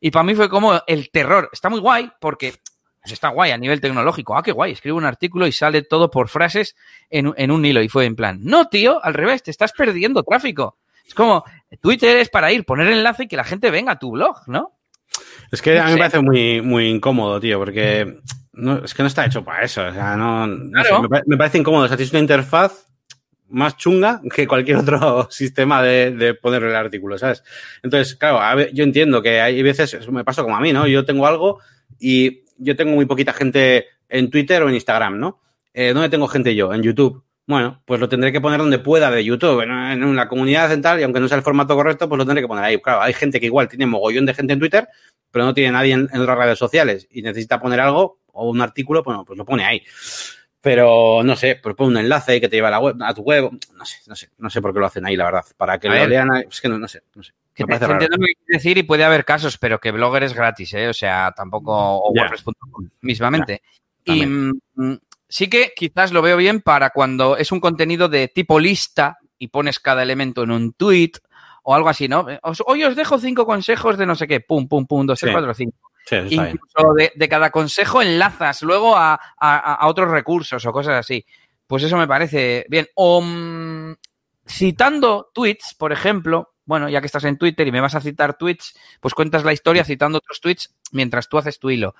Y 0.00 0.10
para 0.10 0.24
mí 0.24 0.34
fue 0.34 0.48
como 0.48 0.80
el 0.86 1.10
terror. 1.10 1.50
Está 1.52 1.68
muy 1.68 1.80
guay 1.80 2.10
porque 2.20 2.54
pues 3.08 3.14
está 3.14 3.28
guay 3.28 3.52
a 3.52 3.56
nivel 3.56 3.80
tecnológico. 3.80 4.36
Ah, 4.36 4.42
qué 4.42 4.52
guay, 4.52 4.72
escribo 4.72 4.98
un 4.98 5.06
artículo 5.06 5.46
y 5.46 5.52
sale 5.52 5.80
todo 5.82 6.10
por 6.10 6.28
frases 6.28 6.76
en, 7.08 7.32
en, 7.36 7.50
un 7.50 7.64
hilo. 7.64 7.82
Y 7.82 7.88
fue 7.88 8.04
en 8.04 8.14
plan, 8.14 8.40
no, 8.42 8.68
tío, 8.68 9.02
al 9.02 9.14
revés, 9.14 9.42
te 9.42 9.50
estás 9.50 9.72
perdiendo 9.72 10.22
tráfico. 10.22 10.76
Es 11.06 11.14
como, 11.14 11.42
Twitter 11.80 12.18
es 12.18 12.28
para 12.28 12.52
ir, 12.52 12.66
poner 12.66 12.88
enlace 12.88 13.24
y 13.24 13.28
que 13.28 13.36
la 13.36 13.44
gente 13.44 13.70
venga 13.70 13.92
a 13.92 13.98
tu 13.98 14.10
blog, 14.10 14.42
¿no? 14.46 14.74
Es 15.50 15.62
que 15.62 15.78
a 15.78 15.86
mí 15.86 15.92
me 15.92 15.98
parece 15.98 16.20
muy, 16.20 16.60
muy 16.60 16.88
incómodo, 16.88 17.40
tío, 17.40 17.58
porque 17.58 18.18
no, 18.52 18.84
es 18.84 18.92
que 18.92 19.02
no 19.02 19.06
está 19.06 19.24
hecho 19.24 19.42
para 19.42 19.62
eso. 19.62 19.86
O 19.86 19.92
sea, 19.92 20.14
no, 20.16 20.46
no 20.46 20.70
claro. 20.70 21.02
sé, 21.02 21.08
me, 21.08 21.22
me, 21.24 21.36
parece 21.38 21.56
incómodo. 21.56 21.84
O 21.84 21.88
sea, 21.88 21.96
tienes 21.96 22.12
una 22.12 22.20
interfaz 22.20 22.88
más 23.48 23.78
chunga 23.78 24.20
que 24.34 24.46
cualquier 24.46 24.76
otro 24.76 25.28
sistema 25.30 25.82
de, 25.82 26.10
de 26.10 26.34
poner 26.34 26.62
el 26.62 26.76
artículo, 26.76 27.16
¿sabes? 27.16 27.42
Entonces, 27.82 28.16
claro, 28.16 28.40
a 28.40 28.54
ver, 28.54 28.70
yo 28.74 28.84
entiendo 28.84 29.22
que 29.22 29.40
hay 29.40 29.62
veces, 29.62 30.06
me 30.10 30.24
pasa 30.24 30.42
como 30.42 30.56
a 30.56 30.60
mí, 30.60 30.74
¿no? 30.74 30.86
Yo 30.86 31.06
tengo 31.06 31.26
algo 31.26 31.60
y 31.98 32.44
yo 32.58 32.76
tengo 32.76 32.92
muy 32.92 33.06
poquita 33.06 33.32
gente 33.32 33.86
en 34.08 34.30
Twitter 34.30 34.62
o 34.62 34.68
en 34.68 34.74
Instagram, 34.74 35.18
¿no? 35.18 35.40
Eh, 35.72 35.92
¿Dónde 35.92 36.08
tengo 36.08 36.28
gente 36.28 36.54
yo? 36.54 36.72
En 36.72 36.82
YouTube. 36.82 37.24
Bueno, 37.46 37.82
pues 37.86 37.98
lo 37.98 38.08
tendré 38.08 38.30
que 38.30 38.42
poner 38.42 38.58
donde 38.58 38.78
pueda 38.78 39.10
de 39.10 39.24
YouTube, 39.24 39.62
en, 39.62 39.70
en 39.70 40.16
la 40.16 40.28
comunidad 40.28 40.68
central, 40.68 41.00
y 41.00 41.02
aunque 41.02 41.18
no 41.18 41.28
sea 41.28 41.38
el 41.38 41.42
formato 41.42 41.74
correcto, 41.74 42.06
pues 42.06 42.18
lo 42.18 42.26
tendré 42.26 42.42
que 42.42 42.48
poner 42.48 42.64
ahí. 42.64 42.78
Claro, 42.78 43.00
hay 43.00 43.14
gente 43.14 43.40
que 43.40 43.46
igual 43.46 43.68
tiene 43.68 43.86
mogollón 43.86 44.26
de 44.26 44.34
gente 44.34 44.52
en 44.52 44.58
Twitter, 44.58 44.86
pero 45.30 45.46
no 45.46 45.54
tiene 45.54 45.72
nadie 45.72 45.94
en, 45.94 46.08
en 46.12 46.20
otras 46.20 46.36
redes 46.36 46.58
sociales 46.58 47.08
y 47.10 47.22
necesita 47.22 47.58
poner 47.58 47.80
algo 47.80 48.20
o 48.26 48.50
un 48.50 48.60
artículo, 48.60 49.02
bueno, 49.02 49.24
pues 49.24 49.36
lo 49.36 49.44
pone 49.44 49.64
ahí. 49.64 49.82
Pero 50.60 51.22
no 51.24 51.36
sé, 51.36 51.58
pues 51.62 51.74
pone 51.74 51.90
un 51.90 51.96
enlace 51.98 52.40
que 52.40 52.48
te 52.48 52.56
lleva 52.56 52.68
a, 52.68 52.72
la 52.72 52.80
web, 52.80 52.96
a 53.00 53.14
tu 53.14 53.22
web, 53.22 53.50
no 53.74 53.84
sé, 53.84 53.96
no 54.06 54.14
sé, 54.14 54.30
no 54.38 54.50
sé 54.50 54.60
por 54.60 54.72
qué 54.72 54.80
lo 54.80 54.86
hacen 54.86 55.06
ahí, 55.06 55.16
la 55.16 55.26
verdad. 55.26 55.44
Para 55.56 55.78
que 55.78 55.88
a 55.88 55.92
lo 55.92 55.96
ver. 56.00 56.08
lean, 56.08 56.28
es 56.48 56.60
que 56.60 56.68
no, 56.68 56.78
no 56.78 56.88
sé, 56.88 57.02
no 57.14 57.22
sé. 57.22 57.32
Que 57.66 57.78
te, 57.78 57.84
entiendo 57.84 58.16
lo 58.16 58.26
que 58.26 58.34
quieres 58.34 58.62
decir 58.62 58.78
y 58.78 58.84
puede 58.84 59.02
haber 59.02 59.24
casos, 59.24 59.58
pero 59.58 59.80
que 59.80 59.90
Blogger 59.90 60.22
es 60.22 60.32
gratis, 60.32 60.74
¿eh? 60.74 60.88
O 60.88 60.94
sea, 60.94 61.32
tampoco, 61.36 61.72
o 61.74 62.12
yeah. 62.14 62.22
WordPress.com, 62.22 62.88
mismamente. 63.00 63.62
Yeah. 64.04 64.14
Y 64.14 64.26
mm, 64.26 65.00
sí 65.28 65.50
que 65.50 65.72
quizás 65.74 66.12
lo 66.12 66.22
veo 66.22 66.36
bien 66.36 66.60
para 66.60 66.90
cuando 66.90 67.36
es 67.36 67.50
un 67.50 67.58
contenido 67.58 68.08
de 68.08 68.28
tipo 68.28 68.60
lista 68.60 69.18
y 69.38 69.48
pones 69.48 69.80
cada 69.80 70.04
elemento 70.04 70.44
en 70.44 70.52
un 70.52 70.72
tweet 70.72 71.12
o 71.64 71.74
algo 71.74 71.88
así, 71.88 72.06
¿no? 72.06 72.26
Os, 72.42 72.62
hoy 72.64 72.84
os 72.84 72.94
dejo 72.94 73.18
cinco 73.18 73.44
consejos 73.44 73.98
de 73.98 74.06
no 74.06 74.14
sé 74.14 74.28
qué, 74.28 74.40
pum, 74.40 74.68
pum, 74.68 74.86
pum, 74.86 75.04
dos, 75.04 75.18
tres, 75.18 75.30
sí. 75.30 75.34
cuatro, 75.34 75.54
cinco. 75.54 75.76
Sí, 76.06 76.16
Incluso 76.30 76.94
de, 76.96 77.12
de, 77.14 77.28
cada 77.28 77.50
consejo 77.50 78.00
enlazas 78.00 78.62
luego 78.62 78.96
a, 78.96 79.20
a, 79.36 79.74
a, 79.74 79.88
otros 79.88 80.10
recursos 80.10 80.64
o 80.64 80.72
cosas 80.72 80.94
así. 80.94 81.26
Pues 81.66 81.82
eso 81.82 81.98
me 81.98 82.08
parece 82.08 82.64
bien. 82.70 82.86
O 82.94 83.18
um, 83.18 83.94
citando 84.46 85.30
tweets, 85.34 85.74
por 85.78 85.92
ejemplo, 85.92 86.54
bueno, 86.68 86.90
ya 86.90 87.00
que 87.00 87.06
estás 87.06 87.24
en 87.24 87.38
Twitter 87.38 87.66
y 87.66 87.72
me 87.72 87.80
vas 87.80 87.94
a 87.94 88.00
citar 88.02 88.36
tweets, 88.36 88.78
pues 89.00 89.14
cuentas 89.14 89.42
la 89.42 89.54
historia 89.54 89.84
citando 89.84 90.18
otros 90.18 90.38
tweets 90.42 90.74
mientras 90.92 91.26
tú 91.26 91.38
haces 91.38 91.58
tu 91.58 91.70
hilo. 91.70 91.94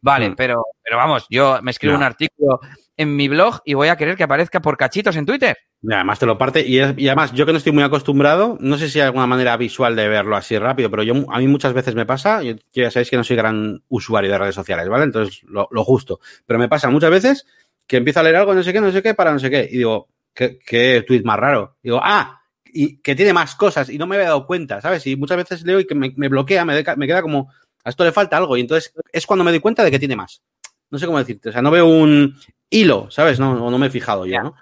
Vale, 0.00 0.30
mm. 0.30 0.36
pero, 0.36 0.64
pero 0.80 0.96
vamos, 0.96 1.26
yo 1.28 1.58
me 1.60 1.72
escribo 1.72 1.94
no. 1.94 1.98
un 1.98 2.04
artículo 2.04 2.60
en 2.96 3.16
mi 3.16 3.26
blog 3.26 3.62
y 3.64 3.74
voy 3.74 3.88
a 3.88 3.96
querer 3.96 4.16
que 4.16 4.22
aparezza 4.22 4.62
por 4.62 4.76
cachitos 4.76 5.16
en 5.16 5.26
Twitter. 5.26 5.56
Y 5.82 5.92
además 5.92 6.20
te 6.20 6.26
lo 6.26 6.38
parte, 6.38 6.64
y, 6.64 6.78
es, 6.78 6.94
y, 6.96 7.08
además 7.08 7.32
yo 7.32 7.44
que 7.44 7.50
no 7.50 7.58
estoy 7.58 7.72
muy 7.72 7.82
acostumbrado, 7.82 8.56
no 8.60 8.78
sé 8.78 8.88
si 8.88 9.00
hay 9.00 9.06
alguna 9.06 9.26
manera 9.26 9.56
visual 9.56 9.96
de 9.96 10.06
verlo 10.06 10.36
así 10.36 10.56
rápido, 10.56 10.88
pero 10.88 11.02
yo 11.02 11.14
a 11.28 11.38
mí 11.40 11.48
muchas 11.48 11.72
veces 11.72 11.96
me 11.96 12.06
pasa, 12.06 12.44
yo, 12.44 12.54
ya 12.72 12.92
sabéis 12.92 13.10
que 13.10 13.16
no 13.16 13.24
soy 13.24 13.36
gran 13.36 13.82
usuario 13.88 14.30
de 14.30 14.38
redes 14.38 14.54
sociales, 14.54 14.88
¿vale? 14.88 15.02
Entonces, 15.02 15.42
lo, 15.48 15.66
lo 15.72 15.82
justo. 15.82 16.20
Pero 16.46 16.60
me 16.60 16.68
pasa 16.68 16.88
muchas 16.90 17.10
veces 17.10 17.44
que 17.88 17.96
empiezo 17.96 18.20
a 18.20 18.22
leer 18.22 18.36
algo, 18.36 18.54
no 18.54 18.62
sé 18.62 18.72
qué, 18.72 18.80
no 18.80 18.92
sé 18.92 19.02
qué, 19.02 19.14
para 19.14 19.32
no 19.32 19.40
sé 19.40 19.50
qué, 19.50 19.68
y 19.68 19.78
digo, 19.78 20.08
¿qué, 20.32 20.60
qué 20.64 21.02
tweet 21.04 21.22
más 21.24 21.40
raro? 21.40 21.76
Digo, 21.82 22.00
ah, 22.00 22.41
y 22.72 22.96
que 22.98 23.14
tiene 23.14 23.32
más 23.32 23.54
cosas, 23.54 23.90
y 23.90 23.98
no 23.98 24.06
me 24.06 24.16
había 24.16 24.28
dado 24.28 24.46
cuenta, 24.46 24.80
¿sabes? 24.80 25.06
Y 25.06 25.16
muchas 25.16 25.36
veces 25.36 25.62
leo 25.64 25.78
y 25.78 25.86
que 25.86 25.94
me, 25.94 26.12
me 26.16 26.28
bloquea, 26.28 26.64
me, 26.64 26.74
de, 26.74 26.96
me 26.96 27.06
queda 27.06 27.22
como, 27.22 27.52
a 27.84 27.90
esto 27.90 28.04
le 28.04 28.12
falta 28.12 28.36
algo, 28.36 28.56
y 28.56 28.60
entonces 28.60 28.94
es 29.12 29.26
cuando 29.26 29.44
me 29.44 29.50
doy 29.50 29.60
cuenta 29.60 29.84
de 29.84 29.90
que 29.90 29.98
tiene 29.98 30.16
más. 30.16 30.42
No 30.90 30.98
sé 30.98 31.06
cómo 31.06 31.18
decirte, 31.18 31.50
o 31.50 31.52
sea, 31.52 31.62
no 31.62 31.70
veo 31.70 31.86
un 31.86 32.36
hilo, 32.70 33.10
¿sabes? 33.10 33.38
No, 33.38 33.70
no 33.70 33.78
me 33.78 33.86
he 33.86 33.90
fijado 33.90 34.26
yo, 34.26 34.42
¿no? 34.42 34.54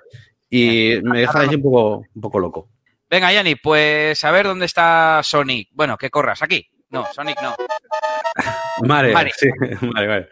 Y 0.49 0.99
me 1.03 1.21
deja 1.21 1.41
ahí 1.41 1.55
un 1.55 1.63
poco, 1.63 2.05
un 2.15 2.21
poco 2.21 2.39
loco. 2.41 2.69
Venga, 3.09 3.33
Yanni, 3.33 3.57
pues 3.57 4.23
a 4.25 4.31
ver 4.31 4.47
dónde 4.47 4.67
está 4.67 5.21
Sonic. 5.25 5.69
Bueno, 5.73 5.97
que 5.97 6.11
corras 6.11 6.43
aquí. 6.43 6.69
No, 6.91 7.07
Sonic 7.15 7.41
no. 7.41 7.55
Vale, 8.83 9.13
vale. 9.13 9.31
Sí, 9.37 9.49
vale, 9.95 10.07
vale. 10.09 10.29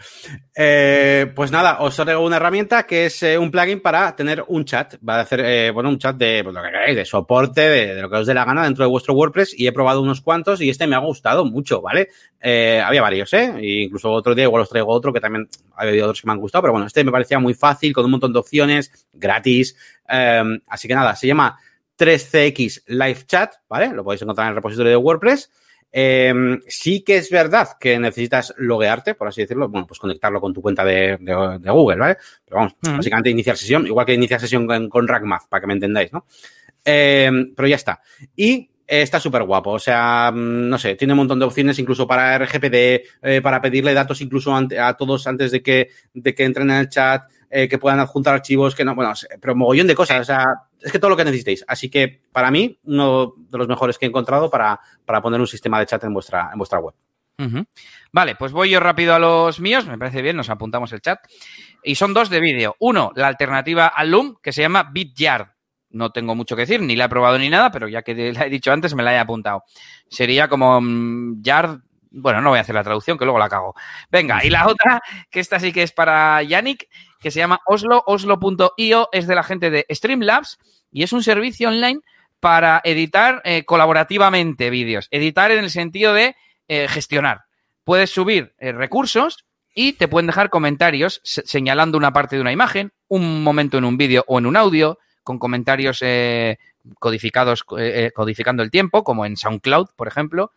Eh, 0.56 1.30
pues 1.34 1.52
nada, 1.52 1.78
os 1.80 1.94
traigo 1.94 2.24
una 2.24 2.36
herramienta 2.36 2.84
que 2.84 3.06
es 3.06 3.22
eh, 3.22 3.38
un 3.38 3.50
plugin 3.50 3.80
para 3.80 4.16
tener 4.16 4.44
un 4.48 4.64
chat. 4.64 4.96
Va 5.06 5.16
a 5.16 5.20
hacer, 5.20 5.40
eh, 5.44 5.70
bueno, 5.70 5.88
un 5.88 5.98
chat 5.98 6.16
de 6.16 6.42
pues, 6.42 6.54
lo 6.54 6.60
que 6.60 6.68
queráis, 6.68 6.96
de 6.96 7.04
soporte, 7.04 7.60
de, 7.60 8.02
lo 8.02 8.10
que 8.10 8.16
os 8.16 8.26
dé 8.26 8.34
la 8.34 8.44
gana 8.44 8.64
dentro 8.64 8.84
de 8.84 8.90
vuestro 8.90 9.14
WordPress. 9.14 9.54
Y 9.56 9.68
he 9.68 9.72
probado 9.72 10.02
unos 10.02 10.20
cuantos 10.20 10.60
y 10.60 10.68
este 10.68 10.88
me 10.88 10.96
ha 10.96 11.00
gustado 11.00 11.44
mucho, 11.44 11.80
¿vale? 11.80 12.08
había 12.40 13.02
varios, 13.02 13.32
¿eh? 13.34 13.52
E 13.58 13.82
incluso 13.82 14.10
otro 14.10 14.34
día 14.34 14.44
igual 14.44 14.62
os 14.62 14.68
traigo 14.68 14.92
otro 14.92 15.12
que 15.12 15.20
también 15.20 15.48
ha 15.76 15.82
habido 15.82 16.06
otros 16.06 16.20
que 16.20 16.26
me 16.26 16.32
han 16.32 16.40
gustado, 16.40 16.62
pero 16.62 16.72
bueno, 16.72 16.86
este 16.86 17.04
me 17.04 17.10
parecía 17.10 17.38
muy 17.38 17.54
fácil, 17.54 17.92
con 17.92 18.04
un 18.04 18.12
montón 18.12 18.32
de 18.32 18.38
opciones, 18.38 19.08
gratis. 19.12 19.76
así 20.06 20.88
que 20.88 20.94
nada, 20.94 21.14
se 21.16 21.26
llama 21.26 21.58
3CX 21.98 22.84
Live 22.86 23.26
Chat, 23.26 23.54
¿vale? 23.68 23.92
Lo 23.92 24.04
podéis 24.04 24.22
encontrar 24.22 24.46
en 24.46 24.50
el 24.50 24.56
repositorio 24.56 24.90
de 24.90 24.96
WordPress. 24.96 25.50
Eh, 25.90 26.58
sí 26.68 27.02
que 27.02 27.16
es 27.16 27.30
verdad 27.30 27.70
que 27.80 27.98
necesitas 27.98 28.54
loguearte, 28.58 29.14
por 29.14 29.28
así 29.28 29.40
decirlo, 29.40 29.68
bueno, 29.68 29.86
pues 29.86 29.98
conectarlo 29.98 30.40
con 30.40 30.52
tu 30.52 30.60
cuenta 30.60 30.84
de, 30.84 31.18
Google, 31.64 31.96
¿vale? 31.96 32.16
Pero 32.44 32.56
vamos, 32.58 32.76
básicamente 32.80 33.30
iniciar 33.30 33.56
sesión, 33.56 33.86
igual 33.86 34.06
que 34.06 34.14
iniciar 34.14 34.40
sesión 34.40 34.66
con, 34.66 34.88
con 34.88 35.08
RackMath, 35.08 35.48
para 35.48 35.60
que 35.60 35.66
me 35.66 35.74
entendáis, 35.74 36.12
¿no? 36.12 36.26
Eh, 36.84 37.30
pero 37.54 37.68
ya 37.68 37.76
está. 37.76 38.00
Y 38.36 38.70
está 38.88 39.20
súper 39.20 39.42
guapo, 39.42 39.72
o 39.72 39.78
sea, 39.78 40.30
mm, 40.32 40.68
no 40.68 40.78
sé, 40.78 40.94
tiene 40.94 41.12
un 41.12 41.18
montón 41.18 41.38
de 41.38 41.44
opciones 41.44 41.78
incluso 41.78 42.06
para 42.06 42.34
RGPD, 42.38 43.02
eh, 43.22 43.40
para 43.42 43.60
pedirle 43.60 43.92
datos 43.92 44.20
incluso 44.22 44.54
a 44.54 44.96
todos 44.96 45.26
antes 45.26 45.50
de 45.52 45.62
que, 45.62 45.90
de 46.14 46.34
que 46.34 46.44
entren 46.44 46.70
en 46.70 46.76
el 46.76 46.88
chat, 46.88 47.24
que 47.50 47.78
puedan 47.78 48.00
adjuntar 48.00 48.34
archivos, 48.34 48.74
que 48.74 48.84
no, 48.84 48.94
bueno, 48.94 49.12
pero 49.40 49.54
mogollón 49.54 49.86
de 49.86 49.94
cosas, 49.94 50.20
o 50.20 50.24
sea, 50.24 50.44
es 50.80 50.92
que 50.92 50.98
todo 50.98 51.10
lo 51.10 51.16
que 51.16 51.24
necesitéis. 51.24 51.64
Así 51.66 51.88
que 51.88 52.22
para 52.32 52.50
mí, 52.50 52.78
uno 52.84 53.34
de 53.36 53.58
los 53.58 53.68
mejores 53.68 53.98
que 53.98 54.06
he 54.06 54.08
encontrado 54.08 54.50
para, 54.50 54.80
para 55.04 55.22
poner 55.22 55.40
un 55.40 55.46
sistema 55.46 55.78
de 55.78 55.86
chat 55.86 56.04
en 56.04 56.14
vuestra, 56.14 56.50
en 56.52 56.58
vuestra 56.58 56.78
web. 56.78 56.94
Vale, 58.12 58.34
pues 58.34 58.52
voy 58.52 58.70
yo 58.70 58.80
rápido 58.80 59.14
a 59.14 59.18
los 59.18 59.60
míos, 59.60 59.86
me 59.86 59.96
parece 59.96 60.22
bien, 60.22 60.36
nos 60.36 60.50
apuntamos 60.50 60.92
el 60.92 61.00
chat. 61.00 61.20
Y 61.84 61.94
son 61.94 62.12
dos 62.12 62.30
de 62.30 62.40
vídeo. 62.40 62.76
Uno, 62.80 63.12
la 63.14 63.28
alternativa 63.28 63.86
al 63.86 64.10
Loom, 64.10 64.36
que 64.42 64.52
se 64.52 64.62
llama 64.62 64.90
BitYard. 64.92 65.48
No 65.90 66.10
tengo 66.10 66.34
mucho 66.34 66.56
que 66.56 66.62
decir, 66.62 66.82
ni 66.82 66.96
la 66.96 67.04
he 67.04 67.08
probado 67.08 67.38
ni 67.38 67.48
nada, 67.48 67.70
pero 67.70 67.88
ya 67.88 68.02
que 68.02 68.32
la 68.32 68.46
he 68.46 68.50
dicho 68.50 68.72
antes, 68.72 68.94
me 68.94 69.02
la 69.02 69.14
he 69.14 69.18
apuntado. 69.18 69.64
Sería 70.08 70.48
como 70.48 70.80
mm, 70.80 71.40
Yard. 71.42 71.80
Bueno, 72.10 72.40
no 72.40 72.50
voy 72.50 72.58
a 72.58 72.62
hacer 72.62 72.74
la 72.74 72.82
traducción, 72.82 73.16
que 73.16 73.24
luego 73.24 73.38
la 73.38 73.48
cago. 73.48 73.74
Venga, 74.10 74.44
y 74.44 74.50
la 74.50 74.66
otra, 74.66 75.00
que 75.30 75.40
esta 75.40 75.60
sí 75.60 75.72
que 75.72 75.82
es 75.82 75.92
para 75.92 76.42
Yannick, 76.42 76.88
que 77.20 77.30
se 77.30 77.38
llama 77.38 77.60
Oslo, 77.66 78.02
oslo.io, 78.06 79.08
es 79.12 79.26
de 79.26 79.34
la 79.34 79.42
gente 79.42 79.70
de 79.70 79.86
Streamlabs 79.90 80.58
y 80.90 81.02
es 81.02 81.12
un 81.12 81.22
servicio 81.22 81.68
online 81.68 82.00
para 82.40 82.80
editar 82.84 83.42
eh, 83.44 83.64
colaborativamente 83.64 84.70
vídeos. 84.70 85.08
Editar 85.10 85.50
en 85.50 85.64
el 85.64 85.70
sentido 85.70 86.14
de 86.14 86.36
eh, 86.68 86.86
gestionar. 86.88 87.42
Puedes 87.84 88.10
subir 88.10 88.54
eh, 88.58 88.72
recursos 88.72 89.44
y 89.74 89.94
te 89.94 90.08
pueden 90.08 90.26
dejar 90.26 90.50
comentarios 90.50 91.20
señalando 91.22 91.98
una 91.98 92.12
parte 92.12 92.36
de 92.36 92.42
una 92.42 92.52
imagen, 92.52 92.92
un 93.08 93.42
momento 93.42 93.78
en 93.78 93.84
un 93.84 93.96
vídeo 93.96 94.24
o 94.26 94.38
en 94.38 94.46
un 94.46 94.56
audio, 94.56 94.98
con 95.22 95.38
comentarios 95.38 96.02
codificados, 96.98 97.62
codificando 97.62 98.62
el 98.62 98.70
tiempo, 98.70 99.04
como 99.04 99.24
en 99.26 99.36
SoundCloud, 99.36 99.90
por 99.94 100.08
ejemplo. 100.08 100.52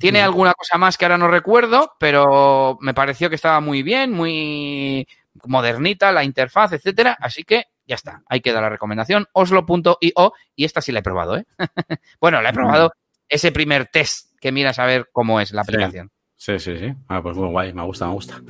Tiene 0.00 0.22
alguna 0.22 0.54
cosa 0.54 0.78
más 0.78 0.96
que 0.96 1.04
ahora 1.04 1.18
no 1.18 1.28
recuerdo, 1.28 1.92
pero 2.00 2.78
me 2.80 2.94
pareció 2.94 3.28
que 3.28 3.34
estaba 3.36 3.60
muy 3.60 3.82
bien, 3.82 4.12
muy 4.12 5.06
modernita 5.44 6.10
la 6.10 6.24
interfaz, 6.24 6.72
etcétera. 6.72 7.16
Así 7.20 7.44
que 7.44 7.64
ya 7.86 7.96
está, 7.96 8.22
ahí 8.26 8.40
queda 8.40 8.60
la 8.60 8.70
recomendación. 8.70 9.26
Oslo.io 9.32 10.32
y 10.56 10.64
esta 10.64 10.80
sí 10.80 10.90
la 10.90 11.00
he 11.00 11.02
probado, 11.02 11.36
¿eh? 11.36 11.46
bueno, 12.20 12.40
la 12.40 12.50
he 12.50 12.52
probado 12.52 12.92
ese 13.28 13.52
primer 13.52 13.86
test 13.86 14.36
que 14.40 14.52
miras 14.52 14.78
a 14.78 14.86
ver 14.86 15.08
cómo 15.12 15.40
es 15.40 15.52
la 15.52 15.62
aplicación. 15.62 16.08
Sí, 16.08 16.19
sí, 16.58 16.78
sí. 16.78 16.94
Ah, 17.08 17.22
pues 17.22 17.36
muy 17.36 17.48
guay, 17.48 17.72
me 17.72 17.82
gusta, 17.82 18.06
me 18.06 18.14
gusta. 18.14 18.40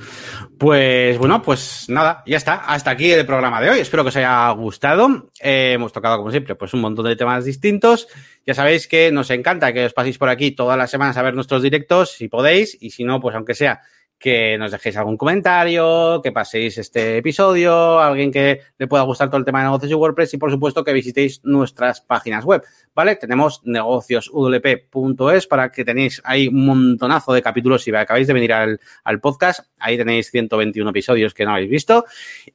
Pues 0.58 1.18
bueno, 1.18 1.42
pues 1.42 1.86
nada, 1.88 2.22
ya 2.26 2.36
está. 2.36 2.54
Hasta 2.54 2.90
aquí 2.90 3.10
el 3.10 3.26
programa 3.26 3.60
de 3.60 3.70
hoy. 3.70 3.80
Espero 3.80 4.04
que 4.04 4.10
os 4.10 4.16
haya 4.16 4.50
gustado. 4.50 5.30
Eh, 5.40 5.72
hemos 5.74 5.92
tocado, 5.92 6.18
como 6.18 6.30
siempre, 6.30 6.54
pues 6.54 6.72
un 6.74 6.80
montón 6.80 7.06
de 7.06 7.16
temas 7.16 7.44
distintos. 7.44 8.08
Ya 8.46 8.54
sabéis 8.54 8.86
que 8.86 9.10
nos 9.10 9.30
encanta 9.30 9.72
que 9.72 9.86
os 9.86 9.92
paséis 9.92 10.18
por 10.18 10.28
aquí 10.28 10.52
todas 10.52 10.78
las 10.78 10.90
semanas 10.90 11.16
a 11.16 11.22
ver 11.22 11.34
nuestros 11.34 11.62
directos, 11.62 12.12
si 12.12 12.28
podéis, 12.28 12.76
y 12.80 12.90
si 12.90 13.04
no, 13.04 13.20
pues 13.20 13.34
aunque 13.34 13.54
sea 13.54 13.80
que 14.20 14.58
nos 14.58 14.70
dejéis 14.70 14.98
algún 14.98 15.16
comentario, 15.16 16.20
que 16.22 16.30
paséis 16.30 16.76
este 16.76 17.16
episodio, 17.16 17.98
alguien 17.98 18.30
que 18.30 18.60
le 18.76 18.86
pueda 18.86 19.02
gustar 19.02 19.30
todo 19.30 19.38
el 19.38 19.46
tema 19.46 19.60
de 19.60 19.64
negocios 19.64 19.90
y 19.90 19.94
WordPress 19.94 20.34
y 20.34 20.36
por 20.36 20.50
supuesto 20.50 20.84
que 20.84 20.92
visitéis 20.92 21.40
nuestras 21.42 22.02
páginas 22.02 22.44
web, 22.44 22.62
¿vale? 22.94 23.16
Tenemos 23.16 23.62
negociosudlp.es 23.64 25.46
para 25.46 25.72
que 25.72 25.86
tenéis 25.86 26.20
ahí 26.22 26.48
un 26.48 26.66
montonazo 26.66 27.32
de 27.32 27.40
capítulos 27.40 27.82
si 27.82 27.94
acabáis 27.94 28.26
de 28.26 28.34
venir 28.34 28.52
al, 28.52 28.78
podcast, 29.22 29.60
ahí 29.78 29.96
tenéis 29.96 30.30
121 30.30 30.90
episodios 30.90 31.32
que 31.32 31.46
no 31.46 31.52
habéis 31.52 31.70
visto 31.70 32.04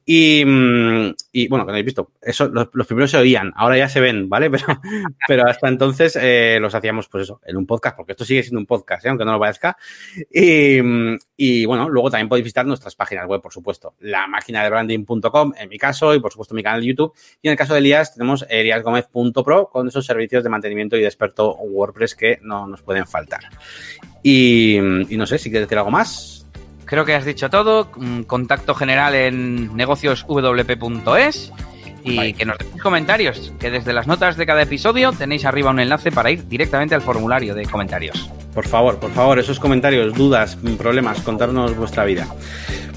y, 0.04 0.44
mm, 0.46 1.14
y 1.32 1.48
bueno, 1.48 1.64
que 1.64 1.70
no 1.70 1.72
habéis 1.72 1.86
visto, 1.86 2.12
eso, 2.22 2.46
los, 2.46 2.86
primeros 2.86 3.10
se 3.10 3.16
oían, 3.16 3.52
ahora 3.56 3.76
ya 3.76 3.88
se 3.88 4.00
ven, 4.00 4.28
¿vale? 4.28 4.50
Pero, 4.56 4.80
pero 5.26 5.48
hasta 5.48 5.68
entonces 5.68 6.16
eh, 6.20 6.58
los 6.60 6.74
hacíamos 6.74 7.08
pues 7.08 7.24
eso, 7.24 7.40
en 7.44 7.56
un 7.56 7.66
podcast, 7.66 7.96
porque 7.96 8.12
esto 8.12 8.24
sigue 8.24 8.42
siendo 8.42 8.60
un 8.60 8.66
podcast, 8.66 9.04
¿eh? 9.04 9.08
aunque 9.08 9.24
no 9.24 9.32
lo 9.32 9.40
parezca, 9.40 9.76
y, 10.32 10.78
y 11.36 11.55
y 11.62 11.66
bueno, 11.66 11.88
luego 11.88 12.10
también 12.10 12.28
podéis 12.28 12.44
visitar 12.44 12.66
nuestras 12.66 12.94
páginas 12.94 13.26
web, 13.26 13.40
por 13.40 13.52
supuesto. 13.52 13.94
La 14.00 14.26
máquina 14.26 14.62
de 14.62 14.70
branding.com, 14.70 15.52
en 15.58 15.68
mi 15.68 15.78
caso, 15.78 16.14
y 16.14 16.20
por 16.20 16.32
supuesto 16.32 16.54
mi 16.54 16.62
canal 16.62 16.80
de 16.80 16.88
YouTube. 16.88 17.12
Y 17.42 17.48
en 17.48 17.52
el 17.52 17.58
caso 17.58 17.72
de 17.72 17.80
Elías, 17.80 18.14
tenemos 18.14 18.46
eliasgomez.pro 18.48 19.68
con 19.68 19.88
esos 19.88 20.04
servicios 20.04 20.42
de 20.44 20.50
mantenimiento 20.50 20.96
y 20.96 21.00
de 21.00 21.06
experto 21.06 21.54
WordPress 21.56 22.14
que 22.14 22.38
no 22.42 22.66
nos 22.66 22.82
pueden 22.82 23.06
faltar. 23.06 23.40
Y, 24.22 24.78
no 24.80 25.26
sé, 25.26 25.38
si 25.38 25.50
quieres 25.50 25.68
decir 25.68 25.78
algo 25.78 25.90
más. 25.90 26.46
Creo 26.84 27.04
que 27.04 27.14
has 27.14 27.24
dicho 27.24 27.50
todo. 27.50 27.90
Mm, 27.96 28.22
contacto 28.22 28.74
general 28.74 29.14
en 29.14 29.76
negocioswp.es 29.76 31.52
y 32.06 32.32
que 32.32 32.44
nos 32.44 32.56
deis 32.58 32.82
comentarios, 32.82 33.52
que 33.58 33.70
desde 33.70 33.92
las 33.92 34.06
notas 34.06 34.36
de 34.36 34.46
cada 34.46 34.62
episodio 34.62 35.12
tenéis 35.12 35.44
arriba 35.44 35.70
un 35.70 35.80
enlace 35.80 36.12
para 36.12 36.30
ir 36.30 36.46
directamente 36.46 36.94
al 36.94 37.02
formulario 37.02 37.54
de 37.54 37.66
comentarios. 37.66 38.30
Por 38.54 38.66
favor, 38.66 38.98
por 38.98 39.10
favor, 39.10 39.38
esos 39.38 39.58
comentarios, 39.60 40.14
dudas, 40.14 40.56
problemas, 40.78 41.20
contarnos 41.20 41.76
vuestra 41.76 42.04
vida. 42.04 42.26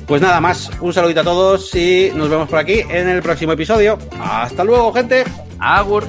Pues 0.08 0.22
nada 0.22 0.40
más, 0.40 0.72
un 0.80 0.94
saludito 0.94 1.22
a 1.22 1.24
todos 1.24 1.76
y 1.76 2.12
nos 2.16 2.30
vemos 2.30 2.48
por 2.48 2.60
aquí 2.60 2.80
en 2.90 3.10
el 3.10 3.22
próximo 3.22 3.52
episodio. 3.54 3.98
Hasta 4.20 4.64
luego, 4.64 4.94
gente. 4.94 5.24
Agur. 5.60 6.06